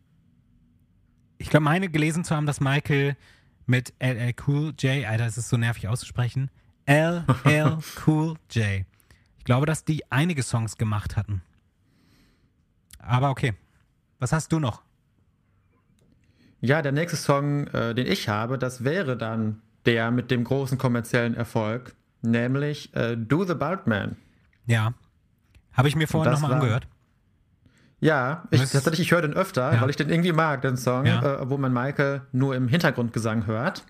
ich 1.38 1.50
glaube, 1.50 1.64
meine 1.66 1.90
gelesen 1.90 2.24
zu 2.24 2.36
haben, 2.36 2.46
dass 2.46 2.62
Michael 2.62 3.18
mit 3.66 3.94
LL 4.00 4.34
Cool 4.46 4.74
J, 4.78 5.06
Alter, 5.06 5.26
es 5.26 5.38
ist 5.38 5.50
so 5.50 5.58
nervig 5.58 5.88
auszusprechen, 5.88 6.50
LL 6.86 7.26
Cool 8.06 8.36
J. 8.52 8.86
Ich 9.38 9.46
glaube, 9.46 9.66
dass 9.66 9.84
die 9.84 10.12
einige 10.12 10.44
Songs 10.44 10.78
gemacht 10.78 11.16
hatten. 11.16 11.42
Aber 13.00 13.30
okay. 13.30 13.54
Was 14.20 14.34
hast 14.34 14.52
du 14.52 14.60
noch? 14.60 14.82
Ja, 16.62 16.82
der 16.82 16.92
nächste 16.92 17.18
Song, 17.18 17.68
äh, 17.68 17.94
den 17.94 18.08
ich 18.08 18.28
habe, 18.28 18.58
das 18.58 18.84
wäre 18.84 19.18
dann 19.18 19.62
der 19.86 20.10
mit 20.10 20.32
dem 20.32 20.44
großen 20.44 20.78
kommerziellen 20.78 21.36
Erfolg, 21.36 21.96
nämlich 22.22 22.96
äh, 22.96 23.16
Do 23.16 23.44
the 23.44 23.54
Bartman. 23.54 24.16
Ja. 24.66 24.94
Habe 25.74 25.90
ich 25.90 25.96
mir 25.96 26.08
vorhin 26.08 26.32
nochmal 26.32 26.54
angehört. 26.54 26.88
Ja, 28.06 28.44
ich, 28.52 28.60
tatsächlich, 28.60 29.00
ich 29.08 29.12
höre 29.12 29.22
den 29.24 29.34
öfter, 29.34 29.74
Ja. 29.74 29.82
weil 29.82 29.90
ich 29.90 29.96
den 29.96 30.10
irgendwie 30.10 30.32
mag, 30.32 30.62
den 30.62 30.78
Song, 30.78 31.06
Ja. 31.06 31.42
äh, 31.42 31.50
wo 31.50 31.58
man 31.58 31.74
Michael 31.74 32.22
nur 32.32 32.56
im 32.56 32.68
Hintergrundgesang 32.68 33.48
hört. 33.48 33.84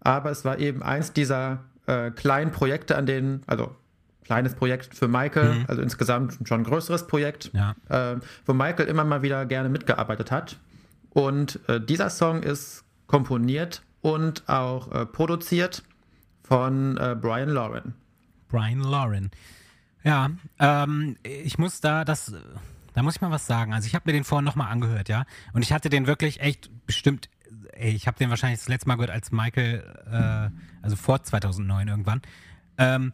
Aber 0.00 0.30
es 0.30 0.44
war 0.44 0.58
eben 0.58 0.82
eins 0.82 1.12
dieser 1.12 1.60
äh, 1.86 2.10
kleinen 2.10 2.50
Projekte, 2.52 2.96
an 2.96 3.06
denen, 3.06 3.42
also 3.46 3.74
kleines 4.24 4.54
Projekt 4.56 4.94
für 4.94 5.06
Michael, 5.08 5.64
also 5.68 5.80
insgesamt 5.82 6.36
schon 6.46 6.60
ein 6.60 6.64
größeres 6.64 7.06
Projekt, 7.06 7.54
Mhm. 7.54 7.60
Ja. 7.90 8.12
äh, 8.12 8.16
wo 8.44 8.52
Michael 8.52 8.88
immer 8.88 9.04
mal 9.04 9.22
wieder 9.22 9.46
gerne 9.46 9.68
mitgearbeitet 9.68 10.30
hat. 10.30 10.56
Und 11.10 11.60
äh, 11.68 11.80
dieser 11.80 12.10
Song 12.10 12.42
ist 12.42 12.84
komponiert 13.06 13.82
und 14.02 14.42
auch 14.48 14.90
äh, 14.92 15.06
produziert 15.06 15.82
von 16.42 16.96
äh, 16.98 17.16
Brian 17.18 17.48
Lauren. 17.50 17.94
Brian 18.48 18.80
Lauren. 18.80 19.30
Ja, 20.02 20.30
ähm, 20.58 21.16
ich 21.22 21.56
muss 21.58 21.80
da 21.80 22.04
das, 22.04 22.32
da 22.96 23.02
muss 23.02 23.16
ich 23.16 23.20
mal 23.20 23.30
was 23.30 23.46
sagen. 23.46 23.72
Also 23.74 23.86
ich 23.86 23.94
habe 23.94 24.04
mir 24.06 24.12
den 24.14 24.24
vorhin 24.24 24.44
nochmal 24.44 24.72
angehört, 24.72 25.08
ja, 25.08 25.24
und 25.52 25.62
ich 25.62 25.72
hatte 25.72 25.88
den 25.90 26.06
wirklich 26.06 26.40
echt 26.40 26.70
bestimmt 26.86 27.28
ey, 27.74 27.90
ich 27.92 28.06
habe 28.06 28.16
den 28.18 28.30
wahrscheinlich 28.30 28.58
das 28.60 28.68
letzte 28.68 28.88
Mal 28.88 28.94
gehört, 28.94 29.10
als 29.10 29.30
Michael, 29.32 29.84
äh, 30.10 30.50
also 30.82 30.96
vor 30.96 31.22
2009 31.22 31.86
irgendwann. 31.88 32.22
Ähm, 32.78 33.12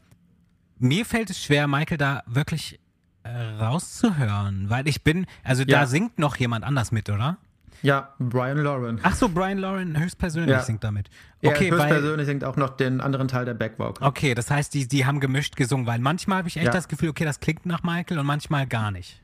mir 0.78 1.04
fällt 1.04 1.30
es 1.30 1.42
schwer, 1.42 1.66
Michael 1.66 1.98
da 1.98 2.22
wirklich 2.26 2.78
äh, 3.24 3.28
rauszuhören, 3.30 4.70
weil 4.70 4.86
ich 4.88 5.02
bin, 5.02 5.26
also 5.44 5.62
Ja. 5.64 5.80
da 5.80 5.86
singt 5.86 6.18
noch 6.18 6.36
jemand 6.36 6.64
anders 6.64 6.92
mit, 6.92 7.10
oder? 7.10 7.38
Ja, 7.82 8.14
Brian 8.20 8.58
Lauren. 8.58 9.00
Ach 9.02 9.14
so, 9.14 9.28
Brian 9.28 9.58
Lauren 9.58 9.98
höchstpersönlich 9.98 10.50
Ja. 10.52 10.62
singt 10.62 10.84
damit. 10.84 11.08
Okay, 11.42 11.70
weil, 11.72 11.78
höchstpersönlich 11.80 12.26
singt 12.26 12.44
auch 12.44 12.56
noch 12.56 12.70
den 12.76 13.00
anderen 13.00 13.26
Teil 13.28 13.44
der 13.44 13.54
Backvocal. 13.54 14.06
okay, 14.06 14.34
das 14.34 14.50
heißt, 14.50 14.72
die, 14.74 14.86
die 14.86 15.04
haben 15.06 15.18
gemischt 15.18 15.56
gesungen, 15.56 15.86
weil 15.86 15.98
manchmal 15.98 16.38
habe 16.38 16.48
ich 16.48 16.56
echt 16.56 16.66
Ja. 16.66 16.70
das 16.72 16.86
Gefühl, 16.88 17.08
okay, 17.08 17.24
das 17.24 17.40
klingt 17.40 17.66
nach 17.66 17.82
Michael 17.82 18.18
und 18.20 18.26
manchmal 18.26 18.66
gar 18.68 18.92
nicht. 18.92 19.21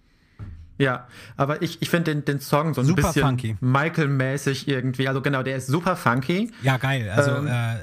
Ja, 0.78 1.08
aber 1.36 1.60
ich, 1.62 1.82
ich 1.82 1.90
finde 1.90 2.14
den, 2.14 2.24
den 2.24 2.40
Song 2.40 2.72
so 2.72 2.80
ein 2.80 2.86
Super 2.86 3.12
bisschen. 3.12 3.58
Michael-mäßig 3.60 4.68
irgendwie. 4.68 5.08
Also 5.08 5.20
genau, 5.20 5.42
der 5.42 5.56
ist 5.56 5.66
super 5.66 5.96
funky. 5.96 6.50
Ja, 6.62 6.76
geil. 6.76 7.10
Also, 7.10 7.32
Ähm. 7.32 7.46
äh, 7.48 7.76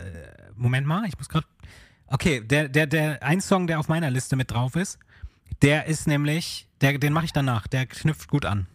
Moment 0.56 0.88
mal, 0.88 1.04
ich 1.08 1.18
muss 1.18 1.28
gerade. 1.30 1.46
Okay, 2.08 2.40
der, 2.42 2.70
der, 2.70 2.88
der, 2.88 3.22
ein 3.24 3.42
Song, 3.42 3.68
der 3.68 3.80
auf 3.80 3.90
meiner 3.90 4.10
Liste 4.12 4.36
mit 4.36 4.52
drauf 4.52 4.76
ist, 4.76 5.00
der 5.62 5.88
ist 5.88 6.08
nämlich, 6.08 6.70
der, 6.82 6.98
den 6.98 7.12
mache 7.14 7.26
ich 7.26 7.34
danach, 7.34 7.68
der 7.68 7.86
knüpft 7.86 8.30
gut 8.30 8.46
an. 8.46 8.68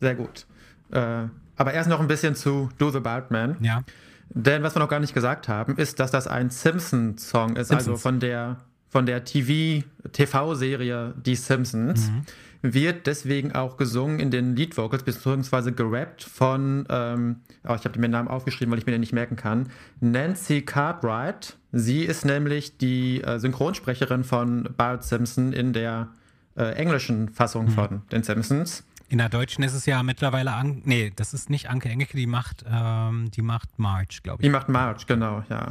Sehr 0.00 0.14
gut. 0.14 0.46
Äh, 0.90 1.24
aber 1.56 1.72
erst 1.72 1.88
noch 1.88 2.00
ein 2.00 2.08
bisschen 2.08 2.34
zu 2.34 2.68
Do 2.78 2.90
the 2.90 3.00
Bartman. 3.00 3.56
Ja. 3.60 3.82
Denn 4.30 4.62
was 4.62 4.74
wir 4.76 4.80
noch 4.80 4.88
gar 4.88 5.00
nicht 5.00 5.14
gesagt 5.14 5.48
haben, 5.48 5.76
ist, 5.76 6.00
dass 6.00 6.10
das 6.10 6.26
ein 6.26 6.50
Simpsons-Song 6.50 7.56
ist, 7.56 7.70
also 7.70 7.84
Simpsons. 7.96 8.02
von 8.02 8.20
der, 8.20 8.56
von 8.90 9.06
der 9.06 9.24
TV, 9.24 9.84
TV-Serie 10.12 11.14
Die 11.24 11.34
Simpsons. 11.36 12.10
Mhm. 12.10 12.22
Wird 12.60 13.06
deswegen 13.06 13.52
auch 13.52 13.76
gesungen 13.76 14.18
in 14.18 14.30
den 14.30 14.56
Lead-Vocals, 14.56 15.04
beziehungsweise 15.04 15.72
gerappt 15.72 16.24
von, 16.24 16.86
ähm, 16.90 17.36
oh, 17.68 17.74
ich 17.74 17.84
habe 17.84 17.98
mir 17.98 18.08
den 18.08 18.10
Namen 18.12 18.28
aufgeschrieben, 18.28 18.72
weil 18.72 18.78
ich 18.78 18.86
mir 18.86 18.92
den 18.92 19.00
nicht 19.00 19.12
merken 19.12 19.36
kann, 19.36 19.68
Nancy 20.00 20.62
Cartwright. 20.62 21.56
Sie 21.70 22.02
ist 22.02 22.24
nämlich 22.24 22.76
die 22.78 23.22
äh, 23.22 23.38
Synchronsprecherin 23.38 24.24
von 24.24 24.68
Bart 24.76 25.04
Simpson 25.04 25.52
in 25.52 25.72
der 25.72 26.08
äh, 26.56 26.72
englischen 26.74 27.28
Fassung 27.28 27.66
Mhm. 27.66 27.70
von 27.70 28.02
den 28.10 28.22
Simpsons. 28.24 28.84
In 29.10 29.18
der 29.18 29.28
Deutschen 29.28 29.62
ist 29.64 29.74
es 29.74 29.86
ja 29.86 30.02
mittlerweile, 30.02 30.52
An 30.52 30.82
nee, 30.84 31.12
das 31.14 31.32
ist 31.32 31.48
nicht 31.50 31.70
Anke 31.70 31.88
Engelke, 31.88 32.16
die 32.16 32.26
macht, 32.26 32.64
ähm, 32.70 33.30
die 33.30 33.42
macht 33.42 33.78
March, 33.78 34.22
glaube 34.22 34.42
Die 34.42 34.48
ich. 34.48 34.52
macht 34.52 34.68
March, 34.68 35.06
genau, 35.06 35.44
ja. 35.48 35.68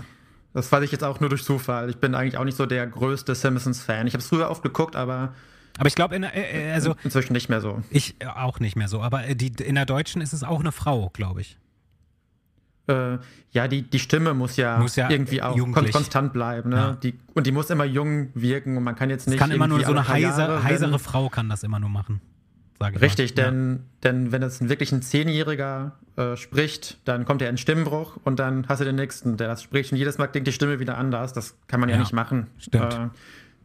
Das 0.53 0.71
weiß 0.71 0.83
ich 0.83 0.91
jetzt 0.91 1.03
auch 1.03 1.19
nur 1.19 1.29
durch 1.29 1.43
Zufall. 1.43 1.89
Ich 1.89 1.97
bin 1.97 2.15
eigentlich 2.15 2.37
auch 2.37 2.45
nicht 2.45 2.57
so 2.57 2.65
der 2.65 2.87
größte 2.87 3.35
Simpsons-Fan. 3.35 4.07
Ich 4.07 4.13
habe 4.13 4.21
es 4.21 4.27
früher 4.29 4.49
oft 4.49 4.63
geguckt, 4.63 4.95
aber 4.95 5.33
Aber 5.77 5.87
ich 5.87 5.95
glaube, 5.95 6.15
in 6.15 6.23
der- 6.23 6.35
äh, 6.35 6.69
äh, 6.69 6.73
also 6.73 6.95
inzwischen 7.03 7.33
nicht 7.33 7.49
mehr 7.49 7.61
so. 7.61 7.81
ich 7.89 8.15
äh, 8.19 8.25
auch 8.27 8.59
nicht 8.59 8.75
mehr 8.75 8.87
so, 8.87 9.01
aber 9.01 9.25
äh, 9.27 9.35
die, 9.35 9.51
in 9.63 9.75
der 9.75 9.85
Deutschen 9.85 10.21
ist 10.21 10.33
es 10.33 10.43
auch 10.43 10.59
eine 10.59 10.71
Frau, 10.71 11.09
glaube 11.13 11.41
ich. 11.41 11.57
Äh, 12.87 13.17
ja, 13.51 13.67
die, 13.67 13.81
die 13.81 13.99
Stimme 13.99 14.33
muss 14.33 14.55
ja, 14.55 14.77
Muss 14.77 14.95
ja 14.95 15.09
irgendwie 15.09 15.41
auch 15.41 15.57
jugendlich. 15.57 15.91
konstant 15.91 16.31
bleiben. 16.31 16.69
Ne? 16.69 16.75
Ja. 16.75 16.91
Die, 16.95 17.19
und 17.33 17.45
die 17.45 17.51
muss 17.51 17.69
immer 17.69 17.83
jung 17.83 18.29
wirken 18.33 18.77
und 18.77 18.83
man 18.83 18.95
kann 18.95 19.09
jetzt 19.09 19.23
Es 19.23 19.27
nicht. 19.31 19.39
kann 19.39 19.51
immer 19.51 19.67
nur 19.67 19.81
so 19.81 19.91
eine 19.91 20.01
paar 20.03 20.15
heise, 20.15 20.41
Jahre, 20.41 20.63
heisere 20.63 20.97
Frau 20.99 21.27
kann 21.29 21.49
das 21.49 21.63
immer 21.63 21.79
nur 21.79 21.89
machen. 21.89 22.21
Richtig, 22.79 23.35
mal. 23.35 23.43
Ja. 23.43 23.49
denn, 23.49 23.79
denn 24.03 24.31
wenn 24.31 24.43
es 24.43 24.69
wirklich 24.69 24.91
ein 24.91 25.01
Zehnjähriger 25.01 25.93
äh, 26.15 26.37
spricht, 26.37 26.99
dann 27.05 27.25
kommt 27.25 27.41
er 27.41 27.49
in 27.49 27.57
Stimmbruch 27.57 28.17
und 28.23 28.37
dann 28.39 28.67
hast 28.69 28.79
du 28.79 28.85
den 28.85 28.95
nächsten, 28.95 29.35
der 29.35 29.47
das 29.47 29.63
spricht 29.63 29.91
und 29.91 29.97
jedes 29.97 30.17
Mal 30.19 30.27
klingt 30.27 30.45
die 30.47 30.51
Stimme 30.53 30.79
wieder 30.79 30.97
anders. 30.97 31.33
Das 31.33 31.55
kann 31.67 31.79
man 31.79 31.89
ja, 31.89 31.95
Ja, 31.95 32.01
nicht 32.01 32.13
machen. 32.13 32.47
stimmt. 32.59 32.93
Äh, 32.93 33.07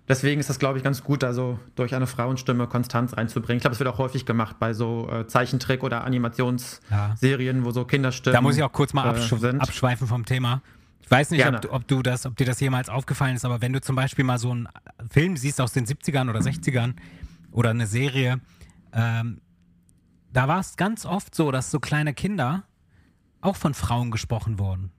deswegen 0.09 0.41
ist 0.41 0.51
das, 0.51 0.59
glaube 0.59 0.79
ich, 0.79 0.85
ganz 0.85 1.03
gut, 1.03 1.23
da 1.23 1.33
so 1.33 1.59
durch 1.75 1.95
eine 1.95 2.07
Frauenstimme 2.07 2.67
Konstanz 2.67 3.17
reinzubringen. 3.17 3.59
Ich 3.59 3.63
glaube, 3.63 3.73
das 3.73 3.81
wird 3.81 3.89
auch 3.89 3.99
häufig 3.99 4.27
gemacht 4.27 4.57
bei 4.59 4.75
so 4.75 5.09
äh, 5.11 5.27
Zeichentrick- 5.27 5.83
oder 5.83 6.05
Animationsserien, 6.05 7.65
wo 7.65 7.71
so 7.71 7.85
Kinderstimmen 7.85 8.35
Da 8.35 8.41
muss 8.41 8.57
ich 8.57 8.63
auch 8.63 8.73
kurz 8.73 8.93
mal 8.93 9.07
äh, 9.07 9.11
absch 9.11 9.33
sind. 9.39 9.61
abschweifen 9.61 10.07
vom 10.07 10.25
Thema. 10.25 10.63
Ich 11.01 11.11
weiß 11.11 11.31
nicht, 11.31 11.47
ob, 11.47 11.73
ob, 11.73 11.89
du 11.89 12.03
das, 12.03 12.27
ob 12.27 12.37
dir 12.37 12.47
das 12.47 12.61
jemals 12.61 12.89
aufgefallen 12.89 13.37
ist, 13.37 13.45
aber 13.45 13.61
wenn 13.61 13.73
du 13.73 13.81
zum 13.81 13.97
Beispiel 13.97 14.25
mal 14.25 14.39
so 14.39 14.51
einen 14.51 14.69
Film 15.11 15.37
siehst 15.37 15.61
aus 15.61 15.73
den 15.73 15.85
70ern 15.85 16.31
oder 16.31 16.41
60ern 16.41 16.95
oder 17.51 17.71
eine 17.71 17.87
Serie, 17.87 18.41
ähm, 18.93 19.41
da 20.33 20.49
war 20.49 20.61
es 20.61 20.77
ganz 20.77 21.05
oft 21.05 21.35
so, 21.35 21.51
dass 21.51 21.71
so 21.71 21.81
kleine 21.81 22.15
Kinder 22.15 22.65
auch 23.41 23.57
von 23.57 23.75
Frauen 23.75 24.11
gesprochen 24.11 24.59
wurden. 24.59 24.91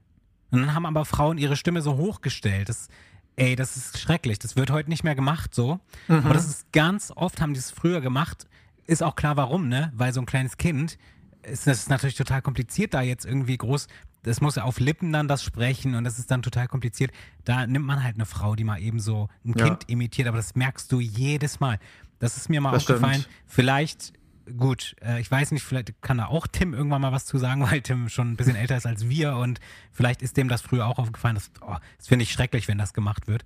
Und 0.50 0.60
dann 0.60 0.74
haben 0.74 0.86
aber 0.86 1.04
Frauen 1.04 1.38
ihre 1.38 1.56
Stimme 1.56 1.82
so 1.82 1.96
hochgestellt. 1.96 2.68
Das, 2.68 2.88
ey, 3.36 3.56
das 3.56 3.76
ist 3.76 3.98
schrecklich. 3.98 4.38
Das 4.38 4.56
wird 4.56 4.70
heute 4.70 4.88
nicht 4.90 5.04
mehr 5.04 5.14
gemacht 5.14 5.54
so. 5.54 5.80
Aber 6.08 6.34
das 6.34 6.46
ist 6.48 6.72
ganz 6.72 7.12
oft, 7.14 7.40
haben 7.40 7.54
die 7.54 7.60
es 7.60 7.70
früher 7.70 8.00
gemacht. 8.00 8.46
Ist 8.86 9.02
auch 9.02 9.16
klar, 9.16 9.36
warum, 9.36 9.68
ne? 9.68 9.92
Weil 9.96 10.12
so 10.12 10.20
ein 10.20 10.26
kleines 10.26 10.56
Kind 10.56 10.98
ist 11.42 11.66
das 11.66 11.78
ist 11.80 11.90
natürlich 11.90 12.14
total 12.16 12.40
kompliziert, 12.42 12.94
da 12.94 13.02
jetzt 13.02 13.26
irgendwie 13.26 13.56
groß. 13.58 13.86
Das 14.22 14.40
muss 14.40 14.54
ja 14.56 14.62
auf 14.62 14.80
Lippen 14.80 15.12
dann 15.12 15.28
das 15.28 15.42
sprechen 15.42 15.94
und 15.94 16.04
das 16.04 16.18
ist 16.18 16.30
dann 16.30 16.40
total 16.40 16.68
kompliziert. 16.68 17.10
Da 17.44 17.66
nimmt 17.66 17.84
man 17.84 18.02
halt 18.02 18.14
eine 18.14 18.24
Frau, 18.24 18.54
die 18.56 18.64
mal 18.64 18.80
eben 18.80 18.98
so 18.98 19.28
ein 19.44 19.52
Ja. 19.58 19.66
Kind 19.66 19.88
imitiert, 19.90 20.26
aber 20.28 20.38
das 20.38 20.54
merkst 20.54 20.90
du 20.90 21.00
jedes 21.00 21.60
Mal. 21.60 21.78
Das 22.20 22.38
ist 22.38 22.48
mir 22.48 22.62
mal 22.62 22.72
Das 22.72 22.84
aufgefallen. 22.88 23.20
stimmt. 23.20 23.28
Vielleicht, 23.46 24.12
gut, 24.58 24.96
äh, 25.02 25.20
ich 25.20 25.30
weiß 25.30 25.52
nicht, 25.52 25.62
vielleicht 25.64 26.00
kann 26.02 26.18
da 26.18 26.26
auch 26.26 26.46
Tim 26.46 26.74
irgendwann 26.74 27.00
mal 27.02 27.12
was 27.12 27.26
zu 27.26 27.38
sagen, 27.38 27.62
weil 27.70 27.80
Tim 27.82 28.08
schon 28.08 28.32
ein 28.32 28.36
bisschen 28.36 28.56
älter 28.56 28.76
ist 28.76 28.86
als 28.86 29.08
wir 29.08 29.36
und 29.36 29.60
vielleicht 29.92 30.22
ist 30.22 30.36
dem 30.36 30.48
das 30.48 30.60
früher 30.62 30.86
auch 30.86 30.98
aufgefallen. 30.98 31.34
Das, 31.34 31.50
oh, 31.60 31.76
das 31.98 32.08
finde 32.08 32.22
ich 32.24 32.32
schrecklich, 32.32 32.68
wenn 32.68 32.78
das 32.78 32.92
gemacht 32.94 33.26
wird. 33.26 33.44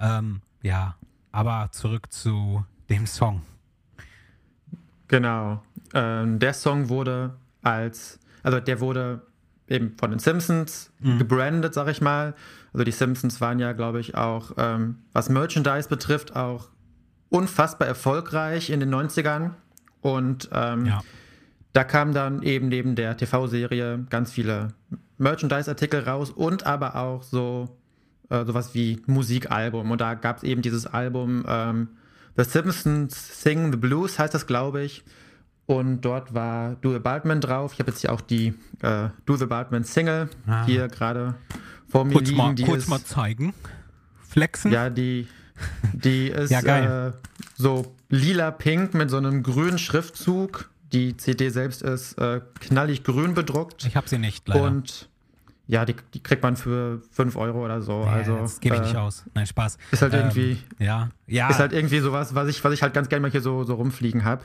Ähm, 0.00 0.40
ja, 0.62 0.96
aber 1.32 1.68
zurück 1.72 2.12
zu 2.12 2.64
dem 2.88 3.06
Song. 3.06 3.42
Genau. 5.08 5.62
Ähm, 5.94 6.38
der 6.38 6.54
Song 6.54 6.88
wurde 6.88 7.36
als, 7.62 8.18
also 8.42 8.60
der 8.60 8.80
wurde 8.80 9.22
eben 9.66 9.96
von 9.98 10.10
den 10.10 10.18
Simpsons 10.18 10.90
Mhm. 11.00 11.18
gebrandet, 11.18 11.74
sag 11.74 11.88
ich 11.88 12.00
mal. 12.00 12.34
Also 12.72 12.84
die 12.84 12.92
Simpsons 12.92 13.40
waren 13.40 13.58
ja, 13.58 13.72
glaube 13.72 14.00
ich, 14.00 14.14
auch, 14.14 14.52
ähm, 14.56 14.96
was 15.12 15.28
Merchandise 15.28 15.88
betrifft, 15.88 16.36
auch 16.36 16.68
unfassbar 17.30 17.88
erfolgreich 17.88 18.70
in 18.70 18.80
den 18.80 18.90
90ern. 18.90 19.50
Und 20.00 20.48
ähm, 20.52 20.86
Ja. 20.86 21.00
da 21.72 21.84
kamen 21.84 22.14
dann 22.14 22.42
eben 22.42 22.68
neben 22.68 22.94
der 22.94 23.16
TV-Serie 23.16 24.06
ganz 24.10 24.32
viele 24.32 24.68
Merchandise-Artikel 25.18 26.00
raus 26.04 26.30
und 26.30 26.64
aber 26.66 26.96
auch 26.96 27.22
so 27.22 27.76
äh, 28.30 28.44
sowas 28.44 28.74
wie 28.74 29.02
Musikalbum. 29.06 29.90
Und 29.90 30.00
da 30.00 30.14
gab 30.14 30.36
es 30.38 30.42
eben 30.42 30.62
dieses 30.62 30.86
Album 30.86 31.44
ähm, 31.48 31.88
The 32.36 32.44
Simpsons 32.44 33.42
Sing 33.42 33.72
the 33.72 33.78
Blues, 33.78 34.18
heißt 34.18 34.34
das, 34.34 34.46
glaube 34.46 34.82
ich. 34.82 35.02
Und 35.66 36.02
dort 36.02 36.32
war 36.34 36.76
Do 36.76 36.92
the 36.92 36.98
Bartman 36.98 37.40
drauf. 37.40 37.72
Ich 37.74 37.80
habe 37.80 37.90
jetzt 37.90 38.00
hier 38.00 38.12
auch 38.12 38.20
die 38.20 38.54
äh, 38.82 39.08
Do 39.26 39.36
the 39.36 39.46
Bartman 39.46 39.84
Single 39.84 40.28
Ah. 40.46 40.64
hier 40.64 40.88
gerade 40.88 41.34
vor 41.88 42.04
mir 42.04 42.12
Kurz, 42.14 42.26
liegen. 42.28 42.36
mal, 42.38 42.54
die 42.54 42.62
kurz 42.64 42.84
ist, 42.84 42.88
mal 42.88 43.02
zeigen. 43.02 43.54
Flexen. 44.28 44.70
ja, 44.72 44.88
die, 44.90 45.26
die 45.92 46.28
ist 46.28 46.50
Ja, 46.50 46.60
geil. 46.60 47.12
Äh, 47.14 47.37
so 47.58 47.94
lila-pink 48.08 48.94
mit 48.94 49.10
so 49.10 49.16
einem 49.18 49.42
grünen 49.42 49.78
Schriftzug. 49.78 50.70
Die 50.92 51.16
CD 51.16 51.50
selbst 51.50 51.82
ist 51.82 52.14
äh, 52.18 52.40
knallig 52.60 53.04
grün 53.04 53.34
bedruckt. 53.34 53.84
Ich 53.84 53.96
habe 53.96 54.08
sie 54.08 54.18
nicht, 54.18 54.48
leider. 54.48 54.62
Und 54.62 55.08
ja, 55.66 55.84
die, 55.84 55.94
die 56.14 56.22
kriegt 56.22 56.42
man 56.42 56.56
für 56.56 57.02
5 57.10 57.36
Euro 57.36 57.62
oder 57.64 57.82
so. 57.82 58.04
Nee, 58.04 58.08
also, 58.10 58.36
das 58.38 58.60
gebe 58.60 58.76
ich 58.76 58.80
äh, 58.80 58.84
nicht 58.84 58.96
aus. 58.96 59.24
Nein, 59.34 59.46
Spaß. 59.46 59.76
ist 59.90 60.00
halt 60.00 60.14
Ähm, 60.14 60.20
irgendwie- 60.20 60.58
Ja, 60.78 61.10
ja. 61.26 61.50
Ist 61.50 61.58
halt 61.58 61.74
irgendwie 61.74 61.98
sowas, 61.98 62.34
was 62.34 62.48
ich, 62.48 62.64
was 62.64 62.72
ich 62.72 62.82
halt 62.82 62.94
ganz 62.94 63.10
gerne 63.10 63.20
mal 63.22 63.30
hier 63.30 63.42
so, 63.42 63.64
so 63.64 63.74
rumfliegen 63.74 64.24
habe. 64.24 64.44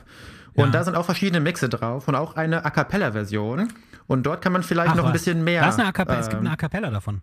Und 0.54 0.66
Ja. 0.66 0.70
da 0.72 0.84
sind 0.84 0.96
auch 0.96 1.06
verschiedene 1.06 1.40
Mixe 1.40 1.68
drauf 1.70 2.08
und 2.08 2.14
auch 2.14 2.36
eine 2.36 2.64
A 2.66 2.70
Cappella-Version. 2.70 3.72
Und 4.06 4.24
dort 4.26 4.42
kann 4.42 4.52
man 4.52 4.62
vielleicht 4.62 4.90
Ach, 4.90 4.96
noch 4.96 5.04
ein 5.04 5.14
was. 5.14 5.22
bisschen 5.24 5.42
mehr. 5.44 5.62
Da 5.62 5.70
ist 5.70 5.78
eine 5.78 5.88
A 5.88 5.92
Cappella, 5.92 6.20
es 6.20 6.26
gibt 6.28 6.40
ähm, 6.40 6.46
eine 6.46 6.52
A 6.52 6.56
Cappella 6.56 6.90
davon. 6.90 7.22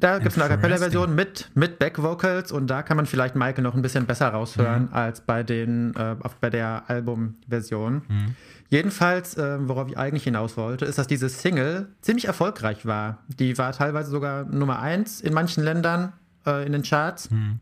Da 0.00 0.18
gibt 0.18 0.30
es 0.30 0.34
eine 0.36 0.44
A 0.44 0.46
Interesting. 0.54 0.60
Cappella-Version 0.60 1.14
mit, 1.14 1.50
mit 1.54 1.78
Back-Vocals 1.78 2.52
und 2.52 2.68
da 2.68 2.82
kann 2.82 2.96
man 2.96 3.06
vielleicht 3.06 3.34
Michael 3.34 3.62
noch 3.64 3.74
ein 3.74 3.82
bisschen 3.82 4.06
besser 4.06 4.28
raushören 4.28 4.84
Mhm. 4.84 4.92
als 4.92 5.20
bei, 5.20 5.42
den, 5.42 5.94
äh, 5.96 6.14
bei 6.40 6.50
der 6.50 6.84
Album-Version. 6.88 8.02
Mhm. 8.06 8.34
Jedenfalls, 8.68 9.36
äh, 9.36 9.58
worauf 9.68 9.88
ich 9.88 9.98
eigentlich 9.98 10.24
hinaus 10.24 10.56
wollte, 10.56 10.84
ist, 10.84 10.98
dass 10.98 11.06
diese 11.08 11.28
Single 11.28 11.88
ziemlich 12.00 12.26
erfolgreich 12.26 12.86
war. 12.86 13.18
Die 13.28 13.58
war 13.58 13.72
teilweise 13.72 14.10
sogar 14.10 14.44
Nummer 14.44 14.78
1 14.80 15.20
in 15.20 15.32
manchen 15.34 15.64
Ländern 15.64 16.12
äh, 16.46 16.64
in 16.66 16.72
den 16.72 16.82
Charts. 16.82 17.30
Mhm. 17.30 17.60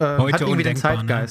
Ähm, 0.00 0.18
Heute 0.18 0.34
hat 0.34 0.40
irgendwie 0.40 0.62
den 0.64 0.76
undenkbar, 0.76 1.02
ne? 1.04 1.26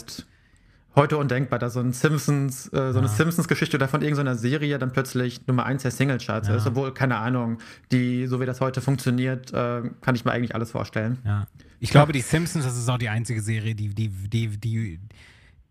Heute 0.94 1.18
undenkbar, 1.18 1.58
dass 1.58 1.74
so 1.74 1.80
ein 1.80 1.94
Simpsons, 1.94 2.68
äh, 2.74 2.92
so 2.92 3.00
eine 3.00 3.08
Ja. 3.08 3.14
Simpsons-Geschichte 3.14 3.78
oder 3.78 3.88
von 3.88 4.02
irgendeiner 4.02 4.36
Serie 4.36 4.78
dann 4.78 4.92
plötzlich 4.92 5.48
Nummer 5.48 5.66
1 5.66 5.84
der 5.84 5.92
Singlecharts 5.92 6.50
Ja. 6.50 6.56
ist, 6.56 6.68
obwohl, 6.68 6.94
keine 6.94 7.18
Ahnung, 7.18 7.60
die, 7.94 8.28
so 8.28 8.42
wie 8.42 8.46
das 8.46 8.60
heute 8.60 8.82
funktioniert, 8.82 9.54
äh, 9.54 9.84
kann 10.02 10.16
ich 10.16 10.26
mir 10.26 10.32
eigentlich 10.32 10.54
alles 10.54 10.72
vorstellen. 10.72 11.20
Ja. 11.26 11.48
Ich 11.80 11.92
glaube, 11.92 12.12
die 12.12 12.22
Simpsons, 12.22 12.66
das 12.66 12.78
ist 12.78 12.90
auch 12.90 12.98
die 12.98 13.08
einzige 13.10 13.42
Serie, 13.42 13.74
die, 13.74 13.90
die, 13.96 14.10
die, 14.10 14.48
die, 14.58 15.00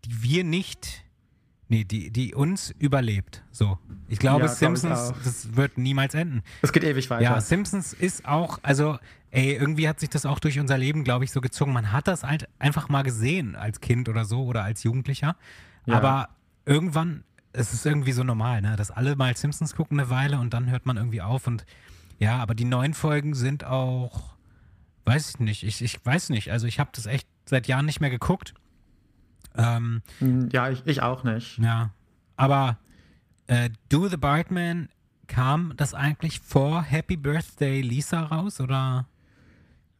die 0.05 0.23
wir 0.23 0.43
nicht, 0.43 1.03
nee, 1.69 1.83
die, 1.83 2.09
die 2.09 2.33
uns 2.33 2.71
überlebt. 2.79 3.43
So. 3.51 3.77
Ich 4.09 4.17
glaube, 4.17 4.41
Ja, 4.41 4.45
glaub 4.47 4.53
ich 4.53 4.57
Simpsons, 4.57 5.13
das 5.23 5.55
wird 5.55 5.77
niemals 5.77 6.15
enden. 6.15 6.41
Es 6.63 6.73
geht 6.73 6.83
ewig 6.83 7.09
weiter. 7.11 7.21
Ja, 7.23 7.39
Simpsons 7.41 7.93
ist 7.93 8.25
auch, 8.25 8.57
also, 8.63 8.97
ey, 9.31 9.53
irgendwie 9.53 9.87
hat 9.87 9.99
sich 9.99 10.09
das 10.09 10.25
auch 10.25 10.39
durch 10.39 10.59
unser 10.59 10.77
Leben, 10.77 11.03
glaube 11.03 11.23
ich, 11.25 11.31
so 11.31 11.41
gezogen. 11.41 11.73
Man 11.73 11.91
hat 11.91 12.07
das 12.07 12.23
halt 12.23 12.47
einfach 12.59 12.89
mal 12.89 13.01
gesehen 13.03 13.55
als 13.55 13.81
Kind 13.81 14.07
oder 14.09 14.25
so 14.25 14.43
oder 14.45 14.63
als 14.63 14.83
Jugendlicher. 14.83 15.35
Ja. 15.85 15.95
Aber 15.97 16.29
irgendwann 16.65 17.23
es 17.53 17.73
ist 17.73 17.85
irgendwie 17.85 18.13
so 18.13 18.23
normal, 18.23 18.61
ne? 18.61 18.77
Dass 18.77 18.91
alle 18.91 19.15
mal 19.17 19.35
Simpsons 19.35 19.75
gucken 19.75 19.99
eine 19.99 20.09
Weile 20.09 20.39
und 20.39 20.53
dann 20.53 20.69
hört 20.69 20.85
man 20.85 20.95
irgendwie 20.95 21.21
auf 21.21 21.47
und 21.47 21.65
ja, 22.17 22.37
aber 22.37 22.55
die 22.55 22.63
neuen 22.63 22.93
Folgen 22.93 23.33
sind 23.33 23.65
auch, 23.65 24.35
weiß 25.05 25.31
ich 25.31 25.39
nicht, 25.39 25.63
ich, 25.63 25.81
ich 25.81 26.05
weiß 26.05 26.29
nicht. 26.29 26.51
Also 26.51 26.67
ich 26.67 26.79
habe 26.79 26.91
das 26.93 27.07
echt 27.07 27.27
seit 27.45 27.67
Jahren 27.67 27.85
nicht 27.85 27.99
mehr 27.99 28.09
geguckt. 28.09 28.53
Ähm, 29.57 30.01
Hm, 30.19 30.47
Ja, 30.53 30.69
ich, 30.69 30.85
ich 30.85 31.01
auch 31.01 31.23
nicht. 31.25 31.57
ja, 31.57 31.89
aber 32.37 32.77
äh, 33.47 33.69
Do 33.89 34.07
the 34.07 34.15
Bartman 34.17 34.87
kam 35.27 35.73
das 35.75 35.93
eigentlich 35.93 36.39
vor 36.39 36.83
Happy 36.83 37.17
Birthday 37.17 37.81
Lisa 37.81 38.21
raus 38.21 38.61
oder? 38.61 39.07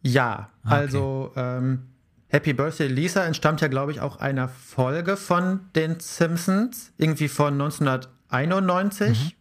Ja, 0.02 0.50
Ah, 0.64 0.68
okay. 0.68 0.76
also 0.76 1.32
ähm, 1.36 1.88
Happy 2.28 2.54
Birthday 2.54 2.88
Lisa 2.88 3.26
entstammt 3.26 3.62
ja, 3.62 3.68
glaube 3.68 3.92
ich, 3.92 4.00
auch 4.00 4.18
einer 4.18 4.48
Folge 4.48 5.18
von 5.18 5.62
den 5.76 6.00
Simpsons, 6.00 6.92
irgendwie 6.98 7.28
von 7.28 7.54
1991. 7.54 9.36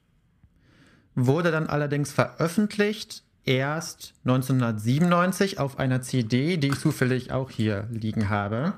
Wurde 1.15 1.51
dann 1.51 1.67
allerdings 1.67 2.13
veröffentlicht 2.13 3.25
erst 3.45 4.15
1997 4.25 5.59
auf 5.59 5.79
einer 5.79 6.03
CD, 6.03 6.57
die 6.57 6.69
ich 6.69 6.79
zufällig 6.79 7.33
auch 7.33 7.51
hier 7.51 7.87
liegen 7.91 8.29
habe. 8.29 8.75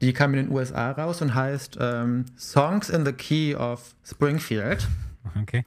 Die 0.00 0.12
kam 0.12 0.34
in 0.34 0.46
den 0.46 0.54
USA 0.54 0.90
raus 0.92 1.22
und 1.22 1.34
heißt 1.34 1.78
ähm, 1.80 2.24
Songs 2.36 2.88
in 2.88 3.04
the 3.06 3.12
Key 3.12 3.54
of 3.54 3.94
Springfield. 4.04 4.86
Okay. 5.40 5.64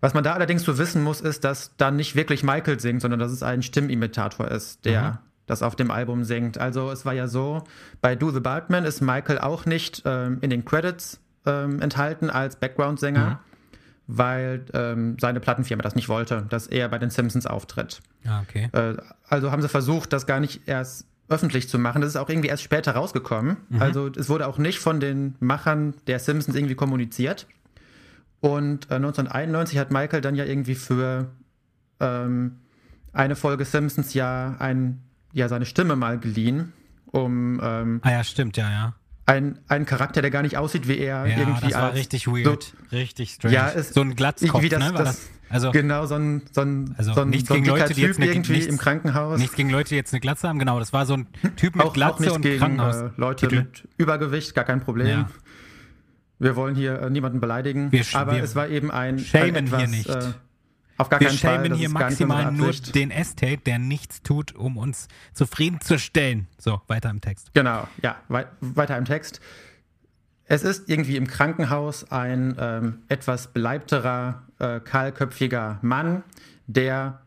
Was 0.00 0.14
man 0.14 0.22
da 0.24 0.34
allerdings 0.34 0.62
so 0.62 0.78
wissen 0.78 1.02
muss, 1.02 1.20
ist, 1.20 1.44
dass 1.44 1.74
da 1.76 1.90
nicht 1.90 2.14
wirklich 2.16 2.42
Michael 2.42 2.78
singt, 2.80 3.00
sondern 3.02 3.18
dass 3.20 3.32
es 3.32 3.42
ein 3.42 3.62
Stimmimitator 3.62 4.48
ist, 4.48 4.84
der 4.84 5.02
Mhm. 5.02 5.18
das 5.46 5.62
auf 5.62 5.74
dem 5.76 5.90
Album 5.90 6.24
singt. 6.24 6.58
Also 6.58 6.90
es 6.90 7.04
war 7.06 7.14
ja 7.14 7.28
so, 7.28 7.64
bei 8.00 8.14
Do 8.14 8.30
the 8.30 8.40
Bartman 8.40 8.84
ist 8.84 9.00
Michael 9.00 9.38
auch 9.38 9.64
nicht 9.64 10.02
ähm, 10.04 10.38
in 10.42 10.50
den 10.50 10.64
Credits 10.64 11.20
ähm, 11.46 11.80
enthalten 11.80 12.28
als 12.30 12.56
Background-Sänger, 12.56 13.26
Mhm. 13.30 13.36
weil 14.06 14.64
ähm, 14.74 15.16
seine 15.20 15.40
Plattenfirma 15.40 15.82
das 15.82 15.94
nicht 15.94 16.08
wollte, 16.08 16.44
dass 16.48 16.66
er 16.66 16.88
bei 16.88 16.98
den 16.98 17.10
Simpsons 17.10 17.46
auftritt. 17.46 18.00
Ah, 18.26 18.42
okay. 18.42 18.68
Äh, 18.72 18.96
also 19.28 19.50
haben 19.50 19.62
sie 19.62 19.68
versucht, 19.68 20.12
das 20.12 20.26
gar 20.26 20.40
nicht 20.40 20.62
erst 20.66 21.06
öffentlich 21.28 21.68
zu 21.68 21.78
machen. 21.78 22.02
Das 22.02 22.10
ist 22.10 22.16
auch 22.16 22.28
irgendwie 22.28 22.48
erst 22.48 22.62
später 22.62 22.92
rausgekommen. 22.92 23.56
Also 23.80 24.08
es 24.16 24.28
wurde 24.28 24.46
auch 24.46 24.58
nicht 24.58 24.78
von 24.78 25.00
den 25.00 25.34
Machern 25.40 25.94
der 26.06 26.20
Simpsons 26.20 26.56
irgendwie 26.56 26.76
kommuniziert. 26.76 27.48
Und 28.46 28.90
äh, 28.90 28.94
1991 28.94 29.78
hat 29.78 29.90
Michael 29.90 30.20
dann 30.20 30.34
ja 30.36 30.44
irgendwie 30.44 30.74
für 30.74 31.28
ähm, 32.00 32.58
eine 33.12 33.36
Folge 33.36 33.64
Simpsons 33.64 34.14
ja, 34.14 34.56
ein, 34.58 35.02
ja 35.32 35.48
seine 35.48 35.66
Stimme 35.66 35.96
mal 35.96 36.18
geliehen, 36.18 36.72
um 37.06 37.60
ähm, 37.62 38.00
Ah 38.02 38.10
ja, 38.12 38.24
stimmt, 38.24 38.56
ja, 38.56 38.70
ja. 38.70 38.94
ein, 39.26 39.58
einen 39.68 39.86
Charakter, 39.86 40.22
der 40.22 40.30
gar 40.30 40.42
nicht 40.42 40.56
aussieht 40.58 40.86
wie 40.88 40.98
er, 40.98 41.26
Ja, 41.26 41.38
irgendwie 41.38 41.60
das 41.70 41.74
war 41.74 41.84
als 41.84 41.94
richtig 41.96 42.26
weird. 42.28 42.74
richtig 42.92 43.32
strange. 43.32 43.54
Ja, 43.54 43.70
es- 43.70 43.90
so 43.94 44.00
ein 44.02 44.14
Glatzkopf, 44.14 44.50
irgendwie 44.62 44.68
das- 44.68 44.78
ne? 44.80 44.94
War 44.94 45.04
das- 45.04 45.16
das, 45.16 45.30
also 45.48 45.70
genau 45.70 46.06
so 46.06 46.16
ein, 46.16 46.42
so 46.52 46.60
ein, 46.60 46.94
Also 46.98 47.14
so 47.14 47.22
ein, 47.22 47.30
nichts 47.30 47.48
so 47.48 47.54
ein 47.54 47.62
gegen 47.62 47.74
Leute, 47.76 47.94
die 47.94 48.02
jetzt 48.02 48.16
eine- 48.18 48.26
irgendwie 48.26 48.52
nichts- 48.52 48.66
im 48.66 48.78
Krankenhaus. 48.78 49.38
nichts 49.38 49.54
gegen 49.56 49.70
Leute, 49.70 49.90
die 49.90 49.94
jetzt 49.94 50.12
eine 50.12 50.20
Glatze 50.20 50.48
haben, 50.48 50.58
genau. 50.58 50.78
Das 50.80 50.92
war 50.92 51.06
so 51.06 51.14
ein 51.14 51.26
Typ 51.56 51.76
mit 51.76 51.86
auch, 51.86 51.92
Glatze 51.92 52.30
auch 52.30 52.36
und 52.36 52.42
gegen 52.42 52.58
Krankenhaus. 52.58 52.96
äh, 52.96 53.10
Leute 53.16 53.48
mit 53.48 53.88
Übergewicht, 53.96 54.54
gar 54.54 54.64
kein 54.64 54.80
Problem. 54.80 55.06
Ja. 55.06 55.28
Wir 56.38 56.56
wollen 56.56 56.74
hier 56.74 57.00
äh, 57.00 57.10
niemanden 57.10 57.40
beleidigen, 57.40 57.92
Wir 57.92 58.04
aber 58.14 58.36
wir 58.36 58.42
es 58.42 58.54
war 58.54 58.68
eben 58.68 58.90
ein, 58.90 59.18
schämen 59.18 59.56
ein 59.56 59.66
hier 59.66 59.76
etwas, 59.76 59.90
nicht. 59.90 60.08
Äh, 60.08 60.32
auf 60.98 61.08
gar 61.08 61.20
Wir 61.20 61.28
keinen 61.28 61.38
Fall. 61.38 61.54
schämen 61.54 61.70
das 61.70 61.78
hier 61.78 61.88
maximal 61.90 62.52
nur 62.52 62.72
den 62.72 63.10
Estate, 63.10 63.58
der 63.58 63.78
nichts 63.78 64.22
tut, 64.22 64.54
um 64.54 64.76
uns 64.76 65.08
zufriedenzustellen. 65.32 66.46
So, 66.58 66.80
weiter 66.88 67.10
im 67.10 67.20
Text. 67.20 67.50
Genau, 67.54 67.86
ja, 68.02 68.16
wei 68.28 68.46
weiter 68.60 68.96
im 68.96 69.04
Text. 69.04 69.40
Es 70.44 70.62
ist 70.62 70.88
irgendwie 70.88 71.16
im 71.16 71.26
Krankenhaus 71.26 72.10
ein 72.12 72.54
ähm, 72.58 72.98
etwas 73.08 73.48
beleibterer, 73.48 74.44
äh, 74.58 74.80
kahlköpfiger 74.80 75.78
Mann, 75.82 76.22
der 76.66 77.20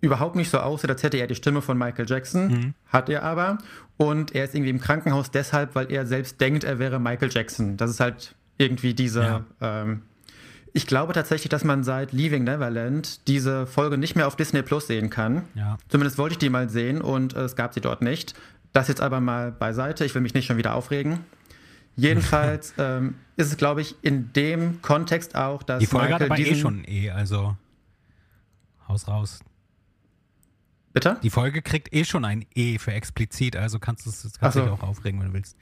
überhaupt 0.00 0.36
nicht 0.36 0.50
so 0.50 0.58
aussieht, 0.58 0.90
als 0.90 1.02
hätte 1.02 1.16
er 1.16 1.26
die 1.26 1.34
Stimme 1.34 1.62
von 1.62 1.76
Michael 1.78 2.06
Jackson, 2.08 2.74
hat 2.86 3.08
er 3.08 3.22
aber. 3.24 3.58
Und 3.96 4.32
er 4.34 4.44
ist 4.44 4.54
irgendwie 4.54 4.70
im 4.70 4.80
Krankenhaus 4.80 5.30
deshalb, 5.30 5.74
weil 5.74 5.90
er 5.90 6.06
selbst 6.06 6.40
denkt, 6.40 6.62
er 6.62 6.78
wäre 6.78 7.00
Michael 7.00 7.30
Jackson. 7.32 7.76
Das 7.76 7.90
ist 7.90 7.98
halt 7.98 8.36
irgendwie 8.58 8.94
diese. 8.94 9.22
Ja. 9.22 9.44
Ähm, 9.60 10.02
ich 10.74 10.86
glaube 10.86 11.12
tatsächlich, 11.12 11.48
dass 11.48 11.64
man 11.64 11.82
seit 11.82 12.12
Leaving 12.12 12.44
Neverland 12.44 13.26
diese 13.26 13.66
Folge 13.66 13.96
nicht 13.96 14.16
mehr 14.16 14.26
auf 14.26 14.36
Disney 14.36 14.62
Plus 14.62 14.86
sehen 14.86 15.10
kann. 15.10 15.42
Ja. 15.54 15.78
Zumindest 15.88 16.18
wollte 16.18 16.34
ich 16.34 16.38
die 16.38 16.50
mal 16.50 16.68
sehen 16.68 17.00
und 17.00 17.34
äh, 17.34 17.40
es 17.40 17.56
gab 17.56 17.72
sie 17.74 17.80
dort 17.80 18.02
nicht. 18.02 18.34
Das 18.72 18.88
jetzt 18.88 19.00
aber 19.00 19.20
mal 19.20 19.50
beiseite. 19.50 20.04
Ich 20.04 20.14
will 20.14 20.22
mich 20.22 20.34
nicht 20.34 20.46
schon 20.46 20.58
wieder 20.58 20.74
aufregen. 20.74 21.20
Jedenfalls 21.96 22.74
ähm, 22.78 23.14
ist 23.36 23.48
es, 23.48 23.56
glaube 23.56 23.80
ich, 23.80 23.96
in 24.02 24.32
dem 24.34 24.82
Kontext 24.82 25.34
auch, 25.34 25.62
dass 25.62 25.80
Die 25.80 25.86
Folge 25.86 26.14
hat 26.14 26.20
Michael 26.20 26.46
aber 26.46 26.56
eh 26.56 26.60
schon 26.60 26.80
ein 26.80 26.84
E, 26.86 27.10
also 27.10 27.56
Haus 28.86 29.08
raus. 29.08 29.40
Bitte? 30.92 31.18
Die 31.22 31.30
Folge 31.30 31.62
kriegt 31.62 31.92
eh 31.92 32.04
schon 32.04 32.24
ein 32.24 32.46
E 32.54 32.78
für 32.78 32.92
explizit, 32.92 33.56
also 33.56 33.78
kannst 33.78 34.06
du 34.06 34.10
kannst 34.10 34.38
Ach 34.40 34.52
so. 34.52 34.60
dich 34.62 34.70
auch 34.70 34.82
aufregen, 34.82 35.20
wenn 35.20 35.28
du 35.28 35.32
willst. 35.34 35.56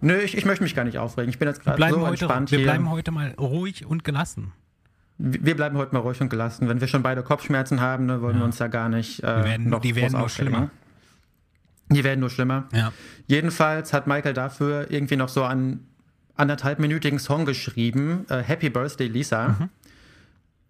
Nö, 0.00 0.16
ich, 0.18 0.36
ich 0.36 0.44
möchte 0.44 0.62
mich 0.62 0.74
gar 0.74 0.84
nicht 0.84 0.98
aufregen. 0.98 1.30
Ich 1.30 1.38
bin 1.38 1.48
jetzt 1.48 1.64
Wir 1.64 1.72
gerade 1.74 1.92
so 1.94 2.00
heute, 2.00 2.10
entspannt 2.24 2.50
wir 2.50 2.58
hier. 2.58 2.66
bleiben 2.66 2.90
heute 2.90 3.10
mal 3.10 3.30
ruhig 3.38 3.86
und 3.86 4.04
gelassen. 4.04 4.52
wir 5.18 5.56
bleiben 5.56 5.76
heute 5.78 5.94
mal 5.94 6.00
ruhig 6.00 6.20
und 6.20 6.28
gelassen. 6.28 6.68
Wenn 6.68 6.80
wir 6.80 6.88
schon 6.88 7.02
beide 7.02 7.22
Kopfschmerzen 7.22 7.80
haben, 7.80 8.06
ne, 8.06 8.20
wollen 8.20 8.34
Ja. 8.36 8.40
wir 8.42 8.44
uns 8.44 8.58
ja 8.58 8.66
gar 8.66 8.88
nicht 8.88 9.22
äh, 9.22 9.38
Die 9.38 9.44
werden- 9.48 9.68
noch 9.70 9.80
die 9.80 9.94
werden 9.96 10.12
nur 10.12 10.22
aufregen. 10.22 10.52
schlimmer. 10.52 10.70
Die 11.88 12.04
werden 12.04 12.20
nur 12.20 12.30
schlimmer. 12.30 12.68
Ja. 12.72 12.92
Jedenfalls 13.26 13.92
hat 13.92 14.06
Michael 14.06 14.34
dafür 14.34 14.90
irgendwie 14.90 15.16
noch 15.16 15.28
so 15.28 15.44
einen 15.44 15.86
anderthalbminütigen 16.34 17.18
Song 17.18 17.46
geschrieben, 17.46 18.26
äh, 18.28 18.42
Happy 18.42 18.68
Birthday 18.68 19.06
Lisa. 19.08 19.48
Mhm. 19.48 19.68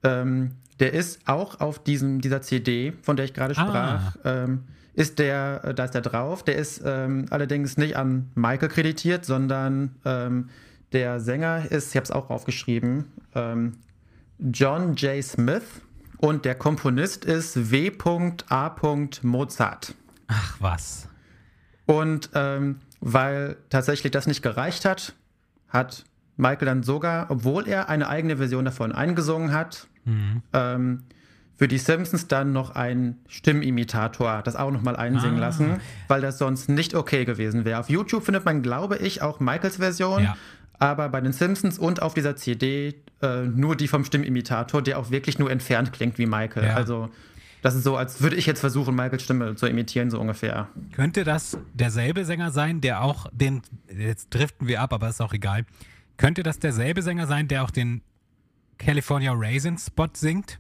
Ähm, 0.05 0.51
der 0.79 0.93
ist 0.93 1.27
auch 1.27 1.59
auf 1.61 1.83
diesem, 1.83 2.21
dieser 2.21 2.43
CD, 2.43 2.93
von 3.03 3.17
der 3.17 3.25
ich 3.25 3.35
gerade 3.35 3.55
Ah. 3.57 3.67
sprach, 3.67 4.17
ähm, 4.25 4.65
ist 4.97 5.19
der, 5.21 5.61
äh, 5.63 5.75
da 5.75 5.85
ist 5.85 5.95
der 5.95 6.01
drauf. 6.01 6.43
Der 6.43 6.57
ist 6.57 6.83
ähm, 6.85 7.27
allerdings 7.31 7.77
nicht 7.77 7.97
an 7.97 8.31
Michael 8.35 8.69
kreditiert, 8.69 9.25
sondern 9.25 9.95
ähm, 10.05 10.49
der 10.93 11.21
Sänger 11.21 11.71
ist, 11.71 11.91
ich 11.91 11.97
habe 11.97 12.05
es 12.05 12.11
auch 12.11 12.31
aufgeschrieben, 12.31 13.05
ähm, 13.35 13.79
John 14.39 14.95
J. 14.97 15.23
Smith 15.23 15.63
und 16.19 16.45
der 16.45 16.55
Komponist 16.55 17.25
ist 17.25 17.71
W.A. 17.71 18.77
Mozart. 19.23 19.95
Ach 20.27 20.57
was. 20.59 21.09
Und 21.87 22.31
ähm, 22.35 22.81
weil 23.01 23.57
tatsächlich 23.71 24.11
das 24.11 24.27
nicht 24.27 24.43
gereicht 24.43 24.85
hat, 24.85 25.15
hat 25.69 26.05
Michael 26.37 26.67
dann 26.67 26.83
sogar, 26.83 27.31
obwohl 27.31 27.69
er 27.69 27.89
eine 27.89 28.09
eigene 28.09 28.39
Version 28.39 28.65
davon 28.65 28.93
eingesungen 28.93 29.53
hat, 29.53 29.87
Mhm. 30.07 31.03
Für 31.57 31.69
die 31.69 31.79
Simpsons 31.79 32.29
dann 32.29 32.53
noch 32.53 32.71
einen 32.75 33.19
Stimmimitator 33.29 34.43
das 34.43 34.57
auch 34.57 34.71
nochmal 34.71 34.97
einsingen 34.97 35.37
Ah. 35.39 35.41
lassen, 35.41 35.81
weil 36.09 36.21
das 36.21 36.39
sonst 36.39 36.69
nicht 36.69 36.95
okay 36.95 37.25
gewesen 37.25 37.65
wäre. 37.65 37.81
Auf 37.81 37.89
YouTube 37.89 38.25
findet 38.25 38.45
man, 38.45 38.63
glaube 38.63 38.99
ich, 38.99 39.23
auch 39.23 39.41
Michaels 39.41 39.77
Version, 39.77 40.23
Ja. 40.23 40.37
aber 40.79 41.09
bei 41.09 41.21
den 41.21 41.33
Simpsons 41.33 41.79
und 41.79 42.03
auf 42.03 42.15
dieser 42.15 42.37
CD 42.37 42.95
äh, 43.23 43.45
nur 43.45 43.77
die 43.77 43.89
vom 43.89 44.05
Stimmimitator, 44.05 44.83
der 44.83 44.99
auch 44.99 45.11
wirklich 45.11 45.39
nur 45.39 45.51
entfernt 45.51 45.93
klingt 45.95 46.19
wie 46.19 46.27
Michael. 46.27 46.65
Ja. 46.67 46.75
Also 46.75 47.09
das 47.63 47.75
ist 47.75 47.85
so, 47.85 47.97
als 47.97 48.21
würde 48.21 48.37
ich 48.37 48.45
jetzt 48.45 48.61
versuchen, 48.61 48.95
Michaels 48.95 49.23
Stimme 49.23 49.55
zu 49.57 49.67
imitieren, 49.67 50.11
so 50.11 50.21
ungefähr. 50.21 50.69
Könnte 50.93 51.25
das 51.25 51.57
derselbe 51.73 52.27
Sänger 52.27 52.51
sein, 52.51 52.83
der 52.83 53.01
auch 53.03 53.27
den, 53.33 53.63
jetzt 53.89 54.29
driften 54.35 54.69
wir 54.69 54.83
ab, 54.83 54.93
aber 54.93 55.09
ist 55.09 55.23
auch 55.23 55.33
egal. 55.33 55.65
Könnte 56.19 56.43
das 56.43 56.59
derselbe 56.59 57.01
Sänger 57.03 57.27
sein, 57.27 57.49
der 57.49 57.65
auch 57.65 57.71
den 57.71 58.03
California 58.79 59.33
Raisin 59.35 59.79
Spot 59.79 60.09
singt? 60.13 60.59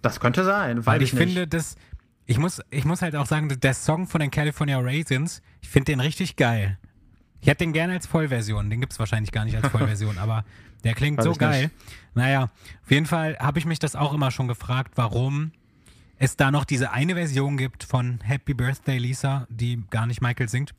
Das 0.00 0.20
könnte 0.20 0.44
sein, 0.44 0.84
Weil 0.86 1.02
ich, 1.02 1.12
ich, 1.12 1.18
finde, 1.18 1.46
das, 1.46 1.76
ich 2.26 2.38
muss, 2.38 2.60
ich 2.70 2.84
muss 2.84 3.02
halt 3.02 3.14
auch 3.16 3.26
sagen, 3.26 3.48
der 3.48 3.74
Song 3.74 4.06
von 4.06 4.20
den 4.20 4.30
California 4.30 4.78
Raisins, 4.80 5.42
ich 5.60 5.68
finde 5.68 5.92
den 5.92 6.00
richtig 6.00 6.36
geil. 6.36 6.78
Ich 7.40 7.48
hätte 7.48 7.64
den 7.64 7.72
gerne 7.72 7.94
als 7.94 8.06
Vollversion, 8.06 8.70
den 8.70 8.80
gibt 8.80 8.92
es 8.92 8.98
wahrscheinlich 8.98 9.32
gar 9.32 9.44
nicht 9.44 9.56
als 9.56 9.68
Vollversion, 9.72 10.18
aber 10.18 10.44
der 10.84 10.94
klingt 10.94 11.18
Weiß 11.18 11.24
so 11.24 11.32
geil. 11.32 11.64
nicht. 11.64 11.74
Naja, 12.14 12.44
auf 12.84 12.90
jeden 12.90 13.06
Fall 13.06 13.36
habe 13.38 13.58
ich 13.58 13.66
mich 13.66 13.78
das 13.78 13.96
auch 13.96 14.12
immer 14.12 14.30
schon 14.30 14.48
gefragt, 14.48 14.92
warum 14.96 15.52
es 16.18 16.36
da 16.36 16.50
noch 16.50 16.64
diese 16.64 16.92
eine 16.92 17.14
Version 17.14 17.56
gibt 17.56 17.84
von 17.84 18.20
Happy 18.22 18.54
Birthday 18.54 18.98
Lisa, 18.98 19.46
die 19.50 19.82
gar 19.90 20.06
nicht 20.06 20.20
Michael 20.20 20.48
singt. 20.48 20.74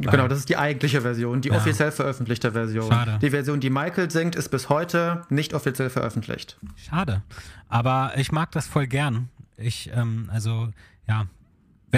Genau, 0.00 0.28
das 0.28 0.38
ist 0.38 0.48
die 0.48 0.56
eigentliche 0.56 1.00
Version, 1.02 1.40
die 1.40 1.48
Ja. 1.50 1.56
offiziell 1.56 1.92
veröffentlichte 1.92 2.52
Version. 2.52 2.90
Schade. 2.90 3.18
Die 3.20 3.30
Version, 3.30 3.60
die 3.60 3.70
Michael 3.70 4.10
singt, 4.10 4.34
ist 4.36 4.48
bis 4.50 4.68
heute 4.68 5.22
nicht 5.28 5.52
offiziell 5.54 5.90
veröffentlicht. 5.90 6.58
Schade. 6.76 7.22
Aber 7.68 8.12
ich 8.16 8.32
mag 8.32 8.50
das 8.52 8.66
voll 8.66 8.86
gern. 8.86 9.28
Ich, 9.56 9.90
ähm, 9.94 10.28
also, 10.32 10.70
ja. 11.06 11.26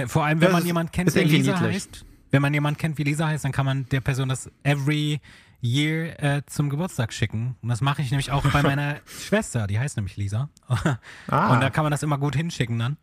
Vor 0.06 0.24
allem, 0.24 0.40
wenn 0.40 0.48
Das 0.48 0.52
man 0.58 0.66
jemanden 0.66 0.90
kennt, 0.92 1.14
der 1.14 1.24
Lisa 1.24 1.52
niedlich. 1.52 1.74
heißt. 1.74 2.04
Wenn 2.30 2.42
man 2.42 2.52
jemanden 2.54 2.78
kennt, 2.78 2.98
wie 2.98 3.04
Lisa 3.04 3.26
heißt, 3.28 3.44
dann 3.44 3.52
kann 3.52 3.66
man 3.66 3.86
der 3.90 4.00
Person 4.00 4.28
das 4.30 4.50
every 4.62 5.20
year 5.62 6.20
äh, 6.22 6.42
zum 6.46 6.70
Geburtstag 6.70 7.12
schicken. 7.12 7.56
Und 7.62 7.68
das 7.68 7.80
mache 7.82 8.02
ich 8.02 8.10
nämlich 8.10 8.30
auch 8.32 8.44
bei 8.46 8.62
meiner 8.62 8.96
Schwester, 9.06 9.66
die 9.66 9.78
heißt 9.78 9.96
nämlich 9.96 10.16
Lisa. 10.16 10.48
Ah. 11.28 11.52
Und 11.54 11.60
da 11.60 11.70
kann 11.70 11.84
man 11.84 11.90
das 11.92 12.02
immer 12.02 12.18
gut 12.18 12.34
hinschicken 12.34 12.78
dann. 12.78 12.96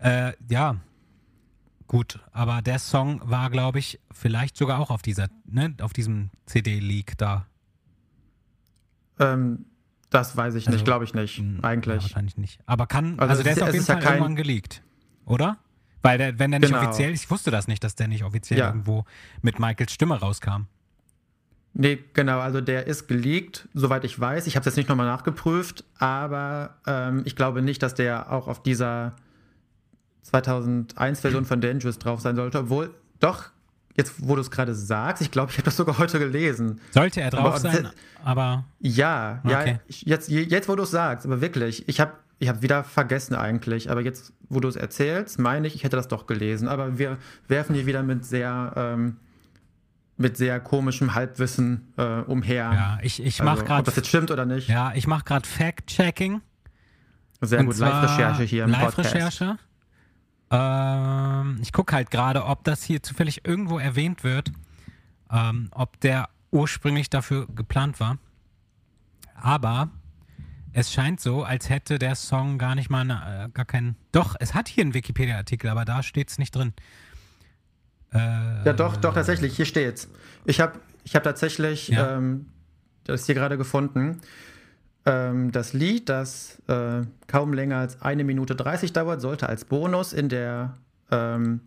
Äh, 0.00 0.32
ja. 0.48 0.76
Gut, 1.88 2.18
aber 2.32 2.62
der 2.62 2.78
Song 2.78 3.20
war, 3.24 3.50
glaube 3.50 3.78
ich, 3.78 4.00
vielleicht 4.12 4.56
sogar 4.56 4.78
auch 4.80 4.90
auf 4.90 5.02
dieser, 5.02 5.28
ne, 5.44 5.74
auf 5.80 5.92
diesem 5.92 6.30
CD-Leak 6.46 7.16
da. 7.18 7.46
Ähm, 9.18 9.66
das 10.10 10.36
weiß 10.36 10.54
ich 10.54 10.66
Also, 10.66 10.76
nicht, 10.76 10.84
glaube 10.84 11.04
ich 11.04 11.14
nicht, 11.14 11.38
Hm, 11.38 11.56
Ja, 11.62 11.64
eigentlich. 11.68 12.02
wahrscheinlich 12.02 12.36
nicht. 12.36 12.60
Aber 12.66 12.86
kann, 12.86 13.18
Also 13.18 13.30
also, 13.30 13.42
der 13.42 13.52
ist 13.52 13.62
auf 13.62 13.72
jeden 13.72 13.84
ja 13.86 13.94
Fall 13.94 14.02
kein- 14.02 14.12
irgendwann 14.14 14.36
geleakt, 14.36 14.82
oder? 15.24 15.58
Weil 16.02 16.18
der, 16.18 16.38
wenn 16.38 16.50
der 16.52 16.60
nicht 16.60 16.70
Genau. 16.70 16.82
offiziell, 16.82 17.12
ich 17.12 17.28
wusste 17.30 17.50
das 17.50 17.66
nicht, 17.66 17.82
dass 17.82 17.96
der 17.96 18.06
nicht 18.08 18.22
offiziell 18.24 18.60
Ja. 18.60 18.66
irgendwo 18.68 19.04
mit 19.42 19.58
Michaels 19.58 19.92
Stimme 19.92 20.20
rauskam. 20.20 20.66
Nee, 21.78 21.98
genau, 22.14 22.38
also 22.38 22.60
der 22.62 22.86
ist 22.86 23.06
geleakt, 23.06 23.68
soweit 23.74 24.04
ich 24.04 24.18
weiß. 24.18 24.46
Ich 24.46 24.54
habe 24.56 24.60
es 24.60 24.66
jetzt 24.66 24.76
nicht 24.76 24.88
nochmal 24.88 25.06
nachgeprüft, 25.06 25.84
aber 25.98 26.76
ähm, 26.86 27.22
ich 27.26 27.36
glaube 27.36 27.60
nicht, 27.60 27.82
dass 27.82 27.94
der 27.94 28.32
auch 28.32 28.48
auf 28.48 28.62
dieser 28.62 29.14
2001-Version 30.32 31.44
von 31.44 31.60
Dangerous 31.60 31.98
drauf 31.98 32.20
sein 32.20 32.36
sollte. 32.36 32.58
Obwohl, 32.60 32.94
doch, 33.20 33.44
jetzt 33.96 34.14
wo 34.18 34.34
du 34.34 34.40
es 34.40 34.50
gerade 34.50 34.74
sagst, 34.74 35.22
ich 35.22 35.30
glaube, 35.30 35.50
ich 35.50 35.56
habe 35.58 35.64
das 35.64 35.76
sogar 35.76 35.98
heute 35.98 36.18
gelesen. 36.18 36.80
Sollte 36.90 37.20
er 37.20 37.30
drauf 37.30 37.46
Aber- 37.46 37.58
sein, 37.60 37.88
aber 38.24 38.64
Ja, 38.80 39.40
ja, 39.44 39.60
Okay. 39.60 39.78
ich, 39.86 40.02
jetzt, 40.02 40.28
jetzt 40.28 40.68
wo 40.68 40.74
du 40.76 40.82
es 40.82 40.90
sagst, 40.90 41.24
aber 41.26 41.40
wirklich, 41.40 41.88
ich 41.88 42.00
habe 42.00 42.12
ich 42.38 42.48
hab 42.50 42.60
wieder 42.60 42.84
vergessen 42.84 43.34
eigentlich, 43.34 43.90
aber 43.90 44.02
jetzt, 44.02 44.34
wo 44.50 44.60
du 44.60 44.68
es 44.68 44.76
erzählst, 44.76 45.38
meine 45.38 45.66
ich, 45.66 45.74
ich 45.74 45.84
hätte 45.84 45.96
das 45.96 46.06
doch 46.08 46.26
gelesen. 46.26 46.68
Aber 46.68 46.98
wir 46.98 47.16
werfen 47.48 47.74
hier 47.74 47.86
wieder 47.86 48.02
mit 48.02 48.26
sehr, 48.26 48.74
ähm, 48.76 49.16
mit 50.18 50.36
sehr 50.36 50.60
komischem 50.60 51.14
Halbwissen 51.14 51.94
äh, 51.96 52.20
umher. 52.26 52.70
ja, 52.74 52.98
ich, 53.02 53.20
ich 53.24 53.40
Also, 53.40 53.44
mache 53.44 53.60
ob 53.60 53.66
gerade 53.66 53.82
das 53.84 53.96
jetzt 53.96 54.08
stimmt 54.08 54.30
oder 54.30 54.44
nicht. 54.44 54.68
ja, 54.68 54.92
ich 54.94 55.06
mache 55.06 55.24
gerade 55.24 55.48
Fact-Checking. 55.48 56.42
Sehr 57.40 57.60
Und 57.60 57.66
gut, 57.66 57.78
Live-Recherche 57.78 58.42
hier 58.42 58.64
im 58.64 58.72
Podcast. 58.72 59.14
Live-Recherche. 59.14 59.58
Ähm, 60.50 61.58
ich 61.62 61.72
gucke 61.72 61.94
halt 61.94 62.10
gerade, 62.10 62.44
ob 62.44 62.64
das 62.64 62.82
hier 62.82 63.02
zufällig 63.02 63.44
irgendwo 63.44 63.78
erwähnt 63.78 64.22
wird, 64.24 64.52
ähm, 65.30 65.68
ob 65.72 65.98
der 66.00 66.28
ursprünglich 66.50 67.10
dafür 67.10 67.46
geplant 67.54 67.98
war. 68.00 68.18
Aber 69.34 69.90
es 70.72 70.92
scheint 70.92 71.20
so, 71.20 71.42
als 71.42 71.68
hätte 71.68 71.98
der 71.98 72.14
Song 72.14 72.58
gar 72.58 72.74
nicht 72.74 72.90
mal 72.90 73.00
eine, 73.00 73.46
äh, 73.46 73.48
gar 73.50 73.64
keinen. 73.64 73.96
Doch, 74.12 74.36
es 74.38 74.54
hat 74.54 74.68
hier 74.68 74.82
einen 74.84 74.94
Wikipedia-Artikel, 74.94 75.68
aber 75.68 75.84
da 75.84 76.02
steht 76.02 76.30
es 76.30 76.38
nicht 76.38 76.54
drin. 76.54 76.72
Äh, 78.12 78.18
Ja, 78.64 78.72
doch, 78.72 78.96
doch, 78.96 79.14
tatsächlich, 79.14 79.56
hier 79.56 79.66
steht's. 79.66 80.08
Ich 80.44 80.60
habe 80.60 80.78
ich 81.04 81.14
hab 81.16 81.22
tatsächlich 81.24 81.88
Ja. 81.88 82.16
ähm, 82.16 82.46
das 83.04 83.26
hier 83.26 83.34
gerade 83.34 83.56
gefunden. 83.58 84.20
Ähm, 85.06 85.52
das 85.52 85.72
Lied, 85.72 86.08
das 86.08 86.60
äh, 86.66 87.02
kaum 87.28 87.52
länger 87.52 87.78
als 87.78 88.02
eine 88.02 88.24
Minute 88.24 88.54
30 88.56 88.92
dauert, 88.92 89.20
sollte 89.20 89.48
als 89.48 89.64
Bonus 89.64 90.12
in 90.12 90.28
der 90.28 90.74
ähm, 91.10 91.60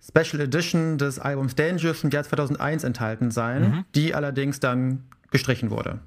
Special 0.00 0.40
Edition 0.42 0.98
des 0.98 1.18
Albums 1.18 1.54
Dangerous 1.54 2.02
im 2.02 2.10
Jahr 2.10 2.24
2001 2.24 2.82
enthalten 2.84 3.30
sein, 3.30 3.62
Mhm. 3.62 3.84
die 3.94 4.14
allerdings 4.14 4.58
dann 4.58 5.04
gestrichen 5.30 5.70
wurde. 5.70 6.00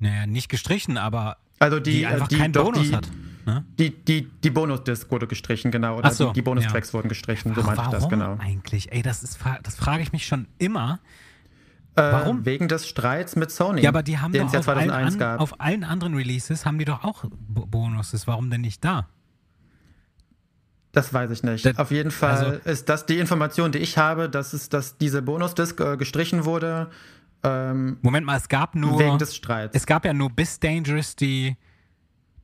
Naja, 0.00 0.26
nicht 0.26 0.48
gestrichen, 0.48 0.98
aber 0.98 1.36
Also 1.60 1.78
die, 1.78 1.92
die, 1.92 2.02
äh, 2.02 2.06
einfach 2.06 2.28
die, 2.28 2.36
keinen 2.36 2.52
doch, 2.52 2.64
Bonus 2.64 2.88
die, 2.88 2.94
hat. 2.96 3.08
Ne? 3.46 3.64
Die, 3.78 3.90
die, 3.90 4.28
die 4.28 4.50
Bonus-Disc 4.50 5.10
wurde 5.10 5.26
gestrichen, 5.28 5.70
genau. 5.70 5.98
Oder 5.98 6.10
so, 6.10 6.28
die, 6.28 6.34
die 6.34 6.42
Bonustracks 6.42 6.92
wurden 6.92 7.08
gestrichen, 7.08 7.54
so 7.54 7.60
Ach, 7.62 7.66
meinte 7.66 7.82
ich 7.84 7.88
das, 7.90 8.08
genau. 8.08 8.36
eigentlich? 8.38 8.92
Ey, 8.92 9.02
das, 9.02 9.22
ist, 9.22 9.38
das 9.62 9.76
frage 9.76 10.02
ich 10.02 10.12
mich 10.12 10.26
schon 10.26 10.46
immer. 10.58 10.98
Äh, 11.94 12.00
warum? 12.02 12.44
Wegen 12.46 12.68
des 12.68 12.88
Streits 12.88 13.36
mit 13.36 13.50
Sony. 13.50 13.82
Ja, 13.82 13.90
aber 13.90 14.02
die 14.02 14.18
haben 14.18 14.32
doch 14.32 14.46
es 14.46 14.52
ja 14.52 14.60
auf 14.60 14.68
allen, 14.68 14.88
2001 14.88 15.20
an, 15.20 15.38
auf 15.38 15.60
allen 15.60 15.84
anderen 15.84 16.14
Releases 16.14 16.64
haben 16.64 16.78
die 16.78 16.84
doch 16.86 17.04
auch 17.04 17.24
Bo- 17.30 17.66
Bonuses. 17.66 18.26
Warum 18.26 18.50
denn 18.50 18.62
nicht 18.62 18.84
da? 18.84 19.08
Das 20.92 21.12
weiß 21.12 21.30
ich 21.30 21.42
nicht. 21.42 21.64
Das- 21.64 21.78
Auf 21.78 21.90
jeden 21.90 22.10
Fall 22.10 22.30
also- 22.36 22.50
ist 22.70 22.88
das 22.88 23.06
die 23.06 23.18
Information, 23.18 23.72
die 23.72 23.78
ich 23.78 23.98
habe, 23.98 24.28
dass, 24.28 24.52
es, 24.52 24.68
dass 24.68 24.98
diese 24.98 25.22
Bonusdisk 25.22 25.80
äh, 25.80 25.96
gestrichen 25.96 26.44
wurde 26.44 26.90
ähm, 27.44 27.98
Moment 28.02 28.24
mal, 28.26 28.36
es 28.36 28.48
gab 28.48 28.74
nur. 28.74 28.98
wegen 28.98 29.18
des 29.18 29.34
Streits. 29.34 29.74
es 29.74 29.86
gab 29.86 30.04
ja 30.04 30.12
nur 30.12 30.30
bis 30.30 30.60
Dangerous 30.60 31.16
die, 31.16 31.56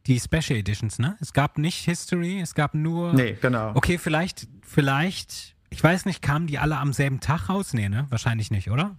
die 0.06 0.18
Special 0.18 0.58
Editions, 0.58 0.98
ne? 0.98 1.16
Es 1.20 1.32
gab 1.32 1.58
nicht 1.58 1.84
History, 1.84 2.40
es 2.40 2.54
gab 2.54 2.74
nur. 2.74 3.12
nee, 3.14 3.36
genau. 3.40 3.72
Okay, 3.74 3.98
vielleicht, 3.98 4.48
vielleicht, 4.62 5.54
ich 5.70 5.82
weiß 5.84 6.04
nicht, 6.04 6.20
kamen 6.20 6.46
die 6.48 6.58
alle 6.58 6.78
am 6.78 6.92
selben 6.92 7.20
Tag 7.20 7.48
raus? 7.48 7.74
Nee, 7.74 7.88
ne? 7.88 8.06
Wahrscheinlich 8.08 8.50
nicht, 8.50 8.70
oder? 8.70 8.96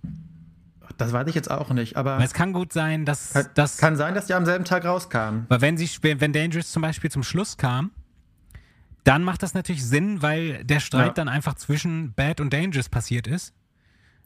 Das 0.97 1.13
weiß 1.13 1.27
ich 1.27 1.35
jetzt 1.35 1.49
auch 1.49 1.69
nicht, 1.71 1.95
aber 1.97 2.17
Weil 2.17 2.25
es 2.25 2.33
kann 2.33 2.53
gut 2.53 2.73
sein, 2.73 3.05
dass 3.05 3.33
kann, 3.33 3.47
das. 3.53 3.77
kann 3.77 3.95
sein, 3.95 4.13
dass 4.15 4.25
die 4.27 4.33
am 4.33 4.45
selben 4.45 4.65
Tag 4.65 4.85
rauskamen. 4.85 5.45
Weil 5.49 5.61
wenn 5.61 5.77
sie, 5.77 5.89
wenn 6.01 6.33
Dangerous 6.33 6.71
zum 6.71 6.81
Beispiel 6.81 7.11
zum 7.11 7.23
Schluss 7.23 7.57
kam, 7.57 7.91
dann 9.03 9.23
macht 9.23 9.43
das 9.43 9.53
natürlich 9.53 9.85
Sinn, 9.85 10.21
weil 10.21 10.63
der 10.65 10.79
Streit 10.79 11.07
Ja. 11.07 11.13
dann 11.13 11.29
einfach 11.29 11.55
zwischen 11.55 12.13
Bad 12.13 12.39
und 12.41 12.53
Dangerous 12.53 12.89
passiert 12.89 13.27
ist. 13.27 13.53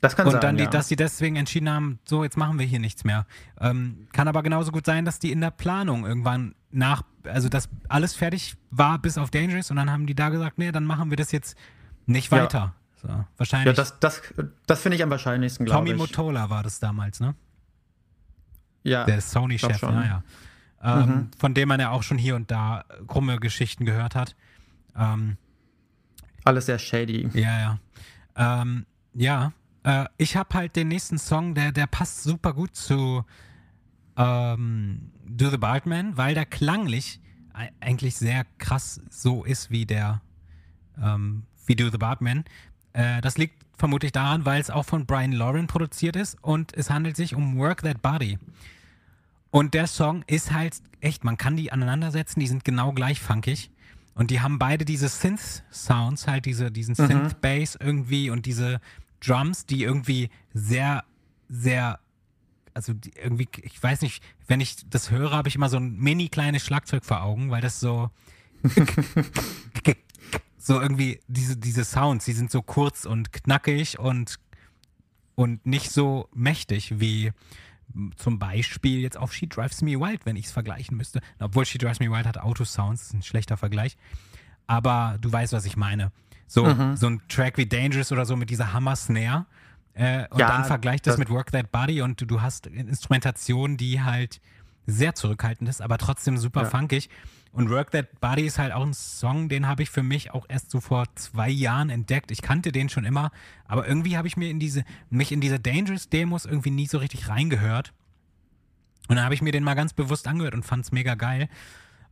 Das 0.01 0.17
kann 0.17 0.25
und 0.25 0.33
sein, 0.33 0.41
dann, 0.41 0.57
die, 0.57 0.63
ja. 0.63 0.69
dass 0.69 0.89
sie 0.89 0.97
deswegen 0.97 1.37
entschieden 1.37 1.69
haben, 1.69 1.99
so, 2.03 2.23
jetzt 2.25 2.35
machen 2.35 2.59
wir 2.59 2.65
hier 2.65 2.79
nichts 2.79 3.05
mehr. 3.05 3.25
Ähm, 3.61 4.07
kann 4.11 4.27
aber 4.27 4.43
genauso 4.43 4.71
gut 4.71 4.85
sein, 4.85 5.05
dass 5.05 5.19
die 5.19 5.31
in 5.31 5.39
der 5.39 5.51
Planung 5.51 6.05
irgendwann 6.05 6.55
nach, 6.71 7.03
also 7.23 7.47
dass 7.47 7.69
alles 7.87 8.13
fertig 8.13 8.55
war 8.69 8.99
bis 8.99 9.17
auf 9.17 9.31
Dangerous 9.31 9.69
und 9.71 9.77
dann 9.77 9.89
haben 9.89 10.05
die 10.05 10.15
da 10.15 10.27
gesagt, 10.27 10.57
nee, 10.57 10.71
dann 10.73 10.83
machen 10.83 11.09
wir 11.09 11.15
das 11.15 11.31
jetzt 11.31 11.57
nicht 12.05 12.29
Ja. 12.31 12.75
So, 13.03 13.09
ja, 13.09 13.27
wahrscheinlich. 13.37 13.75
das, 13.75 13.99
das, 13.99 14.21
das 14.65 14.81
finde 14.81 14.95
ich 14.95 15.03
am 15.03 15.09
wahrscheinlichsten, 15.09 15.65
glaube 15.65 15.79
Tommy 15.79 15.91
ich. 15.91 15.97
Motola 15.97 16.49
war 16.49 16.63
das 16.63 16.79
damals, 16.79 17.19
ne? 17.19 17.35
ja. 18.83 19.05
Der 19.05 19.21
Sony-Chef, 19.21 19.79
glaub 19.79 19.91
schon. 19.91 19.95
ja, 19.95 20.05
ja. 20.05 20.23
Ähm, 21.01 21.09
Mhm. 21.09 21.31
Von 21.37 21.53
dem 21.53 21.69
man 21.69 21.79
ja 21.79 21.91
auch 21.91 22.03
schon 22.03 22.17
hier 22.17 22.35
und 22.35 22.49
da 22.51 22.83
krumme 23.07 23.39
Geschichten 23.39 23.85
gehört 23.85 24.15
hat. 24.15 24.35
Ähm, 24.97 25.37
Alles 26.43 26.65
sehr 26.65 26.79
shady. 26.79 27.29
Ja, 27.33 27.59
ja. 28.35 28.61
Ähm, 28.61 28.85
ja, 29.13 29.53
äh, 29.83 30.05
ich 30.17 30.35
habe 30.35 30.53
halt 30.55 30.75
den 30.75 30.89
nächsten 30.89 31.17
Song, 31.17 31.55
der, 31.55 31.71
der 31.71 31.87
passt 31.87 32.23
super 32.23 32.53
gut 32.53 32.75
zu 32.75 33.23
ähm, 34.17 35.11
Do 35.25 35.49
the 35.49 35.57
Bartman, 35.57 36.17
weil 36.17 36.33
der 36.35 36.45
klanglich 36.45 37.21
eigentlich 37.79 38.15
sehr 38.15 38.45
krass 38.57 38.99
so 39.09 39.43
ist 39.43 39.69
wie 39.71 39.85
der 39.85 40.21
ähm, 41.01 41.43
wie 41.65 41.75
Do 41.75 41.89
the 41.89 41.97
Bartman. 41.97 42.43
Äh, 42.93 43.21
das 43.21 43.37
liegt 43.37 43.55
vermutlich 43.77 44.11
daran, 44.11 44.45
weil 44.45 44.61
es 44.61 44.69
auch 44.69 44.85
von 44.85 45.05
Brian 45.05 45.33
Lauren 45.33 45.67
produziert 45.67 46.15
ist 46.15 46.37
und 46.41 46.73
es 46.75 46.89
handelt 46.89 47.15
sich 47.17 47.35
um 47.35 47.57
Work 47.57 47.81
That 47.81 48.01
Body. 48.01 48.37
Und 49.51 49.73
der 49.73 49.87
Song 49.87 50.23
ist 50.25 50.51
halt 50.51 50.81
echt, 51.01 51.23
man 51.23 51.37
kann 51.37 51.57
die 51.57 51.71
aneinandersetzen, 51.71 52.39
die 52.39 52.47
sind 52.47 52.63
genau 52.63 52.91
gleich 52.91 53.19
funkig. 53.19 53.69
Und 54.15 54.29
die 54.31 54.41
haben 54.41 54.59
beide 54.59 54.85
diese 54.85 55.09
Synth-Sounds, 55.09 56.27
halt 56.27 56.45
diese, 56.45 56.71
diesen 56.71 56.95
Synth-Bass 56.95 57.77
irgendwie 57.79 58.29
und 58.29 58.45
diese 58.45 58.79
Drums, 59.19 59.65
die 59.65 59.83
irgendwie 59.83 60.29
sehr, 60.53 61.03
sehr, 61.49 61.99
also 62.75 62.93
irgendwie, 63.21 63.47
ich 63.63 63.81
weiß 63.81 64.01
nicht, 64.01 64.23
wenn 64.47 64.61
ich 64.61 64.87
das 64.89 65.09
höre, 65.09 65.31
habe 65.31 65.49
ich 65.49 65.55
immer 65.55 65.69
so 65.69 65.77
ein 65.77 65.97
mini 65.97 66.29
kleines 66.29 66.63
Schlagzeug 66.63 67.05
vor 67.05 67.23
Augen, 67.23 67.49
weil 67.49 67.61
das 67.61 67.79
so, 67.79 68.11
so 70.65 70.79
irgendwie, 70.79 71.19
diese, 71.27 71.57
diese 71.57 71.83
Sounds, 71.83 72.25
die 72.25 72.31
sind 72.33 72.49
so 72.51 72.61
kurz 72.61 73.05
und 73.05 73.33
knackig 73.33 73.99
und, 73.99 74.37
und 75.35 75.65
nicht 75.65 75.91
so 75.91 76.29
mächtig 76.33 76.99
wie 76.99 77.31
zum 78.15 78.39
Beispiel 78.39 79.01
jetzt 79.01 79.17
auf 79.17 79.33
She 79.33 79.47
Drives 79.47 79.81
Me 79.81 79.99
Wild, 79.99 80.25
wenn 80.25 80.35
ich 80.35 80.45
es 80.45 80.51
vergleichen 80.51 80.95
müsste. 80.97 81.19
Obwohl 81.39 81.65
She 81.65 81.77
Drives 81.77 81.99
Me 81.99 82.09
Wild 82.09 82.25
hat 82.25 82.37
Autosounds, 82.39 83.03
ist 83.03 83.13
ein 83.13 83.21
schlechter 83.23 83.57
Vergleich. 83.57 83.97
Aber 84.65 85.17
du 85.19 85.31
weißt, 85.31 85.51
was 85.53 85.65
ich 85.65 85.75
meine. 85.75 86.11
So, 86.47 86.65
Mhm. 86.65 86.95
so 86.95 87.07
ein 87.07 87.21
Track 87.27 87.57
wie 87.57 87.65
Dangerous 87.65 88.11
oder 88.11 88.25
so 88.25 88.35
mit 88.35 88.49
dieser 88.49 88.73
Hammer-Snare. 88.73 89.45
Äh, 89.95 90.27
und 90.29 90.39
Ja, 90.39 90.47
dann 90.47 90.65
vergleich 90.65 91.01
das, 91.01 91.13
das- 91.15 91.19
mit 91.19 91.29
Work 91.29 91.51
That 91.51 91.71
Body 91.71 92.01
und 92.01 92.19
du, 92.21 92.25
du 92.25 92.41
hast 92.41 92.67
Instrumentation, 92.67 93.77
die 93.77 94.01
halt 94.01 94.39
sehr 94.87 95.13
zurückhaltend 95.13 95.69
ist, 95.69 95.81
aber 95.81 95.97
trotzdem 95.97 96.37
super 96.37 96.63
Ja. 96.63 96.69
funkig. 96.69 97.09
Und 97.53 97.69
Work 97.69 97.91
That 97.91 98.19
Body 98.19 98.47
ist 98.47 98.57
halt 98.57 98.73
auch 98.73 98.83
ein 98.83 98.95
Song, 98.95 99.47
den 99.47 99.67
habe 99.67 99.83
ich 99.83 99.91
für 99.91 100.01
mich 100.01 100.31
auch 100.31 100.45
erst 100.49 100.71
so 100.71 100.81
vor 100.81 101.05
zwei 101.13 101.49
Jahren 101.49 101.91
entdeckt. 101.91 102.31
Ich 102.31 102.41
kannte 102.41 102.71
den 102.71 102.89
schon 102.89 103.05
immer, 103.05 103.31
aber 103.65 103.87
irgendwie 103.87 104.17
habe 104.17 104.27
ich 104.27 104.35
mir 104.35 104.49
in 104.49 104.59
diese, 104.59 104.83
mich 105.11 105.31
in 105.31 105.39
diese 105.39 105.59
Dangerous 105.59 106.09
Demos 106.09 106.45
irgendwie 106.45 106.71
nie 106.71 106.87
so 106.87 106.97
richtig 106.97 107.29
reingehört. 107.29 107.93
Und 109.07 109.17
dann 109.17 109.25
habe 109.25 109.35
ich 109.35 109.43
mir 109.43 109.51
den 109.51 109.63
mal 109.63 109.75
ganz 109.75 109.93
bewusst 109.93 110.27
angehört 110.27 110.55
und 110.55 110.65
fand 110.65 110.83
es 110.83 110.91
mega 110.91 111.13
geil. 111.13 111.47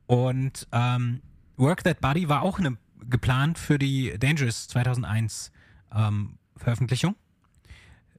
Und 0.05 0.67
ähm, 0.71 1.21
Work 1.57 1.85
That 1.85 2.01
Body 2.01 2.29
war 2.29 2.43
auch 2.43 2.59
eine, 2.59 2.77
geplant 3.09 3.57
für 3.57 3.79
die 3.79 4.13
Dangerous 4.19 4.67
2001 4.67 5.51
ähm, 5.91 6.37
Veröffentlichung. 6.55 7.15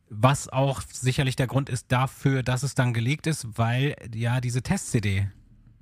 Was 0.08 0.48
auch 0.48 0.82
sicherlich 0.82 1.36
der 1.36 1.46
Grund 1.46 1.70
ist 1.70 1.92
dafür, 1.92 2.42
dass 2.42 2.64
es 2.64 2.74
dann 2.74 2.92
geleakt 2.92 3.28
ist, 3.28 3.46
weil 3.56 3.94
ja 4.12 4.40
diese 4.40 4.62
Test-CD 4.62 5.28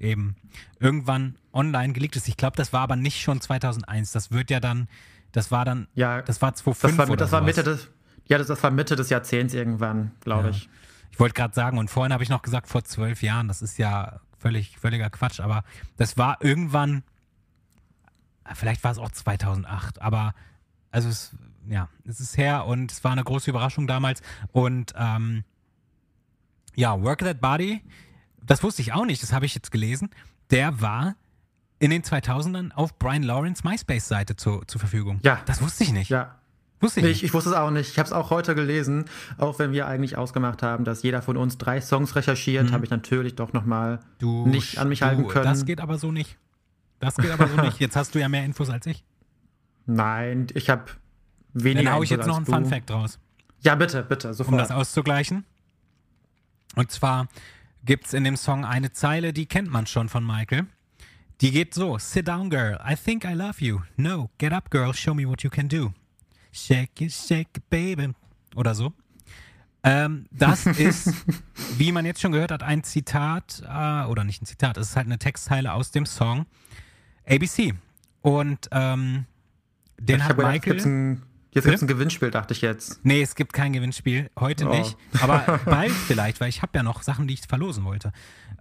eben 0.01 0.37
irgendwann 0.79 1.37
online 1.53 1.93
geleakt 1.93 2.17
ist. 2.17 2.29
Ich 2.29 2.37
glaube, 2.37 2.57
das 2.57 2.73
war 2.73 2.81
aber 2.83 2.97
nicht 2.97 3.21
schon 3.21 3.41
2001. 3.41 4.13
Das 4.13 4.31
wird 4.31 4.51
ja 4.51 4.61
dann, 4.61 4.89
das 5.33 5.51
war 5.51 5.65
dann, 5.65 5.87
Ja, 5.95 6.23
das 6.23 6.41
war 6.43 6.55
2005 6.55 6.97
das 6.97 6.99
war, 6.99 7.13
oder 7.13 7.17
das 7.25 7.33
war. 7.33 7.41
Mitte 7.43 7.63
des, 7.63 7.89
ja, 8.27 8.39
das, 8.39 8.47
das 8.49 8.63
war 8.63 8.71
Mitte 8.71 8.97
des 8.97 9.11
Jahrzehnts 9.11 9.55
irgendwann, 9.55 10.13
glaube 10.21 10.45
Ja. 10.45 10.51
ich. 10.51 10.69
Ich 11.13 11.19
wollte 11.21 11.35
gerade 11.35 11.55
sagen, 11.55 11.77
und 11.79 11.91
vorhin 11.91 12.13
habe 12.13 12.23
ich 12.23 12.29
noch 12.31 12.43
gesagt, 12.43 12.69
vor 12.69 12.85
zwölf 12.85 13.23
Jahren, 13.23 13.49
das 13.49 13.63
ist 13.63 13.79
ja 13.79 14.21
völlig, 14.39 14.79
völliger 14.79 15.11
Quatsch, 15.11 15.41
aber 15.41 15.65
das 15.97 16.17
war 16.17 16.39
irgendwann, 16.41 17.03
vielleicht 18.55 18.83
war 18.85 18.93
es 18.93 18.99
auch 18.99 19.11
2008, 19.11 20.01
aber 20.01 20.35
also 20.91 21.09
es, 21.09 21.33
ja, 21.69 21.89
es 22.07 22.21
ist 22.21 22.37
her 22.39 22.65
und 22.67 22.91
es 22.91 23.05
war 23.05 23.13
eine 23.13 23.23
große 23.25 23.51
Überraschung 23.51 23.87
damals. 23.87 24.23
Und 24.53 24.95
ähm, 24.97 25.45
ja, 26.75 27.01
Work 27.03 27.19
That 27.21 27.41
Body, 27.41 27.83
das 28.51 28.65
wusste 28.65 28.83
ich 28.83 28.93
auch 28.93 29.05
nicht, 29.07 29.23
das 29.23 29.33
habe 29.33 29.47
ich 29.47 29.55
jetzt 29.55 29.71
gelesen. 29.71 30.11
Der 30.51 30.81
war 30.81 31.15
in 31.79 31.91
den 31.91 32.03
2000ern 32.03 32.73
auf 32.73 32.99
Brian 32.99 33.23
Lawrence 33.23 33.63
MySpace-Seite 33.67 34.35
zu, 34.35 34.63
zur 34.67 34.81
Verfügung. 34.81 35.21
Ja. 35.23 35.41
Das 35.47 35.63
wusste 35.63 35.85
ich 35.85 35.93
nicht. 35.93 36.11
Ja. 36.11 36.35
Wusste 36.81 36.99
ich 37.01 37.07
Ich, 37.07 37.13
nicht. 37.13 37.23
ich 37.25 37.33
wusste 37.35 37.51
es 37.51 37.57
auch 37.57 37.71
nicht. 37.71 37.91
Ich 37.91 37.99
habe 37.99 38.07
es 38.09 38.13
auch 38.13 38.31
heute 38.31 38.57
gelesen. 38.57 39.05
Auch 39.39 39.59
wenn 39.61 39.71
wir 39.71 39.87
eigentlich 39.87 40.17
ausgemacht 40.19 40.63
haben, 40.65 40.85
dass 40.85 41.03
jeder 41.05 41.23
von 41.23 41.37
uns 41.37 41.59
drei 41.59 41.81
Songs 41.81 42.17
recherchiert, 42.17 42.73
habe 42.73 42.85
ich 42.85 42.91
natürlich 42.91 43.37
doch 43.37 43.53
nochmal 43.53 44.01
Mhm. 44.21 44.51
Nicht 44.51 44.79
an 44.79 44.89
mich 44.89 44.99
du, 44.99 45.07
halten 45.07 45.29
können. 45.29 45.45
Das 45.45 45.65
geht 45.65 45.81
aber 45.81 45.97
so 45.99 46.11
nicht. 46.11 46.37
Das 46.99 47.17
geht 47.17 47.31
aber 47.31 47.47
so 47.47 47.57
nicht. 47.63 47.79
Jetzt 47.79 47.95
hast 47.97 48.15
du 48.15 48.19
ja 48.19 48.29
mehr 48.29 48.45
Infos 48.45 48.69
als 48.69 48.85
ich. 48.87 49.05
Nein, 49.87 50.49
ich 50.55 50.69
habe 50.69 50.87
weniger. 51.55 51.85
Dann 51.85 51.93
hau 51.95 52.03
ich 52.03 52.11
Infos 52.11 52.27
jetzt 52.27 52.29
noch 52.29 52.37
einen 52.37 52.47
Fun. 52.47 52.67
Fact 52.67 52.91
draus. 52.91 53.19
Ja, 53.61 53.75
bitte, 53.77 54.03
bitte, 54.03 54.29
um 54.29 54.35
sofort. 54.35 54.61
das 54.61 54.71
auszugleichen. 54.71 55.45
Und 56.77 56.91
zwar 56.91 57.29
gibt 57.85 58.07
es 58.07 58.15
in 58.15 58.25
dem 58.25 58.37
Song 58.37 58.65
eine 58.65 58.93
Zeile, 58.93 59.33
die 59.33 59.47
kennt 59.47 59.71
man 59.71 59.87
schon 59.87 60.09
von 60.09 60.27
Michael. 60.27 60.67
Die 61.41 61.51
geht 61.51 61.75
so: 61.75 61.99
Sit 61.99 62.29
down, 62.29 62.51
girl. 62.51 62.79
I 62.87 62.95
think 62.95 63.25
I 63.25 63.33
love 63.33 63.65
you. 63.65 63.81
No, 63.97 64.31
get 64.39 64.53
up, 64.53 64.71
girl. 64.71 64.93
Show 64.93 65.15
me 65.15 65.27
what 65.27 65.43
you 65.43 65.51
can 65.51 65.69
do. 65.69 65.93
Shake 66.53 67.01
it, 67.01 67.13
shake 67.13 67.49
it, 67.57 67.71
baby. 67.71 68.13
Oder 68.55 68.75
so. 68.75 68.93
Ähm, 69.83 70.27
das 70.31 70.67
ist, 70.67 71.15
wie 71.79 71.93
man 71.93 72.05
jetzt 72.05 72.21
schon 72.21 72.33
gehört 72.33 72.51
hat, 72.51 72.63
ein 72.63 72.85
Zitat, 72.85 73.63
äh, 73.67 74.05
oder 74.05 74.25
nicht 74.25 74.43
ein 74.43 74.47
Zitat, 74.47 74.77
es 74.77 74.91
ist 74.91 74.97
halt 74.97 75.07
eine 75.07 75.19
Textzeile 75.19 75.73
aus 75.73 75.91
dem 75.91 76.05
Song 76.05 76.47
ABC. 77.27 77.75
Und 78.21 78.69
ähm, 78.73 79.25
den 79.99 80.17
ich 80.17 80.23
hat 80.23 80.31
hab 80.31 80.37
gedacht, 80.37 80.53
Michael. 80.53 81.19
Jetzt 81.53 81.65
ein, 81.67 81.71
jetzt 81.73 81.81
gibt's 81.81 81.83
ein 81.83 81.87
Gewinnspiel, 81.89 82.31
dachte 82.31 82.53
ich 82.55 82.61
jetzt. 82.61 83.01
Nee, 83.05 83.23
es 83.23 83.35
gibt 83.35 83.53
kein 83.53 83.73
Gewinnspiel. 83.73 84.31
Heute 84.39 84.69
Oh. 84.69 84.73
nicht. 84.77 84.97
Aber 85.21 85.61
bald 85.65 85.91
vielleicht, 85.93 86.41
weil 86.41 86.49
ich 86.49 86.63
habe 86.63 86.73
ja 86.77 86.83
noch 86.83 87.03
Sachen, 87.03 87.27
die 87.27 87.35
ich 87.35 87.41
verlosen 87.49 87.85
wollte. 87.85 88.13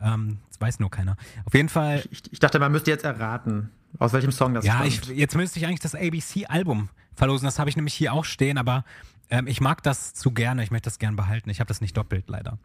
Ähm, 0.02 0.38
das 0.50 0.60
weiß 0.60 0.80
nur 0.80 0.90
keiner. 0.90 1.16
Auf 1.46 1.54
jeden 1.54 1.70
Fall, 1.70 2.04
Ich, 2.12 2.24
ich 2.32 2.40
dachte, 2.40 2.58
man 2.60 2.72
müsste 2.72 2.90
jetzt 2.92 3.04
erraten, 3.06 3.70
aus 4.00 4.14
welchem 4.14 4.32
Song 4.32 4.54
das 4.54 4.66
ja, 4.66 4.74
stammt. 4.86 4.88
ich, 4.88 5.06
jetzt 5.18 5.36
müsste 5.36 5.60
ich 5.60 5.66
eigentlich 5.68 5.80
das 5.82 5.94
ABC-Album 5.96 6.90
verlosen. 7.16 7.46
Das 7.46 7.60
habe 7.60 7.70
ich 7.70 7.76
nämlich 7.76 7.94
hier 7.94 8.14
auch 8.14 8.26
stehen, 8.26 8.58
aber 8.58 8.84
ähm, 9.30 9.46
ich 9.48 9.62
mag 9.62 9.84
das 9.84 10.14
zu 10.14 10.32
gerne. 10.32 10.64
Ich 10.64 10.72
möchte 10.72 10.90
das 10.90 10.98
gern 11.00 11.16
behalten. 11.16 11.50
Ich 11.50 11.60
habe 11.60 11.68
das 11.68 11.82
nicht 11.82 11.96
doppelt, 11.98 12.26
leider. 12.28 12.58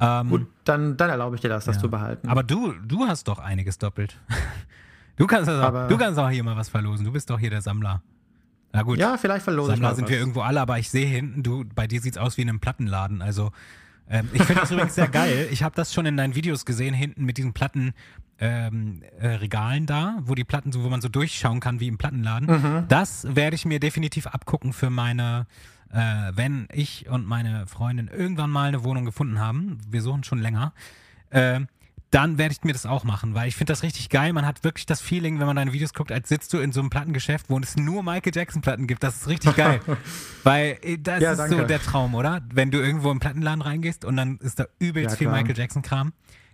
Ähm, 0.00 0.28
Gut, 0.30 0.46
dann, 0.64 0.96
dann 0.96 1.10
erlaube 1.10 1.36
ich 1.36 1.42
dir 1.42 1.48
das, 1.48 1.66
das 1.66 1.76
ja. 1.76 1.82
zu 1.82 1.90
behalten. 1.90 2.28
Aber 2.28 2.42
du, 2.42 2.72
du 2.72 3.06
hast 3.06 3.28
doch 3.28 3.38
einiges 3.38 3.78
doppelt. 3.78 4.18
Du 5.16 5.26
kannst, 5.26 5.48
Aber- 5.50 5.88
du 5.88 5.98
kannst 5.98 6.18
auch 6.18 6.30
hier 6.30 6.42
mal 6.42 6.56
was 6.56 6.70
verlosen. 6.70 7.04
Du 7.04 7.12
bist 7.12 7.28
doch 7.28 7.38
hier 7.38 7.50
der 7.50 7.60
Sammler. 7.60 8.02
Na 8.72 8.82
gut. 8.82 8.98
ja, 8.98 9.16
vielleicht 9.16 9.44
verlose 9.44 9.72
ich 9.72 9.76
Sammler 9.76 9.94
sind 9.94 10.04
was. 10.04 10.10
wir 10.10 10.18
irgendwo 10.18 10.40
alle, 10.40 10.60
aber 10.60 10.78
ich 10.78 10.90
sehe 10.90 11.06
hinten, 11.06 11.42
du, 11.42 11.64
bei 11.74 11.86
dir 11.86 12.00
sieht's 12.00 12.18
aus 12.18 12.36
wie 12.36 12.42
in 12.42 12.48
einem 12.48 12.60
Plattenladen. 12.60 13.22
Also 13.22 13.52
ähm, 14.08 14.28
ich 14.32 14.42
finde 14.42 14.62
das 14.62 14.70
übrigens 14.70 14.94
sehr 14.94 15.08
geil. 15.08 15.48
Ich 15.50 15.62
habe 15.62 15.74
das 15.74 15.92
schon 15.92 16.06
in 16.06 16.16
deinen 16.16 16.34
Videos 16.34 16.64
gesehen, 16.64 16.94
hinten 16.94 17.24
mit 17.24 17.38
diesen 17.38 17.52
Platten. 17.52 17.92
Ähm, 18.38 19.02
äh, 19.20 19.28
Regalen 19.28 19.86
da, 19.86 20.18
wo 20.22 20.34
die 20.34 20.42
Platten 20.42 20.72
so, 20.72 20.82
wo 20.82 20.88
man 20.88 21.00
so 21.00 21.08
durchschauen 21.08 21.60
kann 21.60 21.78
wie 21.78 21.86
im 21.86 21.96
Plattenladen. 21.96 22.48
Mhm. 22.48 22.84
Das 22.88 23.24
werde 23.36 23.54
ich 23.54 23.64
mir 23.66 23.78
definitiv 23.78 24.26
abgucken 24.26 24.72
für 24.72 24.90
meine, 24.90 25.46
äh, 25.92 26.32
wenn 26.34 26.66
ich 26.72 27.08
und 27.08 27.24
meine 27.24 27.68
Freundin 27.68 28.08
irgendwann 28.08 28.50
mal 28.50 28.66
eine 28.66 28.82
Wohnung 28.82 29.04
gefunden 29.04 29.38
haben. 29.38 29.78
Wir 29.88 30.02
suchen 30.02 30.24
schon 30.24 30.40
länger. 30.40 30.72
Äh, 31.30 31.60
dann 32.12 32.38
werde 32.38 32.52
ich 32.52 32.62
mir 32.62 32.72
das 32.72 32.86
auch 32.86 33.02
machen, 33.04 33.34
weil 33.34 33.48
ich 33.48 33.56
finde 33.56 33.72
das 33.72 33.82
richtig 33.82 34.08
geil. 34.10 34.32
Man 34.32 34.46
hat 34.46 34.62
wirklich 34.62 34.86
das 34.86 35.00
Feeling, 35.00 35.40
wenn 35.40 35.46
man 35.46 35.56
deine 35.56 35.72
Videos 35.72 35.92
guckt, 35.94 36.12
als 36.12 36.28
sitzt 36.28 36.52
du 36.52 36.58
in 36.58 36.70
so 36.70 36.78
einem 36.80 36.90
Plattengeschäft, 36.90 37.50
wo 37.50 37.58
es 37.58 37.76
nur 37.76 38.02
Michael 38.04 38.32
Jackson 38.34 38.62
Platten 38.62 38.86
gibt. 38.86 39.02
Das 39.02 39.16
ist 39.16 39.28
richtig 39.28 39.56
geil. 39.56 39.80
weil 40.44 40.78
äh, 40.82 40.98
das 40.98 41.20
Ja, 41.22 41.32
ist 41.32 41.38
so 41.38 41.44
danke. 41.56 41.66
der 41.66 41.80
Traum, 41.82 42.14
oder? 42.14 42.40
Wenn 42.52 42.70
du 42.70 42.78
irgendwo 42.78 43.10
im 43.10 43.18
Plattenladen 43.18 43.62
reingehst 43.62 44.04
und 44.04 44.16
dann 44.16 44.36
ist 44.38 44.60
da 44.60 44.66
übelst 44.78 45.12
Ja, 45.12 45.16
viel. 45.16 45.28
Michael 45.28 45.56
Jackson 45.56 45.82
Kram. 45.82 46.12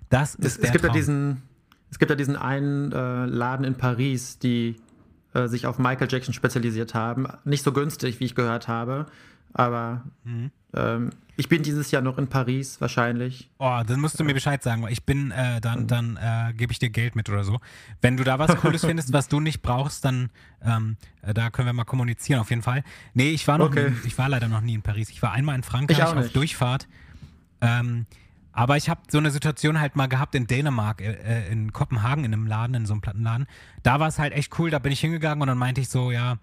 Das 0.09 0.37
ist 0.37 0.45
Es, 0.47 0.55
der 0.57 0.65
es, 0.67 0.73
gibt 0.73 0.85
ja 0.85 0.89
Traum. 0.91 0.97
diesen, 0.97 1.43
es 1.91 1.99
gibt 1.99 2.09
ja 2.11 2.17
diesen 2.17 2.37
einen 2.37 2.93
äh, 2.93 3.27
Laden 3.27 3.65
in 3.67 3.75
Paris, 3.75 4.39
die 4.39 4.77
äh, 5.35 5.49
sich 5.49 5.67
auf 5.67 5.79
Michael 5.79 6.09
Jackson 6.11 6.33
spezialisiert 6.35 6.95
haben. 6.95 7.27
Nicht 7.45 7.65
so 7.65 7.73
günstig, 7.73 8.21
wie 8.21 8.25
ich 8.27 8.35
gehört 8.35 8.69
habe, 8.69 9.07
aber 9.53 10.05
Mhm. 10.25 10.51
ähm, 10.75 11.11
ich 11.39 11.49
bin 11.49 11.63
dieses 11.63 11.93
Jahr 11.93 12.03
noch 12.03 12.19
in 12.19 12.27
Paris 12.27 12.81
wahrscheinlich. 12.81 13.49
Oh, 13.59 13.81
dann 13.87 14.01
musst 14.01 14.19
du 14.19 14.25
mir 14.25 14.35
Bescheid 14.35 14.61
sagen, 14.61 14.83
weil 14.83 14.93
ich 14.93 15.05
bin, 15.05 15.31
äh, 15.31 15.61
dann, 15.61 15.87
dann 15.87 16.17
äh, 16.21 16.53
gebe 16.53 16.73
ich 16.73 16.81
dir 16.81 16.91
Geld 16.91 17.15
mit 17.15 17.31
oder 17.31 17.45
so. 17.45 17.61
Wenn 18.03 18.17
du 18.17 18.25
da 18.25 18.41
was 18.41 18.57
Cooles 18.57 18.85
findest, 18.85 19.13
was 19.13 19.29
du 19.29 19.39
nicht 19.39 19.63
brauchst, 19.63 20.05
dann 20.05 20.31
ähm, 20.63 20.97
äh, 21.23 21.33
da 21.33 21.51
können 21.51 21.67
wir 21.69 21.73
mal 21.73 21.85
kommunizieren 21.85 22.41
auf 22.41 22.51
jeden 22.51 22.63
Fall. 22.63 22.83
Nee, 23.15 23.31
ich 23.31 23.47
war 23.47 23.57
noch 23.57 23.67
Okay. 23.67 23.91
nie, 23.91 23.97
ich 24.05 24.19
war 24.19 24.29
leider 24.29 24.49
noch 24.49 24.61
nie 24.61 24.75
in 24.75 24.83
Paris. 24.83 25.11
Ich 25.11 25.23
war 25.23 25.31
einmal 25.33 25.55
in 25.55 25.63
Frankreich 25.63 26.03
auf. 26.03 26.29
Durchfahrt. 26.33 26.89
Ähm, 27.61 28.07
aber 28.51 28.77
ich 28.77 28.89
habe 28.89 29.03
so 29.09 29.19
eine 29.19 29.31
Situation 29.31 29.79
halt 29.79 29.95
mal 29.95 30.09
gehabt 30.09 30.35
in 30.35 30.49
Dänemark, 30.49 31.01
äh, 31.01 31.13
äh, 31.13 31.53
in 31.53 31.73
Kopenhagen, 31.73 32.25
in 32.25 32.33
einem 32.33 32.49
Laden, 32.49 32.75
in 32.75 32.87
so 32.87 32.95
einem 32.95 33.01
Plattenladen. 33.01 33.47
Da 33.85 34.01
war 34.01 34.09
es 34.09 34.19
halt 34.19 34.33
echt 34.33 34.59
cool, 34.59 34.71
da 34.71 34.81
bin 34.81 34.91
ich 34.91 34.99
hingegangen 34.99 35.41
und 35.41 35.47
dann 35.47 35.59
meinte 35.59 35.81
ich 35.81 35.89
so, 35.89 36.11
ja, 36.11 36.39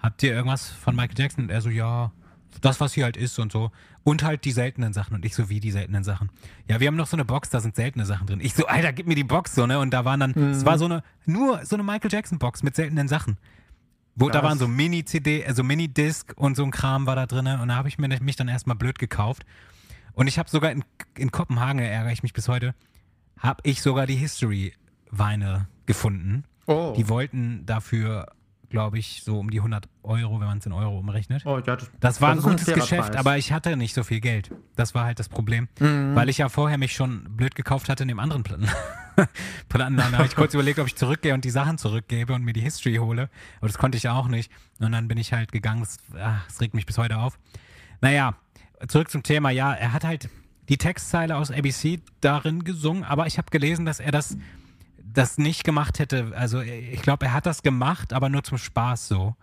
habt 0.00 0.22
ihr 0.22 0.32
irgendwas 0.32 0.68
von 0.70 0.94
Michael 0.94 1.18
Jackson? 1.18 1.44
Und 1.44 1.50
er 1.50 1.60
so, 1.60 1.68
ja, 1.70 2.12
das, 2.60 2.80
was 2.80 2.92
hier 2.94 3.04
halt 3.04 3.16
ist 3.16 3.38
und 3.38 3.52
so. 3.52 3.70
Und 4.04 4.22
halt 4.22 4.44
die 4.44 4.52
seltenen 4.52 4.92
Sachen. 4.92 5.14
Und 5.14 5.24
ich 5.24 5.34
so, 5.34 5.48
wie 5.48 5.60
die 5.60 5.70
seltenen 5.70 6.04
Sachen? 6.04 6.30
Ja, 6.68 6.80
wir 6.80 6.86
haben 6.86 6.96
noch 6.96 7.06
so 7.06 7.16
eine 7.16 7.24
Box, 7.24 7.50
da 7.50 7.60
sind 7.60 7.76
seltene 7.76 8.06
Sachen 8.06 8.26
drin. 8.26 8.40
Ich 8.40 8.54
so, 8.54 8.66
Alter, 8.66 8.92
gib 8.92 9.06
mir 9.06 9.14
die 9.14 9.24
Box 9.24 9.54
so, 9.54 9.66
ne? 9.66 9.78
Und 9.78 9.90
da 9.92 10.04
waren 10.04 10.20
dann, 10.20 10.30
es 10.50 10.64
war 10.64 10.78
so 10.78 10.84
eine, 10.84 11.02
nur 11.24 11.64
so 11.64 11.76
eine 11.76 11.82
Michael 11.82 12.10
Jackson 12.12 12.38
Box 12.38 12.62
mit 12.62 12.76
seltenen 12.76 13.08
Sachen. 13.08 13.36
Wo, 14.14 14.30
da 14.30 14.42
waren 14.42 14.58
so 14.58 14.66
Mini-CD, 14.66 15.44
also 15.44 15.62
Mini-Disc 15.62 16.32
und 16.36 16.56
so 16.56 16.64
ein 16.64 16.70
Kram 16.70 17.06
war 17.06 17.16
da 17.16 17.26
drin. 17.26 17.46
Und 17.46 17.68
da 17.68 17.74
habe 17.76 17.88
ich 17.88 17.98
mir 17.98 18.08
mich 18.20 18.36
dann 18.36 18.48
erstmal 18.48 18.76
blöd 18.76 18.98
gekauft. 18.98 19.44
Und 20.14 20.26
ich 20.26 20.38
habe 20.38 20.48
sogar 20.48 20.70
in, 20.70 20.82
in 21.18 21.30
Kopenhagen, 21.30 21.80
ärgere 21.80 22.12
ich 22.12 22.22
mich 22.22 22.32
bis 22.32 22.48
heute, 22.48 22.74
habe 23.38 23.60
ich 23.64 23.82
sogar 23.82 24.06
die 24.06 24.16
History-Weine 24.16 25.68
gefunden. 25.84 26.44
Oh, 26.66 26.94
Die 26.96 27.08
wollten 27.08 27.66
dafür, 27.66 28.32
glaube 28.76 28.98
ich, 28.98 29.22
so 29.24 29.38
um 29.38 29.48
die 29.50 29.56
100 29.56 29.88
Euro, 30.02 30.38
wenn 30.38 30.48
man 30.48 30.58
es 30.58 30.66
in 30.66 30.72
Euro 30.72 30.98
umrechnet. 30.98 31.46
oh 31.46 31.56
ja, 31.64 31.76
das, 31.76 31.90
Das 31.98 32.20
war 32.20 32.34
das 32.34 32.44
ein 32.44 32.50
gutes 32.50 32.66
fairer 32.66 32.80
Geschäft, 32.80 33.08
Preis. 33.12 33.16
aber 33.16 33.38
ich 33.38 33.50
hatte 33.50 33.74
nicht 33.74 33.94
so 33.94 34.04
viel 34.04 34.20
Geld. 34.20 34.50
Das 34.74 34.94
war 34.94 35.06
halt 35.06 35.18
das 35.18 35.30
Problem. 35.30 35.68
Weil 35.78 36.28
ich 36.28 36.36
ja 36.36 36.50
vorher 36.50 36.76
mich 36.76 36.92
schon 36.92 37.24
blöd 37.38 37.54
gekauft 37.54 37.88
hatte 37.88 38.02
in 38.04 38.08
dem 38.08 38.20
anderen 38.20 38.42
Platten. 38.42 38.68
Plattenladen. 39.70 40.12
Da 40.12 40.18
habe 40.18 40.28
ich 40.28 40.36
kurz 40.36 40.52
überlegt, 40.52 40.78
ob 40.78 40.86
ich 40.86 40.94
zurückgehe 40.94 41.32
und 41.32 41.42
die 41.46 41.50
Sachen 41.50 41.78
zurückgebe 41.78 42.34
und 42.34 42.42
mir 42.44 42.52
die 42.52 42.60
History 42.60 42.96
hole. 42.96 43.30
Aber 43.60 43.66
das 43.68 43.78
konnte 43.78 43.96
ich 43.96 44.02
ja 44.02 44.12
auch 44.12 44.28
nicht. 44.28 44.52
Und 44.78 44.92
dann 44.92 45.08
bin 45.08 45.16
ich 45.16 45.32
halt 45.32 45.52
gegangen. 45.52 45.82
Es, 45.82 45.96
ah, 46.14 46.40
es 46.46 46.60
regt 46.60 46.74
mich 46.74 46.84
bis 46.84 46.98
heute 46.98 47.16
auf. 47.16 47.38
Naja, 48.02 48.34
zurück 48.88 49.10
zum 49.10 49.22
Thema. 49.22 49.48
Ja, 49.48 49.72
er 49.72 49.94
hat 49.94 50.04
halt 50.04 50.28
die 50.68 50.76
Textzeile 50.76 51.36
aus 51.36 51.50
ABC 51.50 52.00
darin 52.20 52.62
gesungen, 52.62 53.04
aber 53.04 53.26
ich 53.26 53.38
habe 53.38 53.48
gelesen, 53.50 53.86
dass 53.86 54.00
er 54.00 54.12
das, 54.12 54.36
das 55.12 55.38
nicht 55.38 55.64
gemacht 55.64 55.98
hätte. 55.98 56.32
Also 56.34 56.60
ich 56.60 57.02
glaube, 57.02 57.26
er 57.26 57.32
hat 57.32 57.46
das 57.46 57.62
gemacht, 57.62 58.12
aber 58.12 58.28
nur 58.28 58.42
zum 58.42 58.58
Spaß 58.58 59.08
so. 59.08 59.36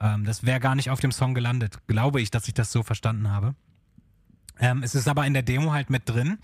Ähm, 0.00 0.24
das 0.24 0.44
wäre 0.44 0.60
gar 0.60 0.74
nicht 0.74 0.90
auf 0.90 1.00
dem 1.00 1.12
Song 1.12 1.34
gelandet. 1.34 1.78
Glaube 1.86 2.20
ich, 2.20 2.30
dass 2.30 2.48
ich 2.48 2.54
das 2.54 2.72
so 2.72 2.82
verstanden 2.82 3.30
habe. 3.30 3.54
Ähm, 4.60 4.82
es 4.82 4.94
ist 4.94 5.08
aber 5.08 5.26
in 5.26 5.34
der 5.34 5.42
Demo 5.42 5.72
halt 5.72 5.90
mit 5.90 6.08
drin, 6.08 6.38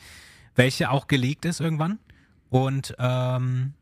welche 0.54 0.90
auch 0.90 1.06
geleakt 1.06 1.44
ist 1.44 1.60
irgendwann. 1.60 1.98
Und 2.50 2.94
ähm, 2.98 3.74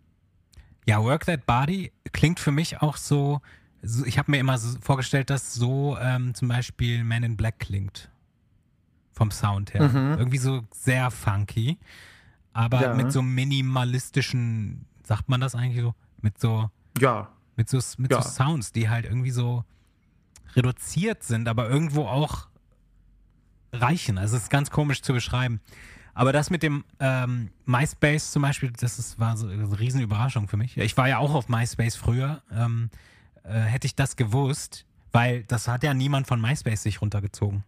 ja, 0.86 1.02
Work 1.02 1.26
That 1.26 1.46
Body 1.46 1.92
klingt 2.12 2.40
für 2.40 2.52
mich 2.52 2.80
auch 2.80 2.96
so, 2.96 3.40
so 3.82 4.04
ich 4.04 4.18
habe 4.18 4.30
mir 4.30 4.38
immer 4.38 4.58
so 4.58 4.78
vorgestellt, 4.80 5.30
dass 5.30 5.54
so 5.54 5.98
ähm, 6.00 6.34
zum 6.34 6.48
Beispiel 6.48 7.04
Man 7.04 7.22
in 7.22 7.36
Black 7.36 7.58
klingt. 7.58 8.10
Vom 9.12 9.30
Sound 9.30 9.74
her. 9.74 9.88
Mhm. 9.88 10.18
Irgendwie 10.18 10.38
so 10.38 10.62
sehr 10.70 11.10
funky. 11.10 11.78
Aber 12.52 12.82
Ja. 12.82 12.94
mit 12.94 13.12
so 13.12 13.22
minimalistischen, 13.22 14.86
sagt 15.04 15.28
man 15.28 15.40
das 15.40 15.54
eigentlich 15.54 15.80
so? 15.82 15.94
Mit 16.20 16.38
so 16.40 16.70
ja, 17.00 17.28
mit 17.56 17.68
so, 17.68 17.78
mit 17.98 18.10
Ja. 18.12 18.22
so 18.22 18.28
Sounds, 18.28 18.72
die 18.72 18.88
halt 18.88 19.04
irgendwie 19.06 19.30
so 19.30 19.64
reduziert 20.54 21.22
sind, 21.22 21.48
aber 21.48 21.68
irgendwo 21.68 22.04
auch 22.06 22.48
reichen. 23.72 24.18
Also 24.18 24.36
es 24.36 24.44
ist 24.44 24.50
ganz 24.50 24.70
komisch 24.70 25.02
zu 25.02 25.12
beschreiben. 25.12 25.60
Aber 26.14 26.32
das 26.32 26.50
mit 26.50 26.62
dem 26.62 26.84
ähm, 27.00 27.50
MySpace 27.64 28.32
zum 28.32 28.42
Beispiel, 28.42 28.70
das 28.78 28.98
ist, 28.98 29.18
war 29.18 29.36
so 29.36 29.46
eine 29.48 29.78
riesen 29.80 30.02
Überraschung 30.02 30.46
für 30.46 30.58
mich. 30.58 30.76
Ich 30.76 30.96
war 30.98 31.08
ja 31.08 31.18
auch 31.18 31.32
auf 31.34 31.48
MySpace 31.48 31.96
früher. 31.96 32.42
Ähm, 32.52 32.90
äh, 33.44 33.60
hätte 33.60 33.86
ich 33.86 33.94
das 33.94 34.16
gewusst, 34.16 34.84
weil 35.10 35.44
das 35.44 35.68
hat 35.68 35.82
ja 35.82 35.94
niemand 35.94 36.26
von 36.26 36.40
MySpace 36.40 36.82
sich 36.82 37.00
runtergezogen. 37.00 37.64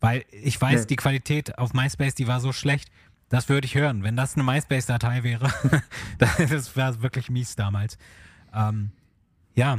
Weil 0.00 0.24
ich 0.32 0.60
weiß, 0.60 0.80
Nee. 0.82 0.86
die 0.88 0.96
Qualität 0.96 1.56
auf 1.58 1.72
MySpace, 1.72 2.14
die 2.16 2.26
war 2.26 2.40
so 2.40 2.52
schlecht, 2.52 2.90
das 3.28 3.48
würde 3.48 3.66
ich 3.66 3.74
hören. 3.74 4.02
Wenn 4.02 4.16
das 4.16 4.34
eine 4.34 4.44
MySpace-Datei 4.44 5.22
wäre, 5.22 5.52
das 6.18 6.76
wäre 6.76 7.02
wirklich 7.02 7.30
mies 7.30 7.56
damals. 7.56 7.98
Ähm, 8.54 8.90
ja, 9.54 9.78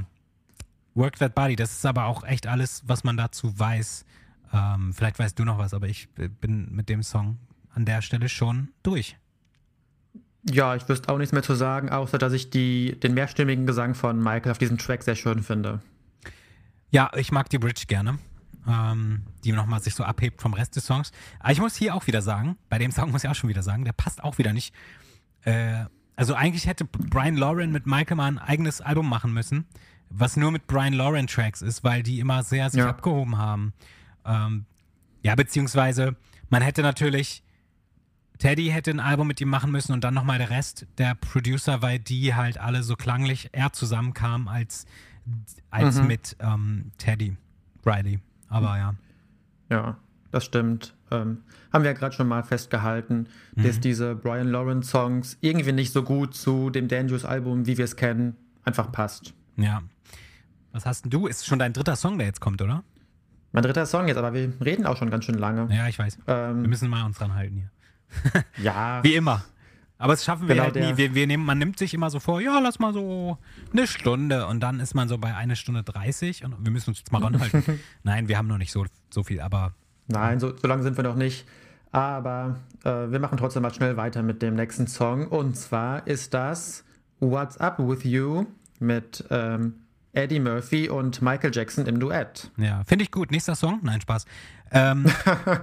Work 0.94 1.18
That 1.20 1.36
Body, 1.36 1.56
das 1.56 1.72
ist 1.72 1.86
aber 1.86 2.06
auch 2.06 2.24
echt 2.24 2.48
alles, 2.48 2.84
was 2.86 3.04
man 3.04 3.18
dazu 3.18 3.58
weiß. 3.58 4.06
Ähm, 4.54 4.94
vielleicht 4.94 5.20
weißt 5.20 5.38
du 5.38 5.46
noch 5.46 5.58
was, 5.58 5.74
aber 5.74 5.88
ich 5.88 6.10
bin 6.10 6.72
mit 6.72 6.90
dem 6.90 7.04
Song 7.04 7.38
an 7.74 7.86
der 7.86 8.02
Stelle 8.02 8.30
schon 8.30 8.70
durch. 8.84 9.18
ja, 10.50 10.76
ich 10.76 10.88
wüsste 10.90 11.10
auch 11.10 11.18
nichts 11.18 11.34
mehr 11.34 11.44
zu 11.44 11.54
sagen, 11.56 11.90
außer 11.90 12.18
dass 12.18 12.34
ich 12.34 12.50
die, 12.50 13.00
den 13.00 13.14
mehrstimmigen 13.14 13.66
Gesang 13.66 13.94
von 13.94 14.18
Michael 14.18 14.52
auf 14.52 14.58
diesem 14.58 14.78
Track 14.78 15.04
sehr 15.04 15.16
schön 15.16 15.44
finde. 15.44 15.82
Ja, 16.92 17.12
ich 17.16 17.32
mag 17.32 17.50
die 17.50 17.60
Bridge 17.60 17.84
gerne, 17.88 18.18
ähm, 18.68 19.24
die 19.44 19.52
nochmal 19.52 19.82
sich 19.82 19.96
so 19.96 20.04
abhebt 20.04 20.42
vom 20.42 20.54
Rest 20.54 20.76
des 20.76 20.86
Songs. 20.86 21.12
Aber 21.40 21.52
ich 21.52 21.60
muss 21.60 21.76
hier 21.76 21.96
auch 21.96 22.08
wieder 22.08 22.22
sagen, 22.22 22.58
bei 22.70 22.78
dem 22.78 22.92
Song 22.92 23.12
muss 23.12 23.24
ich 23.24 23.30
auch 23.30 23.36
schon 23.36 23.50
wieder 23.50 23.64
sagen, 23.64 23.86
der 23.86 23.94
passt 23.94 24.24
auch 24.24 24.38
wieder 24.38 24.54
nicht. 24.54 24.74
Äh, 25.44 25.86
also 26.16 26.34
eigentlich 26.36 26.68
hätte 26.68 26.84
Brian 26.86 27.38
Lauren 27.38 27.72
mit 27.72 27.86
Michael 27.88 28.18
mal 28.18 28.28
ein 28.28 28.38
eigenes 28.40 28.82
Album 28.82 29.08
machen 29.08 29.32
müssen, 29.34 29.66
was 30.10 30.36
nur 30.36 30.52
mit 30.52 30.68
Brian 30.68 30.94
Lauren 30.94 31.28
Tracks 31.28 31.62
ist, 31.62 31.84
weil 31.84 32.04
die 32.04 32.20
immer 32.20 32.44
sehr 32.44 32.70
sich 32.70 32.80
Ja. 32.80 32.90
abgehoben 32.90 33.38
haben. 33.38 33.74
Ähm, 34.26 34.66
ja, 35.24 35.36
beziehungsweise 35.36 36.16
man 36.50 36.62
hätte 36.62 36.82
natürlich 36.82 37.44
Teddy 38.38 38.68
hätte 38.70 38.92
ein 38.92 39.02
Album 39.02 39.28
mit 39.28 39.42
ihm 39.42 39.50
machen 39.50 39.70
müssen 39.70 39.92
und 39.92 40.02
dann 40.04 40.14
nochmal 40.14 40.38
der 40.38 40.50
Rest 40.50 40.88
der 40.98 41.14
Producer, 41.16 41.82
weil 41.82 42.00
die 42.00 42.34
halt 42.36 42.58
alle 42.58 42.84
so 42.84 42.96
klanglich 42.96 43.50
eher 43.52 43.74
zusammenkamen 43.74 44.48
als, 44.48 44.86
als 45.70 46.00
Mhm. 46.00 46.08
mit 46.08 46.38
ähm, 46.40 46.92
Teddy 46.98 47.36
Riley. 47.86 48.20
Aber 48.50 48.78
ja. 48.78 48.96
Ja, 49.70 49.98
das 50.32 50.46
stimmt. 50.46 50.96
Ähm, 51.12 51.40
haben 51.74 51.84
wir 51.84 51.92
ja 51.92 51.98
gerade 51.98 52.16
schon 52.16 52.28
mal 52.28 52.44
festgehalten, 52.44 53.28
Mhm. 53.56 53.64
dass 53.64 53.80
diese 53.80 54.16
Brian 54.16 54.48
Lawrence 54.48 54.90
Songs 54.90 55.38
irgendwie 55.42 55.72
nicht 55.72 55.92
so 55.94 56.04
gut 56.04 56.36
zu 56.36 56.70
dem 56.70 56.88
Dangerous 56.88 57.26
Album, 57.26 57.66
wie 57.68 57.78
wir 57.78 57.86
es 57.86 57.96
kennen, 57.96 58.36
einfach 58.64 58.92
passt. 58.92 59.34
Ja. 59.58 59.82
Was 60.72 60.86
hast 60.86 61.04
denn 61.06 61.10
du? 61.12 61.26
Ist 61.28 61.46
schon 61.48 61.58
dein 61.60 61.74
dritter 61.74 61.96
Song, 61.96 62.18
der 62.20 62.28
jetzt 62.28 62.42
kommt, 62.42 62.62
oder? 62.62 62.84
Mein 63.52 63.64
dritter 63.64 63.88
Song 63.88 64.08
jetzt, 64.08 64.18
aber 64.18 64.34
wir 64.34 64.54
reden 64.64 64.86
auch 64.86 64.98
schon 64.98 65.10
ganz 65.10 65.26
schön 65.26 65.36
lange. 65.36 65.74
Ja, 65.76 65.88
ich 65.88 65.98
weiß. 65.98 66.20
Wir 66.26 66.36
Ähm, 66.52 66.62
müssen 66.64 66.88
mal 66.90 67.04
uns 67.06 67.18
dran 67.18 67.34
halten 67.34 67.56
hier. 67.56 68.44
ja, 68.64 69.00
Wie 69.04 69.16
immer. 69.16 69.44
Aber 70.00 70.14
das 70.14 70.24
schaffen 70.24 70.48
wir 70.48 70.56
Genau, 70.56 70.66
halt 70.66 70.76
nie. 70.76 70.98
Wir, 70.98 71.14
wir 71.14 71.28
nehmen, 71.28 71.46
man 71.46 71.58
nimmt 71.58 71.78
sich 71.78 71.94
immer 71.94 72.10
so 72.10 72.20
vor, 72.20 72.40
ja, 72.42 72.58
lass 72.60 72.80
mal 72.80 72.94
so 72.94 73.38
eine 73.72 73.86
Stunde 73.86 74.48
und 74.48 74.62
dann 74.62 74.80
ist 74.80 74.96
man 74.96 75.10
so 75.10 75.18
bei 75.18 75.36
einer 75.36 75.56
Stunde 75.56 75.84
30 75.84 76.46
und 76.46 76.56
wir 76.64 76.72
müssen 76.72 76.92
uns 76.92 77.00
jetzt 77.00 77.12
mal 77.12 77.22
ranhalten. 77.22 77.80
Nein, 78.04 78.30
wir 78.30 78.38
haben 78.38 78.48
noch 78.48 78.58
nicht 78.58 78.72
so, 78.72 78.86
so 79.10 79.24
viel, 79.24 79.42
aber 79.42 79.74
nein, 80.08 80.40
so, 80.40 80.56
so 80.56 80.68
lange 80.68 80.84
sind 80.84 80.98
wir 80.98 81.04
noch 81.04 81.16
nicht. 81.16 81.46
Aber 81.92 82.60
äh, 82.84 83.12
wir 83.12 83.20
machen 83.20 83.38
trotzdem 83.38 83.62
mal 83.62 83.74
schnell 83.74 83.98
weiter 83.98 84.24
mit 84.24 84.42
dem 84.42 84.56
nächsten 84.56 84.88
Song. 84.88 85.28
Und 85.28 85.58
zwar 85.58 86.08
ist 86.08 86.34
das 86.34 86.86
What's 87.20 87.58
Up 87.58 87.80
With 87.80 88.04
You 88.04 88.46
mit 88.80 89.26
ähm, 89.30 89.76
Eddie 90.14 90.40
Murphy 90.40 90.88
und 90.90 91.22
Michael 91.22 91.52
Jackson 91.54 91.86
im 91.88 92.00
Duett. 92.00 92.52
Ja, 92.58 92.84
finde 92.86 93.04
ich 93.04 93.12
gut. 93.12 93.32
Nächster 93.32 93.56
Song? 93.56 93.80
Nein, 93.84 94.02
Spaß. 94.02 94.26
Ähm, 94.72 95.08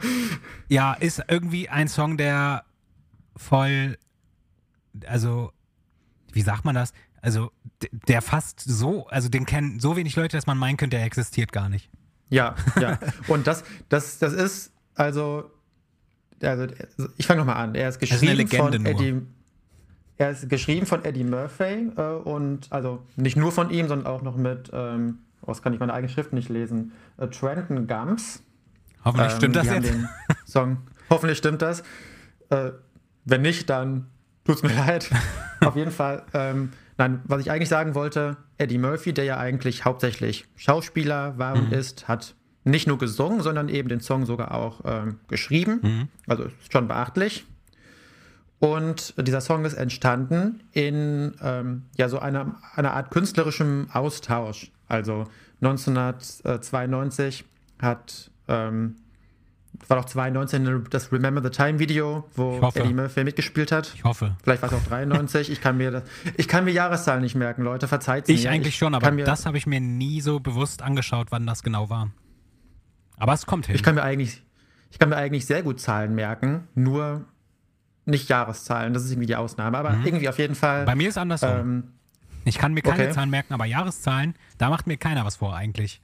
ja, 0.68 0.92
ist 0.94 1.22
irgendwie 1.28 1.68
ein 1.68 1.88
Song, 1.88 2.16
der 2.16 2.64
voll, 3.36 3.96
also, 5.06 5.52
wie 6.32 6.42
sagt 6.42 6.64
man 6.64 6.74
das? 6.74 6.92
Also, 7.22 7.50
der 8.08 8.22
fast 8.22 8.60
so, 8.60 9.06
also 9.08 9.28
den 9.28 9.46
kennen 9.46 9.80
so 9.80 9.96
wenig 9.96 10.16
Leute, 10.16 10.36
dass 10.36 10.46
man 10.46 10.58
meinen 10.58 10.76
könnte, 10.76 10.96
der 10.96 11.06
existiert 11.06 11.52
gar 11.52 11.68
nicht. 11.68 11.90
Ja, 12.28 12.54
ja. 12.80 12.98
Und 13.28 13.46
das, 13.46 13.64
das, 13.88 14.18
das 14.18 14.32
ist, 14.32 14.72
also, 14.94 15.50
also 16.42 16.66
ich 17.16 17.26
fange 17.26 17.40
nochmal 17.40 17.56
an. 17.56 17.74
Er 17.74 17.88
ist 17.88 17.96
ist 17.96 18.10
geschrieben 18.10 18.36
Legende 18.36 18.72
von 18.72 18.82
nur. 18.82 18.92
Eddie. 18.92 19.22
Er 20.18 20.30
ist 20.30 20.48
geschrieben 20.48 20.86
von 20.86 21.04
Eddie 21.04 21.24
Murphy 21.24 21.90
äh, 21.96 22.02
und 22.24 22.72
also 22.72 23.02
nicht 23.16 23.36
nur 23.36 23.52
von 23.52 23.70
ihm, 23.70 23.88
sondern 23.88 24.06
auch 24.06 24.22
noch 24.22 24.36
mit, 24.36 24.70
ähm, 24.72 25.18
was 25.42 25.62
kann 25.62 25.74
ich 25.74 25.80
meine 25.80 25.92
eigene 25.92 26.10
Schrift 26.10 26.32
nicht 26.32 26.48
lesen? 26.48 26.92
Äh, 27.18 27.28
Trenton 27.28 27.86
Gums. 27.86 28.42
Hoffentlich 29.04 29.32
Ähm, 29.32 29.36
stimmt 29.36 29.56
das 29.56 29.66
jetzt. 29.66 29.92
Song. 30.46 30.78
Hoffentlich 31.10 31.38
stimmt 31.38 31.62
das. 31.62 31.82
Äh, 32.48 32.70
wenn 33.24 33.42
nicht, 33.42 33.68
dann 33.68 34.06
tut's 34.46 34.62
mir 34.62 34.74
leid. 34.74 35.10
Auf 35.60 35.76
jeden 35.76 35.90
Fall. 35.90 36.22
Ähm, 36.34 36.70
nein, 36.98 37.20
was 37.24 37.40
ich 37.40 37.50
eigentlich 37.50 37.68
sagen 37.68 37.94
wollte, 37.94 38.36
Eddie 38.58 38.78
Murphy, 38.78 39.12
der 39.12 39.24
ja 39.24 39.36
eigentlich 39.38 39.84
hauptsächlich 39.84 40.46
Schauspieler 40.56 41.36
war 41.38 41.56
Mhm. 41.56 41.62
und 41.66 41.72
ist, 41.72 42.08
hat 42.08 42.34
nicht 42.64 42.86
nur 42.88 42.98
gesungen, 42.98 43.42
sondern 43.42 43.68
eben 43.68 43.88
den 43.88 44.00
Song 44.00 44.26
sogar 44.26 44.52
auch 44.52 44.80
ähm, 44.84 45.20
geschrieben. 45.28 45.80
Mhm. 45.82 46.08
Also 46.26 46.44
ist 46.44 46.72
schon 46.72 46.88
beachtlich. 46.88 47.44
Und 48.58 49.14
dieser 49.18 49.40
Song 49.42 49.64
ist 49.66 49.74
entstanden 49.74 50.62
in 50.72 51.34
ähm, 51.42 51.82
ja, 51.96 52.08
so 52.08 52.18
einer, 52.18 52.56
einer 52.74 52.94
Art 52.94 53.10
künstlerischem 53.10 53.88
Austausch. 53.92 54.72
Also 54.88 55.26
1992 55.60 57.44
hat, 57.80 58.30
ähm, 58.48 58.96
war 59.88 59.96
doch 59.98 60.04
2019 60.06 60.84
das 60.90 61.12
Remember 61.12 61.42
the 61.42 61.50
Time 61.50 61.78
Video, 61.78 62.28
wo 62.34 62.60
Ich. 62.68 62.76
Eddie 62.76 62.94
Murphy 62.94 63.24
mitgespielt 63.24 63.70
hat. 63.72 63.92
Ich 63.94 64.04
hoffe. 64.04 64.36
Vielleicht 64.42 64.62
war 64.62 64.72
es 64.72 64.74
auch 64.78 64.82
93. 64.84 65.50
Ich 65.50 65.60
kann 65.60 65.76
mir 65.76 65.90
das, 65.90 66.02
ich 66.36 66.48
kann 66.48 66.64
mir 66.64 66.72
Jahreszahlen 66.72 67.22
nicht 67.22 67.34
merken, 67.34 67.62
Leute. 67.62 67.86
Verzeiht 67.88 68.28
Ich 68.28 68.44
mir. 68.44 68.50
eigentlich 68.50 68.76
schon, 68.76 68.94
aber 68.94 69.10
das 69.12 69.46
habe 69.46 69.58
ich 69.58 69.66
mir 69.66 69.80
nie 69.80 70.20
so 70.20 70.40
bewusst 70.40 70.82
angeschaut, 70.82 71.28
wann 71.30 71.46
das 71.46 71.62
genau 71.62 71.88
war. 71.90 72.10
Aber 73.16 73.32
es 73.32 73.46
kommt 73.46 73.66
hin. 73.66 73.74
Ich 73.74 73.82
kann 73.82 73.94
mir 73.94 74.02
eigentlich, 74.02 74.42
ich 74.90 74.98
kann 74.98 75.08
mir 75.08 75.16
eigentlich 75.16 75.46
sehr 75.46 75.62
gut 75.62 75.80
Zahlen 75.80 76.14
merken, 76.14 76.68
nur 76.74 77.24
nicht 78.04 78.28
Jahreszahlen. 78.28 78.92
Das 78.94 79.04
ist 79.04 79.10
irgendwie 79.10 79.26
die 79.26 79.36
Ausnahme. 79.36 79.78
Aber 79.78 79.96
irgendwie 80.04 80.28
auf 80.28 80.38
jeden 80.38 80.54
Fall. 80.54 80.82
Mhm. 80.82 80.86
Bei 80.86 80.94
mir 80.94 81.08
ist 81.08 81.18
andersrum. 81.18 81.50
ähm, 81.50 81.84
Ich 82.44 82.58
kann 82.58 82.72
mir 82.74 82.82
keine 82.82 83.04
Okay. 83.04 83.12
Zahlen 83.12 83.30
merken, 83.30 83.54
aber 83.54 83.64
Jahreszahlen, 83.64 84.34
da 84.58 84.70
macht 84.70 84.86
mir 84.86 84.96
keiner 84.96 85.24
was 85.24 85.36
vor 85.36 85.56
eigentlich. 85.56 86.00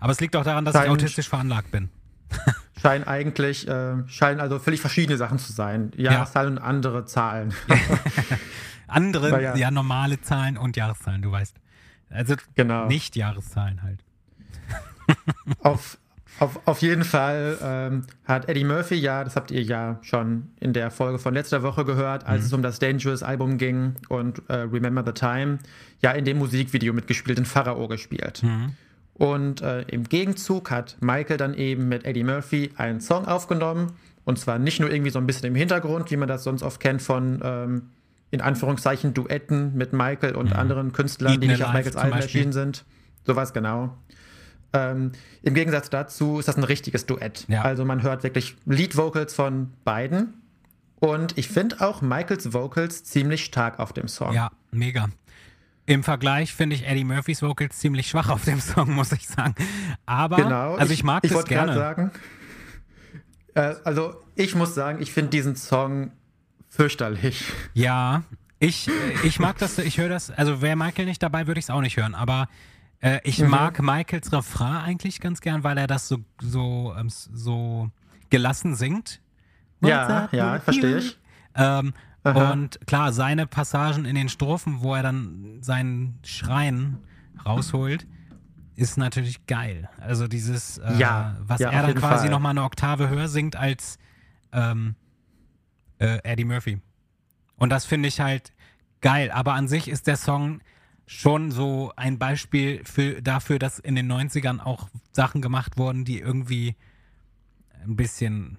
Aber 0.00 0.10
es 0.12 0.20
liegt 0.20 0.34
auch 0.36 0.44
daran, 0.44 0.64
dass 0.64 0.74
ich 0.74 0.80
Scheint- 0.80 0.90
autistisch 0.92 1.28
veranlagt 1.28 1.70
bin. 1.70 1.90
scheinen 2.80 3.04
eigentlich, 3.04 3.68
äh, 3.68 4.06
scheinen 4.06 4.40
also 4.40 4.58
völlig 4.58 4.80
verschiedene 4.80 5.16
Sachen 5.16 5.38
zu 5.38 5.52
sein. 5.52 5.92
Jahreszahlen 5.96 6.58
und 6.58 6.62
andere 6.62 7.04
Zahlen. 7.06 7.54
Andere, 8.86 9.42
ja. 9.42 9.56
ja. 9.56 9.70
normale 9.70 10.20
Zahlen 10.20 10.56
und 10.56 10.76
Jahreszahlen, 10.76 11.22
du 11.22 11.32
weißt. 11.32 11.56
Also 12.10 12.36
Genau. 12.54 12.86
nicht 12.86 13.16
Jahreszahlen 13.16 13.82
halt. 13.82 14.04
auf, 15.60 15.98
auf, 16.38 16.60
auf 16.66 16.82
jeden 16.82 17.04
Fall 17.04 17.58
ähm, 17.62 18.02
hat 18.24 18.48
Eddie 18.48 18.64
Murphy 18.64 18.94
ja, 18.96 19.24
das 19.24 19.36
habt 19.36 19.50
ihr 19.50 19.62
ja 19.62 19.98
schon 20.02 20.50
in 20.60 20.72
der 20.72 20.90
Folge 20.90 21.18
von 21.18 21.34
letzter 21.34 21.62
Woche 21.62 21.84
gehört, 21.84 22.26
als 22.26 22.44
es 22.44 22.52
um 22.52 22.62
das 22.62 22.78
Dangerous 22.78 23.22
Album 23.22 23.58
ging 23.58 23.94
und 24.08 24.42
äh, 24.48 24.56
Remember 24.56 25.02
the 25.04 25.12
Time, 25.12 25.58
ja 26.00 26.12
in 26.12 26.24
dem 26.24 26.38
Musikvideo 26.38 26.92
mitgespielt, 26.92 27.38
in 27.38 27.46
Pharao 27.46 27.88
gespielt. 27.88 28.42
Und 29.14 29.62
äh, 29.62 29.82
im 29.82 30.04
Gegenzug 30.04 30.70
hat 30.70 30.96
Michael 31.00 31.36
dann 31.36 31.54
eben 31.54 31.88
mit 31.88 32.04
Eddie 32.04 32.24
Murphy 32.24 32.72
einen 32.76 33.00
Song 33.00 33.26
aufgenommen. 33.26 33.92
Und 34.24 34.38
zwar 34.38 34.58
nicht 34.58 34.80
nur 34.80 34.90
irgendwie 34.90 35.10
so 35.10 35.18
ein 35.18 35.26
bisschen 35.26 35.46
im 35.46 35.54
Hintergrund, 35.54 36.10
wie 36.10 36.16
man 36.16 36.28
das 36.28 36.44
sonst 36.44 36.62
oft 36.62 36.80
kennt 36.80 37.02
von, 37.02 37.40
ähm, 37.42 37.82
in 38.30 38.40
Anführungszeichen, 38.40 39.14
Duetten 39.14 39.76
mit 39.76 39.92
Michael 39.92 40.34
und 40.34 40.52
anderen 40.54 40.92
Künstlern, 40.92 41.32
die 41.40 41.46
Eaten 41.46 41.52
nicht 41.52 41.62
auf 41.62 41.72
Michaels 41.72 41.96
Alben 41.96 42.16
erschienen 42.16 42.52
sind. 42.52 42.84
Sowas 43.24 43.52
genau. 43.52 43.96
Ähm, 44.72 45.12
Im 45.42 45.54
Gegensatz 45.54 45.88
dazu 45.88 46.40
ist 46.40 46.48
das 46.48 46.56
ein 46.56 46.64
richtiges 46.64 47.06
Duett. 47.06 47.44
Ja. 47.48 47.62
Also 47.62 47.84
man 47.84 48.02
hört 48.02 48.24
wirklich 48.24 48.56
Lead-Vocals 48.66 49.32
von 49.32 49.72
beiden. 49.84 50.34
Und 50.98 51.38
ich 51.38 51.48
finde 51.48 51.80
auch 51.80 52.02
Michaels 52.02 52.52
Vocals 52.52 53.04
ziemlich 53.04 53.44
stark 53.44 53.78
auf 53.78 53.92
dem 53.92 54.08
Song. 54.08 54.32
Ja, 54.32 54.50
mega. 54.72 55.08
Im 55.86 56.02
Vergleich 56.02 56.54
finde 56.54 56.76
ich 56.76 56.86
Eddie 56.86 57.04
Murphys 57.04 57.42
Vocals 57.42 57.78
ziemlich 57.78 58.08
schwach 58.08 58.30
auf 58.30 58.44
dem 58.44 58.60
Song, 58.60 58.92
muss 58.94 59.12
ich 59.12 59.26
sagen. 59.28 59.54
Aber, 60.06 60.36
Genau. 60.36 60.74
also 60.76 60.92
ich, 60.92 61.04
mag 61.04 61.24
ich 61.24 61.32
das 61.32 61.44
gerne. 61.44 61.74
sagen. 61.74 62.10
Äh, 63.54 63.74
also 63.84 64.14
ich 64.34 64.54
muss 64.54 64.74
sagen, 64.74 65.00
ich 65.02 65.12
finde 65.12 65.30
diesen 65.30 65.56
Song 65.56 66.12
fürchterlich. 66.70 67.44
Ja, 67.74 68.22
ich, 68.58 68.88
äh, 68.88 68.92
ich 69.24 69.38
mag 69.38 69.58
das, 69.58 69.78
ich 69.78 69.98
höre 69.98 70.08
das, 70.08 70.30
also 70.30 70.62
wäre 70.62 70.74
Michael 70.76 71.04
nicht 71.06 71.22
dabei, 71.22 71.46
würde 71.46 71.58
ich 71.58 71.66
es 71.66 71.70
auch 71.70 71.82
nicht 71.82 71.96
hören, 71.98 72.14
aber 72.14 72.48
äh, 73.00 73.20
ich 73.24 73.38
Mhm. 73.40 73.50
mag 73.50 73.82
Michaels 73.82 74.32
Refrain 74.32 74.76
eigentlich 74.84 75.20
ganz 75.20 75.40
gern, 75.40 75.62
weil 75.64 75.76
er 75.76 75.86
das 75.86 76.08
so, 76.08 76.18
so, 76.40 76.94
ähm, 76.98 77.10
so 77.10 77.90
gelassen 78.30 78.74
singt. 78.74 79.20
Ja, 79.82 80.30
ja, 80.32 80.58
verstehe 80.60 80.96
ich. 80.98 81.18
Ähm, 81.54 81.92
Aha. 82.24 82.52
und 82.52 82.80
klar, 82.86 83.12
seine 83.12 83.46
Passagen 83.46 84.06
in 84.06 84.14
den 84.14 84.28
Strophen, 84.28 84.80
wo 84.80 84.94
er 84.94 85.02
dann 85.02 85.58
seinen 85.60 86.18
Schreien 86.24 86.98
rausholt, 87.44 88.06
ist 88.76 88.96
natürlich 88.96 89.46
geil. 89.46 89.88
Also 90.00 90.26
dieses, 90.26 90.78
äh, 90.78 90.94
Ja, 90.96 91.36
was 91.40 91.60
ja, 91.60 91.70
er 91.70 91.82
dann 91.82 91.94
quasi 91.94 92.28
nochmal 92.28 92.50
eine 92.50 92.62
Oktave 92.62 93.08
höher 93.08 93.28
singt 93.28 93.56
als 93.56 93.98
ähm, 94.52 94.94
äh, 95.98 96.18
Eddie 96.24 96.44
Murphy. 96.44 96.80
Und 97.56 97.70
das 97.70 97.84
finde 97.84 98.08
ich 98.08 98.20
halt 98.20 98.52
geil. 99.00 99.30
Aber 99.30 99.52
an 99.52 99.68
sich 99.68 99.88
ist 99.88 100.06
der 100.06 100.16
Song 100.16 100.60
schon 101.06 101.50
so 101.50 101.92
ein 101.96 102.18
Beispiel 102.18 102.82
für, 102.84 103.20
dafür, 103.22 103.58
dass 103.58 103.78
in 103.78 103.94
den 103.94 104.10
90ern 104.10 104.60
auch 104.60 104.88
Sachen 105.12 105.42
gemacht 105.42 105.76
wurden, 105.76 106.04
die 106.04 106.18
irgendwie 106.18 106.74
ein 107.84 107.96
bisschen 107.96 108.58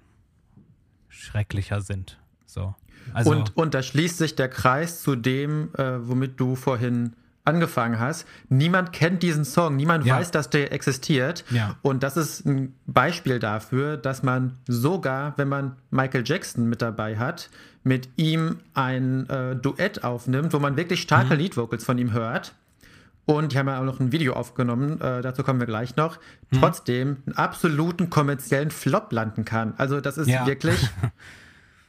schrecklicher 1.08 1.80
sind. 1.80 2.18
So. 2.46 2.74
Also, 3.12 3.30
und, 3.30 3.56
und 3.56 3.74
da 3.74 3.82
schließt 3.82 4.18
sich 4.18 4.34
der 4.34 4.48
Kreis 4.48 5.02
zu 5.02 5.16
dem, 5.16 5.70
äh, 5.76 6.06
womit 6.08 6.38
du 6.40 6.56
vorhin 6.56 7.12
angefangen 7.44 8.00
hast. 8.00 8.26
Niemand 8.48 8.92
kennt 8.92 9.22
diesen 9.22 9.44
Song, 9.44 9.76
niemand 9.76 10.04
Ja. 10.04 10.16
weiß, 10.18 10.32
dass 10.32 10.50
der 10.50 10.72
existiert. 10.72 11.44
Ja. 11.50 11.76
Und 11.82 12.02
das 12.02 12.16
ist 12.16 12.44
ein 12.44 12.74
Beispiel 12.86 13.38
dafür, 13.38 13.96
dass 13.96 14.24
man 14.24 14.58
sogar, 14.66 15.34
wenn 15.36 15.48
man 15.48 15.76
Michael 15.90 16.24
Jackson 16.26 16.66
mit 16.68 16.82
dabei 16.82 17.16
hat, 17.18 17.48
mit 17.84 18.08
ihm 18.16 18.58
ein 18.74 19.28
äh, 19.30 19.54
Duett 19.54 20.02
aufnimmt, 20.02 20.52
wo 20.54 20.58
man 20.58 20.76
wirklich 20.76 21.02
starke 21.02 21.34
Mhm. 21.34 21.40
Lead-Vocals 21.40 21.84
von 21.84 21.98
ihm 21.98 22.12
hört. 22.12 22.54
und 23.28 23.52
die 23.52 23.58
haben 23.58 23.66
ja 23.66 23.80
auch 23.80 23.84
noch 23.84 23.98
ein 23.98 24.12
Video 24.12 24.34
aufgenommen, 24.34 25.00
äh, 25.00 25.20
dazu 25.20 25.42
kommen 25.42 25.58
wir 25.58 25.66
gleich 25.66 25.96
noch, 25.96 26.18
mhm. 26.50 26.60
trotzdem 26.60 27.16
einen 27.26 27.36
absoluten 27.36 28.08
kommerziellen 28.08 28.70
Flop 28.70 29.10
landen 29.12 29.44
kann. 29.44 29.74
Also 29.78 30.00
das 30.00 30.16
ist 30.16 30.28
ja. 30.28 30.46
wirklich 30.46 30.78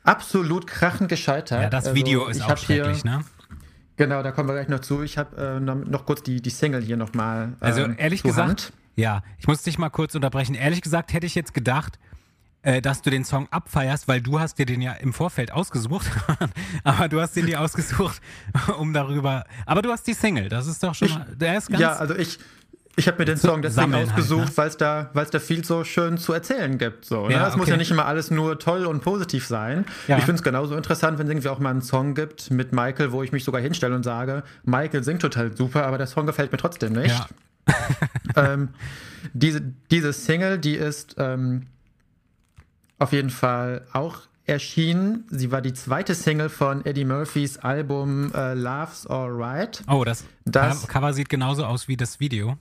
absolut 0.07 0.67
krachend 0.67 1.09
gescheitert. 1.09 1.61
Ja, 1.61 1.69
das 1.69 1.85
also, 1.85 1.95
Video 1.95 2.27
ist 2.27 2.41
auch 2.41 2.57
schrecklich, 2.57 3.01
hier, 3.01 3.11
ne? 3.11 3.25
Genau, 3.97 4.21
da 4.21 4.31
kommen 4.31 4.47
wir 4.47 4.53
gleich 4.53 4.67
noch 4.67 4.79
zu. 4.79 5.01
Ich 5.01 5.17
habe 5.17 5.57
äh, 5.57 5.59
noch 5.59 6.05
kurz 6.05 6.21
die, 6.21 6.41
die 6.41 6.51
Single 6.51 6.81
hier 6.81 6.97
nochmal. 6.97 7.53
Äh, 7.59 7.65
also 7.65 7.81
ehrlich 7.81 8.21
gesagt, 8.21 8.47
Hand. 8.47 8.73
ja, 8.95 9.23
ich 9.39 9.47
muss 9.47 9.63
dich 9.63 9.79
mal 9.79 9.89
kurz 9.89 10.13
unterbrechen. 10.13 10.53
Ehrlich 10.53 10.81
gesagt 10.81 11.13
hätte 11.13 11.25
ich 11.25 11.33
jetzt 11.33 11.53
gedacht, 11.55 11.97
äh, 12.61 12.79
dass 12.79 13.01
du 13.01 13.09
den 13.09 13.25
Song 13.25 13.47
abfeierst, 13.49 14.07
weil 14.07 14.21
du 14.21 14.39
hast 14.39 14.59
dir 14.59 14.67
den 14.67 14.81
ja 14.81 14.93
im 14.93 15.13
Vorfeld 15.13 15.51
ausgesucht. 15.51 16.05
aber 16.83 17.09
du 17.09 17.19
hast 17.19 17.35
den 17.35 17.47
dir 17.47 17.59
ausgesucht, 17.59 18.21
um 18.77 18.93
darüber. 18.93 19.45
Aber 19.65 19.81
du 19.81 19.91
hast 19.91 20.05
die 20.05 20.13
Single, 20.13 20.47
das 20.47 20.67
ist 20.67 20.83
doch 20.83 20.93
schon 20.93 21.09
mal. 21.09 21.25
Der 21.35 21.57
ist 21.57 21.69
ganz. 21.69 21.81
Ja, 21.81 21.93
also 21.93 22.15
ich. 22.15 22.37
Ich 22.99 23.07
habe 23.07 23.19
mir 23.19 23.25
den 23.25 23.37
Song 23.37 23.61
deswegen 23.61 23.93
halt, 23.93 24.09
ausgesucht, 24.09 24.39
halt, 24.39 24.49
ne? 24.49 24.57
weil 24.57 24.67
es 24.67 25.29
da, 25.29 25.37
da 25.37 25.39
viel 25.39 25.63
so 25.63 25.83
schön 25.83 26.17
zu 26.17 26.33
erzählen 26.33 26.79
gibt. 26.79 27.05
So, 27.05 27.27
ne? 27.27 27.33
ja, 27.33 27.43
Es 27.43 27.49
okay. 27.49 27.59
muss 27.59 27.69
ja 27.69 27.77
nicht 27.77 27.91
immer 27.91 28.07
alles 28.07 28.31
nur 28.31 28.57
toll 28.57 28.87
und 28.87 29.03
positiv 29.03 29.45
sein. 29.45 29.85
Ja. 30.07 30.17
Ich 30.17 30.23
finde 30.23 30.39
es 30.39 30.43
genauso 30.43 30.75
interessant, 30.75 31.19
wenn 31.19 31.27
es 31.27 31.31
irgendwie 31.31 31.49
auch 31.49 31.59
mal 31.59 31.69
einen 31.69 31.83
Song 31.83 32.15
gibt 32.15 32.49
mit 32.49 32.73
Michael, 32.73 33.11
wo 33.11 33.21
ich 33.21 33.31
mich 33.31 33.43
sogar 33.43 33.61
hinstelle 33.61 33.95
und 33.95 34.01
sage, 34.01 34.41
Michael 34.63 35.03
singt 35.03 35.21
total 35.21 35.55
super, 35.55 35.85
aber 35.85 35.99
der 35.99 36.07
Song 36.07 36.25
gefällt 36.25 36.51
mir 36.51 36.57
trotzdem 36.57 36.93
nicht. 36.93 37.15
Ja. 37.15 37.27
ähm, 38.35 38.69
diese, 39.33 39.61
diese 39.91 40.11
Single, 40.11 40.57
die 40.57 40.73
ist 40.73 41.15
ähm, 41.19 41.67
auf 42.97 43.11
jeden 43.11 43.29
Fall 43.29 43.85
auch 43.93 44.21
erschienen. 44.47 45.25
Sie 45.29 45.51
war 45.51 45.61
die 45.61 45.73
zweite 45.73 46.15
Single 46.15 46.49
von 46.49 46.85
Eddie 46.85 47.05
Murphys 47.05 47.57
Album 47.57 48.33
äh, 48.33 48.55
Love's 48.55 49.05
Alright. 49.05 49.83
Oh, 49.87 50.03
das, 50.03 50.23
das 50.45 50.87
Cover 50.87 51.13
sieht 51.13 51.29
genauso 51.29 51.65
aus 51.65 51.87
wie 51.87 51.97
das 51.97 52.19
Video. 52.19 52.57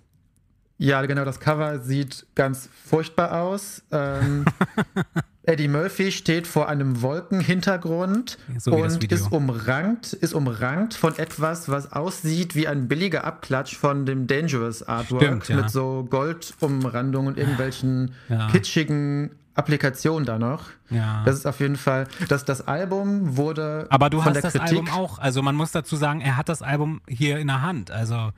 Ja, 0.78 1.04
genau, 1.06 1.24
das 1.24 1.40
Cover 1.40 1.78
sieht 1.78 2.26
ganz 2.34 2.68
furchtbar 2.84 3.40
aus. 3.40 3.82
Ähm, 3.90 4.44
Eddie 5.46 5.68
Murphy 5.68 6.10
steht 6.10 6.46
vor 6.46 6.68
einem 6.68 7.02
Wolkenhintergrund 7.02 8.36
so 8.58 8.72
und 8.72 9.10
ist 9.10 9.32
umrankt, 9.32 10.12
ist 10.12 10.34
umrankt 10.34 10.94
von 10.94 11.16
etwas, 11.18 11.68
was 11.68 11.92
aussieht 11.92 12.56
wie 12.56 12.66
ein 12.66 12.88
billiger 12.88 13.24
Abklatsch 13.24 13.76
von 13.76 14.06
dem 14.06 14.26
Dangerous 14.26 14.82
Artwork 14.82 15.22
Stimmt, 15.22 15.48
ja. 15.48 15.56
mit 15.56 15.70
so 15.70 16.06
Goldumrandungen 16.10 17.28
und 17.28 17.38
irgendwelchen 17.38 18.12
ja. 18.28 18.48
kitschigen 18.48 19.30
Applikation 19.54 20.24
da 20.24 20.38
noch. 20.38 20.64
Ja. 20.90 21.22
Das 21.24 21.36
ist 21.36 21.46
auf 21.46 21.60
jeden 21.60 21.76
Fall, 21.76 22.08
dass 22.28 22.44
das 22.44 22.66
Album 22.66 23.36
wurde. 23.36 23.86
Aber 23.88 24.10
du 24.10 24.24
hast 24.24 24.42
das 24.42 24.52
Kritik, 24.52 24.78
Album 24.78 24.90
auch. 24.90 25.18
Also 25.18 25.42
man 25.42 25.54
muss 25.54 25.70
dazu 25.70 25.96
sagen, 25.96 26.20
er 26.20 26.36
hat 26.36 26.48
das 26.48 26.60
Album 26.60 27.00
hier 27.08 27.38
in 27.38 27.46
der 27.46 27.62
Hand. 27.62 27.90
Also. 27.90 28.32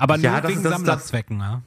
Aber 0.00 0.16
nur 0.16 0.24
ja, 0.24 0.48
wegen 0.48 0.62
Sammlerzwecken, 0.62 1.40
ja. 1.40 1.62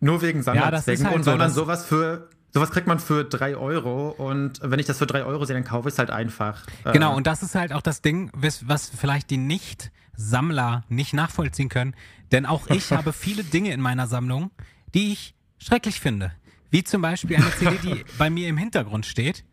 Nur 0.00 0.20
wegen 0.20 0.42
Sammlerzwecken. 0.42 1.04
Ja, 1.04 1.10
halt 1.10 1.16
und 1.16 1.22
so, 1.22 1.36
dann 1.36 1.50
sowas 1.50 1.86
für. 1.86 2.28
Sowas 2.54 2.70
kriegt 2.70 2.86
man 2.86 2.98
für 2.98 3.24
drei 3.24 3.56
Euro 3.56 4.10
und 4.10 4.60
wenn 4.62 4.78
ich 4.78 4.84
das 4.84 4.98
für 4.98 5.06
drei 5.06 5.24
Euro 5.24 5.46
sehe, 5.46 5.54
dann 5.54 5.64
kaufe 5.64 5.88
ich 5.88 5.94
es 5.94 5.98
halt 5.98 6.10
einfach. 6.10 6.66
Genau, 6.92 7.14
äh, 7.14 7.16
und 7.16 7.26
das 7.26 7.42
ist 7.42 7.54
halt 7.54 7.72
auch 7.72 7.80
das 7.80 8.02
Ding, 8.02 8.30
was 8.34 8.90
vielleicht 8.94 9.30
die 9.30 9.38
Nicht-Sammler 9.38 10.84
nicht 10.90 11.14
nachvollziehen 11.14 11.70
können. 11.70 11.94
Denn 12.30 12.44
auch 12.44 12.66
ich 12.68 12.92
habe 12.92 13.14
viele 13.14 13.42
Dinge 13.42 13.72
in 13.72 13.80
meiner 13.80 14.06
Sammlung, 14.06 14.50
die 14.92 15.12
ich 15.12 15.34
schrecklich 15.56 16.00
finde. 16.00 16.32
Wie 16.68 16.84
zum 16.84 17.00
Beispiel 17.00 17.36
eine 17.36 17.50
CD, 17.52 17.78
die 17.82 18.04
bei 18.18 18.28
mir 18.28 18.48
im 18.48 18.58
Hintergrund 18.58 19.06
steht. 19.06 19.44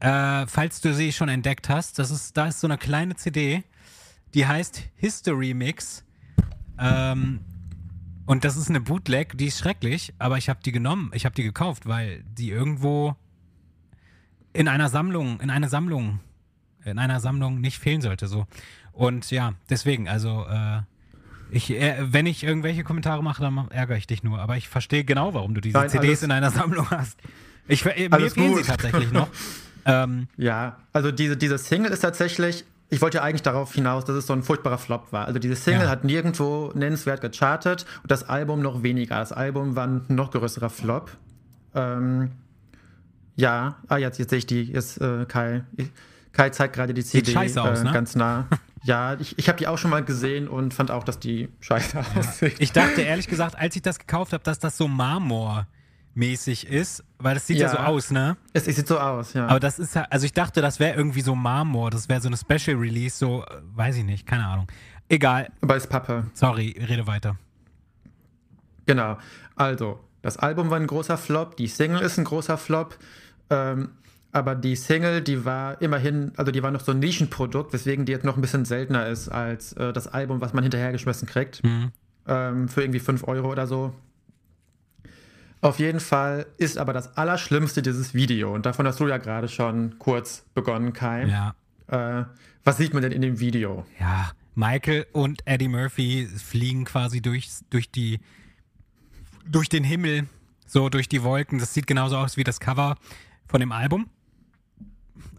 Äh, 0.00 0.46
falls 0.46 0.80
du 0.80 0.92
sie 0.92 1.12
schon 1.12 1.28
entdeckt 1.28 1.68
hast, 1.68 2.00
das 2.00 2.10
ist, 2.10 2.36
da 2.36 2.48
ist 2.48 2.58
so 2.58 2.66
eine 2.66 2.78
kleine 2.78 3.14
CD, 3.14 3.62
die 4.34 4.46
heißt 4.46 4.82
History 4.96 5.54
Mix. 5.54 6.03
Ähm, 6.78 7.40
und 8.26 8.44
das 8.44 8.56
ist 8.56 8.70
eine 8.70 8.80
Bootleg, 8.80 9.36
die 9.36 9.46
ist 9.46 9.58
schrecklich, 9.58 10.14
aber 10.18 10.38
ich 10.38 10.48
habe 10.48 10.60
die 10.64 10.72
genommen, 10.72 11.10
ich 11.14 11.24
habe 11.24 11.34
die 11.34 11.42
gekauft, 11.42 11.86
weil 11.86 12.24
die 12.24 12.50
irgendwo 12.50 13.16
in 14.52 14.68
einer 14.68 14.88
Sammlung, 14.88 15.40
in 15.40 15.50
einer 15.50 15.68
Sammlung, 15.68 16.20
in 16.84 16.98
einer 16.98 17.20
Sammlung 17.20 17.60
nicht 17.60 17.78
fehlen 17.78 18.00
sollte. 18.00 18.26
So. 18.28 18.46
Und 18.92 19.30
ja, 19.30 19.54
deswegen, 19.68 20.08
also 20.08 20.46
äh, 20.48 20.80
ich, 21.50 21.70
äh, 21.70 21.96
wenn 22.00 22.26
ich 22.26 22.44
irgendwelche 22.44 22.84
Kommentare 22.84 23.22
mache, 23.22 23.42
dann 23.42 23.68
ärgere 23.70 23.96
ich 23.96 24.06
dich 24.06 24.22
nur. 24.22 24.38
Aber 24.38 24.56
ich 24.56 24.68
verstehe 24.68 25.04
genau, 25.04 25.34
warum 25.34 25.54
du 25.54 25.60
diese 25.60 25.78
Nein, 25.78 25.90
CDs 25.90 26.22
in 26.22 26.30
einer 26.30 26.50
Sammlung 26.50 26.90
hast. 26.90 27.18
Ich, 27.68 27.84
äh, 27.84 28.08
mir 28.08 28.30
fehlen 28.30 28.56
sie 28.56 28.62
tatsächlich 28.62 29.12
noch. 29.12 29.28
ähm, 29.86 30.28
ja, 30.36 30.78
also 30.92 31.10
diese, 31.10 31.36
diese 31.36 31.58
Single 31.58 31.92
ist 31.92 32.00
tatsächlich, 32.00 32.64
ich 32.94 33.02
wollte 33.02 33.18
ja 33.18 33.24
eigentlich 33.24 33.42
darauf 33.42 33.74
hinaus, 33.74 34.04
dass 34.04 34.14
es 34.14 34.28
so 34.28 34.32
ein 34.32 34.44
furchtbarer 34.44 34.78
Flop 34.78 35.12
war. 35.12 35.26
Also 35.26 35.40
diese 35.40 35.56
Single 35.56 35.82
ja. 35.82 35.90
hat 35.90 36.04
nirgendwo 36.04 36.70
nennenswert 36.76 37.20
gechartet 37.20 37.86
und 38.02 38.10
das 38.10 38.28
Album 38.28 38.62
noch 38.62 38.84
weniger. 38.84 39.18
Das 39.18 39.32
Album 39.32 39.74
war 39.74 39.88
ein 39.88 40.04
noch 40.06 40.30
größerer 40.30 40.70
Flop. 40.70 41.10
Ähm, 41.74 42.30
ja, 43.34 43.78
ah, 43.88 43.96
jetzt, 43.96 44.18
jetzt 44.18 44.30
sehe 44.30 44.38
ich 44.38 44.46
die, 44.46 44.62
jetzt 44.62 45.00
äh, 45.00 45.26
Kai. 45.26 45.64
Kai 46.30 46.50
zeigt 46.50 46.76
gerade 46.76 46.94
die 46.94 47.02
CD 47.02 47.32
Sieht 47.32 47.58
aus, 47.58 47.80
äh, 47.80 47.84
ne? 47.84 47.92
ganz 47.92 48.14
nah. 48.14 48.46
Ja, 48.86 49.14
ich, 49.18 49.38
ich 49.38 49.48
habe 49.48 49.56
die 49.56 49.66
auch 49.66 49.78
schon 49.78 49.90
mal 49.90 50.04
gesehen 50.04 50.46
und 50.46 50.74
fand 50.74 50.90
auch, 50.90 51.04
dass 51.04 51.18
die 51.18 51.48
scheiße 51.60 51.96
ja. 51.96 52.04
aussieht. 52.20 52.56
Ich 52.58 52.70
dachte 52.70 53.00
ehrlich 53.00 53.28
gesagt, 53.28 53.56
als 53.56 53.74
ich 53.76 53.80
das 53.80 53.98
gekauft 53.98 54.34
habe, 54.34 54.44
dass 54.44 54.58
das 54.58 54.76
so 54.76 54.88
Marmor-mäßig 56.14 56.66
ist, 56.68 57.04
weil 57.18 57.34
das 57.34 57.46
sieht 57.46 57.58
ja, 57.58 57.66
ja 57.66 57.72
so 57.72 57.78
aus, 57.78 58.10
ne? 58.10 58.36
Es, 58.52 58.66
es, 58.66 58.76
sieht 58.76 58.88
so 58.88 58.98
aus, 58.98 59.34
ja. 59.34 59.46
Aber 59.46 59.60
das 59.60 59.78
ist 59.78 59.94
ja, 59.94 60.06
also 60.10 60.26
ich 60.26 60.32
dachte, 60.32 60.60
das 60.60 60.80
wäre 60.80 60.96
irgendwie 60.96 61.20
so 61.20 61.34
Marmor, 61.34 61.90
das 61.90 62.08
wäre 62.08 62.20
so 62.20 62.28
eine 62.28 62.36
Special 62.36 62.76
Release, 62.76 63.16
so, 63.16 63.42
äh, 63.42 63.60
weiß 63.74 63.96
ich 63.96 64.04
nicht, 64.04 64.26
keine 64.26 64.46
Ahnung. 64.46 64.66
Egal. 65.08 65.50
Aber 65.60 65.76
ist 65.76 65.88
Pappe. 65.88 66.24
Sorry, 66.32 66.74
rede 66.88 67.06
weiter. 67.06 67.36
Genau. 68.86 69.18
Also, 69.56 70.00
das 70.22 70.36
Album 70.38 70.70
war 70.70 70.78
ein 70.78 70.86
großer 70.86 71.18
Flop, 71.18 71.56
die 71.56 71.66
Single 71.66 72.00
ist 72.00 72.18
ein 72.18 72.24
großer 72.24 72.56
Flop. 72.56 72.96
Ähm, 73.50 73.90
aber 74.32 74.56
die 74.56 74.74
Single, 74.74 75.20
die 75.20 75.44
war 75.44 75.80
immerhin, 75.80 76.32
also 76.36 76.50
die 76.50 76.62
war 76.62 76.72
noch 76.72 76.80
so 76.80 76.90
ein 76.90 76.98
Nischenprodukt, 76.98 77.72
weswegen 77.72 78.04
die 78.04 78.12
jetzt 78.12 78.24
noch 78.24 78.36
ein 78.36 78.40
bisschen 78.40 78.64
seltener 78.64 79.06
ist 79.06 79.28
als 79.28 79.74
äh, 79.74 79.92
das 79.92 80.08
Album, 80.08 80.40
was 80.40 80.52
man 80.52 80.64
hinterhergeschmissen 80.64 81.28
kriegt. 81.28 81.62
Mhm. 81.62 81.92
Ähm, 82.26 82.68
für 82.68 82.82
irgendwie 82.82 83.00
5 83.00 83.28
Euro 83.28 83.52
oder 83.52 83.66
so. 83.66 83.94
Auf 85.64 85.78
jeden 85.78 86.00
Fall 86.00 86.44
ist 86.58 86.76
aber 86.76 86.92
das 86.92 87.16
Allerschlimmste 87.16 87.80
dieses 87.80 88.12
Video. 88.12 88.54
Und 88.54 88.66
davon 88.66 88.86
hast 88.86 89.00
du 89.00 89.08
ja 89.08 89.16
gerade 89.16 89.48
schon 89.48 89.98
kurz 89.98 90.44
begonnen, 90.52 90.92
Kai. 90.92 91.24
Ja. 91.24 91.54
Äh, 92.20 92.26
was 92.64 92.76
sieht 92.76 92.92
man 92.92 93.02
denn 93.02 93.12
in 93.12 93.22
dem 93.22 93.40
Video? 93.40 93.86
Ja, 93.98 94.32
Michael 94.54 95.06
und 95.12 95.40
Eddie 95.46 95.68
Murphy 95.68 96.26
fliegen 96.26 96.84
quasi 96.84 97.22
durch, 97.22 97.48
durch 97.70 97.90
die 97.90 98.20
durch 99.46 99.70
den 99.70 99.84
Himmel, 99.84 100.26
so 100.66 100.90
durch 100.90 101.08
die 101.08 101.22
Wolken. 101.22 101.58
Das 101.58 101.72
sieht 101.72 101.86
genauso 101.86 102.18
aus 102.18 102.36
wie 102.36 102.44
das 102.44 102.60
Cover 102.60 102.96
von 103.46 103.60
dem 103.60 103.72
Album 103.72 104.10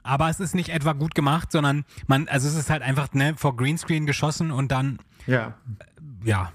aber 0.01 0.29
es 0.29 0.39
ist 0.39 0.55
nicht 0.55 0.69
etwa 0.69 0.93
gut 0.93 1.15
gemacht, 1.15 1.51
sondern 1.51 1.83
man, 2.07 2.27
also 2.27 2.47
es 2.47 2.55
ist 2.55 2.69
halt 2.69 2.83
einfach 2.83 3.13
ne, 3.13 3.33
vor 3.37 3.55
Greenscreen 3.57 4.05
geschossen 4.05 4.51
und 4.51 4.71
dann 4.71 4.99
ja, 5.27 5.55
äh, 5.79 6.29
ja 6.29 6.51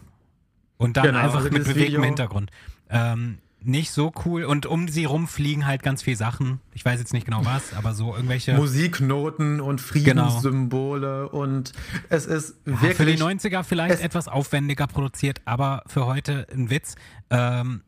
und 0.79 0.97
dann 0.97 1.07
genau, 1.07 1.19
einfach 1.19 1.39
also 1.39 1.51
mit 1.51 1.65
bewegtem 1.65 2.03
Hintergrund. 2.03 2.51
Ähm, 2.89 3.39
nicht 3.63 3.91
so 3.91 4.13
cool 4.25 4.45
und 4.45 4.67
um 4.67 4.89
sie 4.89 5.05
rum 5.05 5.29
fliegen 5.29 5.67
halt 5.67 5.83
ganz 5.83 6.03
viele 6.03 6.17
Sachen. 6.17 6.61
Ich 6.75 6.85
weiß 6.85 6.99
jetzt 6.99 7.13
nicht 7.13 7.27
genau 7.27 7.45
was, 7.45 7.75
aber 7.75 7.95
so 7.95 8.15
irgendwelche 8.15 8.55
Musiknoten 8.55 9.61
und 9.61 9.81
Friedenssymbole 9.81 11.29
genau. 11.31 11.43
und 11.43 11.73
es 12.09 12.27
ist 12.27 12.57
ja, 12.65 12.73
wirklich 12.81 12.97
für 12.97 13.07
die 13.07 13.19
90er 13.19 13.63
vielleicht 13.63 14.03
etwas 14.03 14.29
aufwendiger 14.29 14.87
produziert, 14.87 15.41
aber 15.45 15.83
für 15.87 16.07
heute 16.07 16.47
ein 16.53 16.71
Witz. 16.71 16.95
Ähm, 17.31 17.83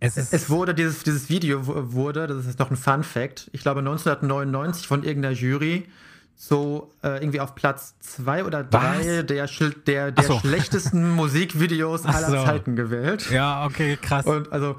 es, 0.00 0.16
es, 0.16 0.48
wurde, 0.48 0.74
dieses, 0.74 1.02
dieses 1.02 1.28
Video 1.28 1.66
wurde, 1.66 2.28
das 2.28 2.46
ist 2.46 2.58
noch 2.58 2.70
ein 2.70 2.76
Fun 2.76 3.02
Fact, 3.02 3.50
ich 3.52 3.62
glaube 3.62 3.80
1999 3.80 4.86
von 4.86 5.02
irgendeiner 5.02 5.34
Jury 5.34 5.88
so 6.40 6.94
äh, 7.02 7.20
irgendwie 7.20 7.40
auf 7.40 7.56
Platz 7.56 7.96
zwei 7.98 8.44
oder 8.44 8.62
drei 8.62 9.22
der, 9.22 9.48
der, 9.48 10.12
der 10.12 10.24
so. 10.24 10.38
schlechtesten 10.38 11.10
Musikvideos 11.16 12.06
aller 12.06 12.30
so. 12.30 12.44
Zeiten 12.44 12.76
gewählt. 12.76 13.28
Ja, 13.32 13.66
okay, 13.66 13.98
krass. 14.00 14.24
Und 14.24 14.52
also 14.52 14.76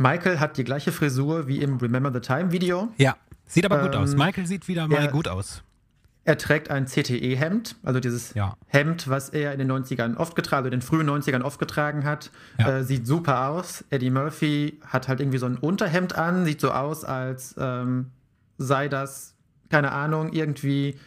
Michael 0.00 0.40
hat 0.40 0.56
die 0.56 0.64
gleiche 0.64 0.92
Frisur 0.92 1.46
wie 1.46 1.58
im 1.58 1.76
Remember 1.76 2.10
the 2.10 2.20
Time 2.20 2.52
Video. 2.52 2.88
Ja, 2.96 3.16
sieht 3.46 3.66
aber 3.66 3.82
gut 3.82 3.94
ähm, 3.94 4.00
aus. 4.00 4.16
Michael 4.16 4.46
sieht 4.46 4.66
wieder 4.66 4.88
mal 4.88 5.08
gut 5.08 5.28
aus. 5.28 5.62
Er 6.24 6.38
trägt 6.38 6.70
ein 6.70 6.86
CTE-Hemd, 6.86 7.76
also 7.82 8.00
dieses 8.00 8.32
ja. 8.34 8.56
Hemd, 8.66 9.08
was 9.08 9.28
er 9.28 9.52
in 9.52 9.58
den 9.58 9.70
90ern 9.70 10.16
oft 10.16 10.36
getragen, 10.36 10.64
also 10.64 10.68
in 10.68 10.80
den 10.80 10.82
frühen 10.82 11.08
90ern 11.08 11.42
oft 11.42 11.58
getragen 11.58 12.04
hat. 12.04 12.30
Ja. 12.58 12.78
Äh, 12.78 12.84
sieht 12.84 13.06
super 13.06 13.48
aus. 13.48 13.84
Eddie 13.90 14.10
Murphy 14.10 14.80
hat 14.86 15.08
halt 15.08 15.20
irgendwie 15.20 15.38
so 15.38 15.46
ein 15.46 15.56
Unterhemd 15.56 16.16
an, 16.16 16.46
sieht 16.46 16.62
so 16.62 16.70
aus, 16.70 17.04
als 17.04 17.54
ähm, 17.58 18.06
sei 18.56 18.88
das, 18.88 19.34
keine 19.68 19.92
Ahnung, 19.92 20.32
irgendwie 20.32 20.98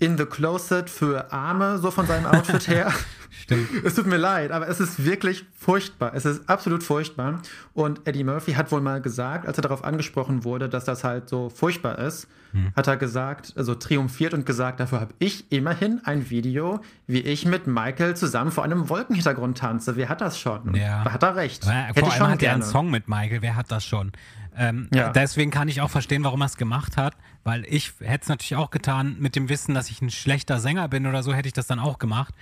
in 0.00 0.18
the 0.18 0.24
closet 0.24 0.90
für 0.90 1.32
Arme, 1.32 1.78
so 1.78 1.90
von 1.92 2.06
seinem 2.06 2.26
Outfit 2.26 2.66
her. 2.66 2.92
Stimmt. 3.30 3.68
Es 3.84 3.94
tut 3.94 4.06
mir 4.06 4.16
leid, 4.16 4.50
aber 4.50 4.68
es 4.68 4.80
ist 4.80 5.04
wirklich 5.04 5.44
furchtbar. 5.56 6.12
Es 6.14 6.24
ist 6.24 6.48
absolut 6.48 6.82
furchtbar. 6.82 7.40
Und 7.72 8.06
Eddie 8.06 8.24
Murphy 8.24 8.52
hat 8.52 8.70
wohl 8.72 8.80
mal 8.80 9.00
gesagt, 9.00 9.46
als 9.46 9.58
er 9.58 9.62
darauf 9.62 9.84
angesprochen 9.84 10.44
wurde, 10.44 10.68
dass 10.68 10.84
das 10.84 11.04
halt 11.04 11.28
so 11.28 11.48
furchtbar 11.48 11.98
ist, 11.98 12.28
hm. 12.52 12.72
hat 12.74 12.86
er 12.88 12.96
gesagt, 12.96 13.54
also 13.56 13.74
triumphiert 13.74 14.34
und 14.34 14.44
gesagt, 14.44 14.80
dafür 14.80 15.00
habe 15.00 15.14
ich 15.18 15.50
immerhin 15.52 16.00
ein 16.04 16.30
Video, 16.30 16.80
wie 17.06 17.20
ich 17.20 17.46
mit 17.46 17.66
Michael 17.66 18.16
zusammen 18.16 18.50
vor 18.50 18.64
einem 18.64 18.88
Wolkenhintergrund 18.88 19.58
tanze. 19.58 19.96
Wer 19.96 20.08
hat 20.08 20.20
das 20.20 20.38
schon? 20.38 20.74
Ja. 20.74 21.04
Da 21.04 21.12
hat 21.12 21.22
er 21.22 21.36
recht. 21.36 21.64
Ja, 21.64 21.72
Hätte 21.72 22.00
vor 22.00 22.12
allem 22.12 22.28
hat 22.28 22.42
er 22.42 22.52
einen 22.52 22.62
Song 22.62 22.90
mit 22.90 23.08
Michael. 23.08 23.42
Wer 23.42 23.56
hat 23.56 23.70
das 23.70 23.84
schon? 23.84 24.12
Ähm, 24.56 24.88
ja. 24.92 25.10
Deswegen 25.10 25.50
kann 25.50 25.68
ich 25.68 25.80
auch 25.80 25.90
verstehen, 25.90 26.24
warum 26.24 26.42
er 26.42 26.46
es 26.46 26.56
gemacht 26.56 26.96
hat, 26.96 27.14
weil 27.44 27.64
ich 27.66 27.92
hätte 28.00 28.22
es 28.24 28.28
natürlich 28.28 28.56
auch 28.56 28.70
getan 28.70 29.16
mit 29.18 29.36
dem 29.36 29.48
Wissen, 29.48 29.74
dass 29.74 29.90
ich 29.90 30.02
ein 30.02 30.10
schlechter 30.10 30.58
Sänger 30.58 30.88
bin 30.88 31.06
oder 31.06 31.22
so, 31.22 31.32
hätte 31.32 31.48
ich 31.48 31.54
das 31.54 31.66
dann 31.66 31.78
auch 31.78 31.98
gemacht. 31.98 32.34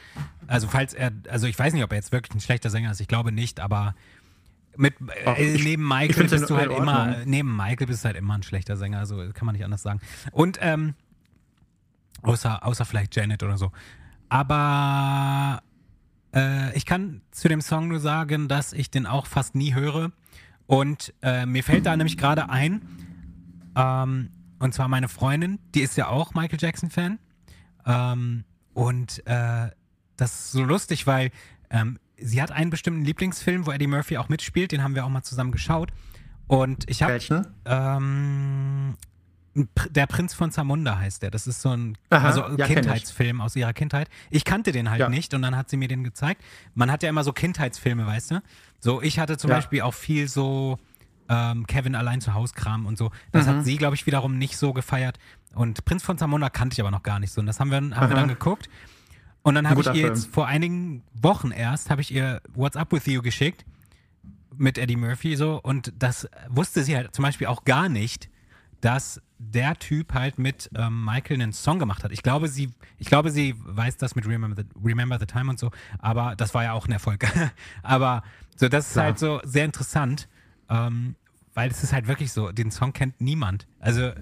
Also 0.46 0.68
falls 0.78 0.94
er, 0.94 1.10
also 1.28 1.48
ich 1.48 1.58
weiß 1.58 1.72
nicht, 1.72 1.82
ob 1.82 1.90
er 1.90 1.96
jetzt 1.96 2.12
wirklich 2.12 2.32
ein 2.36 2.40
schlechter 2.40 2.70
Sänger 2.70 2.92
ist, 2.92 3.00
ich 3.00 3.08
glaube 3.08 3.32
nicht, 3.32 3.58
aber 3.58 3.96
mit 4.76 4.94
Ach, 5.26 5.36
äh, 5.36 5.54
ich, 5.56 5.64
neben 5.64 5.86
Michael 5.86 6.28
bist 6.28 6.48
du 6.48 6.56
halt 6.56 6.70
immer, 6.70 7.16
neben 7.24 7.56
Michael 7.56 7.88
bist 7.88 8.04
du 8.04 8.06
halt 8.06 8.16
immer 8.16 8.34
ein 8.34 8.44
schlechter 8.44 8.76
Sänger, 8.76 9.04
so 9.04 9.16
kann 9.34 9.44
man 9.44 9.56
nicht 9.56 9.64
anders 9.64 9.82
sagen. 9.82 9.98
Und 10.30 10.58
ähm, 10.62 10.94
außer, 12.22 12.64
außer 12.64 12.84
vielleicht 12.84 13.16
Janet 13.16 13.42
oder 13.42 13.58
so. 13.58 13.72
Aber 14.28 15.62
äh, 16.32 16.76
ich 16.76 16.86
kann 16.86 17.22
zu 17.32 17.48
dem 17.48 17.60
Song 17.60 17.88
nur 17.88 17.98
sagen, 17.98 18.46
dass 18.46 18.72
ich 18.72 18.88
den 18.88 19.06
auch 19.06 19.26
fast 19.26 19.56
nie 19.56 19.74
höre. 19.74 20.12
Und 20.68 21.12
äh, 21.22 21.44
mir 21.44 21.64
fällt 21.64 21.86
da 21.86 21.96
nämlich 21.96 22.16
gerade 22.16 22.50
ein, 22.50 22.82
ähm, 23.74 24.30
und 24.60 24.74
zwar 24.74 24.86
meine 24.86 25.08
Freundin, 25.08 25.58
die 25.74 25.80
ist 25.80 25.96
ja 25.96 26.06
auch 26.06 26.34
Michael 26.34 26.58
Jackson-Fan. 26.60 27.18
Ähm, 27.84 28.44
und 28.74 29.26
äh, 29.26 29.70
das 30.18 30.34
ist 30.34 30.52
so 30.52 30.64
lustig, 30.64 31.06
weil 31.06 31.30
ähm, 31.70 31.98
sie 32.18 32.42
hat 32.42 32.52
einen 32.52 32.68
bestimmten 32.68 33.04
Lieblingsfilm, 33.04 33.66
wo 33.66 33.70
Eddie 33.70 33.86
Murphy 33.86 34.18
auch 34.18 34.28
mitspielt, 34.28 34.72
den 34.72 34.82
haben 34.82 34.94
wir 34.94 35.06
auch 35.06 35.08
mal 35.08 35.22
zusammen 35.22 35.52
geschaut. 35.52 35.90
Und 36.46 36.88
ich 36.90 37.02
habe. 37.02 37.46
Ähm, 37.64 38.96
der 39.90 40.06
Prinz 40.06 40.34
von 40.34 40.52
Zamunda 40.52 40.98
heißt 40.98 41.22
der. 41.22 41.30
Das 41.30 41.46
ist 41.46 41.62
so 41.62 41.70
ein 41.70 41.98
Aha, 42.10 42.26
also 42.28 42.48
ja, 42.56 42.66
Kindheitsfilm 42.66 43.40
aus 43.40 43.56
ihrer 43.56 43.72
Kindheit. 43.72 44.08
Ich 44.30 44.44
kannte 44.44 44.70
den 44.70 44.88
halt 44.88 45.00
ja. 45.00 45.08
nicht 45.08 45.34
und 45.34 45.42
dann 45.42 45.56
hat 45.56 45.68
sie 45.68 45.76
mir 45.76 45.88
den 45.88 46.04
gezeigt. 46.04 46.44
Man 46.74 46.92
hat 46.92 47.02
ja 47.02 47.08
immer 47.08 47.24
so 47.24 47.32
Kindheitsfilme, 47.32 48.06
weißt 48.06 48.32
du? 48.32 48.42
So, 48.78 49.02
ich 49.02 49.18
hatte 49.18 49.36
zum 49.36 49.50
ja. 49.50 49.56
Beispiel 49.56 49.80
auch 49.80 49.94
viel 49.94 50.28
so 50.28 50.78
ähm, 51.28 51.66
Kevin 51.66 51.96
allein 51.96 52.20
zu 52.20 52.34
Hause 52.34 52.54
Kram 52.54 52.86
und 52.86 52.98
so. 52.98 53.10
Das 53.32 53.46
mhm. 53.46 53.50
hat 53.50 53.64
sie, 53.64 53.76
glaube 53.78 53.96
ich, 53.96 54.06
wiederum 54.06 54.38
nicht 54.38 54.56
so 54.56 54.72
gefeiert. 54.72 55.18
Und 55.54 55.84
Prinz 55.84 56.04
von 56.04 56.18
Zamunda 56.18 56.50
kannte 56.50 56.74
ich 56.74 56.80
aber 56.80 56.90
noch 56.90 57.02
gar 57.02 57.18
nicht 57.18 57.32
so. 57.32 57.40
Und 57.40 57.46
das 57.46 57.58
haben 57.58 57.70
wir, 57.70 57.78
haben 57.78 58.08
wir 58.08 58.16
dann 58.16 58.28
geguckt. 58.28 58.68
Und 59.42 59.54
dann 59.54 59.68
habe 59.68 59.80
ich 59.80 59.86
ihr 59.86 59.92
Film. 59.94 60.06
jetzt 60.06 60.26
vor 60.26 60.46
einigen 60.46 61.02
Wochen 61.14 61.50
erst, 61.50 61.90
habe 61.90 62.00
ich 62.00 62.12
ihr 62.12 62.42
What's 62.54 62.76
Up 62.76 62.92
With 62.92 63.06
You 63.06 63.22
geschickt 63.22 63.64
mit 64.56 64.76
Eddie 64.78 64.96
Murphy 64.96 65.36
so. 65.36 65.60
Und 65.62 65.92
das 65.98 66.28
wusste 66.48 66.82
sie 66.82 66.96
halt 66.96 67.14
zum 67.14 67.22
Beispiel 67.22 67.46
auch 67.46 67.64
gar 67.64 67.88
nicht, 67.88 68.28
dass 68.80 69.20
der 69.38 69.76
Typ 69.76 70.14
halt 70.14 70.38
mit 70.38 70.70
ähm, 70.74 71.04
Michael 71.04 71.40
einen 71.40 71.52
Song 71.52 71.78
gemacht 71.78 72.04
hat. 72.04 72.12
Ich 72.12 72.22
glaube, 72.22 72.48
sie, 72.48 72.70
ich 72.98 73.08
glaube, 73.08 73.30
sie 73.30 73.54
weiß 73.58 73.96
das 73.96 74.14
mit 74.14 74.26
Remember 74.26 74.60
the, 74.62 74.68
Remember 74.84 75.18
the 75.18 75.26
Time 75.26 75.50
und 75.50 75.58
so, 75.58 75.70
aber 75.98 76.34
das 76.36 76.54
war 76.54 76.64
ja 76.64 76.72
auch 76.72 76.86
ein 76.86 76.92
Erfolg. 76.92 77.24
aber 77.82 78.22
so, 78.56 78.68
das 78.68 78.88
ist 78.88 78.92
Klar. 78.94 79.04
halt 79.06 79.18
so 79.18 79.40
sehr 79.44 79.64
interessant, 79.64 80.28
ähm, 80.68 81.14
weil 81.54 81.70
es 81.70 81.82
ist 81.82 81.92
halt 81.92 82.08
wirklich 82.08 82.32
so, 82.32 82.50
den 82.52 82.70
Song 82.70 82.92
kennt 82.92 83.20
niemand. 83.20 83.66
Also, 83.78 84.12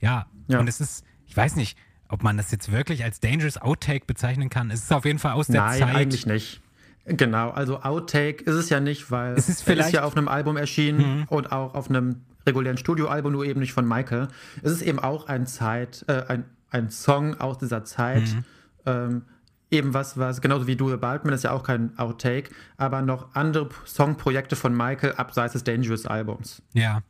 ja, 0.00 0.26
ja. 0.48 0.60
und 0.60 0.68
es 0.68 0.80
ist, 0.80 1.04
ich 1.26 1.36
weiß 1.36 1.56
nicht, 1.56 1.78
ob 2.08 2.22
man 2.22 2.36
das 2.36 2.50
jetzt 2.50 2.72
wirklich 2.72 3.04
als 3.04 3.20
Dangerous 3.20 3.58
Outtake 3.58 4.04
bezeichnen 4.06 4.50
kann. 4.50 4.70
Es 4.70 4.84
ist 4.84 4.92
auf 4.92 5.04
jeden 5.04 5.18
Fall 5.18 5.32
aus 5.32 5.46
der 5.48 5.62
Nein, 5.62 5.78
Zeit. 5.78 5.80
Nein, 5.88 5.96
eigentlich 5.96 6.26
nicht. 6.26 6.60
Genau, 7.04 7.50
also 7.50 7.82
Outtake 7.82 8.44
ist 8.44 8.54
es 8.54 8.68
ja 8.68 8.80
nicht, 8.80 9.10
weil 9.10 9.34
es 9.34 9.48
ist, 9.48 9.62
vielleicht, 9.62 9.88
ist 9.88 9.94
ja 9.94 10.04
auf 10.04 10.16
einem 10.16 10.28
Album 10.28 10.56
erschienen 10.56 11.20
mhm. 11.20 11.24
und 11.28 11.52
auch 11.52 11.74
auf 11.74 11.88
einem 11.88 12.22
regulären 12.46 12.76
Studioalbum, 12.76 13.32
nur 13.32 13.44
eben 13.44 13.60
nicht 13.60 13.72
von 13.72 13.86
Michael. 13.86 14.28
Es 14.62 14.72
ist 14.72 14.82
eben 14.82 14.98
auch 14.98 15.26
ein 15.26 15.46
Zeit, 15.46 16.04
äh, 16.08 16.24
ein, 16.28 16.44
ein 16.70 16.90
Song 16.90 17.40
aus 17.40 17.58
dieser 17.58 17.84
Zeit. 17.84 18.22
Mhm. 18.22 18.44
Ähm, 18.86 19.22
eben 19.70 19.94
was, 19.94 20.18
was, 20.18 20.40
genauso 20.40 20.66
wie 20.66 20.76
Do 20.76 20.90
the 20.90 20.96
Balkman 20.96 21.34
ist 21.34 21.44
ja 21.44 21.52
auch 21.52 21.62
kein 21.62 21.98
Outtake, 21.98 22.50
aber 22.76 23.02
noch 23.02 23.34
andere 23.34 23.68
Songprojekte 23.86 24.56
von 24.56 24.74
Michael 24.74 25.14
abseits 25.14 25.52
des 25.52 25.64
Dangerous 25.64 26.06
Albums. 26.06 26.62
Ja, 26.72 27.02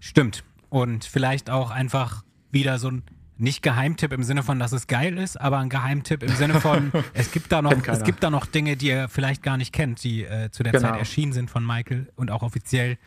stimmt. 0.00 0.44
Und 0.68 1.04
vielleicht 1.04 1.50
auch 1.50 1.70
einfach 1.70 2.24
wieder 2.50 2.78
so 2.78 2.88
ein 2.88 3.02
nicht 3.42 3.62
Geheimtipp 3.62 4.12
im 4.12 4.22
Sinne 4.22 4.42
von, 4.42 4.58
dass 4.58 4.72
es 4.72 4.86
geil 4.86 5.18
ist, 5.18 5.38
aber 5.38 5.58
ein 5.58 5.68
Geheimtipp 5.68 6.22
im 6.22 6.34
Sinne 6.36 6.60
von, 6.60 6.92
es 7.12 7.32
gibt 7.32 7.50
da 7.50 7.60
noch, 7.60 7.74
es 7.86 8.04
gibt 8.04 8.22
da 8.22 8.30
noch 8.30 8.46
Dinge, 8.46 8.76
die 8.76 8.86
ihr 8.86 9.08
vielleicht 9.08 9.42
gar 9.42 9.56
nicht 9.56 9.72
kennt, 9.72 10.02
die 10.04 10.24
äh, 10.24 10.50
zu 10.50 10.62
der 10.62 10.72
genau. 10.72 10.90
Zeit 10.90 10.98
erschienen 10.98 11.32
sind 11.32 11.50
von 11.50 11.66
Michael 11.66 12.08
und 12.14 12.30
auch 12.30 12.42
offiziell. 12.42 12.98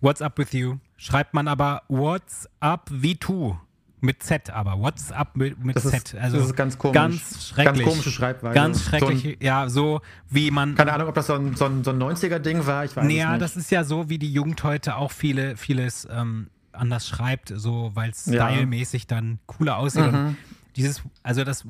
What's 0.00 0.20
up 0.20 0.36
with 0.38 0.52
you? 0.52 0.76
Schreibt 0.96 1.32
man 1.32 1.48
aber 1.48 1.82
What's 1.88 2.48
up 2.60 2.90
V2 2.90 3.56
mit 4.00 4.22
Z, 4.22 4.50
aber 4.50 4.80
What's 4.80 5.12
up 5.12 5.36
mit, 5.36 5.64
mit 5.64 5.76
das 5.76 5.84
Z. 5.84 5.94
Ist, 5.94 6.14
also 6.16 6.38
das 6.38 6.46
ist 6.48 6.56
ganz 6.56 6.76
komisch. 6.76 6.94
Ganz 6.94 7.46
schrecklich. 7.48 7.84
Ganz 7.84 7.88
komische 7.88 8.10
Schreibweise. 8.10 8.54
Ganz 8.54 8.84
schrecklich, 8.84 9.22
so 9.22 9.28
ein, 9.28 9.36
ja, 9.40 9.68
so 9.68 10.00
wie 10.28 10.50
man. 10.50 10.74
Keine 10.74 10.92
Ahnung, 10.92 11.08
ob 11.08 11.14
das 11.14 11.28
so 11.28 11.34
ein, 11.34 11.54
so 11.54 11.66
ein, 11.66 11.84
so 11.84 11.90
ein 11.90 12.02
90er-Ding 12.02 12.66
war, 12.66 12.84
ich 12.84 12.96
weiß 12.96 13.04
naja, 13.04 13.30
nicht. 13.30 13.42
das 13.42 13.56
ist 13.56 13.70
ja 13.70 13.84
so, 13.84 14.08
wie 14.08 14.18
die 14.18 14.32
Jugend 14.32 14.62
heute 14.64 14.96
auch 14.96 15.12
viele, 15.12 15.56
vieles 15.56 16.06
ähm, 16.10 16.48
anders 16.78 17.08
schreibt, 17.08 17.52
so 17.54 17.90
weil 17.94 18.10
es 18.10 18.26
ja. 18.26 18.50
stylmäßig 18.50 19.06
dann 19.06 19.38
cooler 19.46 19.76
aussieht. 19.76 20.12
Mhm. 20.12 20.36
dieses, 20.76 21.02
also 21.22 21.44
das 21.44 21.64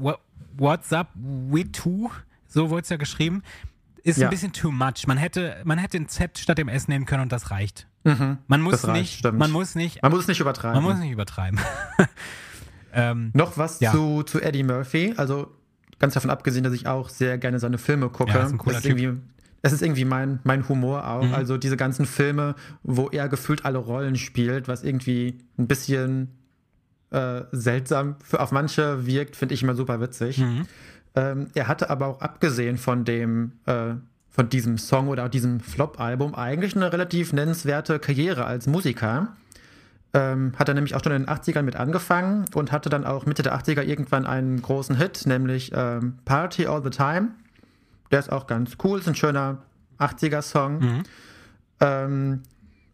What's 0.57 0.93
up 0.93 1.15
V2, 1.51 2.11
so 2.47 2.71
wurde 2.71 2.83
es 2.83 2.89
ja 2.89 2.97
geschrieben, 2.97 3.43
ist 4.03 4.19
ja. 4.19 4.27
ein 4.27 4.31
bisschen 4.31 4.53
too 4.53 4.71
much. 4.71 5.07
Man 5.07 5.19
hätte, 5.19 5.57
man 5.65 5.79
hätte 5.79 5.99
ein 5.99 6.09
Z 6.09 6.39
statt 6.39 6.59
dem 6.59 6.69
S 6.69 6.89
nehmen 6.89 7.07
können 7.07 7.23
und 7.23 7.33
das 7.33 7.51
reicht. 7.51 7.87
Mhm, 8.05 8.39
man 8.47 8.61
muss 8.61 8.87
reicht, 8.87 9.01
nicht, 9.01 9.19
stimmt. 9.19 9.39
man 9.39 9.51
muss 9.51 9.75
nicht, 9.75 10.03
man 10.03 10.13
muss 10.13 10.27
nicht 10.29 10.41
übertreiben. 10.41 10.83
Man 10.83 10.93
muss 10.93 11.01
nicht 11.01 11.13
übertreiben. 11.13 11.61
ähm, 12.93 13.31
Noch 13.35 13.59
was 13.59 13.81
ja. 13.81 13.93
zu, 13.93 14.23
zu 14.23 14.41
Eddie 14.41 14.63
Murphy. 14.63 15.15
Also 15.17 15.53
ganz 15.99 16.15
davon 16.15 16.31
abgesehen, 16.31 16.65
dass 16.65 16.73
ich 16.73 16.87
auch 16.87 17.09
sehr 17.09 17.39
gerne 17.39 17.59
seine 17.59 17.79
Filme 17.79 18.09
gucke. 18.09 18.33
Ja, 18.33 18.45
ist 18.45 18.53
ein 18.53 18.59
cooler 18.59 18.81
Typ. 18.81 19.19
Es 19.63 19.73
ist 19.73 19.83
irgendwie 19.83 20.05
mein, 20.05 20.41
mein 20.45 20.69
Humor 20.69 21.09
auch. 21.09 21.25
Mhm. 21.25 21.35
Also 21.35 21.57
diese 21.57 21.77
ganzen 21.77 22.07
Filme, 22.07 22.55
wo 22.83 23.09
er 23.09 23.29
gefühlt 23.29 23.65
alle 23.65 23.79
Rollen 23.79 24.17
spielt, 24.17 24.69
was 24.69 24.85
irgendwie 24.85 25.39
ein 25.59 25.67
bisschen 25.67 26.29
äh, 27.11 27.43
seltsam 27.53 28.17
für, 28.23 28.41
auf 28.41 28.53
manche 28.53 29.07
wirkt, 29.07 29.37
finde 29.37 29.55
ich 29.55 29.63
immer 29.63 29.75
super 29.75 30.01
witzig. 30.01 30.39
Mhm. 30.39 30.67
Ähm, 31.17 31.47
er 31.55 31.69
hatte 31.69 31.91
aber 31.91 32.07
auch 32.07 32.21
abgesehen 32.21 32.77
von 32.77 33.05
dem 33.05 33.53
äh, 33.67 33.95
von 34.39 34.49
diesem 34.49 34.79
Song 34.79 35.09
oder 35.09 35.29
diesem 35.29 35.59
Flop-Album 35.59 36.37
eigentlich 36.37 36.77
eine 36.77 36.93
relativ 36.93 37.33
nennenswerte 37.33 37.99
Karriere 37.99 38.45
als 38.45 38.69
Musiker. 38.69 39.37
Ähm, 40.15 40.53
hat 40.57 40.69
er 40.69 40.75
nämlich 40.75 40.95
auch 40.95 41.03
schon 41.03 41.13
in 41.13 41.25
den 41.25 41.29
80ern 41.29 41.63
mit 41.63 41.75
angefangen 41.75 42.45
und 42.55 42.71
hatte 42.71 42.89
dann 42.89 43.05
auch 43.05 43.27
Mitte 43.27 43.43
der 43.43 43.59
80er 43.59 43.83
irgendwann 43.83 44.27
einen 44.27 44.63
großen 44.63 44.97
Hit, 44.97 45.27
nämlich 45.27 45.73
ähm, 45.75 46.19
Party 46.25 46.67
All 46.67 46.85
the 46.85 46.91
Time. 46.91 47.31
Der 48.11 48.19
ist 48.19 48.33
auch 48.33 48.47
ganz 48.47 48.77
cool, 48.85 48.99
ist 48.99 49.09
ein 49.09 49.15
schöner 49.15 49.59
80er-Song. 49.99 50.79
Mhm. 50.79 51.03
Ähm, 51.81 52.43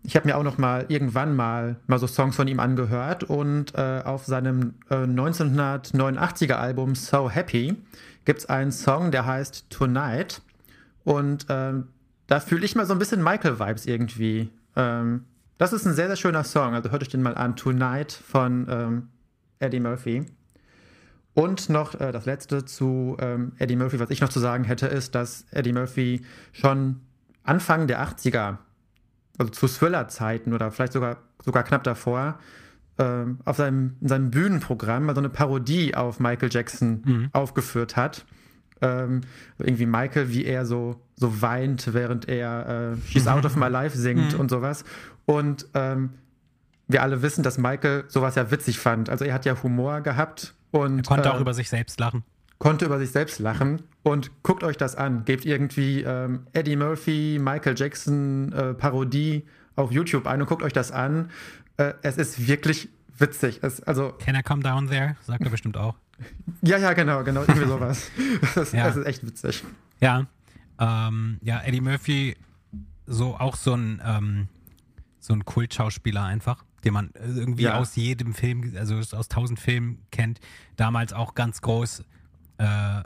ich 0.02 0.16
habe 0.16 0.28
mir 0.28 0.36
auch 0.36 0.42
noch 0.42 0.58
mal 0.58 0.84
irgendwann 0.88 1.34
mal, 1.34 1.76
mal 1.86 1.98
so 1.98 2.06
Songs 2.06 2.36
von 2.36 2.46
ihm 2.46 2.60
angehört 2.60 3.24
und 3.24 3.74
äh, 3.74 4.02
auf 4.04 4.26
seinem 4.26 4.74
äh, 4.90 4.96
1989er 4.96 6.54
Album 6.54 6.94
So 6.94 7.30
Happy 7.30 7.74
gibt 8.24 8.40
es 8.40 8.46
einen 8.46 8.70
Song, 8.70 9.10
der 9.10 9.24
heißt 9.24 9.70
Tonight. 9.70 10.42
Und 11.04 11.46
ähm, 11.48 11.88
da 12.26 12.40
fühle 12.40 12.64
ich 12.64 12.74
mal 12.74 12.86
so 12.86 12.92
ein 12.92 12.98
bisschen 12.98 13.22
Michael-Vibes 13.22 13.86
irgendwie. 13.86 14.50
Ähm, 14.76 15.24
das 15.58 15.72
ist 15.72 15.86
ein 15.86 15.94
sehr, 15.94 16.08
sehr 16.08 16.16
schöner 16.16 16.44
Song. 16.44 16.74
Also 16.74 16.90
hört 16.90 17.02
euch 17.02 17.08
den 17.08 17.22
mal 17.22 17.36
an. 17.36 17.56
Tonight 17.56 18.12
von 18.12 18.66
ähm, 18.68 19.08
Eddie 19.58 19.80
Murphy. 19.80 20.26
Und 21.34 21.68
noch 21.68 21.98
äh, 22.00 22.12
das 22.12 22.26
letzte 22.26 22.64
zu 22.64 23.16
ähm, 23.20 23.52
Eddie 23.58 23.76
Murphy, 23.76 23.98
was 23.98 24.10
ich 24.10 24.20
noch 24.20 24.28
zu 24.28 24.40
sagen 24.40 24.64
hätte, 24.64 24.86
ist, 24.86 25.14
dass 25.14 25.46
Eddie 25.50 25.72
Murphy 25.72 26.24
schon 26.52 27.00
Anfang 27.42 27.86
der 27.86 28.02
80er, 28.06 28.58
also 29.38 29.50
zu 29.50 29.66
Thriller-Zeiten 29.66 30.54
oder 30.54 30.70
vielleicht 30.70 30.92
sogar, 30.92 31.18
sogar 31.42 31.64
knapp 31.64 31.82
davor, 31.82 32.38
ähm, 32.98 33.40
auf 33.44 33.56
seinem, 33.56 33.96
in 34.00 34.08
seinem 34.08 34.30
Bühnenprogramm 34.30 35.06
mal 35.06 35.14
so 35.14 35.20
eine 35.20 35.28
Parodie 35.28 35.94
auf 35.96 36.20
Michael 36.20 36.50
Jackson 36.52 37.02
mhm. 37.04 37.28
aufgeführt 37.32 37.96
hat 37.96 38.24
ähm, 38.84 39.22
irgendwie 39.58 39.86
Michael, 39.86 40.30
wie 40.30 40.44
er 40.44 40.66
so, 40.66 41.00
so 41.16 41.40
weint, 41.42 41.94
während 41.94 42.28
er 42.28 42.92
äh, 42.92 42.96
She's 43.08 43.26
Out 43.26 43.44
of 43.44 43.56
My 43.56 43.68
Life 43.68 43.96
singt 43.96 44.34
mhm. 44.34 44.40
und 44.40 44.50
sowas. 44.50 44.84
Und 45.24 45.66
ähm, 45.74 46.10
wir 46.86 47.02
alle 47.02 47.22
wissen, 47.22 47.42
dass 47.42 47.56
Michael 47.56 48.04
sowas 48.08 48.34
ja 48.34 48.50
witzig 48.50 48.78
fand. 48.78 49.08
Also 49.08 49.24
er 49.24 49.34
hat 49.34 49.46
ja 49.46 49.62
Humor 49.62 50.02
gehabt 50.02 50.54
und. 50.74 50.98
Er 50.98 51.02
konnte 51.04 51.28
äh, 51.28 51.32
auch 51.32 51.40
über 51.40 51.54
sich 51.54 51.68
selbst 51.68 52.00
lachen. 52.00 52.24
Konnte 52.58 52.84
über 52.84 52.98
sich 52.98 53.10
selbst 53.10 53.38
lachen. 53.38 53.82
Und 54.02 54.30
guckt 54.42 54.62
euch 54.64 54.76
das 54.76 54.96
an. 54.96 55.24
Gebt 55.24 55.44
irgendwie 55.44 56.02
ähm, 56.02 56.46
Eddie 56.52 56.76
Murphy, 56.76 57.38
Michael 57.40 57.74
Jackson 57.76 58.52
äh, 58.52 58.74
Parodie 58.74 59.44
auf 59.76 59.92
YouTube 59.92 60.26
ein 60.26 60.40
und 60.40 60.48
guckt 60.48 60.62
euch 60.62 60.72
das 60.72 60.92
an. 60.92 61.30
Äh, 61.76 61.94
es 62.02 62.16
ist 62.16 62.46
wirklich 62.46 62.88
witzig. 63.18 63.60
Es, 63.62 63.82
also, 63.82 64.12
Can 64.18 64.34
I 64.34 64.42
come 64.42 64.62
down 64.62 64.88
there? 64.88 65.16
Sagt 65.22 65.42
er 65.42 65.50
bestimmt 65.50 65.76
auch. 65.76 65.94
Ja, 66.62 66.78
ja, 66.78 66.92
genau, 66.92 67.24
genau, 67.24 67.42
irgendwie 67.42 67.66
sowas. 67.66 68.08
Das, 68.54 68.72
ja. 68.72 68.84
das 68.84 68.96
ist 68.96 69.06
echt 69.06 69.26
witzig. 69.26 69.64
Ja. 70.00 70.26
Ähm, 70.78 71.38
ja, 71.42 71.60
Eddie 71.62 71.80
Murphy, 71.80 72.36
so 73.06 73.34
auch 73.34 73.56
so 73.56 73.74
ein, 73.74 74.00
ähm, 74.04 74.48
so 75.18 75.34
ein 75.34 75.44
Kultschauspieler 75.44 76.22
einfach, 76.22 76.64
den 76.84 76.92
man 76.94 77.10
irgendwie 77.16 77.64
Ja. 77.64 77.78
aus 77.78 77.96
jedem 77.96 78.34
Film, 78.34 78.74
also 78.76 78.96
aus 78.96 79.28
tausend 79.28 79.58
Filmen 79.60 79.98
kennt. 80.10 80.40
Damals 80.76 81.12
auch 81.12 81.34
ganz 81.34 81.60
groß. 81.60 82.04
Äh, 82.58 83.00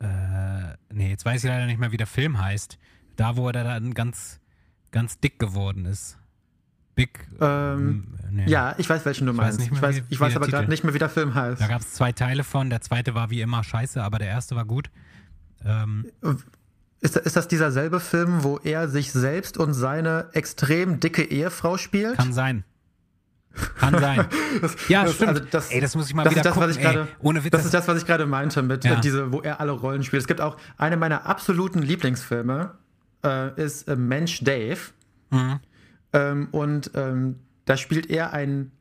äh, 0.00 0.76
nee, 0.92 1.10
jetzt 1.10 1.24
weiß 1.24 1.44
ich 1.44 1.48
leider 1.50 1.66
nicht 1.66 1.78
mehr, 1.78 1.92
wie 1.92 1.96
der 1.96 2.06
Film 2.06 2.40
heißt. 2.40 2.78
Da, 3.16 3.36
wo 3.36 3.46
er 3.48 3.52
dann 3.52 3.92
ganz, 3.94 4.40
ganz 4.92 5.18
dick 5.20 5.38
geworden 5.38 5.84
ist. 5.84 6.16
Big. 6.94 7.26
Ähm, 7.40 8.14
nee. 8.30 8.46
Ja, 8.48 8.74
ich 8.78 8.88
weiß, 8.88 9.04
welchen 9.04 9.26
du 9.26 9.32
Ich 9.32 9.38
weiß 9.38 9.58
meinst. 9.58 9.60
nicht 9.60 9.70
mehr, 9.70 9.76
ich 9.78 9.82
weiß, 9.82 9.96
wie- 10.08 10.14
ich 10.14 10.20
weiß 10.20 10.36
aber 10.36 10.46
gerade 10.48 10.68
nicht 10.68 10.84
mehr, 10.84 10.94
wie 10.94 10.98
der 10.98 11.08
Film 11.10 11.34
heißt. 11.34 11.60
Da 11.60 11.66
gab 11.66 11.80
es 11.82 11.92
zwei 11.94 12.12
Teile 12.12 12.44
von. 12.44 12.70
Der 12.70 12.80
zweite 12.80 13.14
war 13.14 13.30
wie 13.30 13.40
immer 13.42 13.62
scheiße, 13.62 14.02
aber 14.02 14.18
der 14.18 14.28
erste 14.28 14.56
war 14.56 14.64
gut. 14.64 14.90
Ähm, 15.64 16.06
Ist, 17.00 17.16
ist 17.16 17.36
das 17.36 17.48
dieser 17.48 17.70
selbe 17.72 17.98
Film, 18.00 18.42
wo 18.44 18.58
er 18.58 18.88
sich 18.88 19.10
selbst 19.12 19.56
und 19.56 19.72
seine 19.72 20.28
extrem 20.32 21.00
dicke 21.00 21.22
Ehefrau 21.22 21.76
spielt? 21.78 22.16
kann 22.16 22.32
sein. 22.32 22.64
Kann 23.78 23.98
sein. 23.98 24.26
ja, 24.88 25.04
das- 25.04 25.14
stimmt. 25.14 25.30
also 25.30 25.42
das- 25.50 25.70
ey, 25.70 25.80
das 25.80 25.96
muss 25.96 26.08
ich 26.08 26.14
mal 26.14 26.24
das 26.24 26.32
wieder 26.32 26.40
ist 26.42 26.46
das, 26.46 26.54
gucken. 26.54 26.68
was 26.68 26.76
ich 26.76 26.84
ey, 26.84 26.92
gerade, 26.94 27.08
ohne 27.20 27.42
Witz. 27.44 27.50
das 27.52 27.64
ist 27.64 27.74
das, 27.74 27.88
was 27.88 27.98
ich 27.98 28.06
gerade 28.06 28.26
meinte 28.26 28.62
mit 28.62 28.84
Ja. 28.84 28.96
diese, 28.96 29.32
wo 29.32 29.40
er 29.40 29.60
alle 29.60 29.72
Rollen 29.72 30.02
spielt. 30.04 30.20
Es 30.22 30.28
gibt 30.28 30.40
auch 30.40 30.56
eine 30.76 30.96
meiner 30.96 31.26
absoluten 31.26 31.80
Lieblingsfilme, 31.82 32.74
äh, 33.24 33.60
ist 33.62 33.88
äh, 33.88 33.96
Mensch 33.96 34.44
Dave. 34.44 34.78
Mhm. 35.30 35.60
Ähm, 36.12 36.48
und 36.52 36.90
ähm, 36.94 37.36
da 37.64 37.76
spielt 37.76 38.08
er 38.10 38.32
einen, 38.32 38.72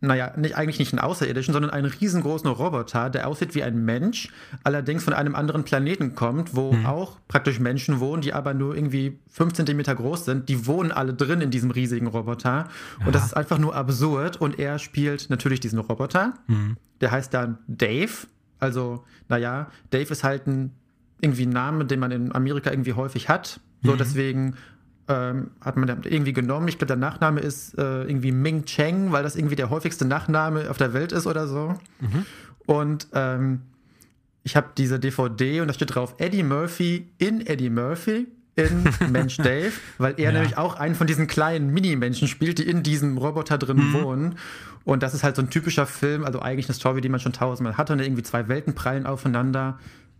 naja, 0.00 0.32
nicht, 0.36 0.56
eigentlich 0.56 0.78
nicht 0.78 0.92
einen 0.92 1.00
Außerirdischen, 1.00 1.54
sondern 1.54 1.70
einen 1.70 1.86
riesengroßen 1.90 2.48
Roboter, 2.50 3.08
der 3.08 3.26
aussieht 3.26 3.54
wie 3.54 3.62
ein 3.62 3.84
Mensch, 3.84 4.28
allerdings 4.62 5.04
von 5.04 5.14
einem 5.14 5.34
anderen 5.34 5.64
Planeten 5.64 6.14
kommt, 6.14 6.54
wo 6.54 6.72
Mhm. 6.72 6.86
auch 6.86 7.18
praktisch 7.28 7.58
Menschen 7.60 7.98
wohnen, 7.98 8.20
die 8.20 8.34
aber 8.34 8.52
nur 8.52 8.76
irgendwie 8.76 9.18
5 9.30 9.54
Zentimeter 9.54 9.94
groß 9.94 10.26
sind. 10.26 10.48
Die 10.50 10.66
wohnen 10.66 10.92
alle 10.92 11.14
drin 11.14 11.40
in 11.40 11.50
diesem 11.50 11.70
riesigen 11.70 12.06
Roboter. 12.08 12.68
Und 13.06 13.14
das 13.14 13.24
ist 13.24 13.34
einfach 13.36 13.58
nur 13.58 13.74
absurd. 13.74 14.38
Und 14.40 14.58
er 14.58 14.78
spielt 14.78 15.30
natürlich 15.30 15.60
diesen 15.60 15.78
Roboter. 15.78 16.34
Mhm. 16.46 16.76
Der 17.00 17.10
heißt 17.10 17.32
dann 17.32 17.58
Dave. 17.66 18.12
Also, 18.58 19.04
naja, 19.28 19.70
Dave 19.90 20.10
ist 20.12 20.24
halt 20.24 20.46
ein 20.46 20.72
irgendwie 21.22 21.46
ein 21.46 21.50
Name, 21.50 21.86
den 21.86 21.98
man 22.00 22.10
in 22.10 22.34
Amerika 22.34 22.70
irgendwie 22.70 22.92
häufig 22.92 23.30
hat. 23.30 23.60
So, 23.82 23.92
Mhm. 23.92 23.98
deswegen 23.98 24.54
ähm, 25.08 25.50
hat 25.60 25.76
man 25.76 25.88
irgendwie 26.04 26.32
genommen. 26.32 26.68
Ich 26.68 26.78
glaube, 26.78 26.86
der 26.88 26.96
Nachname 26.96 27.40
ist 27.40 27.78
äh, 27.78 28.02
irgendwie 28.04 28.32
Ming 28.32 28.64
Cheng, 28.64 29.12
weil 29.12 29.22
das 29.22 29.36
irgendwie 29.36 29.56
der 29.56 29.70
häufigste 29.70 30.04
Nachname 30.04 30.68
auf 30.70 30.78
der 30.78 30.92
Welt 30.92 31.12
ist 31.12 31.26
oder 31.26 31.46
so. 31.46 31.74
Mhm. 32.00 32.26
Und 32.66 33.06
ähm, 33.12 33.60
ich 34.42 34.56
habe 34.56 34.68
diese 34.76 34.98
DVD 34.98 35.60
und 35.60 35.68
da 35.68 35.74
steht 35.74 35.94
drauf 35.94 36.14
Eddie 36.18 36.42
Murphy 36.42 37.08
in 37.18 37.46
Eddie 37.46 37.70
Murphy 37.70 38.26
in 38.56 38.84
Mensch 39.12 39.36
Dave, 39.36 39.72
weil 39.98 40.14
er 40.16 40.24
Ja. 40.26 40.32
nämlich 40.32 40.56
auch 40.56 40.76
einen 40.76 40.94
von 40.94 41.06
diesen 41.06 41.26
kleinen 41.26 41.72
Mini-Menschen 41.72 42.26
spielt, 42.26 42.58
die 42.58 42.68
in 42.68 42.82
diesem 42.82 43.18
Roboter 43.18 43.58
drin 43.58 43.76
Mhm. 43.76 43.92
wohnen. 44.02 44.34
Und 44.84 45.02
das 45.02 45.14
ist 45.14 45.24
halt 45.24 45.36
so 45.36 45.42
ein 45.42 45.50
typischer 45.50 45.84
Film, 45.86 46.24
also 46.24 46.40
eigentlich 46.40 46.66
eine 46.68 46.74
Story, 46.74 47.00
die 47.00 47.08
man 47.08 47.20
schon 47.20 47.32
tausendmal 47.32 47.76
hatte 47.76 47.92
und 47.92 47.98
irgendwie 48.00 48.22
zwei 48.22 48.48
Welten 48.48 48.74
prallen 48.74 49.04
aufeinander. 49.04 49.78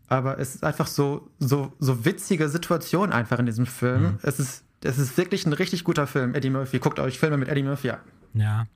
Aber 0.08 0.38
es 0.38 0.54
ist 0.56 0.64
einfach 0.64 0.86
so, 0.86 1.28
so, 1.40 1.72
so 1.80 2.04
witzige 2.04 2.48
Situation 2.48 3.12
einfach 3.12 3.38
in 3.38 3.46
diesem 3.46 3.66
Film. 3.66 4.02
Mhm. 4.02 4.18
Es, 4.22 4.38
ist, 4.38 4.64
es 4.82 4.98
ist 4.98 5.16
wirklich 5.16 5.46
ein 5.46 5.52
richtig 5.52 5.84
guter 5.84 6.06
Film, 6.06 6.34
Eddie 6.34 6.50
Murphy. 6.50 6.78
Guckt 6.78 6.98
euch 7.00 7.18
Filme 7.18 7.36
mit 7.36 7.48
Eddie 7.48 7.62
Murphy 7.62 7.90
an. 7.90 8.00
Ja. 8.34 8.66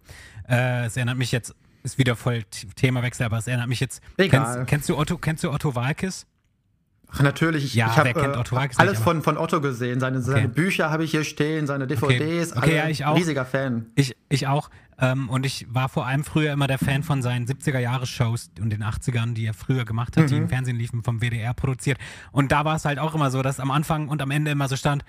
Äh, 0.48 0.86
es 0.86 0.96
erinnert 0.96 1.18
mich 1.18 1.32
jetzt, 1.32 1.54
ist 1.82 1.98
wieder 1.98 2.16
voll 2.16 2.44
Themawechsel, 2.76 3.26
aber 3.26 3.38
es 3.38 3.46
erinnert 3.46 3.68
mich 3.68 3.80
jetzt. 3.80 4.02
Egal. 4.16 4.54
Kennst, 4.54 4.68
kennst 4.68 4.88
du 4.88 4.98
Otto, 4.98 5.18
kennst 5.18 5.44
du 5.44 5.50
Otto 5.50 5.74
Walkes? 5.74 6.26
Ach, 7.12 7.22
natürlich. 7.22 7.64
Ich, 7.64 7.74
Ja, 7.74 7.88
ich 7.88 7.96
hab, 7.96 8.04
wer 8.04 8.14
kennt 8.14 8.36
äh, 8.36 8.54
alles 8.76 8.78
nicht, 8.78 9.02
von, 9.02 9.22
von 9.22 9.36
Otto 9.36 9.60
gesehen. 9.60 10.00
Seine, 10.00 10.22
seine 10.22 10.48
Bücher 10.48 10.90
habe 10.90 11.04
ich 11.04 11.10
hier 11.10 11.24
stehen, 11.24 11.66
seine 11.66 11.86
DVDs. 11.86 12.56
Okay, 12.56 12.60
alle. 12.70 12.76
ja, 12.76 12.88
ich 12.88 13.04
auch. 13.04 13.16
Riesiger 13.16 13.44
Fan. 13.44 13.86
Ich, 13.96 14.16
ich 14.28 14.46
auch. 14.46 14.70
Ähm, 14.98 15.28
und 15.28 15.46
ich 15.46 15.66
war 15.70 15.88
vor 15.88 16.06
allem 16.06 16.24
früher 16.24 16.52
immer 16.52 16.66
der 16.66 16.78
Fan 16.78 17.02
von 17.02 17.22
seinen 17.22 17.46
70er-Jahre-Shows 17.46 18.50
und 18.60 18.70
den 18.70 18.84
80ern, 18.84 19.34
die 19.34 19.46
er 19.46 19.54
früher 19.54 19.84
gemacht 19.84 20.16
hat, 20.16 20.30
die 20.30 20.34
Mhm. 20.34 20.42
im 20.42 20.48
Fernsehen 20.48 20.76
liefen, 20.76 21.02
vom 21.02 21.20
WDR 21.20 21.54
produziert. 21.54 21.98
Und 22.32 22.52
da 22.52 22.64
war 22.64 22.76
es 22.76 22.84
halt 22.84 22.98
auch 22.98 23.14
immer 23.14 23.30
so, 23.30 23.42
dass 23.42 23.60
am 23.60 23.70
Anfang 23.70 24.08
und 24.08 24.22
am 24.22 24.30
Ende 24.30 24.50
immer 24.50 24.68
so 24.68 24.76
stand, 24.76 25.04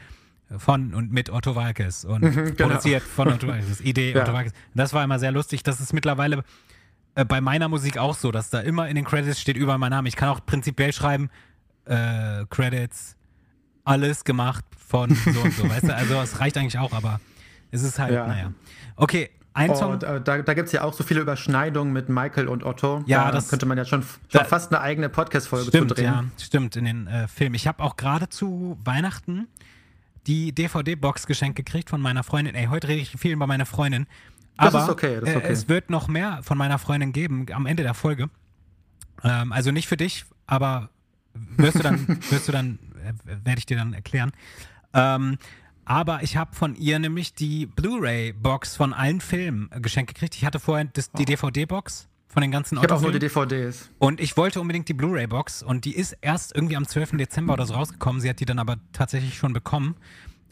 von 0.58 0.94
und 0.94 1.12
mit 1.12 1.30
Otto 1.30 1.56
Walkes 1.56 2.06
und 2.06 2.22
genau. 2.22 2.52
produziert 2.68 3.04
von 3.04 3.28
Otto 3.30 3.48
Walkes, 3.48 3.82
Idee 3.82 4.14
Ja. 4.14 4.22
Otto 4.24 4.34
Walkes. 4.34 4.54
Das 4.74 4.94
war 4.94 5.04
immer 5.04 5.20
sehr 5.20 5.32
lustig. 5.32 5.64
Das 5.64 5.80
ist 5.80 5.94
mittlerweile 5.94 6.44
äh, 7.16 7.26
bei 7.26 7.42
meiner 7.42 7.68
Musik 7.70 7.98
auch 7.98 8.16
so, 8.16 8.32
dass 8.32 8.50
da 8.50 8.60
immer 8.60 8.88
in 8.90 8.96
den 8.96 9.06
Credits 9.06 9.40
steht 9.40 9.58
überall 9.58 9.78
mein 9.78 9.92
Name. 9.92 10.08
Ich 10.10 10.16
kann 10.16 10.30
auch 10.30 10.46
prinzipiell 10.46 10.94
schreiben, 10.94 11.30
äh, 11.86 12.46
Credits, 12.50 13.16
alles 13.84 14.24
gemacht 14.24 14.64
von 14.78 15.10
so 15.16 15.40
und 15.42 15.54
so, 15.54 15.70
weißt 15.70 15.84
du? 15.84 15.96
Also 15.96 16.16
es 16.22 16.40
reicht 16.40 16.58
eigentlich 16.58 16.78
auch, 16.80 16.94
aber 16.94 17.20
es 17.72 17.84
ist 17.84 17.98
halt, 18.00 18.14
Ja. 18.14 18.28
naja. 18.28 18.52
Okay, 18.96 19.30
ein 19.54 19.76
Song. 19.76 19.94
Und 19.94 20.04
äh, 20.04 20.22
da, 20.22 20.42
da 20.42 20.54
gibt 20.54 20.68
es 20.68 20.72
ja 20.72 20.84
auch 20.84 20.94
so 20.94 21.04
viele 21.04 21.20
Überschneidungen 21.22 21.92
mit 21.92 22.08
Michael 22.08 22.48
und 22.48 22.64
Otto. 22.64 23.04
Ja, 23.08 23.26
da 23.26 23.32
das- 23.32 23.50
könnte 23.50 23.66
man 23.66 23.78
ja 23.78 23.86
schon, 23.86 24.02
schon 24.04 24.10
da- 24.32 24.44
fast 24.46 24.72
eine 24.72 24.82
eigene 24.82 25.10
Podcast-Folge 25.10 25.72
zu 25.72 25.86
drehen. 25.86 26.06
ja, 26.06 26.24
stimmt, 26.40 26.76
in 26.76 26.86
den 26.86 27.08
äh, 27.08 27.28
Film. 27.28 27.54
Ich 27.56 27.68
habe 27.68 27.82
auch 27.84 27.96
gerade 27.98 28.30
zu 28.30 28.78
Weihnachten 28.86 29.48
die 30.28 30.54
DVD-Box 30.54 31.28
geschenkt 31.28 31.56
gekriegt 31.56 31.90
von 31.90 32.02
meiner 32.02 32.24
Freundin. 32.24 32.56
Ey, 32.56 32.68
heute 32.68 32.88
rede 32.88 33.02
ich 33.02 33.12
viel 33.12 33.34
über 33.34 33.48
meine 33.48 33.66
Freundin. 33.66 34.08
Das 34.58 34.76
Aber 34.76 34.84
ist 34.84 34.90
okay, 34.90 35.20
das 35.20 35.30
ist 35.30 35.36
äh, 35.36 35.38
okay. 35.38 35.52
es 35.52 35.70
wird 35.70 35.90
noch 35.90 36.08
mehr 36.08 36.40
von 36.44 36.58
meiner 36.58 36.78
Freundin 36.78 37.14
geben 37.14 37.46
am 37.52 37.66
Ende 37.66 37.84
der 37.84 37.94
Folge. 37.94 38.30
Ähm, 39.24 39.52
also 39.52 39.72
nicht 39.72 39.88
für 39.88 39.98
dich, 39.98 40.26
aber 40.46 40.90
wirst 41.34 41.80
du 41.80 41.84
dann, 41.84 42.08
wirst 42.30 42.48
du 42.48 42.52
dann, 42.52 42.80
äh, 43.04 43.14
werde 43.44 43.60
ich 43.60 43.66
dir 43.66 43.78
dann 43.78 43.94
erklären. 43.94 44.32
Ähm, 44.94 45.38
aber 45.86 46.22
ich 46.22 46.38
habe 46.38 46.56
von 46.56 46.76
ihr 46.76 47.00
nämlich 47.00 47.34
die 47.34 47.66
Blu-ray-Box 47.66 48.76
von 48.76 48.94
allen 48.94 49.22
Filmen 49.22 49.70
äh, 49.72 49.80
geschenkt 49.80 50.14
gekriegt. 50.14 50.36
Ich 50.36 50.46
hatte 50.46 50.60
vorher 50.60 50.86
das, 50.86 51.12
die 51.12 51.26
DVD-Box 51.26 52.08
von 52.32 52.42
den 52.42 52.52
ganzen. 52.52 52.78
Ich 52.78 52.84
habe 52.84 52.96
auch 52.96 53.02
nur 53.02 53.12
die. 53.12 53.20
DVDs. 53.20 53.90
Und 54.00 54.20
ich 54.20 54.38
wollte 54.38 54.62
unbedingt 54.62 54.88
die 54.88 54.94
Blu-ray-Box 54.94 55.64
und 55.64 55.86
die 55.86 55.96
ist 55.96 56.18
erst 56.22 56.56
irgendwie 56.56 56.76
am 56.78 56.88
12. 56.88 57.18
Dezember 57.18 57.54
oder 57.54 57.66
so 57.66 57.74
rausgekommen. 57.74 58.22
Sie 58.22 58.30
hat 58.30 58.40
die 58.40 58.46
dann 58.46 58.60
aber 58.60 58.78
tatsächlich 58.94 59.38
schon 59.38 59.54
bekommen, 59.54 59.96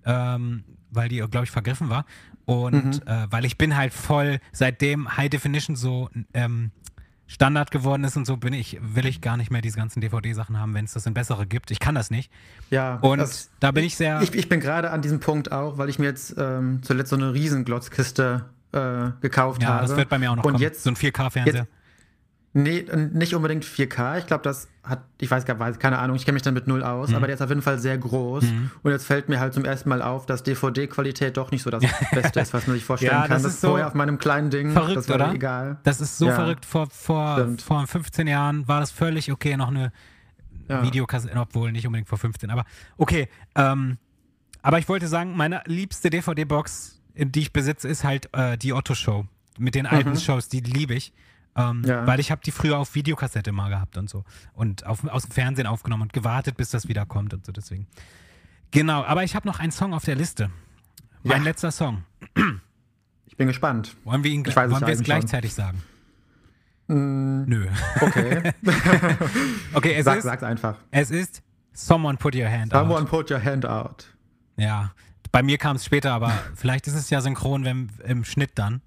ähm, 0.06 0.64
weil 0.92 1.10
die, 1.10 1.18
glaube 1.18 1.46
ich, 1.46 1.52
vergriffen 1.52 1.90
war. 1.90 2.06
Und 2.46 3.08
äh, 3.08 3.28
weil 3.30 3.46
ich 3.46 3.58
bin 3.58 3.76
halt 3.78 3.94
voll, 3.94 4.40
seitdem 4.52 5.16
High 5.18 5.30
Definition 5.30 5.76
so 5.76 6.10
ähm, 6.34 6.72
Standard 7.28 7.70
geworden 7.70 8.04
ist 8.04 8.18
und 8.18 8.26
so, 8.26 8.38
bin 8.38 8.54
ich, 8.54 8.80
will 8.82 9.06
ich 9.06 9.22
gar 9.22 9.38
nicht 9.38 9.52
mehr 9.52 9.62
diese 9.62 9.78
ganzen 9.78 10.02
DVD-Sachen 10.02 10.60
haben, 10.60 10.74
wenn 10.74 10.86
es 10.86 10.94
das 10.94 11.06
in 11.06 11.14
bessere 11.14 11.46
gibt. 11.46 11.70
Ich 11.70 11.80
kann 11.80 11.94
das 11.94 12.10
nicht. 12.10 12.32
Ja, 12.72 12.96
Und 12.96 13.20
das, 13.20 13.52
da 13.60 13.70
bin 13.72 13.84
ich 13.84 13.96
sehr. 13.96 14.20
ich, 14.24 14.34
ich 14.34 14.50
bin 14.50 14.60
gerade 14.60 14.90
an 14.90 15.04
diesem 15.04 15.20
Punkt 15.20 15.52
auch, 15.52 15.78
weil 15.78 15.90
ich 15.90 16.00
mir 16.00 16.08
jetzt 16.08 16.34
ähm, 16.40 16.82
zuletzt 16.82 17.12
so 17.12 17.16
eine 17.16 17.34
Riesenglotzkiste 17.34 18.46
äh, 18.72 19.12
gekauft 19.22 19.62
ja, 19.64 19.70
habe. 19.70 19.88
das 19.88 19.96
wird 19.98 20.10
bei 20.10 20.20
mir 20.20 20.32
auch 20.32 20.36
noch 20.36 20.44
Und 20.44 20.54
kommen. 20.54 20.62
jetzt, 20.62 20.84
so 20.84 20.90
ein 20.90 20.96
4K-Fernseher. 20.96 21.54
jetzt- 21.56 21.68
Nee, 22.52 22.84
nicht 23.14 23.36
unbedingt 23.36 23.64
4K. 23.64 24.18
Ich 24.18 24.26
glaube, 24.26 24.42
das 24.44 24.70
hat, 24.84 25.04
ich 25.20 25.30
weiß 25.30 25.46
gar 25.46 25.60
weiß, 25.60 25.78
keine 25.78 26.00
Ahnung, 26.00 26.16
ich 26.16 26.26
kenne 26.26 26.34
mich 26.34 26.42
damit 26.42 26.66
null 26.66 26.80
Mhm. 26.80 26.84
aus, 26.86 27.14
aber 27.14 27.28
der 27.28 27.36
ist 27.36 27.44
auf 27.44 27.50
jeden 27.50 27.62
Fall 27.62 27.78
sehr 27.78 27.96
groß. 28.00 28.44
Und 28.82 28.92
jetzt 28.92 29.06
fällt 29.06 29.30
mir 29.30 29.40
halt 29.40 29.54
zum 29.54 29.66
ersten 29.66 29.88
Mal 29.88 30.02
auf, 30.02 30.26
dass 30.26 30.42
DVD-Qualität 30.42 31.38
doch 31.38 31.52
nicht 31.52 31.62
so 31.62 31.70
das 31.70 31.84
Beste 32.12 32.40
ist, 32.40 32.52
was 32.56 32.66
man 32.66 32.76
sich 32.76 32.84
vorstellen 32.84 33.12
Ja, 33.14 33.22
kann. 33.22 33.30
das 33.30 33.44
Das, 33.44 33.54
ist 33.54 33.62
so 33.62 33.68
vorher 33.70 33.86
auf 33.86 33.94
meinem 33.94 34.18
kleinen 34.18 34.50
Ding, 34.50 34.72
verrückt, 34.72 34.98
das 34.98 35.08
war 35.10 35.16
oder? 35.18 35.34
egal. 35.34 35.78
Das 35.84 36.02
ist 36.02 36.18
so 36.18 36.26
Ja. 36.28 36.34
verrückt. 36.36 36.66
Vor, 36.66 36.88
vor, 36.90 37.34
Stimmt. 37.38 37.62
vor 37.62 37.86
15 37.86 38.26
Jahren 38.26 38.68
war 38.68 38.80
das 38.80 38.90
völlig 38.90 39.32
okay, 39.32 39.56
noch 39.56 39.68
eine 39.68 39.92
Ja. 40.68 40.82
Videokassette, 40.82 41.38
obwohl 41.40 41.72
nicht 41.72 41.86
unbedingt 41.86 42.10
vor 42.10 42.18
15, 42.18 42.50
aber 42.50 42.66
okay. 42.98 43.30
Ähm, 43.56 43.98
aber 44.64 44.80
ich 44.80 44.90
wollte 44.90 45.08
sagen, 45.08 45.38
meine 45.38 45.62
liebste 45.68 46.10
DVD-Box, 46.10 46.99
die 47.16 47.40
ich 47.42 47.54
besitze, 47.54 47.88
ist 47.88 48.04
halt 48.04 48.30
äh, 48.34 48.58
die 48.58 48.74
Otto-Show. 48.74 49.26
Mit 49.58 49.76
den 49.76 49.86
alten 49.86 50.18
Shows, 50.18 50.48
die 50.50 50.62
liebe 50.62 50.94
ich. 50.94 51.12
Ähm, 51.56 51.84
Ja. 51.86 52.06
Weil 52.08 52.20
ich 52.20 52.32
habe 52.32 52.42
die 52.46 52.52
früher 52.52 52.78
auf 52.78 52.96
Videokassette 52.96 53.52
mal 53.52 53.70
gehabt 53.70 53.98
und 53.98 54.10
so. 54.10 54.24
Und 54.54 54.86
auf, 54.86 55.04
aus 55.08 55.24
dem 55.24 55.32
Fernsehen 55.32 55.68
aufgenommen 55.68 56.04
und 56.04 56.14
gewartet, 56.14 56.56
bis 56.58 56.70
das 56.70 56.88
wieder 56.88 57.06
kommt 57.06 57.34
und 57.34 57.46
so 57.46 57.52
deswegen. 57.52 57.88
Genau, 58.72 59.04
aber 59.04 59.24
ich 59.24 59.36
habe 59.36 59.48
noch 59.48 59.60
einen 59.60 59.72
Song 59.72 59.94
auf 59.94 60.06
der 60.06 60.16
Liste. 60.16 60.50
Mein 61.24 61.40
Ja. 61.40 61.44
letzter 61.46 61.72
Song. 61.72 62.04
Ich 63.26 63.36
bin 63.36 63.48
gespannt. 63.48 63.96
Wollen 64.06 64.24
wir 64.24 64.32
ihn 64.32 64.46
Ich 64.48 64.56
wollen 64.56 64.72
wir 64.82 64.88
es 64.90 65.02
gleichzeitig 65.04 65.54
sagen? 65.54 65.82
Nö. 66.88 67.68
Okay, 68.02 68.54
Okay, 69.74 69.94
es 69.96 70.06
Sag, 70.06 70.18
ist, 70.20 70.24
sag's 70.24 70.44
einfach. 70.44 70.78
es 70.92 71.12
ist 71.12 71.44
Someone 71.74 72.18
Put 72.18 72.36
Your 72.36 72.50
Hand 72.50 72.74
Out. 72.74 72.82
Someone 72.82 73.06
put 73.06 73.30
your 73.32 73.44
hand 73.44 73.66
out. 73.66 74.06
Ja, 74.58 74.92
bei 75.32 75.44
mir 75.44 75.58
kam 75.58 75.76
es 75.76 75.86
später, 75.86 76.12
aber 76.14 76.32
vielleicht 76.56 76.88
ist 76.88 76.96
es 76.96 77.10
ja 77.10 77.22
synchron 77.22 77.66
wenn, 77.66 77.90
im 78.06 78.24
Schnitt 78.26 78.52
dann. 78.56 78.82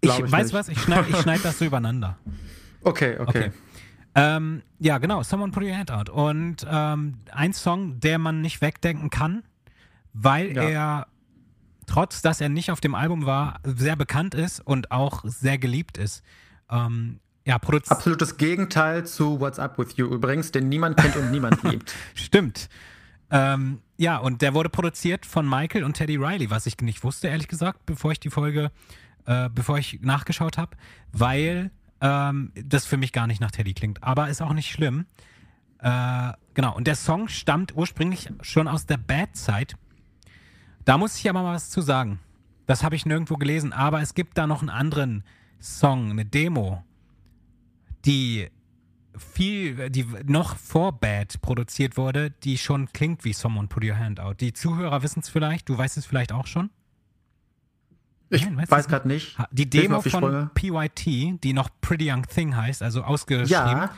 Ich, 0.00 0.10
ich 0.10 0.30
weiß 0.30 0.46
nicht. 0.46 0.54
was, 0.54 0.68
ich 0.68 0.80
schneide 0.80 1.14
schneid 1.16 1.40
das 1.44 1.58
so 1.58 1.64
übereinander. 1.64 2.18
Okay, 2.82 3.16
okay. 3.18 3.46
Okay. 3.48 3.52
Ähm, 4.14 4.62
ja, 4.78 4.98
genau, 4.98 5.22
Someone 5.22 5.52
Put 5.52 5.64
Your 5.64 5.76
Hand 5.76 5.90
Out. 5.90 6.08
Und 6.08 6.66
ähm, 6.68 7.18
ein 7.30 7.52
Song, 7.52 8.00
der 8.00 8.18
man 8.18 8.40
nicht 8.40 8.60
wegdenken 8.60 9.10
kann, 9.10 9.42
weil 10.12 10.56
Ja. 10.56 10.62
er, 10.62 11.06
trotz 11.86 12.22
dass 12.22 12.40
er 12.40 12.48
nicht 12.48 12.70
auf 12.70 12.80
dem 12.80 12.94
Album 12.94 13.26
war, 13.26 13.60
sehr 13.64 13.96
bekannt 13.96 14.34
ist 14.34 14.60
und 14.60 14.90
auch 14.90 15.22
sehr 15.24 15.58
geliebt 15.58 15.98
ist. 15.98 16.22
Ähm, 16.70 17.20
ja, 17.44 17.58
produziert. 17.58 17.92
Absolutes 17.92 18.36
Gegenteil 18.36 19.06
zu 19.06 19.40
What's 19.40 19.58
Up 19.58 19.78
With 19.78 19.96
You 19.96 20.06
übrigens, 20.06 20.50
den 20.52 20.68
niemand 20.68 20.96
kennt 20.96 21.16
und 21.16 21.30
niemand 21.30 21.62
liebt. 21.70 21.94
Stimmt. 22.14 22.68
Ähm, 23.30 23.80
ja, 23.98 24.16
und 24.18 24.42
der 24.42 24.54
wurde 24.54 24.70
produziert 24.70 25.26
von 25.26 25.48
Michael 25.48 25.82
und 25.82 25.94
Teddy 25.94 26.16
Riley, 26.16 26.50
was 26.50 26.66
ich 26.66 26.78
nicht 26.80 27.02
wusste, 27.02 27.28
ehrlich 27.28 27.48
gesagt, 27.48 27.84
bevor 27.84 28.12
ich 28.12 28.20
die 28.20 28.30
Folge, 28.30 28.70
äh, 29.26 29.50
bevor 29.52 29.76
ich 29.76 30.00
nachgeschaut 30.00 30.56
habe, 30.56 30.76
weil 31.12 31.72
ähm, 32.00 32.52
das 32.54 32.86
für 32.86 32.96
mich 32.96 33.12
gar 33.12 33.26
nicht 33.26 33.40
nach 33.40 33.50
Teddy 33.50 33.74
klingt. 33.74 34.02
Aber 34.04 34.28
ist 34.28 34.40
auch 34.40 34.52
nicht 34.52 34.70
schlimm. 34.70 35.06
Äh, 35.80 36.32
genau, 36.54 36.76
und 36.76 36.86
der 36.86 36.94
Song 36.94 37.26
stammt 37.26 37.76
ursprünglich 37.76 38.30
schon 38.40 38.68
aus 38.68 38.86
der 38.86 38.98
Bad 38.98 39.36
Side. 39.36 39.74
Da 40.84 40.96
muss 40.96 41.18
ich 41.18 41.28
aber 41.28 41.42
mal 41.42 41.54
was 41.54 41.70
zu 41.70 41.80
sagen. 41.80 42.20
Das 42.66 42.84
habe 42.84 42.94
ich 42.94 43.04
nirgendwo 43.04 43.36
gelesen, 43.36 43.72
aber 43.72 44.00
es 44.00 44.14
gibt 44.14 44.38
da 44.38 44.46
noch 44.46 44.60
einen 44.60 44.70
anderen 44.70 45.24
Song, 45.60 46.10
eine 46.12 46.24
Demo, 46.24 46.84
die 48.04 48.48
viel, 49.18 49.90
die 49.90 50.06
noch 50.26 50.56
vor 50.56 50.92
Bad 50.92 51.40
produziert 51.42 51.96
wurde, 51.96 52.30
die 52.30 52.58
schon 52.58 52.92
klingt 52.92 53.24
wie 53.24 53.32
Someone 53.32 53.68
Put 53.68 53.84
Your 53.84 53.98
Hand 53.98 54.20
Out. 54.20 54.40
Die 54.40 54.52
Zuhörer 54.52 55.02
wissen 55.02 55.20
es 55.20 55.28
vielleicht, 55.28 55.68
du 55.68 55.76
weißt 55.76 55.96
es 55.96 56.06
vielleicht 56.06 56.32
auch 56.32 56.46
schon. 56.46 56.70
Ich 58.30 58.44
Nein, 58.44 58.62
weiß 58.68 58.88
gerade 58.88 59.08
nicht. 59.08 59.38
Die 59.52 59.62
Hilf 59.62 59.74
mir 59.74 59.80
Demo 59.88 60.02
die 60.02 60.10
von. 60.10 60.50
PYT, 60.54 61.42
die 61.44 61.52
noch 61.54 61.70
Pretty 61.80 62.10
Young 62.12 62.26
Thing 62.26 62.54
heißt, 62.56 62.82
also 62.82 63.02
ausgeschrieben, 63.02 63.48
Ja, 63.50 63.90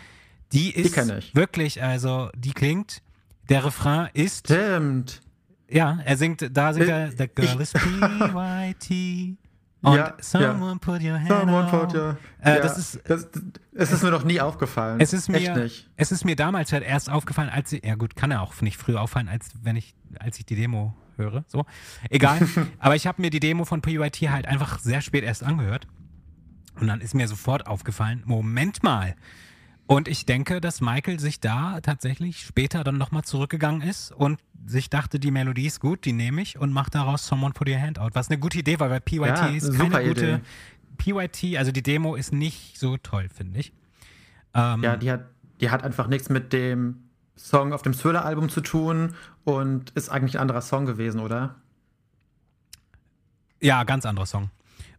die 0.53 0.71
ist 0.71 0.97
ich. 0.97 1.35
wirklich, 1.35 1.83
also 1.83 2.31
die 2.37 2.53
klingt, 2.53 3.03
der 3.49 3.65
Refrain 3.65 4.09
ist, 4.15 4.47
stimmt. 4.47 5.21
ja, 5.69 5.99
er 6.05 6.17
singt, 6.17 6.49
da 6.57 6.73
singt 6.73 6.87
Äh, 6.89 7.07
er, 7.07 7.11
The 7.11 7.27
Girl 7.27 7.49
ich- 7.55 7.61
is 7.61 7.73
PYT 7.73 9.37
und 9.83 9.97
Ja, 9.97 10.15
Someone 10.21 10.79
Put 10.79 11.03
Your 11.03 11.19
Hand 11.19 11.29
Someone 11.29 11.65
out. 11.65 11.71
put 11.89 11.95
your, 11.95 12.17
Äh, 12.43 12.57
ja, 12.57 12.61
das 12.61 12.77
ist- 12.79 13.01
das, 13.09 13.29
es 13.73 13.93
ist 13.93 14.03
mir 14.03 14.11
noch 14.11 14.25
nie 14.25 14.41
aufgefallen. 14.41 15.01
Es 15.01 15.13
ist 15.13 15.29
Echt 15.29 15.55
mir, 15.55 15.63
nicht. 15.65 15.89
es 15.97 16.13
ist 16.13 16.25
mir 16.25 16.37
damals 16.37 16.73
halt 16.73 16.83
erst 16.85 17.09
aufgefallen, 17.11 17.49
als 17.49 17.73
ich, 17.73 17.85
ja 17.85 17.95
gut, 17.95 18.15
kann 18.17 18.31
ja 18.31 18.41
auch 18.41 18.61
nicht 18.61 18.77
früher 18.77 19.01
auffallen, 19.01 19.29
als 19.29 19.51
wenn 19.63 19.77
ich, 19.77 19.95
als 20.19 20.39
ich 20.39 20.45
die 20.47 20.57
Demo 20.57 20.95
höre, 21.17 21.45
so. 21.49 21.65
Egal. 22.11 22.41
Aber 22.79 22.95
ich 22.97 23.07
habe 23.07 23.21
mir 23.23 23.31
die 23.31 23.41
Demo 23.41 23.65
von 23.65 23.81
PYT 23.83 24.31
halt 24.31 24.47
einfach 24.47 24.79
sehr 24.79 25.01
spät 25.01 25.25
erst 25.25 25.43
angehört. 25.45 25.87
Und 26.81 26.87
dann 26.87 27.01
ist 27.01 27.15
mir 27.15 27.29
sofort 27.29 27.67
aufgefallen, 27.67 28.23
Moment 28.25 28.83
mal. 28.83 29.15
Und 29.91 30.07
ich 30.07 30.25
denke, 30.25 30.61
dass 30.61 30.81
Michael 30.81 31.19
sich 31.19 31.41
da 31.41 31.81
tatsächlich 31.81 32.43
später 32.47 32.85
dann 32.85 32.97
nochmal 32.97 33.25
zurückgegangen 33.25 33.83
ist 33.83 34.13
und 34.13 34.39
sich 34.65 34.89
dachte, 34.89 35.19
die 35.19 35.33
Melodie 35.33 35.67
ist 35.67 35.81
gut, 35.81 36.05
die 36.05 36.13
nehme 36.13 36.41
ich 36.43 36.57
und 36.59 36.73
mache 36.73 36.93
daraus 36.93 37.27
Someone 37.27 37.53
Put 37.55 37.69
Your 37.69 37.81
Hand 37.81 37.99
Out. 37.99 38.15
Was 38.15 38.29
eine 38.31 38.39
gute 38.39 38.61
Idee 38.61 38.79
war, 38.79 38.89
weil 38.89 39.01
PYT 39.01 39.27
Ja, 39.27 39.47
ist 39.49 39.73
keine 39.77 40.07
gute. 40.07 40.27
Idee. 40.35 40.41
PYT, 40.97 41.57
also 41.59 41.73
die 41.73 41.83
Demo 41.83 42.15
ist 42.15 42.33
nicht 42.33 42.79
so 42.79 42.99
toll, 42.99 43.29
finde 43.35 43.59
ich. 43.59 43.73
Ähm, 44.55 44.85
Ja, 44.85 44.97
die 44.97 45.11
hat, 45.11 45.25
die 45.61 45.71
hat 45.71 45.83
einfach 45.83 46.07
nichts 46.07 46.29
mit 46.29 46.53
dem 46.53 47.09
Song 47.37 47.73
auf 47.73 47.83
dem 47.83 47.93
Thriller-Album 47.93 48.49
zu 48.49 48.61
tun 48.61 49.17
und 49.43 49.91
ist 49.97 50.09
eigentlich 50.09 50.37
ein 50.37 50.43
anderer 50.43 50.61
Song 50.63 50.87
gewesen, 50.87 51.19
oder? 51.19 51.57
Ja, 53.61 53.83
ganz 53.83 54.07
anderer 54.07 54.27
Song. 54.27 54.51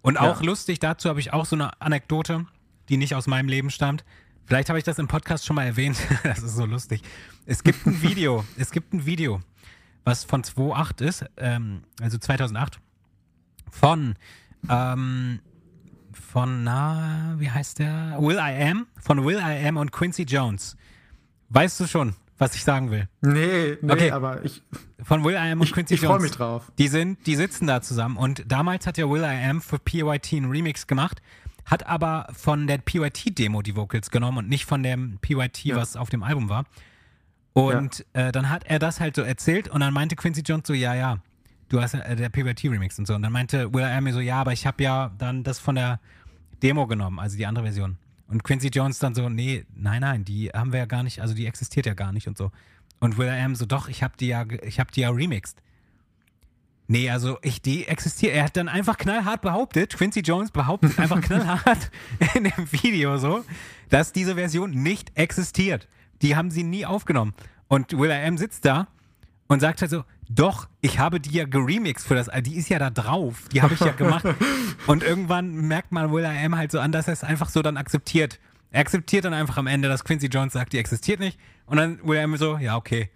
Und 0.01 0.15
Ja. 0.15 0.21
auch 0.29 0.41
lustig, 0.41 0.79
dazu 0.79 1.07
habe 1.07 1.21
ich 1.21 1.31
auch 1.31 1.45
so 1.45 1.55
eine 1.55 1.81
Anekdote, 1.81 2.45
die 2.89 2.97
nicht 2.97 3.15
aus 3.15 3.27
meinem 3.27 3.47
Leben 3.47 3.69
stammt. 3.69 4.03
Vielleicht 4.51 4.67
habe 4.67 4.77
ich 4.77 4.83
das 4.83 4.99
im 4.99 5.07
Podcast 5.07 5.45
schon 5.45 5.55
mal 5.55 5.63
erwähnt. 5.63 5.97
das 6.25 6.43
ist 6.43 6.57
so 6.57 6.65
lustig. 6.65 7.01
Es 7.45 7.63
gibt 7.63 7.85
ein 7.87 8.01
Video, 8.01 8.43
es 8.57 8.71
gibt 8.71 8.91
ein 8.93 9.05
Video, 9.05 9.39
was 10.03 10.25
von 10.25 10.43
2008 10.43 10.99
ist, 10.99 11.25
ähm, 11.37 11.83
also 12.01 12.17
2008, 12.17 12.81
von, 13.69 14.15
ähm, 14.67 15.39
von, 16.11 16.65
na, 16.65 17.35
wie 17.37 17.49
heißt 17.49 17.79
der? 17.79 18.17
Will 18.19 18.35
I 18.35 18.61
Am, 18.71 18.87
von 18.99 19.23
Will 19.23 19.37
I 19.37 19.65
Am 19.69 19.77
und 19.77 19.93
Quincy 19.93 20.23
Jones. 20.23 20.75
Weißt 21.47 21.79
du 21.79 21.87
schon, 21.87 22.13
was 22.37 22.53
ich 22.53 22.65
sagen 22.65 22.91
will? 22.91 23.07
Nee, 23.21 23.77
nee, 23.81 23.93
Okay. 23.93 24.11
aber 24.11 24.43
ich, 24.43 24.61
Von 25.01 25.23
Will 25.23 25.35
I 25.35 25.51
Am 25.53 25.61
und 25.61 25.67
ich, 25.67 25.71
Quincy 25.71 25.93
ich 25.93 26.01
Jones. 26.01 26.13
freue 26.13 26.21
mich 26.23 26.31
drauf. 26.33 26.73
Die 26.77 26.89
sind, 26.89 27.25
die 27.25 27.37
sitzen 27.37 27.67
da 27.67 27.81
zusammen 27.81 28.17
und 28.17 28.43
damals 28.51 28.85
hat 28.85 28.97
ja 28.97 29.09
Will 29.09 29.21
I 29.23 29.49
Am 29.49 29.61
für 29.61 29.79
PYT 29.79 30.33
einen 30.33 30.51
Remix 30.51 30.87
gemacht, 30.87 31.21
hat 31.71 31.87
aber 31.87 32.27
von 32.33 32.67
der 32.67 32.77
PYT-Demo 32.79 33.61
die 33.61 33.75
Vocals 33.75 34.11
genommen 34.11 34.39
und 34.39 34.49
nicht 34.49 34.65
von 34.65 34.83
dem 34.83 35.17
PYT, 35.21 35.63
Ja. 35.63 35.77
was 35.77 35.95
auf 35.95 36.09
dem 36.09 36.21
Album 36.21 36.49
war. 36.49 36.65
Und 37.53 38.05
äh, 38.13 38.31
dann 38.31 38.49
hat 38.49 38.65
er 38.65 38.77
das 38.77 38.99
halt 38.99 39.15
so 39.15 39.21
erzählt 39.23 39.67
und 39.69 39.79
dann 39.79 39.93
meinte 39.93 40.15
Quincy 40.15 40.41
Jones 40.41 40.67
so, 40.67 40.73
ja, 40.73 40.93
ja, 40.93 41.17
du 41.69 41.81
hast 41.81 41.93
ja 41.93 42.01
äh, 42.01 42.15
der 42.15 42.29
PYT-Remix 42.29 42.99
und 42.99 43.07
so. 43.07 43.15
Und 43.15 43.21
dann 43.23 43.31
meinte 43.31 43.73
Will 43.73 44.01
mir 44.01 44.13
so, 44.13 44.19
ja, 44.19 44.41
aber 44.41 44.53
ich 44.53 44.67
habe 44.67 44.83
ja 44.83 45.11
dann 45.17 45.43
das 45.43 45.59
von 45.59 45.75
der 45.75 45.99
Demo 46.61 46.87
genommen, 46.87 47.19
also 47.19 47.37
die 47.37 47.45
andere 47.45 47.65
Version. 47.65 47.97
Und 48.27 48.43
Quincy 48.43 48.67
Jones 48.67 48.99
dann 48.99 49.15
so, 49.15 49.27
nee, 49.29 49.65
nein, 49.73 50.01
nein, 50.01 50.23
die 50.23 50.49
haben 50.49 50.71
wir 50.71 50.79
ja 50.79 50.85
gar 50.85 51.03
nicht, 51.03 51.21
also 51.21 51.33
die 51.33 51.45
existiert 51.45 51.85
ja 51.85 51.93
gar 51.93 52.11
nicht 52.13 52.27
und 52.27 52.37
so. 52.37 52.51
Und 52.99 53.17
Will 53.17 53.27
I 53.27 53.41
Am 53.41 53.55
so, 53.55 53.65
doch, 53.65 53.87
ich 53.89 54.03
habe 54.03 54.13
die 54.19 54.27
ja, 54.27 54.45
ich 54.63 54.79
habe 54.79 54.91
die 54.91 55.01
ja 55.01 55.09
remixed. 55.09 55.61
Nee, 56.91 57.09
also 57.09 57.37
ich, 57.41 57.61
die 57.61 57.87
existiert. 57.87 58.33
Er 58.35 58.43
hat 58.43 58.57
dann 58.57 58.67
einfach 58.67 58.97
knallhart 58.97 59.41
behauptet, 59.41 59.95
Quincy 59.95 60.19
Jones 60.19 60.51
behauptet 60.51 60.99
einfach 60.99 61.21
knallhart 61.27 61.89
in 62.35 62.43
dem 62.43 62.69
Video 62.71 63.17
so, 63.17 63.45
dass 63.89 64.11
diese 64.11 64.35
Version 64.35 64.71
nicht 64.71 65.11
existiert. 65.17 65.87
Die 66.21 66.35
haben 66.35 66.51
sie 66.51 66.63
nie 66.63 66.85
aufgenommen. 66.85 67.33
Und 67.69 67.97
Will 67.97 68.09
I 68.11 68.27
Am 68.27 68.37
sitzt 68.37 68.65
da 68.65 68.87
und 69.47 69.61
sagt 69.61 69.79
halt 69.81 69.89
so, 69.89 70.03
doch, 70.29 70.67
ich 70.81 70.99
habe 70.99 71.21
die 71.21 71.31
ja 71.31 71.45
geremixed 71.45 72.05
für 72.05 72.15
das, 72.15 72.29
die 72.43 72.55
ist 72.55 72.67
ja 72.67 72.77
da 72.77 72.89
drauf, 72.89 73.47
die 73.53 73.61
habe 73.61 73.73
ich 73.73 73.79
ja 73.79 73.93
gemacht. 73.93 74.25
und 74.87 75.01
irgendwann 75.03 75.53
merkt 75.53 75.93
man 75.93 76.11
Will 76.11 76.25
I 76.25 76.45
Am 76.45 76.57
halt 76.57 76.71
so 76.73 76.79
an, 76.81 76.91
dass 76.91 77.07
er 77.07 77.13
es 77.13 77.23
einfach 77.23 77.47
so 77.49 77.61
dann 77.61 77.77
akzeptiert. 77.77 78.37
Er 78.71 78.81
akzeptiert 78.81 79.23
dann 79.23 79.33
einfach 79.33 79.55
am 79.57 79.67
Ende, 79.67 79.87
dass 79.87 80.03
Quincy 80.03 80.27
Jones 80.27 80.51
sagt, 80.51 80.73
die 80.73 80.77
existiert 80.77 81.21
nicht. 81.21 81.39
Und 81.67 81.77
dann 81.77 81.99
Will 82.05 82.17
I 82.17 82.23
Am 82.23 82.35
so, 82.35 82.57
ja, 82.57 82.75
okay. 82.75 83.09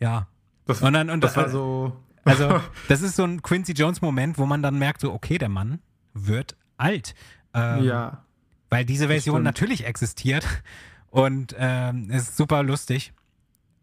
Ja. 0.00 0.26
Das, 0.66 0.82
Und 0.82 0.92
dann- 0.92 1.08
und 1.08 1.24
das 1.24 1.32
da- 1.32 1.42
war 1.42 1.48
so. 1.48 1.96
Also, 2.26 2.60
das 2.88 3.00
ist 3.02 3.16
so 3.16 3.24
ein 3.24 3.40
Quincy 3.42 3.72
Jones-Moment, 3.72 4.36
wo 4.38 4.44
man 4.46 4.62
dann 4.62 4.78
merkt, 4.78 5.00
so, 5.00 5.12
okay, 5.12 5.38
der 5.38 5.48
Mann 5.48 5.80
wird 6.12 6.56
alt. 6.76 7.14
Ähm, 7.54 7.84
ja. 7.84 8.24
Weil 8.68 8.84
diese 8.84 9.06
Version 9.08 9.42
natürlich 9.42 9.86
existiert 9.86 10.46
und 11.10 11.54
ähm, 11.58 12.10
ist 12.10 12.36
super 12.36 12.62
lustig. 12.62 13.12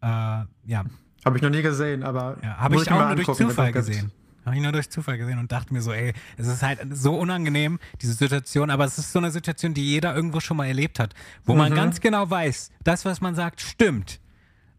Äh, 0.02 0.06
ja, 0.06 0.84
Habe 1.24 1.36
ich 1.36 1.42
noch 1.42 1.50
nie 1.50 1.62
gesehen, 1.62 2.02
aber. 2.04 2.36
ja 2.42 2.56
habe 2.58 2.76
ich 2.76 2.88
mir 2.88 2.94
auch 2.96 3.06
nur 3.06 3.16
durch 3.16 3.28
angucken, 3.28 3.48
Zufall 3.48 3.72
gesehen. 3.72 4.12
Habe 4.44 4.56
ich 4.56 4.62
nur 4.62 4.72
durch 4.72 4.90
Zufall 4.90 5.16
gesehen 5.16 5.38
und 5.38 5.50
dachte 5.50 5.72
mir 5.72 5.80
so, 5.80 5.90
ey, 5.90 6.12
es 6.36 6.46
ist 6.46 6.62
halt 6.62 6.80
so 6.90 7.16
unangenehm, 7.18 7.78
diese 8.02 8.12
Situation, 8.12 8.68
aber 8.68 8.84
es 8.84 8.98
ist 8.98 9.10
so 9.10 9.18
eine 9.18 9.30
Situation, 9.30 9.72
die 9.72 9.82
jeder 9.88 10.14
irgendwo 10.14 10.40
schon 10.40 10.58
mal 10.58 10.66
erlebt 10.66 10.98
hat, 11.00 11.14
wo 11.46 11.54
man 11.54 11.72
Mhm. 11.72 11.76
ganz 11.76 12.00
genau 12.02 12.28
weiß, 12.28 12.70
das, 12.84 13.06
was 13.06 13.22
man 13.22 13.34
sagt, 13.34 13.62
stimmt. 13.62 14.20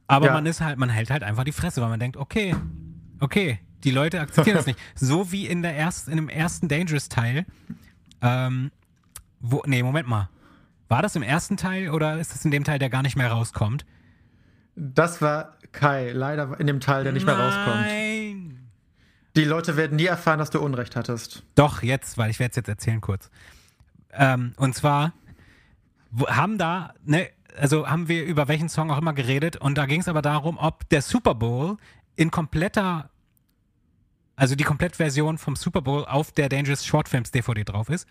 Aber 0.06 0.28
Ja. 0.28 0.34
man 0.34 0.46
ist 0.46 0.62
halt, 0.62 0.78
man 0.78 0.90
hält 0.90 1.10
halt 1.10 1.24
einfach 1.24 1.46
die 1.46 1.52
Fresse, 1.52 1.82
weil 1.82 1.90
man 1.90 2.00
denkt, 2.00 2.16
okay, 2.16 2.56
okay, 3.20 3.60
die 3.84 3.92
Leute 3.92 4.20
akzeptieren 4.20 4.58
das 4.58 4.66
nicht. 4.66 4.80
So 4.96 5.32
wie 5.32 5.46
in 5.46 5.62
der 5.62 5.76
ersten, 5.76 6.12
in 6.12 6.18
dem 6.18 6.30
ersten 6.30 6.68
Dangerous-Teil, 6.68 7.46
ähm, 8.22 8.72
wo, 9.40 9.62
nee, 9.66 9.84
Moment 9.84 10.08
mal. 10.08 10.30
War 10.88 11.02
das 11.02 11.16
im 11.16 11.24
ersten 11.24 11.58
Teil 11.58 11.90
oder 11.90 12.20
ist 12.20 12.34
das 12.34 12.46
in 12.46 12.52
dem 12.52 12.64
Teil, 12.64 12.80
der 12.80 12.90
gar 12.90 13.02
nicht 13.02 13.16
mehr 13.16 13.32
rauskommt? 13.32 13.86
Das 14.76 15.22
war 15.22 15.56
Kai, 15.72 16.12
leider 16.12 16.60
in 16.60 16.68
dem 16.68 16.80
Teil, 16.80 17.04
der 17.04 17.14
nicht 17.14 17.26
mehr 17.26 17.38
rauskommt. 17.38 17.88
Nein. 17.88 18.70
Die 19.36 19.44
Leute 19.44 19.76
werden 19.76 19.98
nie 19.98 20.06
erfahren, 20.06 20.40
dass 20.40 20.50
du 20.50 20.62
Unrecht 20.62 20.96
hattest. 20.96 21.44
Doch, 21.56 21.84
jetzt, 21.84 22.18
weil 22.18 22.30
ich 22.30 22.40
werde 22.40 22.52
es 22.52 22.56
jetzt 22.56 22.70
erzählen 22.70 23.02
kurz. 23.02 23.30
Ähm, 24.14 24.54
und 24.58 24.76
zwar 24.76 25.14
haben 26.28 26.58
da, 26.58 26.94
ne, 27.04 27.30
also 27.58 27.88
haben 27.88 28.08
wir 28.08 28.24
über 28.24 28.48
welchen 28.48 28.70
Song 28.70 28.92
auch 28.92 28.98
immer 28.98 29.14
geredet 29.14 29.58
und 29.58 29.78
da 29.78 29.86
ging 29.86 30.02
es 30.02 30.08
aber 30.08 30.22
darum, 30.22 30.58
ob 30.58 30.88
der 30.90 31.02
Super 31.02 31.36
Bowl 31.36 31.78
in 32.16 32.32
kompletter, 32.32 33.10
also 34.36 34.56
die 34.56 34.64
Komplettversion 34.64 35.38
vom 35.38 35.56
Super 35.56 35.82
Bowl 35.82 36.06
auf 36.06 36.32
der 36.32 36.50
Dangerous 36.50 36.86
Short 36.86 37.08
Films 37.10 37.32
DVD 37.32 37.64
drauf 37.64 37.90
ist. 37.90 38.08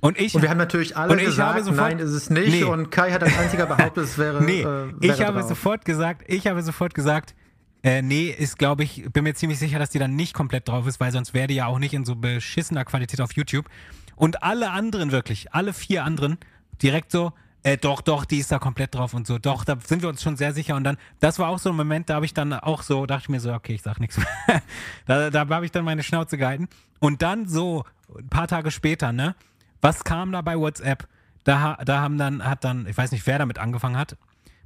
Und 0.00 0.18
ich, 0.20 0.34
Und 0.34 0.42
wir 0.42 0.50
haben 0.50 0.58
natürlich 0.58 0.96
alle 0.96 1.16
gesagt, 1.16 1.54
habe 1.54 1.64
sofort- 1.64 1.76
nein, 1.88 1.98
ist 1.98 2.12
es 2.12 2.30
nicht. 2.30 2.50
Nee. 2.50 2.62
Und 2.62 2.90
Kai 2.90 3.10
hat 3.10 3.22
als 3.22 3.36
einziger 3.36 3.66
behauptet, 3.76 4.04
es 4.04 4.16
wäre. 4.16 4.42
nee, 4.42 4.60
äh, 4.60 4.64
wäre 4.64 4.94
ich 5.00 5.20
habe 5.22 5.40
drauf. 5.40 5.48
sofort 5.48 5.84
gesagt, 5.84 6.22
ich 6.28 6.46
habe 6.46 6.62
sofort 6.62 6.94
gesagt, 6.94 7.34
äh, 7.82 8.00
nee, 8.02 8.28
ist 8.30 8.58
glaube 8.58 8.84
ich, 8.84 9.04
bin 9.12 9.24
mir 9.24 9.34
ziemlich 9.34 9.58
sicher, 9.58 9.78
dass 9.80 9.90
die 9.90 9.98
dann 9.98 10.14
nicht 10.14 10.34
komplett 10.34 10.68
drauf 10.68 10.86
ist, 10.86 11.00
weil 11.00 11.10
sonst 11.10 11.34
wäre 11.34 11.48
die 11.48 11.54
ja 11.56 11.66
auch 11.66 11.80
nicht 11.80 11.94
in 11.94 12.04
so 12.04 12.14
beschissener 12.14 12.84
Qualität 12.84 13.20
auf 13.20 13.32
YouTube. 13.32 13.68
Und 14.14 14.42
alle 14.44 14.70
anderen 14.70 15.10
wirklich, 15.10 15.52
alle 15.52 15.72
vier 15.72 16.04
anderen, 16.04 16.38
direkt 16.82 17.10
so, 17.10 17.32
äh, 17.62 17.76
doch, 17.76 18.00
doch, 18.00 18.24
die 18.24 18.38
ist 18.38 18.52
da 18.52 18.58
komplett 18.58 18.94
drauf 18.94 19.14
und 19.14 19.26
so, 19.26 19.38
doch, 19.38 19.64
da 19.64 19.76
sind 19.84 20.02
wir 20.02 20.08
uns 20.08 20.22
schon 20.22 20.36
sehr 20.36 20.52
sicher. 20.52 20.76
Und 20.76 20.84
dann, 20.84 20.96
das 21.20 21.38
war 21.38 21.48
auch 21.48 21.58
so 21.58 21.70
ein 21.70 21.76
Moment, 21.76 22.08
da 22.08 22.14
habe 22.14 22.24
ich 22.26 22.34
dann 22.34 22.52
auch 22.52 22.82
so, 22.82 23.04
dachte 23.06 23.22
ich 23.24 23.28
mir 23.28 23.40
so, 23.40 23.52
okay, 23.52 23.74
ich 23.74 23.82
sag 23.82 23.98
nichts 24.00 24.16
mehr. 24.18 24.26
da 25.06 25.30
da 25.30 25.48
habe 25.48 25.64
ich 25.64 25.72
dann 25.72 25.84
meine 25.84 26.02
Schnauze 26.02 26.38
gehalten. 26.38 26.68
Und 27.00 27.22
dann 27.22 27.48
so, 27.48 27.84
ein 28.16 28.28
paar 28.28 28.48
Tage 28.48 28.70
später, 28.70 29.12
ne, 29.12 29.34
was 29.80 30.04
kam 30.04 30.32
da 30.32 30.40
bei 30.40 30.56
WhatsApp? 30.58 31.06
Da, 31.44 31.76
da 31.84 32.00
haben 32.00 32.18
dann, 32.18 32.44
hat 32.44 32.64
dann, 32.64 32.86
ich 32.86 32.96
weiß 32.96 33.12
nicht, 33.12 33.26
wer 33.26 33.38
damit 33.38 33.58
angefangen 33.58 33.96
hat. 33.96 34.16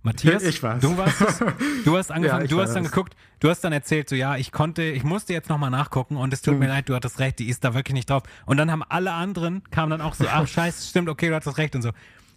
Matthias, 0.05 0.43
Ich 0.43 0.60
war's. 0.64 0.81
du 0.81 0.97
warst 0.97 1.20
es. 1.20 1.39
Du 1.85 1.97
hast 1.97 2.10
angefangen, 2.10 2.47
ich 2.47 2.51
du 2.51 2.60
hast 2.60 2.74
dann 2.74 2.82
das. 2.82 2.90
geguckt, 2.93 3.14
du 3.39 3.48
hast 3.48 3.60
dann 3.62 3.73
erzählt, 3.73 4.09
so 4.09 4.16
ja, 4.16 4.36
ich 4.36 4.51
konnte, 4.51 4.82
ich 4.82 5.05
musste 5.05 5.32
jetzt 5.32 5.48
nochmal 5.48 5.70
nachgucken 5.70 6.16
und 6.16 6.32
es 6.32 6.43
tut 6.43 6.55
Hm. 6.55 6.59
mir 6.60 6.66
leid, 6.69 6.89
du 6.89 6.94
hattest 6.97 7.20
recht, 7.20 7.39
die 7.39 7.48
ist 7.48 7.62
da 7.62 7.73
wirklich 7.74 7.94
nicht 7.94 8.10
drauf. 8.10 8.24
Und 8.44 8.56
dann 8.56 8.73
haben 8.73 8.82
alle 8.89 9.12
anderen, 9.12 9.62
kamen 9.70 9.90
dann 9.90 10.01
auch 10.01 10.14
so, 10.14 10.27
ach 10.28 10.47
scheiße, 10.48 10.89
stimmt, 10.89 11.09
okay, 11.09 11.28
du 11.28 11.36
hattest 11.36 11.56
recht 11.56 11.77
und 11.77 11.82
so. 11.82 11.90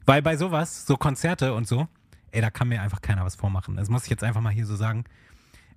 Weil 0.06 0.22
bei 0.22 0.38
sowas, 0.38 0.86
so 0.86 0.98
Konzerte 0.98 1.54
und 1.54 1.68
so, 1.68 1.88
ey, 2.32 2.42
da 2.42 2.50
kann 2.50 2.68
mir 2.68 2.82
einfach 2.82 3.02
keiner 3.02 3.26
was 3.26 3.36
vormachen. 3.36 3.76
Das 3.76 3.90
muss 3.90 4.04
ich 4.04 4.10
jetzt 4.10 4.24
einfach 4.24 4.42
mal 4.42 4.52
hier 4.52 4.66
so 4.66 4.76
sagen. 4.76 5.06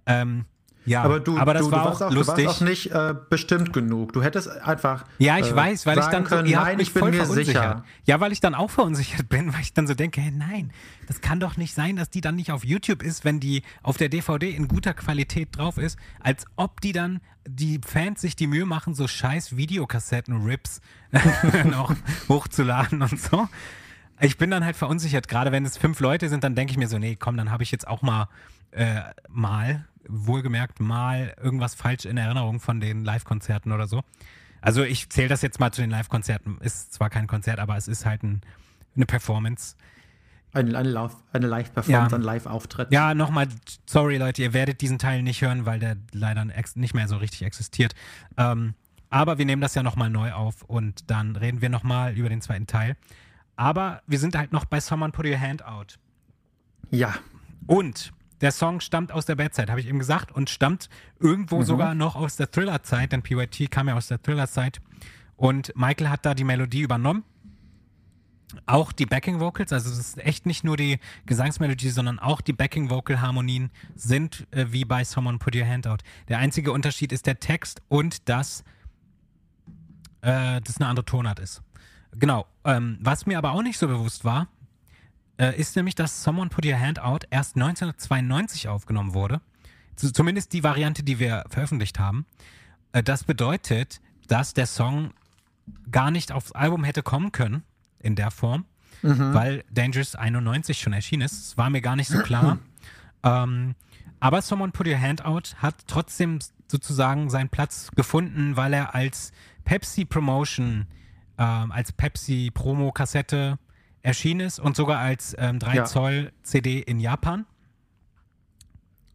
Ähm, 0.06 0.44
ja, 0.88 1.02
aber 1.02 1.20
du, 1.20 1.36
aber 1.36 1.54
das 1.54 1.66
du, 1.66 1.70
war 1.70 1.82
du 1.82 1.90
auch, 1.90 2.00
warst 2.00 2.14
lustig. 2.14 2.36
Du 2.36 2.44
warst 2.46 2.62
auch 2.62 2.66
nicht 2.66 2.90
äh, 2.92 3.14
bestimmt 3.28 3.72
genug. 3.72 4.12
Du 4.12 4.22
hättest 4.22 4.48
einfach. 4.48 5.04
Ja, 5.18 5.38
ich 5.38 5.50
äh, 5.50 5.56
weiß, 5.56 5.86
weil 5.86 5.98
ich 5.98 6.06
dann 6.06 6.24
so, 6.24 6.30
können, 6.30 6.48
ihr 6.48 6.56
habt 6.56 6.68
nein, 6.68 6.80
ich 6.80 6.94
bin 6.94 7.10
mir 7.10 7.26
sicher. 7.26 7.84
Ja, 8.04 8.20
weil 8.20 8.32
ich 8.32 8.40
dann 8.40 8.54
auch 8.54 8.70
verunsichert 8.70 9.28
bin, 9.28 9.52
weil 9.52 9.60
ich 9.60 9.74
dann 9.74 9.86
so 9.86 9.94
denke, 9.94 10.20
hey, 10.20 10.30
nein, 10.30 10.72
das 11.06 11.20
kann 11.20 11.40
doch 11.40 11.56
nicht 11.56 11.74
sein, 11.74 11.96
dass 11.96 12.10
die 12.10 12.20
dann 12.20 12.36
nicht 12.36 12.52
auf 12.52 12.64
YouTube 12.64 13.02
ist, 13.02 13.24
wenn 13.24 13.38
die 13.38 13.62
auf 13.82 13.98
der 13.98 14.08
DVD 14.08 14.50
in 14.50 14.66
guter 14.66 14.94
Qualität 14.94 15.56
drauf 15.56 15.76
ist, 15.76 15.98
als 16.20 16.46
ob 16.56 16.80
die 16.80 16.92
dann 16.92 17.20
die 17.46 17.80
Fans 17.84 18.20
sich 18.20 18.36
die 18.36 18.46
Mühe 18.46 18.64
machen, 18.64 18.94
so 18.94 19.06
scheiß 19.06 19.56
Videokassetten-Rips 19.56 20.80
noch 21.64 21.94
hochzuladen 22.28 23.02
und 23.02 23.20
so. 23.20 23.48
Ich 24.20 24.38
bin 24.38 24.50
dann 24.50 24.64
halt 24.64 24.76
verunsichert, 24.76 25.28
gerade 25.28 25.52
wenn 25.52 25.64
es 25.64 25.76
fünf 25.76 26.00
Leute 26.00 26.28
sind, 26.28 26.44
dann 26.44 26.54
denke 26.54 26.72
ich 26.72 26.76
mir 26.78 26.88
so, 26.88 26.98
nee, 26.98 27.16
komm, 27.16 27.36
dann 27.36 27.50
habe 27.50 27.62
ich 27.62 27.70
jetzt 27.70 27.86
auch 27.86 28.02
mal 28.02 28.28
äh, 28.70 29.00
mal, 29.28 29.84
wohlgemerkt, 30.06 30.80
mal 30.80 31.34
irgendwas 31.42 31.74
falsch 31.74 32.04
in 32.04 32.16
Erinnerung 32.16 32.60
von 32.60 32.80
den 32.80 33.04
Live-Konzerten 33.04 33.72
oder 33.72 33.86
so. 33.86 34.02
Also 34.60 34.82
ich 34.82 35.08
zähle 35.10 35.28
das 35.28 35.42
jetzt 35.42 35.60
mal 35.60 35.72
zu 35.72 35.80
den 35.80 35.90
Live-Konzerten. 35.90 36.58
Ist 36.60 36.92
zwar 36.92 37.10
kein 37.10 37.26
Konzert, 37.26 37.58
aber 37.60 37.76
es 37.76 37.88
ist 37.88 38.04
halt 38.06 38.22
ein, 38.22 38.40
eine 38.96 39.06
Performance. 39.06 39.76
Eine, 40.52 40.76
eine, 40.76 41.10
eine 41.32 41.46
Live-Performance, 41.46 42.10
Ja. 42.10 42.18
ein 42.18 42.22
Live-Auftritt. 42.22 42.90
Ja, 42.90 43.14
nochmal, 43.14 43.48
sorry 43.86 44.16
Leute, 44.16 44.42
ihr 44.42 44.52
werdet 44.54 44.80
diesen 44.80 44.98
Teil 44.98 45.22
nicht 45.22 45.42
hören, 45.42 45.66
weil 45.66 45.78
der 45.78 45.96
leider 46.12 46.44
nicht 46.74 46.94
mehr 46.94 47.06
so 47.06 47.18
richtig 47.18 47.42
existiert. 47.42 47.94
Ähm, 48.36 48.74
aber 49.10 49.38
wir 49.38 49.44
nehmen 49.44 49.62
das 49.62 49.74
ja 49.74 49.82
nochmal 49.82 50.10
neu 50.10 50.32
auf 50.32 50.62
und 50.62 51.10
dann 51.10 51.36
reden 51.36 51.62
wir 51.62 51.68
nochmal 51.68 52.14
über 52.14 52.28
den 52.28 52.40
zweiten 52.40 52.66
Teil. 52.66 52.96
Aber 53.58 54.02
wir 54.06 54.20
sind 54.20 54.36
halt 54.36 54.52
noch 54.52 54.66
bei 54.66 54.78
Someone 54.78 55.10
Put 55.10 55.26
Your 55.26 55.38
Hand 55.38 55.64
Out. 55.64 55.98
ja. 56.90 57.14
Und 57.66 58.12
der 58.40 58.52
Song 58.52 58.80
stammt 58.80 59.10
aus 59.12 59.26
der 59.26 59.34
Bad-Zeit, 59.34 59.68
habe 59.68 59.80
ich 59.80 59.88
eben 59.88 59.98
gesagt, 59.98 60.32
und 60.32 60.48
stammt 60.48 60.88
irgendwo 61.18 61.62
sogar 61.64 61.94
noch 61.94 62.14
aus 62.16 62.36
der 62.36 62.50
Thriller-Zeit, 62.50 63.12
denn 63.12 63.22
PYT 63.22 63.70
kam 63.70 63.88
ja 63.88 63.94
aus 63.94 64.06
der 64.06 64.22
Thriller-Zeit. 64.22 64.80
Und 65.36 65.72
Michael 65.76 66.08
hat 66.08 66.24
da 66.24 66.34
die 66.34 66.44
Melodie 66.44 66.80
übernommen. 66.82 67.24
Auch 68.64 68.92
die 68.92 69.04
Backing-Vocals, 69.04 69.72
also 69.72 69.90
es 69.90 69.98
ist 69.98 70.18
echt 70.18 70.46
nicht 70.46 70.64
nur 70.64 70.76
die 70.76 70.98
Gesangsmelodie, 71.26 71.90
sondern 71.90 72.18
auch 72.20 72.40
die 72.40 72.54
Backing-Vocal-Harmonien 72.54 73.70
sind 73.96 74.46
äh, 74.52 74.66
wie 74.70 74.84
bei 74.84 75.04
Someone 75.04 75.38
Put 75.38 75.56
Your 75.56 75.66
Hand 75.66 75.86
Out. 75.86 76.02
Der 76.28 76.38
einzige 76.38 76.72
Unterschied 76.72 77.12
ist 77.12 77.26
der 77.26 77.40
Text 77.40 77.82
und 77.88 78.28
dass 78.28 78.62
äh, 80.22 80.60
das 80.62 80.76
eine 80.78 80.86
andere 80.86 81.04
Tonart 81.04 81.40
ist. 81.40 81.60
Genau. 82.18 82.46
Ähm, 82.64 82.98
was 83.00 83.26
mir 83.26 83.38
aber 83.38 83.52
auch 83.52 83.62
nicht 83.62 83.78
so 83.78 83.86
bewusst 83.86 84.24
war, 84.24 84.48
äh, 85.38 85.58
ist 85.58 85.76
nämlich, 85.76 85.94
dass 85.94 86.22
Someone 86.22 86.50
Put 86.50 86.66
Your 86.66 86.78
Hand 86.78 87.00
Out 87.00 87.24
erst 87.30 87.56
1992 87.56 88.68
aufgenommen 88.68 89.14
wurde. 89.14 89.40
Z 89.96 90.14
zumindest 90.14 90.52
die 90.52 90.64
Variante, 90.64 91.02
die 91.02 91.18
wir 91.18 91.44
veröffentlicht 91.48 91.98
haben. 91.98 92.26
Äh, 92.92 93.02
das 93.02 93.24
bedeutet, 93.24 94.00
dass 94.26 94.54
der 94.54 94.66
Song 94.66 95.12
gar 95.90 96.10
nicht 96.10 96.32
aufs 96.32 96.52
Album 96.52 96.84
hätte 96.84 97.02
kommen 97.02 97.32
können 97.32 97.62
in 97.98 98.14
der 98.14 98.30
Form, 98.30 98.64
weil 99.02 99.64
Dangerous 99.70 100.14
91 100.14 100.80
schon 100.80 100.92
erschienen 100.94 101.22
ist. 101.22 101.38
Das 101.38 101.58
war 101.58 101.68
mir 101.68 101.82
gar 101.82 101.94
nicht 101.94 102.08
so 102.08 102.18
klar. 102.20 102.58
ähm, 103.22 103.74
aber 104.18 104.42
Someone 104.42 104.72
Put 104.72 104.88
Your 104.88 105.00
Hand 105.00 105.24
Out 105.24 105.56
hat 105.58 105.74
trotzdem 105.86 106.38
sozusagen 106.68 107.30
seinen 107.30 107.48
Platz 107.48 107.90
gefunden, 107.94 108.56
weil 108.56 108.72
er 108.72 108.94
als 108.94 109.32
Pepsi 109.64 110.04
Promotion, 110.04 110.86
ähm, 111.38 111.72
als 111.72 111.92
Pepsi 111.92 112.50
Promo 112.52 112.92
Kassette 112.92 113.58
erschienen 114.02 114.40
ist 114.40 114.58
und 114.58 114.76
sogar 114.76 114.98
als 114.98 115.34
ähm, 115.38 115.58
3 115.58 115.74
Ja. 115.74 115.84
Zoll 115.84 116.32
CD 116.42 116.80
in 116.80 117.00
Japan. 117.00 117.46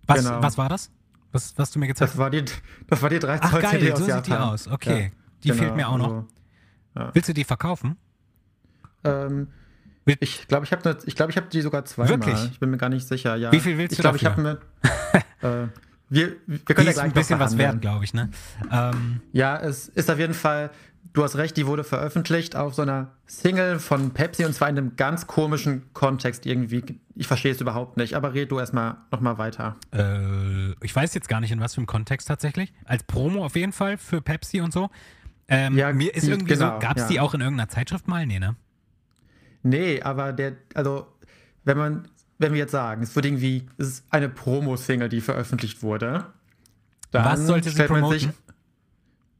Was, 0.07 0.23
Genau. 0.23 0.41
was 0.41 0.57
war 0.57 0.69
das? 0.69 0.91
Was, 1.31 1.57
was 1.57 1.71
du 1.71 1.79
mir 1.79 1.87
gezeigt 1.87 2.11
Das 2.11 2.17
war 2.17 2.29
die, 2.29 2.43
das 2.87 3.01
war 3.01 3.09
die 3.09 3.19
3 3.19 3.39
Ach 3.41 3.51
Zoll 3.51 3.61
geil, 3.61 3.71
CD 3.71 3.87
so 3.87 3.93
aus 3.93 3.99
sieht 3.99 4.07
Japan. 4.09 4.23
die 4.23 4.33
aus. 4.37 4.67
Okay, 4.67 5.03
Ja, 5.03 5.09
die 5.43 5.47
genau, 5.49 5.63
fehlt 5.63 5.75
mir 5.75 5.87
auch 5.89 5.97
noch. 5.97 6.25
also, 6.95 7.09
Willst 7.13 7.29
du 7.29 7.33
die 7.33 7.43
verkaufen? 7.43 7.97
ähm, 9.03 9.47
ich 10.19 10.47
glaube, 10.49 10.65
ich 10.65 10.71
habe 10.73 10.87
ne, 10.89 10.97
ich 11.05 11.15
glaub, 11.15 11.29
ich 11.29 11.37
hab 11.37 11.49
die 11.49 11.61
sogar 11.61 11.85
zweimal. 11.85 12.09
Wirklich? 12.09 12.51
Ich 12.51 12.59
bin 12.59 12.69
mir 12.69 12.77
gar 12.77 12.89
nicht 12.89 13.07
sicher. 13.07 13.35
Ja. 13.37 13.51
Wie 13.53 13.59
viel 13.61 13.77
willst 13.77 13.93
ich 13.93 13.97
du 13.97 14.01
glaub, 14.03 14.15
Ich 14.15 14.21
dafür? 14.21 14.59
habe 14.59 14.59
mir. 15.41 15.63
äh, 15.63 15.67
wir, 16.09 16.35
wir 16.45 16.57
Die 16.59 16.73
können 16.73 16.85
ja 16.85 16.89
ist 16.91 16.95
gleich 16.95 17.05
ein 17.05 17.11
bisschen 17.13 17.39
was 17.39 17.57
wert, 17.57 17.81
glaube 17.81 18.03
ich, 18.03 18.13
ne? 18.13 18.29
Ähm, 18.69 19.21
Ja, 19.31 19.57
es 19.57 19.87
ist 19.87 20.11
auf 20.11 20.19
jeden 20.19 20.33
Fall, 20.33 20.71
du 21.13 21.23
hast 21.23 21.35
recht, 21.35 21.55
die 21.57 21.65
wurde 21.67 21.83
veröffentlicht 21.83 22.55
auf 22.55 22.73
so 22.73 22.81
einer 22.81 23.11
Single 23.27 23.79
von 23.79 24.11
Pepsi 24.11 24.45
und 24.45 24.53
zwar 24.53 24.69
in 24.69 24.77
einem 24.77 24.95
ganz 24.95 25.27
komischen 25.27 25.93
Kontext 25.93 26.45
irgendwie. 26.45 26.83
Ich 27.15 27.27
verstehe 27.27 27.51
es 27.51 27.61
überhaupt 27.61 27.97
nicht, 27.97 28.15
aber 28.15 28.33
red 28.33 28.51
du 28.51 28.59
erstmal 28.59 28.97
nochmal 29.11 29.37
weiter. 29.37 29.75
äh, 29.93 30.71
ich 30.83 30.95
weiß 30.95 31.13
jetzt 31.13 31.29
gar 31.29 31.39
nicht, 31.39 31.51
in 31.51 31.59
was 31.59 31.75
für 31.75 31.79
einem 31.79 31.87
Kontext 31.87 32.27
tatsächlich. 32.27 32.73
Als 32.85 33.03
Promo 33.03 33.45
auf 33.45 33.55
jeden 33.55 33.73
Fall 33.73 33.97
für 33.97 34.21
Pepsi 34.21 34.61
und 34.61 34.73
so. 34.73 34.89
Ähm, 35.47 35.77
Ja, 35.77 35.91
mir 35.93 36.13
ist 36.15 36.27
irgendwie 36.27 36.53
genau, 36.53 36.73
so, 36.75 36.79
gab 36.79 36.97
es 36.97 37.03
ja. 37.03 37.09
die 37.09 37.19
auch 37.19 37.33
in 37.33 37.41
irgendeiner 37.41 37.69
Zeitschrift 37.69 38.07
mal? 38.07 38.25
Nee, 38.25 38.39
ne? 38.39 38.55
Nee, 39.61 40.01
aber 40.01 40.33
der, 40.33 40.53
also, 40.73 41.07
wenn 41.63 41.77
man, 41.77 42.07
wenn 42.39 42.53
wir 42.53 42.59
jetzt 42.59 42.71
sagen, 42.71 43.03
es 43.03 43.15
wird 43.15 43.25
irgendwie, 43.25 43.67
es 43.77 43.87
ist 43.87 44.05
eine 44.09 44.29
Promo-Single, 44.29 45.09
die 45.09 45.21
veröffentlicht 45.21 45.83
wurde. 45.83 46.25
Dann 47.11 47.25
Was 47.25 47.45
sollte 47.45 47.69
sie 47.69 47.75
stellt 47.75 47.91
man 47.91 48.01
promoten? 48.01 48.19
sich 48.19 48.29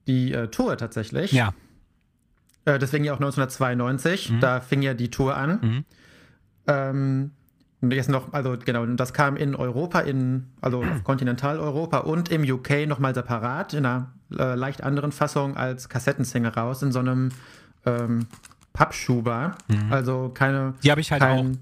die 0.08 0.32
äh, 0.34 0.48
Tour 0.50 0.78
tatsächlich. 0.78 1.32
Ja. 1.32 1.54
Äh, 2.66 2.80
deswegen 2.80 3.04
ja 3.04 3.14
auch 3.14 3.18
1992, 3.18 4.34
da 4.40 4.62
fing 4.62 4.82
ja 4.82 4.94
die 4.94 5.12
Tour 5.12 5.36
an. 5.36 5.60
Mhm. 5.62 5.86
Ähm, 6.68 7.32
und 7.82 7.92
jetzt 7.92 8.10
noch, 8.10 8.32
also 8.32 8.56
genau, 8.64 8.86
das 8.86 9.14
kam 9.14 9.36
in 9.36 9.56
Europa, 9.56 10.00
in, 10.00 10.52
also 10.62 10.84
auf 10.84 11.04
Kontinentaleuropa 11.04 12.00
und 12.00 12.30
im 12.30 12.44
UK 12.44 12.88
nochmal 12.88 13.14
separat, 13.14 13.74
in 13.74 13.86
einer 13.86 14.14
äh, 14.32 14.56
leicht 14.56 14.84
anderen 14.84 15.12
Fassung 15.12 15.58
als 15.58 15.90
Kassettensingle 15.90 16.54
raus, 16.54 16.82
in 16.82 16.94
so 16.94 17.00
einem 17.00 17.30
ähm, 17.86 18.28
Pappschuber. 18.72 19.56
Also 19.90 20.32
keine. 20.34 20.76
Die 20.82 20.92
habe 20.92 21.02
ich 21.02 21.12
halt 21.12 21.22
kein, 21.22 21.60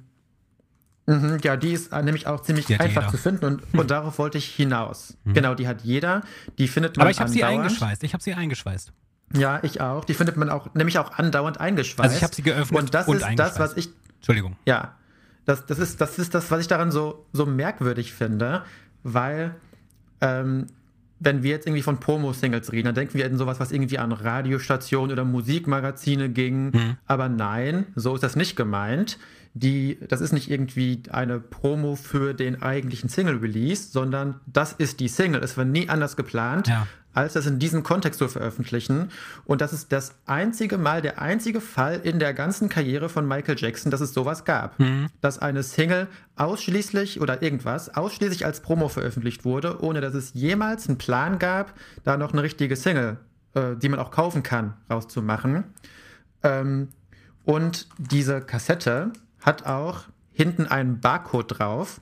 Mhm, 1.08 1.40
ja, 1.44 1.58
die 1.58 1.72
ist 1.72 1.92
äh, 1.92 2.04
nämlich 2.04 2.28
auch 2.28 2.42
ziemlich 2.42 2.68
Die 2.68 2.80
einfach 2.80 3.10
zu 3.10 3.18
finden 3.18 3.46
und, 3.46 3.74
und 3.74 3.92
darauf 3.92 4.20
wollte 4.20 4.38
ich 4.38 4.46
hinaus. 4.46 5.18
Genau, 5.26 5.56
die 5.56 5.68
hat 5.68 5.82
jeder. 5.82 6.22
Die 6.58 6.68
findet 6.68 6.96
man 6.96 7.04
Aber 7.04 7.12
ich 7.12 7.20
habe 7.20 7.30
sie 7.30 7.44
eingeschweißt. 7.44 8.04
Ich 8.04 8.14
habe 8.14 8.24
sie 8.24 8.34
eingeschweißt. 8.34 8.94
Ja, 9.36 9.60
ich 9.64 9.82
auch. 9.82 10.06
Die 10.06 10.14
findet 10.14 10.38
man 10.38 10.50
auch, 10.50 10.74
nämlich 10.74 10.98
auch 11.00 11.18
andauernd 11.18 11.60
eingeschweißt. 11.60 12.04
Also 12.04 12.18
ich 12.18 12.24
habe 12.24 12.36
sie 12.36 12.42
geöffnet 12.42 12.80
Und 12.80 12.94
das 12.94 13.08
und 13.08 13.18
ist 13.18 13.36
das, 13.36 13.60
was 13.60 13.78
ich, 13.78 13.90
Entschuldigung. 14.18 14.56
ja, 14.66 14.96
das, 15.46 15.66
das, 15.66 15.80
ist, 15.80 16.02
das 16.02 16.20
ist 16.20 16.34
das, 16.36 16.52
was 16.52 16.62
ich 16.62 16.68
daran 16.68 16.92
so, 16.92 17.26
so 17.34 17.46
merkwürdig 17.46 18.14
finde, 18.14 18.64
weil, 19.04 19.56
ähm, 20.22 20.68
wenn 21.20 21.44
wir 21.44 21.52
jetzt 21.52 21.68
irgendwie 21.68 21.84
von 21.84 22.00
Promo-Singles 22.00 22.72
reden, 22.72 22.86
dann 22.86 22.96
denken 22.96 23.14
wir 23.16 23.26
in 23.26 23.38
sowas, 23.38 23.60
was 23.60 23.72
irgendwie 23.72 24.00
an 24.00 24.12
Radiostationen 24.12 25.12
oder 25.12 25.24
Musikmagazine 25.24 26.30
ging. 26.30 26.72
Mhm. 26.72 26.98
Aber 27.06 27.30
nein, 27.30 27.86
so 27.96 28.16
ist 28.16 28.22
das 28.24 28.36
nicht 28.36 28.56
gemeint. 28.56 29.20
Die, 29.54 30.00
das 30.08 30.22
ist 30.22 30.32
nicht 30.32 30.50
irgendwie 30.50 31.04
eine 31.12 31.40
Promo 31.40 31.96
für 31.98 32.34
den 32.34 32.62
eigentlichen 32.62 33.10
Single-Release, 33.10 33.90
sondern 33.92 34.40
das 34.48 34.72
ist 34.72 35.00
die 35.02 35.10
Single. 35.10 35.44
Es 35.44 35.58
war 35.58 35.66
nie 35.66 35.90
anders 35.90 36.16
geplant, 36.16 36.70
Ja. 36.70 36.88
als 37.14 37.34
das 37.34 37.46
in 37.48 37.60
diesem 37.60 37.84
Kontext 37.84 38.20
zu 38.20 38.30
veröffentlichen. 38.30 39.10
Und 39.44 39.60
das 39.60 39.74
ist 39.74 39.92
das 39.92 40.16
einzige 40.26 40.78
Mal, 40.78 41.02
der 41.02 41.22
einzige 41.22 41.60
Fall 41.60 42.00
in 42.04 42.18
der 42.20 42.34
ganzen 42.34 42.70
Karriere 42.70 43.10
von 43.10 43.28
Michael 43.28 43.58
Jackson, 43.58 43.92
dass 43.92 44.00
es 44.00 44.14
sowas 44.14 44.46
gab. 44.46 44.78
Dass 45.20 45.40
eine 45.40 45.64
Single 45.64 46.08
ausschließlich 46.38 47.20
oder 47.20 47.42
irgendwas 47.42 47.94
ausschließlich 47.94 48.46
als 48.46 48.62
Promo 48.62 48.88
veröffentlicht 48.88 49.44
wurde, 49.44 49.82
ohne 49.84 50.00
dass 50.00 50.14
es 50.14 50.34
jemals 50.34 50.88
einen 50.88 50.98
Plan 50.98 51.40
gab, 51.40 51.74
da 52.06 52.16
noch 52.16 52.32
eine 52.32 52.44
richtige 52.44 52.78
Single, 52.78 53.18
äh, 53.56 53.76
die 53.76 53.90
man 53.90 54.00
auch 54.00 54.12
kaufen 54.12 54.44
kann, 54.44 54.76
rauszumachen. 54.90 55.66
Ähm, 56.44 56.88
und 57.44 57.88
diese 57.98 58.40
Kassette 58.40 59.12
hat 59.42 59.66
auch 59.66 60.04
hinten 60.32 60.68
einen 60.68 61.00
Barcode 61.00 61.60
drauf. 61.60 62.02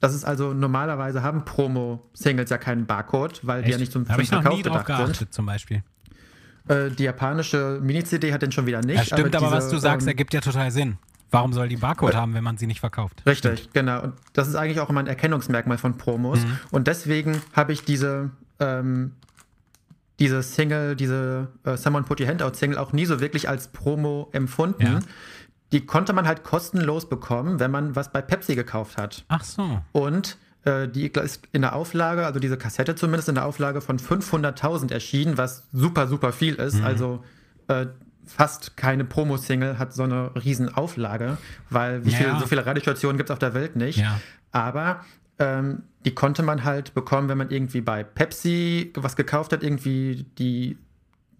Das 0.00 0.14
ist 0.14 0.24
also 0.24 0.52
normalerweise 0.52 1.22
haben 1.22 1.44
Promo-Singles 1.44 2.50
ja 2.50 2.58
keinen 2.58 2.86
Barcode, 2.86 3.40
weil 3.42 3.62
die 3.62 3.70
ja 3.70 3.78
nicht 3.78 3.92
zum 3.92 4.06
zum 4.06 4.20
ich 4.20 4.30
noch 4.30 4.42
Verkauf 4.42 4.58
nie 4.58 4.62
drauf 4.62 4.84
gedacht 4.84 5.06
geachtet, 5.06 5.32
zum 5.32 5.46
Beispiel. 5.46 5.78
sind. 5.78 5.94
Äh, 6.66 6.90
die 6.90 7.04
japanische 7.04 7.78
Mini-CD 7.82 8.32
hat 8.32 8.42
den 8.42 8.52
schon 8.52 8.66
wieder 8.66 8.80
nicht. 8.80 8.96
Ja, 8.96 9.04
stimmt, 9.04 9.34
aber, 9.36 9.46
diese, 9.46 9.56
was 9.56 9.68
du 9.70 9.78
sagst, 9.78 10.06
ähm, 10.06 10.08
ergibt 10.08 10.32
ja 10.32 10.40
total 10.40 10.70
Sinn. 10.70 10.96
Warum 11.30 11.52
soll 11.52 11.68
die 11.68 11.76
Barcode 11.76 12.14
haben, 12.14 12.32
wenn 12.34 12.44
man 12.44 12.56
sie 12.58 12.66
nicht 12.66 12.80
verkauft? 12.80 13.22
Richtig, 13.26 13.70
genau. 13.72 14.02
Und 14.02 14.14
das 14.34 14.48
ist 14.48 14.54
eigentlich 14.54 14.80
auch 14.80 14.88
immer 14.88 15.00
ein 15.00 15.06
Erkennungsmerkmal 15.06 15.78
von 15.78 15.96
Promos. 15.98 16.40
Mhm. 16.40 16.58
Und 16.70 16.86
deswegen 16.86 17.42
habe 17.52 17.72
ich 17.72 17.82
diese, 17.82 18.30
ähm, 18.60 19.12
diese 20.20 20.42
Single, 20.42 20.94
diese 20.94 21.48
äh, 21.64 21.76
Someone 21.76 22.04
Put 22.04 22.20
Your 22.20 22.28
Hand 22.28 22.40
Out 22.40 22.56
Single 22.56 22.78
auch 22.78 22.92
nie 22.92 23.04
so 23.04 23.20
wirklich 23.20 23.48
als 23.48 23.68
Promo 23.68 24.28
empfunden. 24.32 24.82
Ja. 24.82 24.98
Die 25.74 25.84
konnte 25.84 26.12
man 26.14 26.26
halt 26.26 26.44
kostenlos 26.44 27.08
bekommen, 27.08 27.60
wenn 27.60 27.70
man 27.70 27.94
was 27.96 28.10
bei 28.10 28.22
Pepsi 28.22 28.54
gekauft 28.54 28.96
hat. 28.96 29.24
Ach 29.28 29.44
so. 29.44 29.82
Und 29.92 30.38
äh, 30.64 30.88
die 30.88 31.06
ist 31.08 31.42
in 31.52 31.60
der 31.62 31.74
Auflage, 31.74 32.24
also 32.24 32.40
diese 32.40 32.56
Kassette 32.56 32.94
zumindest 32.94 33.28
in 33.28 33.34
der 33.34 33.44
Auflage 33.44 33.82
von 33.82 33.98
500.000 33.98 34.92
erschienen, 34.92 35.36
was 35.36 35.64
super, 35.72 36.06
super 36.08 36.32
viel 36.32 36.54
ist. 36.54 36.76
Mhm. 36.76 36.84
Also 36.84 37.24
äh, 37.68 37.86
fast 38.24 38.76
keine 38.76 39.04
Promo-Single 39.04 39.78
hat 39.78 39.92
so 39.92 40.04
eine 40.04 40.30
riesen 40.36 40.74
Auflage, 40.74 41.36
weil 41.70 42.04
wie 42.06 42.10
Ja. 42.10 42.16
viel, 42.16 42.34
so 42.40 42.46
viele 42.46 42.64
Radiostationen 42.64 43.18
gibt 43.18 43.28
es 43.28 43.32
auf 43.34 43.38
der 43.38 43.52
Welt 43.52 43.76
nicht. 43.76 43.98
Ja. 43.98 44.18
Aber 44.52 45.00
ähm, 45.38 45.82
die 46.04 46.14
konnte 46.14 46.42
man 46.44 46.64
halt 46.64 46.94
bekommen, 46.94 47.28
wenn 47.28 47.36
man 47.38 47.50
irgendwie 47.50 47.80
bei 47.80 48.04
Pepsi 48.04 48.92
was 48.94 49.16
gekauft 49.16 49.52
hat, 49.52 49.62
irgendwie 49.64 50.24
die 50.38 50.78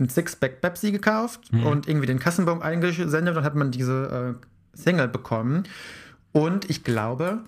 ein 0.05 0.09
Sixpack 0.09 0.61
Pepsi 0.61 0.93
gekauft 0.93 1.53
Mhm. 1.53 1.67
und 1.67 1.89
irgendwie 1.89 2.07
den 2.07 2.19
Kassenbon 2.19 2.63
eingesendet, 2.63 3.37
dann 3.37 3.45
hat 3.45 3.55
man 3.55 3.71
diese 3.71 4.37
äh, 4.41 4.77
Single 4.77 5.09
bekommen. 5.09 5.65
Und 6.33 6.69
ich 6.71 6.85
glaube, 6.85 7.41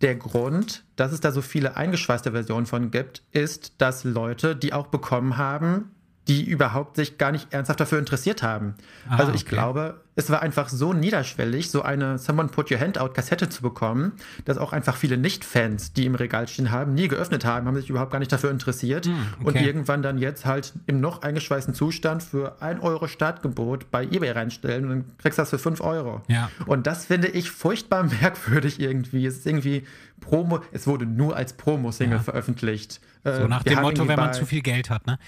der 0.00 0.16
Grund, 0.16 0.84
dass 0.96 1.12
es 1.12 1.20
da 1.20 1.30
so 1.30 1.42
viele 1.42 1.76
eingeschweißte 1.76 2.32
Versionen 2.32 2.66
von 2.66 2.90
gibt, 2.90 3.22
ist, 3.32 3.74
dass 3.78 4.04
Leute 4.04 4.56
die 4.56 4.72
auch 4.72 4.86
bekommen 4.86 5.36
haben, 5.36 5.90
die 6.28 6.44
überhaupt 6.44 6.96
sich 6.96 7.18
gar 7.18 7.32
nicht 7.32 7.52
ernsthaft 7.52 7.80
dafür 7.80 7.98
interessiert 7.98 8.42
haben. 8.42 8.74
Ah, 9.08 9.16
also 9.16 9.32
ich 9.32 9.42
okay. 9.42 9.56
glaube, 9.56 10.00
es 10.20 10.30
war 10.30 10.42
einfach 10.42 10.68
so 10.68 10.92
niederschwellig, 10.92 11.70
so 11.70 11.82
eine 11.82 12.18
Someone 12.18 12.48
Put 12.48 12.70
Your 12.70 12.78
Hand 12.78 12.98
Out 12.98 13.14
Kassette 13.14 13.48
zu 13.48 13.62
bekommen, 13.62 14.12
dass 14.44 14.58
auch 14.58 14.72
einfach 14.72 14.96
viele 14.96 15.16
Nicht-Fans, 15.16 15.92
die 15.94 16.06
im 16.06 16.14
Regal 16.14 16.46
stehen 16.46 16.70
haben, 16.70 16.94
nie 16.94 17.08
geöffnet 17.08 17.44
haben, 17.44 17.66
haben 17.66 17.76
sich 17.76 17.88
überhaupt 17.90 18.12
gar 18.12 18.18
nicht 18.18 18.30
dafür 18.30 18.50
interessiert 18.50 19.06
und 19.40 19.48
okay. 19.48 19.64
irgendwann 19.64 20.02
dann 20.02 20.18
jetzt 20.18 20.44
halt 20.46 20.74
im 20.86 21.00
noch 21.00 21.22
eingeschweißten 21.22 21.74
Zustand 21.74 22.22
für 22.22 22.60
1 22.60 22.82
Euro 22.82 23.06
Startgebot 23.08 23.90
bei 23.90 24.04
eBay 24.04 24.30
reinstellen 24.32 24.84
und 24.84 24.90
dann 24.90 25.04
kriegst 25.18 25.38
du 25.38 25.42
das 25.42 25.50
für 25.50 25.58
5 25.58 25.80
Euro. 25.80 26.20
Ja. 26.28 26.50
Und 26.66 26.86
das 26.86 27.06
finde 27.06 27.28
ich 27.28 27.50
furchtbar 27.50 28.02
merkwürdig 28.20 28.78
irgendwie. 28.78 29.24
Es 29.26 29.38
ist 29.38 29.46
irgendwie 29.46 29.84
Promo, 30.20 30.60
es 30.72 30.86
wurde 30.86 31.06
nur 31.06 31.34
als 31.34 31.54
Promo-Single 31.54 32.18
Ja. 32.18 32.22
veröffentlicht. 32.22 33.00
Äh, 33.24 33.36
So 33.36 33.48
nach 33.48 33.64
wir 33.64 33.72
dem 33.72 33.82
Motto, 33.82 34.06
wenn 34.06 34.16
man 34.16 34.34
zu 34.34 34.44
viel 34.44 34.60
Geld 34.60 34.90
hat, 34.90 35.06
ne? 35.06 35.18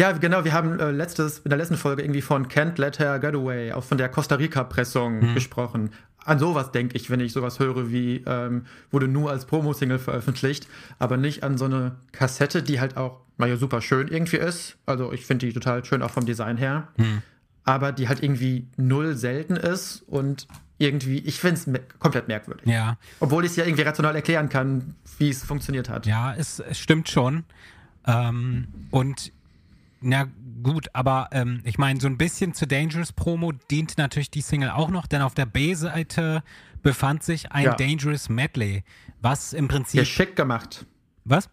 Ja, 0.00 0.12
genau. 0.12 0.44
Wir 0.44 0.52
haben 0.52 0.78
äh, 0.80 0.90
letztes, 0.90 1.38
in 1.40 1.48
der 1.50 1.58
letzten 1.58 1.76
Folge 1.76 2.02
irgendwie 2.02 2.22
von 2.22 2.48
Can't 2.48 2.80
Let 2.80 2.98
Her 2.98 3.18
Get 3.18 3.34
Away, 3.34 3.72
auch 3.72 3.84
von 3.84 3.98
der 3.98 4.08
Costa 4.08 4.34
Rica-Pressung 4.36 5.20
Mhm. 5.20 5.34
gesprochen. 5.34 5.90
An 6.24 6.38
sowas 6.38 6.70
denke 6.72 6.96
ich, 6.96 7.10
wenn 7.10 7.20
ich 7.20 7.32
sowas 7.32 7.58
höre 7.58 7.90
wie 7.90 8.22
ähm, 8.26 8.66
wurde 8.90 9.08
nur 9.08 9.30
als 9.30 9.46
Promo-Single 9.46 9.98
veröffentlicht, 9.98 10.66
aber 10.98 11.16
nicht 11.16 11.42
an 11.44 11.56
so 11.58 11.64
eine 11.64 11.96
Kassette, 12.12 12.62
die 12.62 12.78
halt 12.80 12.96
auch, 12.96 13.20
naja, 13.38 13.56
super 13.56 13.80
schön 13.80 14.08
irgendwie 14.08 14.36
ist. 14.36 14.76
Also 14.86 15.12
ich 15.12 15.24
finde 15.24 15.46
die 15.46 15.52
total 15.52 15.84
schön 15.84 16.02
auch 16.02 16.10
vom 16.10 16.26
Design 16.26 16.56
her. 16.56 16.88
Mhm. 16.98 17.22
Aber 17.64 17.92
die 17.92 18.08
halt 18.08 18.22
irgendwie 18.22 18.66
null 18.76 19.14
selten 19.16 19.56
ist 19.56 20.02
und 20.08 20.46
irgendwie, 20.78 21.18
ich 21.18 21.38
finde 21.40 21.54
es 21.56 21.66
me 21.66 21.80
komplett 21.98 22.26
merkwürdig. 22.28 22.66
Ja. 22.66 22.96
Obwohl 23.20 23.44
ich 23.44 23.50
es 23.52 23.56
ja 23.56 23.64
irgendwie 23.64 23.82
rational 23.82 24.14
erklären 24.16 24.48
kann, 24.48 24.94
wie 25.18 25.28
es 25.30 25.44
funktioniert 25.44 25.88
hat. 25.90 26.06
Ja, 26.06 26.34
es, 26.34 26.58
es 26.60 26.78
stimmt 26.78 27.08
schon. 27.10 27.44
Ähm, 28.06 28.68
und 28.90 29.32
na 30.00 30.26
gut, 30.62 30.88
aber 30.92 31.28
ähm, 31.32 31.60
ich 31.64 31.78
meine, 31.78 32.00
so 32.00 32.06
ein 32.06 32.18
bisschen 32.18 32.54
zur 32.54 32.68
Dangerous 32.68 33.12
Promo 33.12 33.52
dient 33.52 33.98
natürlich 33.98 34.30
die 34.30 34.40
Single 34.40 34.70
auch 34.70 34.90
noch, 34.90 35.06
denn 35.06 35.22
auf 35.22 35.34
der 35.34 35.46
B-Seite 35.46 36.42
befand 36.82 37.22
sich 37.22 37.52
ein 37.52 37.64
Ja. 37.64 37.74
Dangerous 37.74 38.28
Medley, 38.28 38.84
was 39.20 39.52
im 39.52 39.68
Prinzip. 39.68 40.00
Geschickt 40.00 40.36
gemacht. 40.36 40.86
was? 41.24 41.48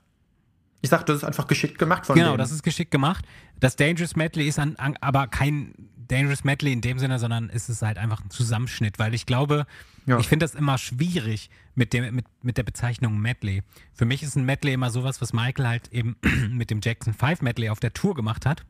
Ich 0.81 0.89
sag, 0.89 1.05
das 1.05 1.17
ist 1.17 1.23
einfach 1.23 1.47
geschickt 1.47 1.79
gemacht 1.79 2.05
von 2.05 2.15
Genau, 2.15 2.29
denen. 2.29 2.37
das 2.37 2.51
ist 2.51 2.63
geschickt 2.63 2.91
gemacht. 2.91 3.25
Das 3.59 3.75
Dangerous 3.75 4.15
Medley 4.15 4.47
ist 4.47 4.59
an, 4.59 4.75
an, 4.75 4.95
aber 5.01 5.27
kein 5.27 5.73
Dangerous 6.07 6.43
Medley 6.43 6.71
in 6.71 6.81
dem 6.81 6.99
Sinne, 6.99 7.19
sondern 7.19 7.49
ist 7.49 7.67
es 7.69 7.81
halt 7.81 7.97
einfach 7.97 8.23
ein 8.23 8.29
Zusammenschnitt, 8.29 8.99
weil 8.99 9.13
ich 9.13 9.25
glaube, 9.25 9.65
Ja. 10.05 10.19
ich 10.19 10.27
finde 10.27 10.43
das 10.45 10.55
immer 10.55 10.77
schwierig 10.77 11.49
mit, 11.75 11.93
dem, 11.93 12.15
mit, 12.15 12.25
mit 12.43 12.57
der 12.57 12.63
Bezeichnung 12.63 13.19
Medley. 13.19 13.63
Für 13.93 14.05
mich 14.05 14.21
ist 14.23 14.35
ein 14.35 14.45
Medley 14.45 14.73
immer 14.73 14.89
sowas, 14.91 15.19
was 15.21 15.33
Michael 15.33 15.67
halt 15.67 15.91
eben 15.91 16.15
mit 16.51 16.69
dem 16.69 16.79
Jackson 16.81 17.13
5 17.13 17.41
Medley 17.41 17.69
auf 17.69 17.79
der 17.79 17.93
Tour 17.93 18.13
gemacht 18.13 18.45
hat. 18.45 18.63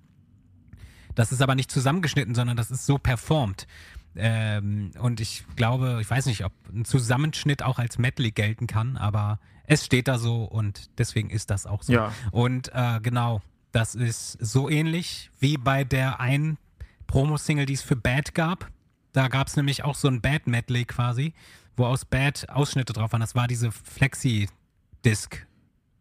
Das 1.14 1.32
ist 1.32 1.42
aber 1.42 1.56
nicht 1.56 1.72
zusammengeschnitten, 1.72 2.36
sondern 2.36 2.58
das 2.58 2.72
ist 2.72 2.86
so 2.86 2.98
performt. 2.98 3.68
Ähm, 4.16 4.92
und 5.00 5.20
ich 5.20 5.46
glaube, 5.56 6.00
ich 6.02 6.10
weiß 6.10 6.26
nicht, 6.28 6.44
ob 6.46 6.54
ein 6.74 6.86
Zusammenschnitt 6.86 7.62
auch 7.64 7.80
als 7.80 7.98
Medley 8.00 8.32
gelten 8.32 8.66
kann, 8.66 8.98
aber 8.98 9.40
es 9.68 9.86
steht 9.86 10.08
da 10.08 10.18
so 10.18 10.46
und 10.46 10.90
deswegen 10.98 11.30
ist 11.30 11.52
das 11.52 11.68
auch 11.68 11.84
so. 11.84 11.94
Ja. 11.94 12.14
Und 12.32 12.72
äh, 12.74 13.00
genau, 13.02 13.42
das 13.72 13.94
ist 13.94 14.32
so 14.40 14.70
ähnlich 14.70 15.30
wie 15.40 15.58
bei 15.58 15.84
der 15.84 16.20
einen 16.20 16.58
Promo-Single, 17.06 17.66
die 17.66 17.74
es 17.74 17.84
für 17.84 17.96
Bad 17.96 18.34
gab. 18.34 18.72
Da 19.14 19.28
gab 19.28 19.48
es 19.48 19.56
nämlich 19.56 19.84
auch 19.84 19.96
so 19.96 20.08
ein 20.08 20.22
Bad-Medley 20.22 20.86
quasi, 20.86 21.34
wo 21.76 21.86
aus 21.86 22.06
Bad 22.06 22.50
Ausschnitte 22.50 22.94
drauf 22.94 23.12
waren. 23.12 23.22
Das 23.22 23.36
war 23.36 23.48
diese 23.48 23.72
Flexi-Disc. 23.72 25.46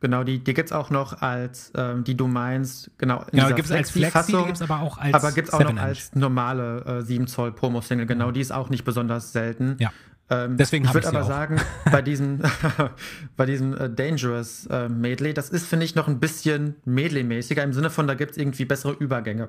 Genau, 0.01 0.25
die, 0.25 0.39
die 0.39 0.55
gibt 0.55 0.69
es 0.69 0.73
auch 0.73 0.91
noch 0.91 1.23
als, 1.23 1.73
ähm, 1.75 2.05
die 2.05 2.17
du 2.17 2.29
meinst, 2.29 2.91
genau, 2.99 3.23
in 3.33 3.39
Genau, 3.39 3.49
gibt 3.49 3.67
es 3.67 3.73
als 3.73 3.91
Flexi, 3.91 4.33
die 4.33 4.45
gibt 4.45 4.57
es 4.57 4.63
aber 4.63 4.81
auch 4.81 4.99
als 4.99 5.15
aber 5.15 5.33
gibt 5.33 5.49
es 5.49 5.55
auch 5.55 5.61
noch 5.61 5.71
7-Inch. 5.71 5.81
als 5.81 6.15
normale 6.15 7.01
äh, 7.01 7.03
7 7.03 7.27
Zoll 7.27 7.53
Promo-Single, 7.53 8.07
genau, 8.07 8.31
die 8.31 8.41
ist 8.41 8.53
auch 8.53 8.69
nicht 8.69 8.85
besonders 8.85 9.33
selten. 9.33 9.77
Ja. 9.81 9.91
Ähm, 10.29 10.57
Deswegen 10.57 10.85
ich 10.87 10.95
würde 10.95 11.07
aber 11.09 11.23
auch. 11.23 11.29
sagen, 11.29 11.61
bei 11.93 12.03
diesem, 12.03 12.41
bei 13.37 13.47
diesem 13.47 13.77
äh, 13.77 13.89
Dangerous 13.89 14.67
äh, 14.67 14.89
Medley, 14.89 15.35
das 15.35 15.51
ist, 15.51 15.67
finde 15.67 15.85
ich, 15.87 15.95
noch 15.95 16.09
ein 16.09 16.19
bisschen 16.19 16.75
Medley-mäßiger, 16.85 17.63
im 17.63 17.73
Sinne 17.73 17.91
von, 17.91 18.07
da 18.09 18.15
gibt 18.15 18.33
es 18.33 18.37
irgendwie 18.37 18.65
bessere 18.65 18.93
Übergänge. 18.95 19.49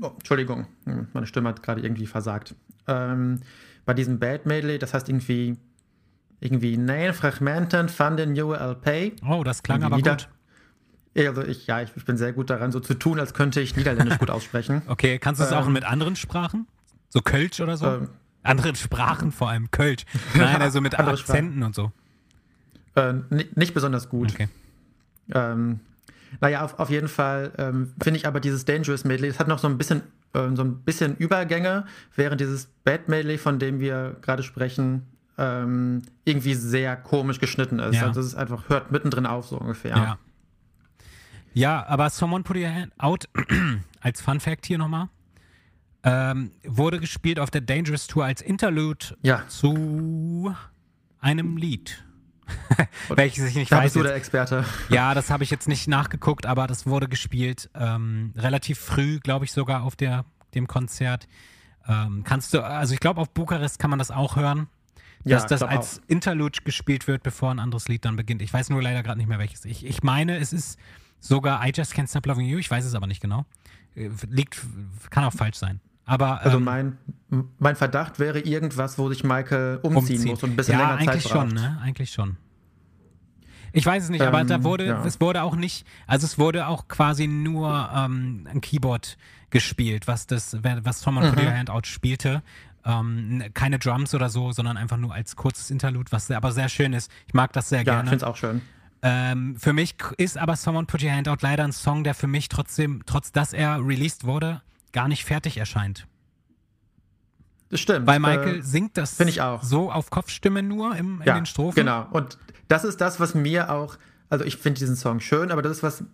Oh, 0.00 0.10
Entschuldigung, 0.18 0.66
hm, 0.84 1.06
meine 1.12 1.26
Stimme 1.26 1.48
hat 1.50 1.62
gerade 1.62 1.82
irgendwie 1.82 2.06
versagt. 2.06 2.54
Ähm, 2.88 3.40
bei 3.84 3.94
diesem 3.94 4.18
Bad 4.18 4.44
Medley, 4.46 4.78
das 4.78 4.92
heißt 4.92 5.08
irgendwie, 5.08 5.56
irgendwie 6.40 6.76
Nein 6.76 7.14
Fragmenten 7.14 7.88
van 7.96 8.16
den 8.16 8.32
nieuwe 8.32 8.56
LP. 8.58 9.12
Oh, 9.28 9.42
das 9.44 9.62
klang 9.62 9.82
aber 9.84 9.96
Nieder- 9.96 10.12
gut. 10.16 10.28
Also 11.16 11.42
ich, 11.42 11.66
ja, 11.66 11.80
ich, 11.82 11.90
ich 11.96 12.04
bin 12.04 12.16
sehr 12.16 12.32
gut 12.32 12.48
daran, 12.50 12.70
so 12.70 12.78
zu 12.78 12.94
tun, 12.94 13.18
als 13.18 13.34
könnte 13.34 13.60
ich 13.60 13.76
Niederländisch 13.76 14.18
gut 14.18 14.30
aussprechen. 14.30 14.82
Okay, 14.88 15.18
kannst 15.18 15.40
du 15.40 15.44
es 15.44 15.52
auch 15.52 15.66
Ähm, 15.66 15.72
mit 15.72 15.84
anderen 15.84 16.14
Sprachen? 16.16 16.66
So 17.08 17.20
Kölsch 17.22 17.60
oder 17.60 17.76
so? 17.76 17.86
Ähm. 17.86 18.08
Anderen 18.48 18.74
Sprachen, 18.74 19.32
vor 19.32 19.48
allem 19.50 19.70
Kölsch. 19.70 20.04
Nein, 20.34 20.60
also 20.62 20.80
mit 20.80 20.98
Andere 20.98 21.16
Akzenten 21.16 21.62
und 21.62 21.74
so. 21.74 21.92
Äh, 22.94 23.14
ni- 23.30 23.46
nicht 23.54 23.74
besonders 23.74 24.08
gut. 24.08 24.32
Okay. 24.32 24.48
Ähm, 25.32 25.80
naja, 26.40 26.62
auf, 26.64 26.78
auf 26.78 26.90
jeden 26.90 27.08
Fall 27.08 27.52
ähm, 27.58 27.92
finde 28.02 28.18
ich 28.18 28.26
aber 28.26 28.40
dieses 28.40 28.64
Dangerous 28.64 29.04
Medley, 29.04 29.28
es 29.28 29.38
hat 29.38 29.48
noch 29.48 29.58
so 29.58 29.68
ein 29.68 29.78
bisschen, 29.78 30.02
ähm, 30.34 30.56
so 30.56 30.64
ein 30.64 30.78
bisschen 30.80 31.16
Übergänge, 31.16 31.86
während 32.16 32.40
dieses 32.40 32.66
Bad 32.84 33.08
Medley, 33.08 33.38
von 33.38 33.58
dem 33.58 33.80
wir 33.80 34.16
gerade 34.20 34.42
sprechen, 34.42 35.02
ähm, 35.38 36.02
irgendwie 36.24 36.54
sehr 36.54 36.96
komisch 36.96 37.38
geschnitten 37.40 37.78
ist. 37.78 37.96
Ja. 37.96 38.06
Also 38.06 38.20
es 38.20 38.26
ist 38.26 38.34
einfach, 38.34 38.68
hört 38.68 38.90
mittendrin 38.90 39.24
auf, 39.26 39.46
so 39.46 39.58
ungefähr. 39.58 39.96
Ja. 39.96 40.18
Ja, 41.54 41.86
aber 41.86 42.10
Someone 42.10 42.44
Put 42.44 42.56
Your 42.56 42.68
Hand 42.72 42.92
Out, 42.98 43.28
als 44.00 44.20
Fun 44.20 44.38
Fact 44.40 44.66
hier 44.66 44.78
nochmal, 44.78 45.08
ähm, 46.04 46.52
wurde 46.64 47.00
gespielt 47.00 47.38
auf 47.40 47.50
der 47.50 47.60
Dangerous 47.60 48.06
Tour 48.06 48.24
als 48.24 48.40
Interlude 48.40 49.16
Ja. 49.22 49.46
zu 49.48 50.54
einem 51.20 51.56
Lied. 51.56 52.04
Welches 53.08 53.44
ich 53.50 53.56
nicht 53.56 53.70
Da 53.72 53.78
weiß. 53.78 53.84
bist 53.84 53.96
du 53.96 54.02
der 54.02 54.14
Experte. 54.14 54.64
Ja, 54.88 55.14
das 55.14 55.30
habe 55.30 55.44
ich 55.44 55.50
jetzt 55.50 55.68
nicht 55.68 55.86
nachgeguckt, 55.88 56.46
aber 56.46 56.66
das 56.66 56.86
wurde 56.86 57.08
gespielt 57.08 57.68
ähm, 57.74 58.32
relativ 58.36 58.78
früh, 58.78 59.18
glaube 59.20 59.44
ich, 59.44 59.52
sogar 59.52 59.82
auf 59.82 59.96
der, 59.96 60.24
dem 60.54 60.66
Konzert. 60.66 61.28
Ähm, 61.86 62.22
kannst 62.24 62.54
du, 62.54 62.64
also 62.64 62.94
ich 62.94 63.00
glaube, 63.00 63.20
auf 63.20 63.30
Bukarest 63.30 63.78
kann 63.78 63.90
man 63.90 63.98
das 63.98 64.10
auch 64.10 64.36
hören, 64.36 64.68
Ja, 65.24 65.36
dass 65.36 65.46
das 65.46 65.60
glaub 65.60 65.72
als 65.72 66.00
Interlude 66.06 66.60
gespielt 66.64 67.06
wird, 67.06 67.22
bevor 67.22 67.50
ein 67.50 67.58
anderes 67.58 67.88
Lied 67.88 68.04
dann 68.04 68.16
beginnt. 68.16 68.40
Ich 68.40 68.52
weiß 68.52 68.70
nur 68.70 68.82
leider 68.82 69.02
gerade 69.02 69.18
nicht 69.18 69.28
mehr 69.28 69.38
welches. 69.38 69.64
Ich, 69.66 69.84
ich 69.84 70.02
meine, 70.02 70.38
es 70.38 70.52
ist 70.54 70.78
sogar 71.20 71.66
I 71.66 71.72
Just 71.74 71.92
Can't 71.94 72.08
Stop 72.08 72.24
Loving 72.26 72.46
You, 72.46 72.58
ich 72.58 72.70
weiß 72.70 72.84
es 72.84 72.94
aber 72.94 73.06
nicht 73.06 73.20
genau. 73.20 73.44
Äh, 73.98 74.10
Liegt, 74.30 74.60
kann 75.10 75.24
auch 75.24 75.32
falsch 75.32 75.56
sein. 75.56 75.80
Aber 76.04 76.40
Also 76.40 76.56
ähm, 76.56 76.64
mein, 76.64 76.98
mein 77.58 77.76
Verdacht 77.76 78.18
wäre 78.18 78.38
irgendwas, 78.40 78.98
wo 78.98 79.08
sich 79.10 79.24
Michael 79.24 79.78
umziehen, 79.82 80.24
muss 80.24 80.42
und 80.42 80.50
ein 80.50 80.56
bisschen 80.56 80.78
ja, 80.78 80.86
länger 80.94 80.98
Zeit 81.00 81.08
eigentlich 81.08 81.22
schon, 81.28 81.48
braucht. 81.50 81.54
ne? 81.54 81.78
Eigentlich 81.82 82.10
schon. 82.10 82.36
Ich 83.72 83.84
weiß 83.84 84.04
es 84.04 84.08
nicht, 84.10 84.22
aber 84.22 84.42
da 84.44 84.54
Ähm, 84.56 84.64
wurde, 84.64 84.86
ja. 84.86 85.04
es 85.04 85.20
wurde 85.20 85.42
auch 85.42 85.54
nicht, 85.54 85.86
also 86.06 86.24
es 86.24 86.38
wurde 86.38 86.66
auch 86.68 86.88
quasi 86.88 87.26
nur 87.26 87.90
ähm, 87.94 88.48
ein 88.50 88.62
Keyboard 88.62 89.18
gespielt, 89.50 90.06
was 90.08 90.26
das, 90.26 90.56
was 90.62 91.00
Someone 91.02 91.28
Put 91.30 91.38
Mhm. 91.40 91.46
Your 91.46 91.54
Hand 91.54 91.68
Out 91.70 91.86
spielte. 91.86 92.42
Ähm, 92.86 93.44
keine 93.52 93.78
Drums 93.78 94.14
oder 94.14 94.30
so, 94.30 94.52
sondern 94.52 94.78
einfach 94.78 94.96
nur 94.96 95.12
als 95.12 95.36
kurzes 95.36 95.70
Interlude, 95.70 96.10
was 96.10 96.30
aber 96.30 96.52
sehr 96.52 96.70
schön 96.70 96.94
ist. 96.94 97.10
Ich 97.26 97.34
mag 97.34 97.52
das 97.52 97.68
sehr 97.68 97.80
Ja, 97.80 97.82
ich 97.82 97.86
gerne. 97.86 98.02
finde 98.10 98.16
es 98.16 98.22
auch 98.22 98.36
schön. 98.36 98.62
Ähm, 99.02 99.56
für 99.56 99.72
mich 99.72 99.94
ist 100.16 100.36
aber 100.38 100.56
Someone 100.56 100.86
Put 100.86 101.02
Your 101.02 101.12
Hand 101.12 101.28
Out 101.28 101.42
leider 101.42 101.64
ein 101.64 101.72
Song, 101.72 102.02
der 102.04 102.14
für 102.14 102.26
mich 102.26 102.48
trotzdem, 102.48 103.02
trotz 103.06 103.30
dass 103.32 103.52
er 103.52 103.78
released 103.86 104.24
wurde, 104.24 104.62
gar 104.92 105.06
nicht 105.08 105.24
fertig 105.24 105.56
erscheint. 105.58 106.06
Das 107.70 107.80
stimmt. 107.80 108.06
Weil 108.06 108.18
Michael 108.18 108.58
Äh, 108.58 108.62
singt 108.62 108.96
das 108.96 109.20
ich 109.20 109.40
auch. 109.42 109.62
so 109.62 109.92
auf 109.92 110.10
Kopfstimme 110.10 110.62
nur 110.62 110.96
im, 110.96 111.20
in 111.20 111.26
ja, 111.26 111.34
den 111.34 111.46
Strophen. 111.46 111.76
Genau. 111.76 112.06
Und 112.10 112.38
das 112.68 112.84
ist 112.84 113.00
das, 113.00 113.20
was 113.20 113.34
mir 113.34 113.70
auch, 113.70 113.96
also 114.30 114.44
ich 114.44 114.56
finde 114.56 114.78
diesen 114.78 114.96
Song 114.96 115.20
schön, 115.20 115.50
aber 115.50 115.62
das 115.62 115.78
ist, 115.78 115.82
was 115.82 116.04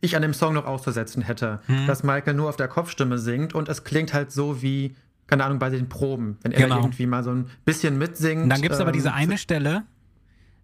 ich 0.00 0.16
an 0.16 0.22
dem 0.22 0.32
Song 0.34 0.54
noch 0.54 0.66
auszusetzen 0.66 1.22
hätte. 1.22 1.60
Hm. 1.66 1.86
Dass 1.86 2.02
Michael 2.04 2.34
nur 2.34 2.48
auf 2.48 2.56
der 2.56 2.68
Kopfstimme 2.68 3.18
singt 3.18 3.54
und 3.54 3.68
es 3.68 3.84
klingt 3.84 4.14
halt 4.14 4.32
so 4.32 4.62
wie, 4.62 4.94
keine 5.26 5.44
Ahnung, 5.44 5.58
bei 5.58 5.68
den 5.68 5.88
Proben, 5.88 6.38
wenn 6.42 6.52
er 6.52 6.60
Genau. 6.62 6.76
irgendwie 6.76 7.06
mal 7.06 7.22
so 7.24 7.30
ein 7.32 7.50
bisschen 7.64 7.98
mitsingt. 7.98 8.44
Und 8.44 8.48
dann 8.48 8.62
gibt 8.62 8.74
es 8.74 8.80
aber 8.80 8.90
ähm, 8.90 8.94
diese 8.96 9.12
eine 9.12 9.36
Stelle 9.36 9.82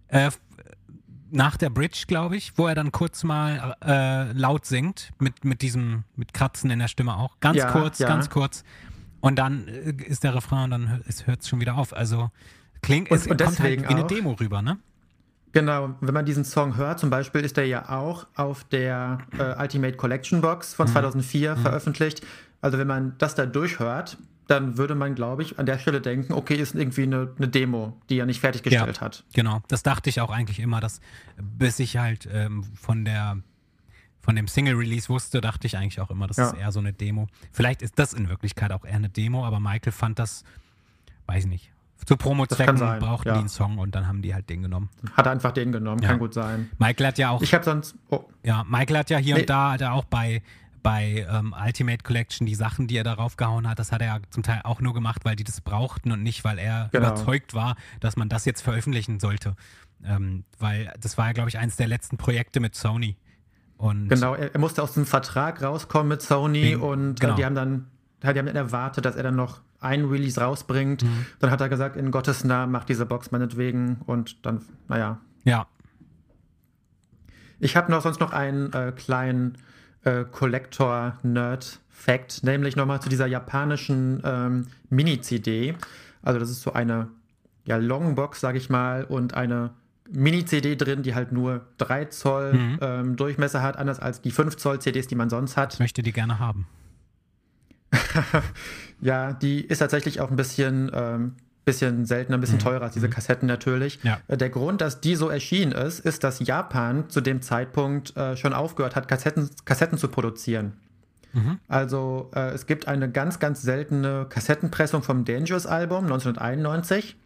äh, 0.09 0.31
nach 1.31 1.57
der 1.57 1.71
Bridge, 1.71 2.05
glaube 2.07 2.37
ich, 2.37 2.53
wo 2.57 2.67
er 2.67 2.75
dann 2.75 2.93
kurz 2.93 3.25
mal 3.25 3.77
äh, 3.85 4.33
laut 4.33 4.65
singt, 4.67 5.11
mit, 5.19 5.45
mit 5.45 5.63
diesem, 5.63 6.05
mit 6.17 6.33
Kratzen 6.35 6.71
in 6.71 6.79
der 6.79 6.89
Stimme 6.89 7.17
auch. 7.17 7.39
Ganz 7.41 7.57
Ja, 7.59 7.71
kurz, 7.73 7.99
ja. 7.99 8.09
ganz 8.09 8.31
kurz. 8.31 8.65
und 9.21 9.37
dann 9.39 9.67
äh, 9.69 9.91
ist 10.05 10.25
der 10.25 10.35
Refrain 10.35 10.65
und 10.65 10.71
dann 10.71 11.03
hört 11.25 11.41
es 11.41 11.49
schon 11.49 11.61
wieder 11.61 11.77
auf. 11.77 11.93
Also 11.97 12.31
klingt, 12.83 13.11
Und- 13.11 13.17
es 13.17 13.27
und 13.27 13.41
kommt 13.41 13.59
halt 13.61 13.83
wie 13.83 13.87
eine 13.87 14.05
Demo 14.05 14.33
rüber, 14.33 14.63
ne? 14.63 14.79
Genau, 15.53 15.95
wenn 16.03 16.13
man 16.13 16.27
diesen 16.27 16.45
Song 16.45 16.77
hört, 16.77 16.99
zum 17.01 17.09
Beispiel 17.09 17.41
ist 17.41 17.57
der 17.57 17.67
ja 17.67 17.89
auch 17.89 18.27
auf 18.35 18.65
der 18.65 19.19
äh, 19.39 19.61
Ultimate 19.63 19.97
Collection 19.97 20.43
Box 20.43 20.75
von 20.75 20.87
2004 20.87 21.57
veröffentlicht. 21.57 22.21
Also 22.61 22.77
wenn 22.79 22.87
man 22.87 23.15
das 23.19 23.35
da 23.37 23.47
durchhört, 23.47 24.19
dann 24.47 24.79
würde 24.79 24.95
man, 24.95 25.15
glaube 25.15 25.43
ich, 25.43 25.59
an 25.59 25.67
der 25.67 25.79
Stelle 25.79 26.01
denken, 26.01 26.33
okay, 26.33 26.55
ist 26.55 26.75
irgendwie 26.75 27.03
eine, 27.03 27.33
eine 27.37 27.49
Demo, 27.49 27.97
die 28.09 28.19
er 28.19 28.27
nicht 28.27 28.41
fertiggestellt 28.41 29.01
hat. 29.01 29.25
Genau, 29.35 29.61
das 29.69 29.83
dachte 29.83 30.09
ich 30.11 30.21
auch 30.21 30.31
eigentlich 30.31 30.61
immer, 30.61 30.81
dass 30.81 31.01
bis 31.41 31.79
ich 31.81 31.97
halt 31.97 32.29
ähm, 32.33 32.65
von 32.75 33.05
der 33.05 33.39
von 34.21 34.35
dem 34.35 34.49
Single-Release 34.49 35.09
wusste, 35.09 35.41
dachte 35.41 35.69
ich 35.69 35.77
eigentlich 35.77 36.01
auch 36.01 36.11
immer, 36.11 36.27
das 36.27 36.37
Ja. 36.37 36.49
ist 36.49 36.55
eher 36.59 36.73
so 36.73 36.81
eine 36.81 36.93
Demo. 36.93 37.29
Vielleicht 37.53 37.81
ist 37.81 37.97
das 37.97 38.13
in 38.13 38.29
Wirklichkeit 38.29 38.73
auch 38.73 38.85
eher 38.85 38.97
eine 38.97 39.09
Demo, 39.09 39.45
aber 39.47 39.61
Michael 39.61 39.93
fand 39.93 40.19
das, 40.19 40.43
weiß 41.27 41.45
ich 41.45 41.51
nicht, 41.51 41.73
zu 42.05 42.17
Promo-Zwecken 42.17 42.77
brauchten 42.99 43.29
ja. 43.29 43.35
die 43.35 43.41
einen 43.41 43.49
Song 43.49 43.79
und 43.79 43.95
dann 43.95 44.09
haben 44.09 44.23
die 44.23 44.35
halt 44.35 44.51
den 44.51 44.63
genommen. 44.63 44.91
Hat 45.15 45.27
er 45.27 45.33
einfach 45.33 45.53
den 45.53 45.71
genommen, 45.71 46.03
Ja. 46.03 46.09
kann 46.09 46.19
gut 46.19 46.35
sein. 46.35 46.69
Michael 46.79 47.07
hat 47.07 47.19
ja 47.19 47.31
auch, 47.31 47.41
Ich 47.41 47.55
habe 47.55 47.65
sonst, 47.65 47.95
oh, 48.11 48.25
ja, 48.43 48.65
Michael 48.65 48.99
hat 48.99 49.11
ja 49.11 49.19
hier 49.19 49.35
Nee. 49.37 49.43
und 49.43 49.51
da, 49.51 49.73
hat 49.73 49.81
er 49.81 49.93
auch 49.93 50.05
bei 50.05 50.43
bei 50.87 51.27
ähm, 51.29 51.53
Ultimate 51.61 52.05
Collection 52.05 52.47
die 52.47 52.55
Sachen, 52.55 52.87
die 52.87 52.97
er 52.97 53.03
darauf 53.03 53.37
gehauen 53.37 53.69
hat, 53.69 53.81
das 53.81 53.91
hat 53.91 54.03
er 54.03 54.07
ja 54.07 54.19
zum 54.31 54.45
Teil 54.45 54.61
auch 54.63 54.81
nur 54.81 54.95
gemacht, 54.95 55.25
weil 55.25 55.35
die 55.35 55.43
das 55.43 55.61
brauchten 55.61 56.13
und 56.13 56.23
nicht, 56.23 56.45
weil 56.45 56.61
er 56.61 56.91
Genau. 56.93 57.09
überzeugt 57.09 57.55
war, 57.55 57.75
dass 57.99 58.15
man 58.17 58.29
das 58.29 58.45
jetzt 58.45 58.61
veröffentlichen 58.63 59.19
sollte. 59.19 59.57
Ähm, 60.05 60.45
weil 60.61 60.93
das 61.01 61.19
war 61.19 61.27
ja, 61.27 61.33
glaube 61.33 61.49
ich, 61.49 61.59
eins 61.59 61.75
der 61.75 61.89
letzten 61.89 62.19
Projekte 62.19 62.61
mit 62.61 62.77
Sony. 62.77 63.17
Und 63.77 64.09
genau, 64.09 64.35
er, 64.35 64.55
er 64.55 64.61
musste 64.61 64.81
aus 64.81 64.93
dem 64.93 65.07
Vertrag 65.07 65.61
rauskommen 65.61 66.07
mit 66.07 66.23
Sony 66.23 66.63
Wegen- 66.63 66.81
und 66.83 67.19
genau. 67.19 67.33
äh, 67.33 67.37
die 67.37 67.45
haben 67.45 67.57
dann, 67.57 67.87
die 68.23 68.29
haben 68.29 68.47
dann 68.47 68.55
erwartet, 68.55 69.05
dass 69.05 69.17
er 69.17 69.25
dann 69.25 69.35
noch 69.35 69.63
ein 69.81 70.05
Release 70.05 70.41
rausbringt. 70.41 71.03
Mhm. 71.03 71.27
Dann 71.41 71.51
hat 71.51 71.61
er 71.61 71.69
gesagt, 71.69 71.97
in 71.97 72.13
Gottes 72.13 72.45
Namen, 72.45 72.71
mach 72.71 72.85
diese 72.85 73.07
Box 73.07 73.33
meinetwegen 73.33 74.03
und 74.07 74.47
dann, 74.47 74.63
naja, 74.87 75.19
ja, 75.43 75.67
Ich 77.59 77.77
habe 77.77 77.91
noch 77.91 78.03
sonst 78.03 78.21
noch 78.21 78.33
einen 78.33 78.73
äh, 78.73 78.93
kleinen 78.95 79.59
äh, 80.07 80.25
Collector-Nerd-Fact, 80.31 82.45
nämlich 82.45 82.77
nochmal 82.77 83.01
zu 83.03 83.09
dieser 83.09 83.27
japanischen 83.27 84.21
ähm, 84.25 84.67
Mini-CD. 84.91 85.75
Also 86.23 86.39
das 86.41 86.51
ist 86.51 86.63
so 86.63 86.73
eine 86.73 87.09
ja, 87.67 87.77
Longbox, 87.77 88.41
sage 88.41 88.59
ich 88.59 88.71
mal, 88.71 89.05
und 89.05 89.35
eine 89.35 89.71
Mini-CD 90.11 90.77
drin, 90.77 91.03
die 91.03 91.15
halt 91.17 91.33
nur 91.33 91.67
3 91.79 92.05
Zoll 92.07 92.53
Mhm. 92.55 92.79
ähm, 92.81 93.17
Durchmesser 93.17 93.61
hat, 93.63 93.77
anders 93.77 93.99
als 93.99 94.21
die 94.21 94.31
5 94.31 94.57
Zoll 94.57 94.81
CDs, 94.81 95.09
die 95.09 95.17
man 95.17 95.29
sonst 95.31 95.57
hat. 95.57 95.75
ich 95.75 95.81
möchte 95.81 96.03
die 96.03 96.13
gerne 96.13 96.39
haben. 96.39 96.67
Ja, 99.01 99.33
die 99.35 99.61
ist 99.61 99.79
tatsächlich 99.79 100.21
auch 100.23 100.31
ein 100.31 100.37
bisschen, 100.37 100.91
ähm, 100.95 101.35
bisschen 101.67 102.07
seltener, 102.07 102.39
ein 102.39 102.41
bisschen 102.41 102.61
teurer 102.61 102.83
als 102.85 102.95
diese 102.95 103.11
Kassetten 103.11 103.47
natürlich. 103.47 103.99
Ja. 104.03 104.21
Äh, 104.29 104.39
Der 104.39 104.49
Grund, 104.49 104.81
dass 104.81 105.01
die 105.01 105.17
so 105.17 105.29
erschienen 105.29 105.73
ist, 105.73 105.99
ist, 106.01 106.25
dass 106.25 106.39
Japan 106.41 107.11
zu 107.11 107.21
dem 107.21 107.43
Zeitpunkt 107.43 108.17
äh, 108.17 108.37
schon 108.37 108.55
aufgehört 108.55 108.97
hat, 108.97 109.09
Kassetten, 109.09 109.51
Kassetten 109.67 109.99
zu 109.99 110.09
produzieren. 110.09 110.75
Mhm. 111.35 111.59
Also 111.69 112.31
äh, 112.35 112.51
es 112.55 112.67
gibt 112.67 112.89
eine 112.89 113.11
ganz, 113.11 113.41
ganz 113.41 113.61
seltene 113.63 114.27
Kassettenpressung 114.31 115.03
vom 115.03 115.25
Dangerous-Album 115.25 116.05
1991 116.05 117.17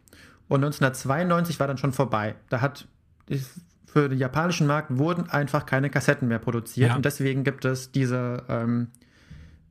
und 0.49 0.65
1992 0.65 1.61
war 1.61 1.69
dann 1.69 1.79
schon 1.79 1.93
vorbei. 1.93 2.35
Da 2.49 2.61
hat 2.63 2.89
für 3.87 4.09
den 4.09 4.19
japanischen 4.19 4.67
Markt 4.67 4.97
wurden 4.99 5.29
einfach 5.29 5.67
keine 5.67 5.91
Kassetten 5.91 6.29
mehr 6.29 6.39
produziert 6.39 6.91
Ja. 6.91 6.97
und 6.97 7.05
deswegen 7.05 7.45
gibt 7.45 7.65
es 7.67 7.93
diese 7.93 8.43
ähm, 8.49 8.89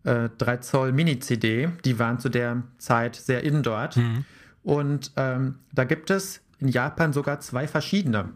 äh, 0.04 0.30
3 0.38 0.58
Zoll 0.58 0.91
Mini-CD, 0.91 1.70
die 1.84 1.98
waren 2.00 2.20
zu 2.20 2.30
der 2.30 2.62
Zeit 2.78 3.16
sehr 3.16 3.44
in 3.44 3.64
dort. 3.64 3.98
Mhm. 3.98 4.26
Und 4.64 5.11
ähm, 5.15 5.60
da 5.73 5.84
gibt 5.84 6.10
es 6.10 6.41
in 6.60 6.68
Japan 6.68 7.14
sogar 7.14 7.40
zwei 7.40 7.68
verschiedene. 7.68 8.30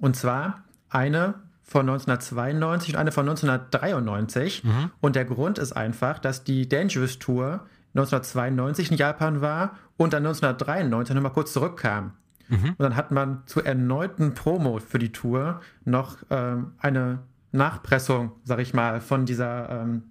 Und 0.00 0.16
zwar 0.16 0.64
eine 0.88 1.34
von 1.62 1.88
1992 1.88 2.94
und 2.94 3.00
eine 3.00 3.12
von 3.12 3.28
1993. 3.28 4.64
Mhm. 4.64 4.90
Und 5.00 5.16
der 5.16 5.24
Grund 5.24 5.58
ist 5.58 5.72
einfach, 5.72 6.18
dass 6.18 6.44
die 6.44 6.68
Dangerous 6.68 7.18
Tour 7.18 7.66
1992 7.94 8.92
in 8.92 8.96
Japan 8.96 9.40
war 9.40 9.76
und 9.96 10.12
dann 10.12 10.24
1993 10.24 11.14
nochmal 11.14 11.32
kurz 11.32 11.52
zurückkam. 11.52 12.12
Mhm. 12.48 12.70
Und 12.70 12.80
dann 12.80 12.96
hat 12.96 13.10
man 13.10 13.42
zur 13.46 13.66
erneuten 13.66 14.34
Promo 14.34 14.78
für 14.78 14.98
die 14.98 15.12
Tour 15.12 15.60
noch 15.84 16.18
ähm, 16.30 16.72
eine 16.78 17.20
Nachpressung, 17.52 18.32
sag 18.44 18.60
ich 18.60 18.74
mal, 18.74 19.00
von 19.00 19.24
dieser 19.24 19.70
ähm, 19.70 20.02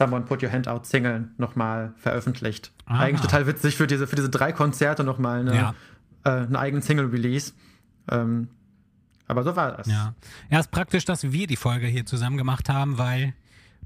Someone 0.00 0.24
Put 0.24 0.42
Your 0.42 0.50
Hand 0.50 0.66
Out 0.66 0.86
Single 0.86 1.28
nochmal 1.36 1.92
veröffentlicht. 1.98 2.72
Ah. 2.86 3.00
Eigentlich 3.00 3.20
total 3.20 3.46
witzig 3.46 3.76
für 3.76 3.86
diese, 3.86 4.06
für 4.06 4.16
diese 4.16 4.30
drei 4.30 4.50
Konzerte 4.52 5.04
nochmal 5.04 5.40
eine, 5.40 5.54
Ja. 5.54 5.74
äh, 6.24 6.30
einen 6.30 6.56
eigenen 6.56 6.82
Single-Release. 6.82 7.52
Ähm, 8.10 8.48
aber 9.26 9.44
so 9.44 9.56
war 9.56 9.76
das. 9.76 9.86
Ja. 9.86 10.14
Ja, 10.50 10.58
ist 10.58 10.70
praktisch, 10.70 11.04
dass 11.04 11.30
wir 11.32 11.46
die 11.46 11.56
Folge 11.56 11.86
hier 11.86 12.06
zusammen 12.06 12.38
gemacht 12.38 12.70
haben, 12.70 12.96
weil 12.96 13.34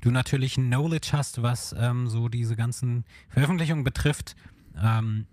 du 0.03 0.13
natürlich 0.13 0.57
ein 0.57 0.69
Knowledge 0.69 1.09
hast, 1.13 1.43
was 1.43 1.75
ähm, 1.77 2.07
so 2.07 2.29
diese 2.29 2.55
ganzen 2.55 3.05
Veröffentlichungen 3.29 3.83
betrifft. 3.83 4.37
Ähm, 4.81 5.27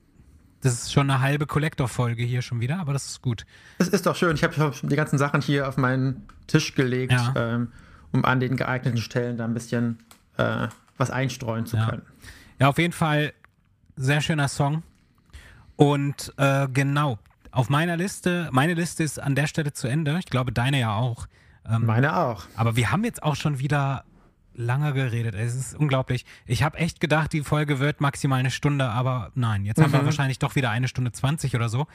das 0.62 0.74
ist 0.74 0.94
schon 0.94 1.10
eine 1.12 1.22
halbe 1.22 1.46
Collector-Folge 1.46 2.24
hier 2.24 2.42
schon 2.42 2.60
wieder, 2.60 2.80
aber 2.80 2.94
das 2.94 3.06
ist 3.06 3.22
gut. 3.22 3.46
Es 3.78 3.88
ist 3.88 4.06
doch 4.08 4.16
schön. 4.16 4.36
Ich 4.36 4.44
habe 4.44 4.74
die 4.84 4.96
ganzen 4.96 5.20
Sachen 5.20 5.42
hier 5.42 5.68
auf 5.68 5.78
meinen 5.78 6.24
Tisch 6.48 6.74
gelegt, 6.74 7.12
Ja. 7.14 7.34
ähm, 7.36 7.68
um 8.12 8.26
an 8.26 8.40
den 8.40 8.58
geeigneten 8.58 9.00
Stellen 9.00 9.38
da 9.38 9.46
ein 9.46 9.54
bisschen 9.54 10.00
äh, 10.38 10.68
was 10.98 11.10
einstreuen 11.12 11.66
zu 11.66 11.78
Ja. 11.78 11.90
können. 11.90 12.04
Ja, 12.60 12.70
auf 12.70 12.78
jeden 12.78 12.94
Fall 12.94 13.34
sehr 13.96 14.22
schöner 14.22 14.48
Song. 14.48 14.84
Und 15.76 16.34
äh, 16.38 16.68
genau, 16.72 17.18
auf 17.52 17.70
meiner 17.70 17.98
Liste, 17.98 18.50
meine 18.52 18.74
Liste 18.76 19.04
ist 19.04 19.20
an 19.20 19.36
der 19.36 19.48
Stelle 19.48 19.74
zu 19.74 19.88
Ende. 19.88 20.18
Ich 20.20 20.26
glaube, 20.28 20.52
deine 20.52 20.80
ja 20.80 20.94
auch. 20.96 21.28
Ähm, 21.70 21.86
Meine 21.86 22.16
auch. 22.18 22.46
Aber 22.56 22.76
wir 22.76 22.92
haben 22.92 23.04
jetzt 23.04 23.24
auch 23.24 23.36
schon 23.36 23.60
wieder 23.60 24.04
lange 24.54 24.94
geredet. 24.94 25.34
Es 25.36 25.56
ist 25.56 25.76
unglaublich. 25.76 26.26
Ich 26.46 26.62
habe 26.64 26.78
echt 26.78 27.00
gedacht, 27.00 27.34
die 27.34 27.42
Folge 27.42 27.80
wird 27.80 28.02
maximal 28.02 28.40
eine 28.40 28.52
Stunde, 28.52 28.90
aber 28.90 29.32
nein, 29.36 29.66
jetzt 29.66 29.82
haben 29.82 29.92
wir 29.94 30.02
Mhm. 30.02 30.06
wahrscheinlich 30.06 30.40
doch 30.40 30.56
wieder 30.56 30.70
eine 30.72 30.88
Stunde 30.88 31.12
20 31.12 31.56
oder 31.56 31.70
so. 31.70 31.88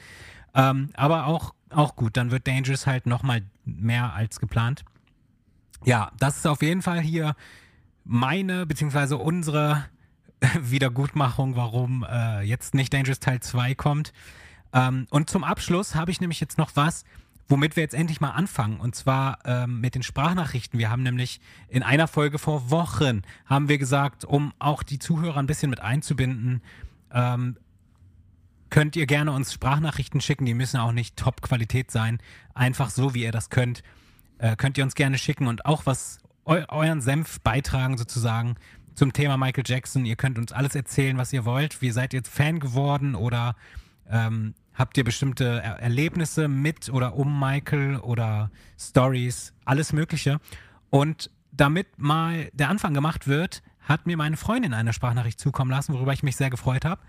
Ähm, 0.55 0.89
aber 0.95 1.27
auch, 1.27 1.53
auch 1.69 1.95
gut, 1.95 2.17
dann 2.17 2.31
wird 2.31 2.47
Dangerous 2.47 2.87
halt 2.87 3.05
nochmal 3.05 3.41
mehr 3.65 4.13
als 4.13 4.39
geplant. 4.39 4.83
Ja, 5.85 6.11
das 6.19 6.37
ist 6.37 6.47
auf 6.47 6.61
jeden 6.61 6.81
Fall 6.81 6.99
hier 6.99 7.35
meine 8.07 8.65
beziehungsweise 8.65 9.17
unsere 9.17 9.85
Wiedergutmachung, 10.61 11.55
warum 11.55 12.05
äh, 12.09 12.41
jetzt 12.41 12.73
nicht 12.73 12.93
Dangerous 12.93 13.19
Teil 13.19 13.39
2 13.39 13.75
kommt. 13.75 14.13
Ähm, 14.73 15.07
und 15.09 15.29
zum 15.29 15.43
Abschluss 15.43 15.95
habe 15.95 16.11
ich 16.11 16.21
nämlich 16.21 16.39
jetzt 16.39 16.57
noch 16.57 16.71
was, 16.75 17.03
womit 17.47 17.75
wir 17.75 17.83
jetzt 17.83 17.95
endlich 17.95 18.21
mal 18.21 18.31
anfangen. 18.31 18.79
Und 18.79 18.95
zwar 18.95 19.39
ähm, 19.45 19.81
mit 19.81 19.95
den 19.95 20.03
Sprachnachrichten. 20.03 20.79
Wir 20.79 20.89
haben 20.89 21.03
nämlich 21.03 21.39
in 21.69 21.83
einer 21.83 22.07
Folge 22.07 22.39
vor 22.39 22.69
Wochen, 22.69 23.21
haben 23.45 23.69
wir 23.69 23.77
gesagt, 23.77 24.25
um 24.25 24.53
auch 24.59 24.83
die 24.83 24.99
Zuhörer 24.99 25.37
ein 25.37 25.47
bisschen 25.47 25.69
mit 25.69 25.81
einzubinden, 25.81 26.61
ähm, 27.11 27.57
könnt 28.69 28.95
ihr 28.97 29.05
gerne 29.05 29.31
uns 29.31 29.53
Sprachnachrichten 29.53 30.19
schicken. 30.19 30.45
Die 30.45 30.53
müssen 30.53 30.77
auch 30.77 30.91
nicht 30.91 31.15
Top-Qualität 31.15 31.89
sein. 31.89 32.19
Einfach 32.53 32.89
so, 32.89 33.13
wie 33.13 33.23
ihr 33.23 33.31
das 33.31 33.49
könnt. 33.49 33.81
Äh, 34.39 34.55
könnt 34.55 34.77
ihr 34.77 34.83
uns 34.83 34.93
gerne 34.93 35.17
schicken 35.17 35.47
und 35.47 35.65
auch 35.65 35.85
was 35.85 36.19
eu 36.47 36.63
euren 36.69 37.01
Senf 37.01 37.39
beitragen 37.41 37.97
sozusagen 37.97 38.55
zum 38.95 39.13
Thema 39.13 39.37
Michael 39.37 39.63
Jackson. 39.65 40.05
Ihr 40.05 40.15
könnt 40.15 40.37
uns 40.39 40.51
alles 40.51 40.75
erzählen, 40.75 41.17
was 41.17 41.31
ihr 41.33 41.45
wollt. 41.45 41.81
Wie 41.81 41.91
seid 41.91 42.13
ihr 42.13 42.23
Fan 42.23 42.59
geworden 42.59 43.15
oder 43.15 43.55
ähm, 44.09 44.55
habt 44.73 44.97
ihr 44.97 45.03
bestimmte 45.03 45.61
er 45.61 45.79
Erlebnisse 45.79 46.47
mit 46.47 46.89
oder 46.89 47.15
um 47.15 47.39
Michael 47.39 47.97
oder 47.97 48.51
Stories, 48.79 49.53
alles 49.65 49.93
Mögliche. 49.93 50.39
Und 50.89 51.29
damit 51.51 51.87
mal 51.97 52.49
der 52.53 52.69
Anfang 52.69 52.93
gemacht 52.93 53.27
wird, 53.27 53.61
hat 53.81 54.05
mir 54.05 54.17
meine 54.17 54.37
Freundin 54.37 54.73
eine 54.73 54.93
Sprachnachricht 54.93 55.39
zukommen 55.39 55.71
lassen, 55.71 55.93
worüber 55.93 56.13
ich 56.13 56.23
mich 56.23 56.35
sehr 56.35 56.49
gefreut 56.49 56.85
habe. 56.85 57.01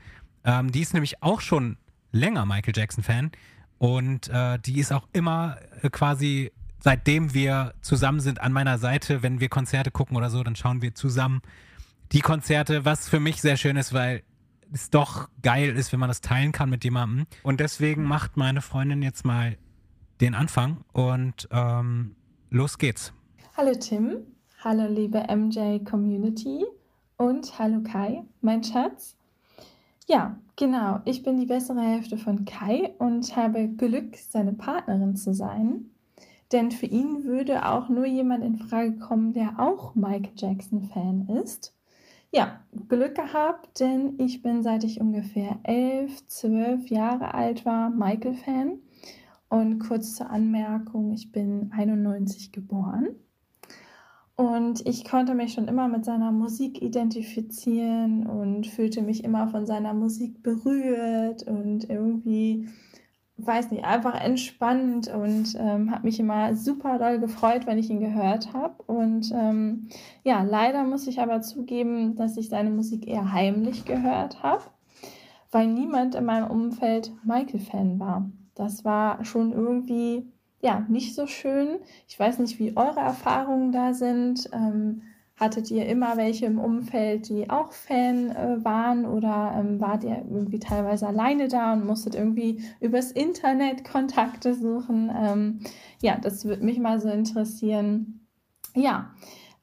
Ähm, 0.45 0.73
die 0.73 0.81
ist 0.81 0.95
nämlich 0.95 1.23
auch 1.23 1.41
schon 1.41 1.77
länger 2.13 2.47
Michael 2.47 2.75
Jackson-Fan 2.75 3.33
und 3.79 4.29
äh, 4.29 4.59
die 4.59 4.79
ist 4.79 4.93
auch 4.93 5.07
immer 5.13 5.59
äh, 5.83 5.91
quasi, 5.91 6.53
seitdem 6.81 7.35
wir 7.35 7.75
zusammen 7.81 8.21
sind, 8.21 8.41
an 8.41 8.53
meiner 8.53 8.79
Seite, 8.79 9.23
wenn 9.23 9.41
wir 9.41 9.49
Konzerte 9.49 9.91
gucken 9.91 10.17
oder 10.17 10.31
so, 10.31 10.43
dann 10.43 10.57
schauen 10.57 10.83
wir 10.83 10.95
zusammen 10.95 11.43
die 12.13 12.21
Konzerte, 12.21 12.85
was 12.85 13.09
für 13.09 13.21
mich 13.21 13.41
sehr 13.41 13.57
schön 13.57 13.77
ist, 13.77 13.93
weil 13.93 14.23
es 14.73 14.91
doch 14.91 15.29
geil 15.43 15.77
ist, 15.77 15.93
wenn 15.93 16.01
man 16.01 16.09
das 16.09 16.21
teilen 16.21 16.53
kann 16.53 16.71
mit 16.71 16.85
jemandem. 16.85 17.27
Und 17.43 17.61
deswegen 17.61 18.05
macht 18.05 18.37
meine 18.37 18.61
Freundin 18.61 19.03
jetzt 19.03 19.25
mal 19.25 19.57
den 20.21 20.35
Anfang 20.35 20.85
und 20.93 21.49
ähm, 21.51 22.17
los 22.51 22.79
geht's. 22.79 23.13
Hallo 23.57 23.73
Tim, 23.75 24.19
hallo 24.63 24.87
liebe 24.89 25.25
MJ 25.35 25.85
Community 25.85 26.65
und 27.17 27.59
hallo 27.59 27.83
Kai, 27.83 28.23
mein 28.41 28.63
Schatz. 28.63 29.17
Ja, 30.07 30.39
genau, 30.57 31.01
ich 31.05 31.23
bin 31.23 31.39
die 31.39 31.47
bessere 31.47 31.83
Hälfte 31.83 32.17
von 32.17 32.45
Kai 32.45 32.95
und 32.99 33.37
habe 33.37 33.69
Glück, 33.69 34.17
seine 34.17 34.55
Partnerin 34.55 35.17
zu 35.17 35.35
sein. 35.35 35.91
Denn 36.53 36.71
für 36.71 36.87
ihn 36.87 37.25
würde 37.25 37.67
auch 37.67 37.89
nur 37.89 38.07
jemand 38.07 38.43
in 38.45 38.57
Frage 38.57 38.99
kommen, 38.99 39.33
der 39.33 39.59
auch 39.59 39.95
Michael 39.95 40.33
Jackson-Fan 40.37 41.29
ist. 41.43 41.75
ja, 42.31 42.61
Glück 42.89 43.15
gehabt, 43.15 43.81
denn 43.81 44.15
ich 44.19 44.43
bin 44.43 44.63
seit 44.63 44.85
ich 44.85 45.01
ungefähr 45.01 45.59
elf, 45.63 46.27
zwölf 46.27 46.89
Jahre 46.89 47.33
alt 47.35 47.65
war 47.65 47.91
Michael-Fan. 47.91 48.79
Und 49.49 49.79
kurz 49.79 50.15
zur 50.15 50.29
Anmerkung, 50.31 51.13
ich 51.13 51.33
bin 51.33 51.73
91 51.73 52.53
geboren. 52.53 53.17
Und 54.37 54.87
ich 54.87 55.05
konnte 55.05 55.35
mich 55.35 55.55
schon 55.55 55.67
immer 55.69 55.89
mit 55.89 56.05
seiner 56.05 56.31
Musik 56.31 56.81
identifizieren 56.83 58.27
und 58.27 58.67
fühlte 58.67 59.03
mich 59.03 59.25
immer 59.25 59.49
von 59.49 59.67
seiner 59.67 59.95
Musik 59.95 60.43
berührt 60.43 61.43
und 61.45 61.89
irgendwie 61.89 62.69
weiß 63.39 63.71
nicht, 63.71 63.85
einfach 63.85 64.21
entspannt 64.21 65.09
und 65.09 65.55
ähm, 65.59 65.93
habe 65.93 66.03
mich 66.03 66.19
immer 66.19 66.55
super 66.57 66.99
doll 66.99 67.21
gefreut, 67.21 67.67
wenn 67.67 67.79
ich 67.79 67.89
ihn 67.89 68.01
gehört 68.01 68.53
habe. 68.53 68.83
Und 68.87 69.33
ähm, 69.33 69.89
ja, 70.25 70.43
leider 70.43 70.83
muss 70.83 71.07
ich 71.07 71.21
aber 71.21 71.41
zugeben, 71.41 72.17
dass 72.17 72.37
ich 72.37 72.49
seine 72.49 72.71
Musik 72.71 73.07
eher 73.07 73.33
heimlich 73.33 73.85
gehört 73.85 74.43
habe, 74.43 74.65
weil 75.53 75.69
niemand 75.69 76.17
in 76.17 76.25
meinem 76.25 76.51
Umfeld 76.51 77.13
Michael-Fan 77.25 78.01
war. 78.01 78.29
Das 78.57 78.85
war 78.85 79.25
schon 79.25 79.53
irgendwie, 79.53 80.27
ja, 80.61 80.85
nicht 80.89 81.15
so 81.15 81.29
schön. 81.29 81.79
Ich 82.09 82.19
weiß 82.19 82.41
nicht, 82.41 82.59
wie 82.59 82.77
eure 82.77 83.01
Erfahrungen 83.01 83.71
da 83.71 83.95
sind. 83.95 84.51
Ähm, 84.53 85.03
Hattet 85.39 85.71
ihr 85.71 85.87
immer 85.87 86.17
welche 86.17 86.47
im 86.47 86.59
Umfeld, 86.59 87.29
die 87.29 87.49
auch 87.49 87.71
Fan 87.71 88.31
äh, 88.31 88.65
waren 88.65 89.07
oder 89.07 89.55
ähm, 89.57 89.81
wart 89.81 90.03
ihr 90.03 90.25
irgendwie 90.29 90.59
teilweise 90.59 91.07
alleine 91.07 91.47
da 91.47 91.75
und 91.75 91.87
musstet 91.87 92.17
irgendwie 92.17 92.61
übers 92.81 93.13
Internet 93.13 93.85
Kontakte 93.85 94.55
suchen? 94.55 95.13
Ähm, 95.17 95.61
ja, 96.03 96.19
das 96.21 96.45
würde 96.45 96.65
mich 96.65 96.81
mal 96.81 97.01
so 97.01 97.09
interessieren. 97.09 98.27
Ja, 98.75 99.13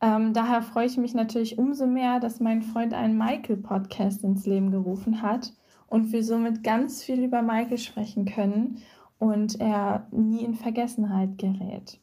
ähm, 0.01 0.33
daher 0.33 0.61
freue 0.61 0.85
ich 0.85 0.97
mich 0.97 1.13
natürlich 1.13 1.57
umso 1.57 1.87
mehr, 1.87 2.21
dass 2.21 2.39
mein 2.39 2.61
Freund 2.61 2.93
einen 2.93 3.17
Michael-Podcast 3.17 4.23
ins 4.23 4.45
Leben 4.45 4.71
gerufen 4.71 5.21
hat 5.21 5.51
und 5.87 6.13
wir 6.13 6.23
somit 6.23 6.63
ganz 6.63 7.03
viel 7.03 7.21
über 7.21 7.41
Michael 7.41 7.79
sprechen 7.79 8.23
können 8.23 8.77
und 9.19 9.59
er 9.59 10.07
nie 10.11 10.43
in 10.45 10.55
Vergessenheit 10.55 11.37
gerät 11.37 11.99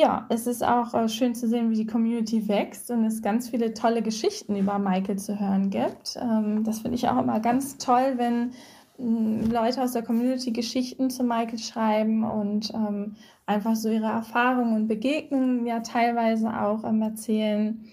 ja, 0.00 0.26
es 0.30 0.46
ist 0.46 0.64
auch 0.64 0.94
äh, 0.94 1.08
schön 1.08 1.34
zu 1.34 1.46
sehen, 1.46 1.70
wie 1.70 1.76
die 1.76 1.86
Community 1.86 2.48
wächst 2.48 2.90
und 2.90 3.04
es 3.04 3.22
ganz 3.22 3.50
viele 3.50 3.74
tolle 3.74 4.02
Geschichten 4.02 4.56
über 4.56 4.78
Michael 4.78 5.18
zu 5.18 5.38
hören 5.38 5.70
gibt. 5.70 6.16
Ähm, 6.20 6.64
das 6.64 6.80
finde 6.80 6.96
ich 6.96 7.08
auch 7.08 7.18
immer 7.18 7.40
ganz 7.40 7.76
toll, 7.76 8.14
wenn 8.16 8.52
mm, 8.98 9.50
Leute 9.50 9.82
aus 9.82 9.92
der 9.92 10.02
Community 10.02 10.52
Geschichten 10.52 11.10
zu 11.10 11.22
Michael 11.22 11.58
schreiben 11.58 12.24
und 12.24 12.72
ähm, 12.72 13.16
einfach 13.46 13.76
so 13.76 13.90
ihre 13.90 14.06
Erfahrungen 14.06 14.74
und 14.74 14.88
Begegnungen 14.88 15.66
ja 15.66 15.80
teilweise 15.80 16.48
auch 16.48 16.82
ähm, 16.84 17.02
erzählen. 17.02 17.84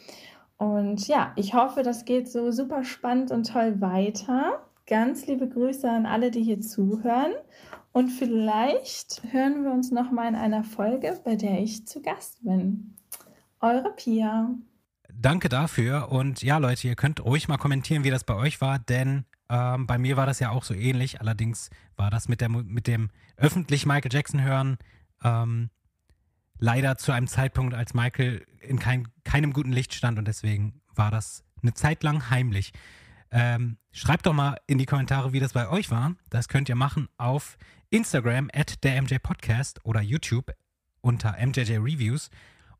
Und 0.57 1.07
ja, 1.07 1.33
ich 1.35 1.53
hoffe, 1.53 1.83
das 1.83 2.05
geht 2.05 2.29
so 2.29 2.51
super 2.51 2.83
spannend 2.83 3.31
und 3.31 3.51
toll 3.51 3.81
weiter. 3.81 4.61
Ganz 4.87 5.27
liebe 5.27 5.47
Grüße 5.47 5.89
an 5.89 6.05
alle, 6.05 6.31
die 6.31 6.43
hier 6.43 6.61
zuhören. 6.61 7.33
Und 7.91 8.09
vielleicht 8.09 9.23
hören 9.31 9.63
wir 9.63 9.71
uns 9.71 9.91
noch 9.91 10.11
mal 10.11 10.27
in 10.27 10.35
einer 10.35 10.63
Folge, 10.63 11.19
bei 11.23 11.35
der 11.35 11.61
ich 11.61 11.87
zu 11.87 12.01
Gast 12.01 12.43
bin. 12.43 12.95
Eure 13.59 13.91
Pia. 13.95 14.49
Danke 15.11 15.49
dafür. 15.49 16.11
Und 16.11 16.43
ja, 16.43 16.57
Leute, 16.59 16.87
ihr 16.87 16.95
könnt 16.95 17.23
ruhig 17.23 17.47
mal 17.47 17.57
kommentieren, 17.57 18.03
wie 18.03 18.11
das 18.11 18.23
bei 18.23 18.35
euch 18.35 18.61
war, 18.61 18.77
denn 18.77 19.25
ähm, 19.49 19.87
bei 19.87 19.97
mir 19.97 20.17
war 20.17 20.25
das 20.25 20.39
ja 20.39 20.51
auch 20.51 20.63
so 20.63 20.73
ähnlich. 20.73 21.21
Allerdings 21.21 21.69
war 21.95 22.11
das 22.11 22.27
mit, 22.27 22.41
der, 22.41 22.49
mit 22.49 22.85
dem 22.85 23.09
öffentlich 23.37 23.85
Michael 23.85 24.13
Jackson 24.13 24.43
hören 24.43 24.77
ähm, 25.23 25.69
leider 26.59 26.97
zu 26.97 27.11
einem 27.11 27.27
Zeitpunkt, 27.27 27.73
als 27.73 27.93
Michael 27.93 28.45
in 28.61 28.79
kein, 28.79 29.07
keinem 29.23 29.53
guten 29.53 29.71
Licht 29.71 29.93
stand 29.93 30.17
und 30.17 30.27
deswegen 30.27 30.81
war 30.93 31.11
das 31.11 31.43
eine 31.61 31.73
Zeit 31.73 32.03
lang 32.03 32.29
heimlich. 32.29 32.73
Ähm, 33.29 33.77
schreibt 33.91 34.25
doch 34.25 34.33
mal 34.33 34.57
in 34.67 34.77
die 34.77 34.85
Kommentare, 34.85 35.33
wie 35.33 35.39
das 35.39 35.53
bei 35.53 35.67
euch 35.69 35.91
war. 35.91 36.15
Das 36.29 36.47
könnt 36.47 36.69
ihr 36.69 36.75
machen 36.75 37.09
auf 37.17 37.57
Instagram 37.89 38.49
at 38.53 38.83
der 38.83 39.01
MJ 39.01 39.15
Podcast 39.17 39.79
oder 39.85 40.01
YouTube 40.01 40.53
unter 41.01 41.37
MJJ 41.39 41.77
Reviews. 41.77 42.29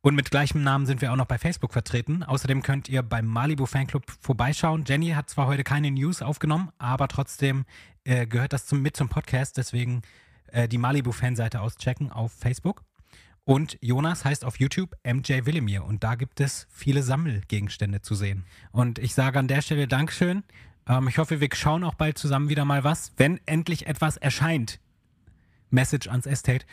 Und 0.01 0.15
mit 0.15 0.31
gleichem 0.31 0.63
Namen 0.63 0.85
sind 0.85 1.01
wir 1.01 1.11
auch 1.11 1.17
noch 1.17 1.25
bei 1.25 1.37
Facebook 1.37 1.73
vertreten. 1.73 2.23
Außerdem 2.23 2.61
könnt 2.61 2.89
ihr 2.89 3.03
beim 3.03 3.25
Malibu 3.25 3.65
Fanclub 3.65 4.03
vorbeischauen. 4.19 4.83
Jenny 4.85 5.09
hat 5.09 5.29
zwar 5.29 5.47
heute 5.47 5.63
keine 5.63 5.91
News 5.91 6.21
aufgenommen, 6.21 6.69
aber 6.77 7.07
trotzdem 7.07 7.65
äh, 8.03 8.27
gehört 8.27 8.53
das 8.53 8.65
zum, 8.65 8.81
mit 8.81 8.97
zum 8.97 9.09
Podcast. 9.09 9.57
Deswegen 9.57 10.01
äh, 10.47 10.67
die 10.67 10.77
Malibu 10.77 11.11
Fanseite 11.11 11.61
auschecken 11.61 12.11
auf 12.11 12.33
Facebook. 12.33 12.83
Und 13.45 13.77
Jonas 13.81 14.25
heißt 14.25 14.43
auf 14.43 14.59
YouTube 14.59 14.93
MJ 15.05 15.45
Willemir 15.45 15.85
und 15.85 16.03
da 16.03 16.15
gibt 16.15 16.41
es 16.41 16.67
viele 16.69 17.01
Sammelgegenstände 17.01 18.01
zu 18.01 18.13
sehen. 18.13 18.43
Und 18.71 18.99
ich 18.99 19.13
sage 19.13 19.39
an 19.39 19.47
der 19.47 19.61
Stelle 19.61 19.87
Dankeschön. 19.87 20.43
Ähm, 20.85 21.07
ich 21.07 21.17
hoffe, 21.17 21.39
wir 21.39 21.47
schauen 21.53 21.85
auch 21.85 21.95
bald 21.95 22.17
zusammen 22.17 22.49
wieder 22.49 22.65
mal 22.65 22.83
was, 22.83 23.13
wenn 23.15 23.39
endlich 23.45 23.87
etwas 23.87 24.17
erscheint 24.17 24.81
Message 25.69 26.07
ans 26.07 26.25
Estate. 26.25 26.65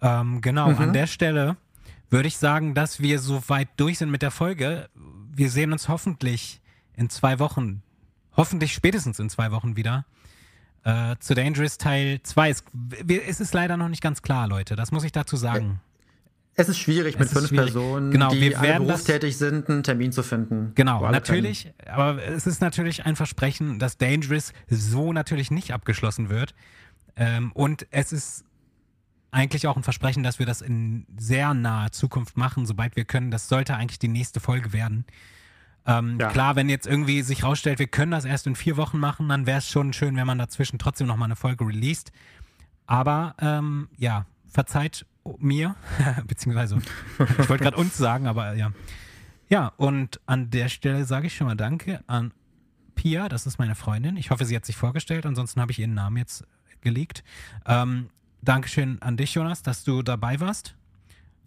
Ähm, 0.00 0.40
genau, 0.40 0.70
mhm. 0.70 0.78
an 0.78 0.92
der 0.92 1.06
Stelle 1.06 1.56
würde 2.10 2.28
ich 2.28 2.36
sagen, 2.36 2.74
dass 2.74 3.00
wir 3.00 3.18
so 3.18 3.42
weit 3.48 3.68
durch 3.76 3.98
sind 3.98 4.10
mit 4.10 4.22
der 4.22 4.30
Folge. 4.30 4.88
Wir 5.34 5.50
sehen 5.50 5.72
uns 5.72 5.88
hoffentlich 5.88 6.60
in 6.94 7.08
zwei 7.08 7.38
Wochen, 7.38 7.82
hoffentlich 8.36 8.74
spätestens 8.74 9.18
in 9.18 9.30
zwei 9.30 9.50
Wochen 9.50 9.76
wieder. 9.76 10.04
Äh, 10.84 11.16
zu 11.20 11.34
Dangerous 11.34 11.78
Teil 11.78 12.20
2. 12.22 12.50
Es, 12.50 12.64
es, 13.08 13.40
ist 13.40 13.54
leider 13.54 13.76
noch 13.76 13.88
nicht 13.88 14.02
ganz 14.02 14.20
klar, 14.20 14.48
Leute. 14.48 14.74
Das 14.74 14.90
muss 14.90 15.04
ich 15.04 15.12
dazu 15.12 15.36
sagen. 15.36 15.80
Es 16.54 16.68
ist 16.68 16.78
schwierig, 16.78 17.14
es 17.14 17.18
mit 17.18 17.28
ist 17.28 17.34
fünf 17.34 17.48
schwierig. 17.48 17.72
Personen, 17.72 18.10
genau, 18.10 18.30
die 18.30 18.40
wir 18.40 18.60
alle 18.60 18.80
berufstätig 18.80 19.38
sind, 19.38 19.70
einen 19.70 19.82
Termin 19.82 20.12
zu 20.12 20.22
finden. 20.22 20.72
Genau, 20.74 21.08
natürlich. 21.10 21.72
Können. 21.78 21.98
Aber 21.98 22.22
es 22.22 22.46
ist 22.46 22.60
natürlich 22.60 23.06
ein 23.06 23.16
Versprechen, 23.16 23.78
dass 23.78 23.96
Dangerous 23.96 24.52
so 24.68 25.12
natürlich 25.12 25.50
nicht 25.50 25.72
abgeschlossen 25.72 26.28
wird. 26.28 26.54
Ähm, 27.16 27.52
und 27.52 27.86
es 27.90 28.12
ist 28.12 28.44
eigentlich 29.30 29.66
auch 29.66 29.76
ein 29.76 29.82
Versprechen, 29.82 30.22
dass 30.22 30.38
wir 30.38 30.46
das 30.46 30.60
in 30.60 31.06
sehr 31.16 31.54
naher 31.54 31.90
Zukunft 31.90 32.36
machen, 32.36 32.66
sobald 32.66 32.96
wir 32.96 33.04
können. 33.04 33.30
Das 33.30 33.48
sollte 33.48 33.74
eigentlich 33.76 33.98
die 33.98 34.08
nächste 34.08 34.40
Folge 34.40 34.72
werden. 34.72 35.06
Ähm, 35.86 36.18
ja. 36.20 36.28
Klar, 36.28 36.54
wenn 36.54 36.68
jetzt 36.68 36.86
irgendwie 36.86 37.22
sich 37.22 37.42
rausstellt, 37.42 37.78
wir 37.78 37.88
können 37.88 38.12
das 38.12 38.24
erst 38.24 38.46
in 38.46 38.54
vier 38.54 38.76
Wochen 38.76 38.98
machen, 38.98 39.28
dann 39.28 39.46
wäre 39.46 39.58
es 39.58 39.68
schon 39.68 39.92
schön, 39.92 40.16
wenn 40.16 40.26
man 40.26 40.38
dazwischen 40.38 40.78
trotzdem 40.78 41.06
nochmal 41.06 41.26
eine 41.26 41.36
Folge 41.36 41.66
released. 41.66 42.12
Aber 42.86 43.34
ähm, 43.40 43.88
ja, 43.96 44.26
verzeiht 44.46 45.06
mir, 45.38 45.76
beziehungsweise 46.26 46.78
ich 47.18 47.48
wollte 47.48 47.64
gerade 47.64 47.76
uns 47.76 47.96
sagen, 47.96 48.26
aber 48.26 48.54
ja. 48.54 48.72
Ja, 49.48 49.72
und 49.76 50.20
an 50.26 50.50
der 50.50 50.68
Stelle 50.68 51.04
sage 51.04 51.26
ich 51.26 51.36
schon 51.36 51.46
mal 51.46 51.56
Danke 51.56 52.02
an 52.06 52.32
Pia, 52.94 53.28
das 53.28 53.46
ist 53.46 53.58
meine 53.58 53.74
Freundin. 53.74 54.16
Ich 54.16 54.30
hoffe, 54.30 54.44
sie 54.44 54.54
hat 54.56 54.64
sich 54.64 54.76
vorgestellt, 54.76 55.26
ansonsten 55.26 55.60
habe 55.60 55.72
ich 55.72 55.78
ihren 55.78 55.94
Namen 55.94 56.16
jetzt 56.16 56.44
gelegt. 56.82 57.24
Ähm, 57.66 58.08
Dankeschön 58.42 59.00
an 59.00 59.16
dich, 59.16 59.34
Jonas, 59.34 59.62
dass 59.62 59.84
du 59.84 60.02
dabei 60.02 60.40
warst. 60.40 60.74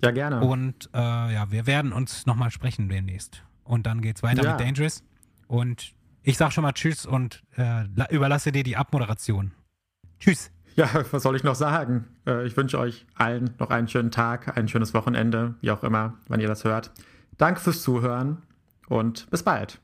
Ja, 0.03 0.11
gerne. 0.11 0.41
Und 0.41 0.89
äh, 0.93 0.97
ja, 0.97 1.51
wir 1.51 1.67
werden 1.67 1.91
uns 1.91 2.25
nochmal 2.25 2.51
sprechen 2.51 2.89
demnächst. 2.89 3.43
Und 3.63 3.85
dann 3.85 4.01
geht's 4.01 4.23
weiter 4.23 4.43
ja. 4.43 4.51
mit 4.51 4.59
Dangerous. 4.59 5.03
Und 5.47 5.93
ich 6.23 6.37
sag 6.37 6.51
schon 6.53 6.63
mal 6.63 6.73
Tschüss 6.73 7.05
und 7.05 7.43
äh, 7.57 7.83
überlasse 8.09 8.51
dir 8.51 8.63
die 8.63 8.77
Abmoderation. 8.77 9.51
Tschüss. 10.19 10.51
Ja, 10.75 10.89
was 11.11 11.23
soll 11.23 11.35
ich 11.35 11.43
noch 11.43 11.55
sagen? 11.55 12.05
Äh, 12.25 12.45
ich 12.45 12.55
wünsche 12.57 12.79
euch 12.79 13.05
allen 13.15 13.53
noch 13.59 13.69
einen 13.69 13.87
schönen 13.87 14.11
Tag, 14.11 14.57
ein 14.57 14.67
schönes 14.67 14.93
Wochenende, 14.93 15.55
wie 15.61 15.71
auch 15.71 15.83
immer, 15.83 16.15
wann 16.27 16.39
ihr 16.39 16.47
das 16.47 16.63
hört. 16.63 16.91
Danke 17.37 17.59
fürs 17.59 17.81
Zuhören 17.81 18.41
und 18.87 19.29
bis 19.29 19.43
bald. 19.43 19.79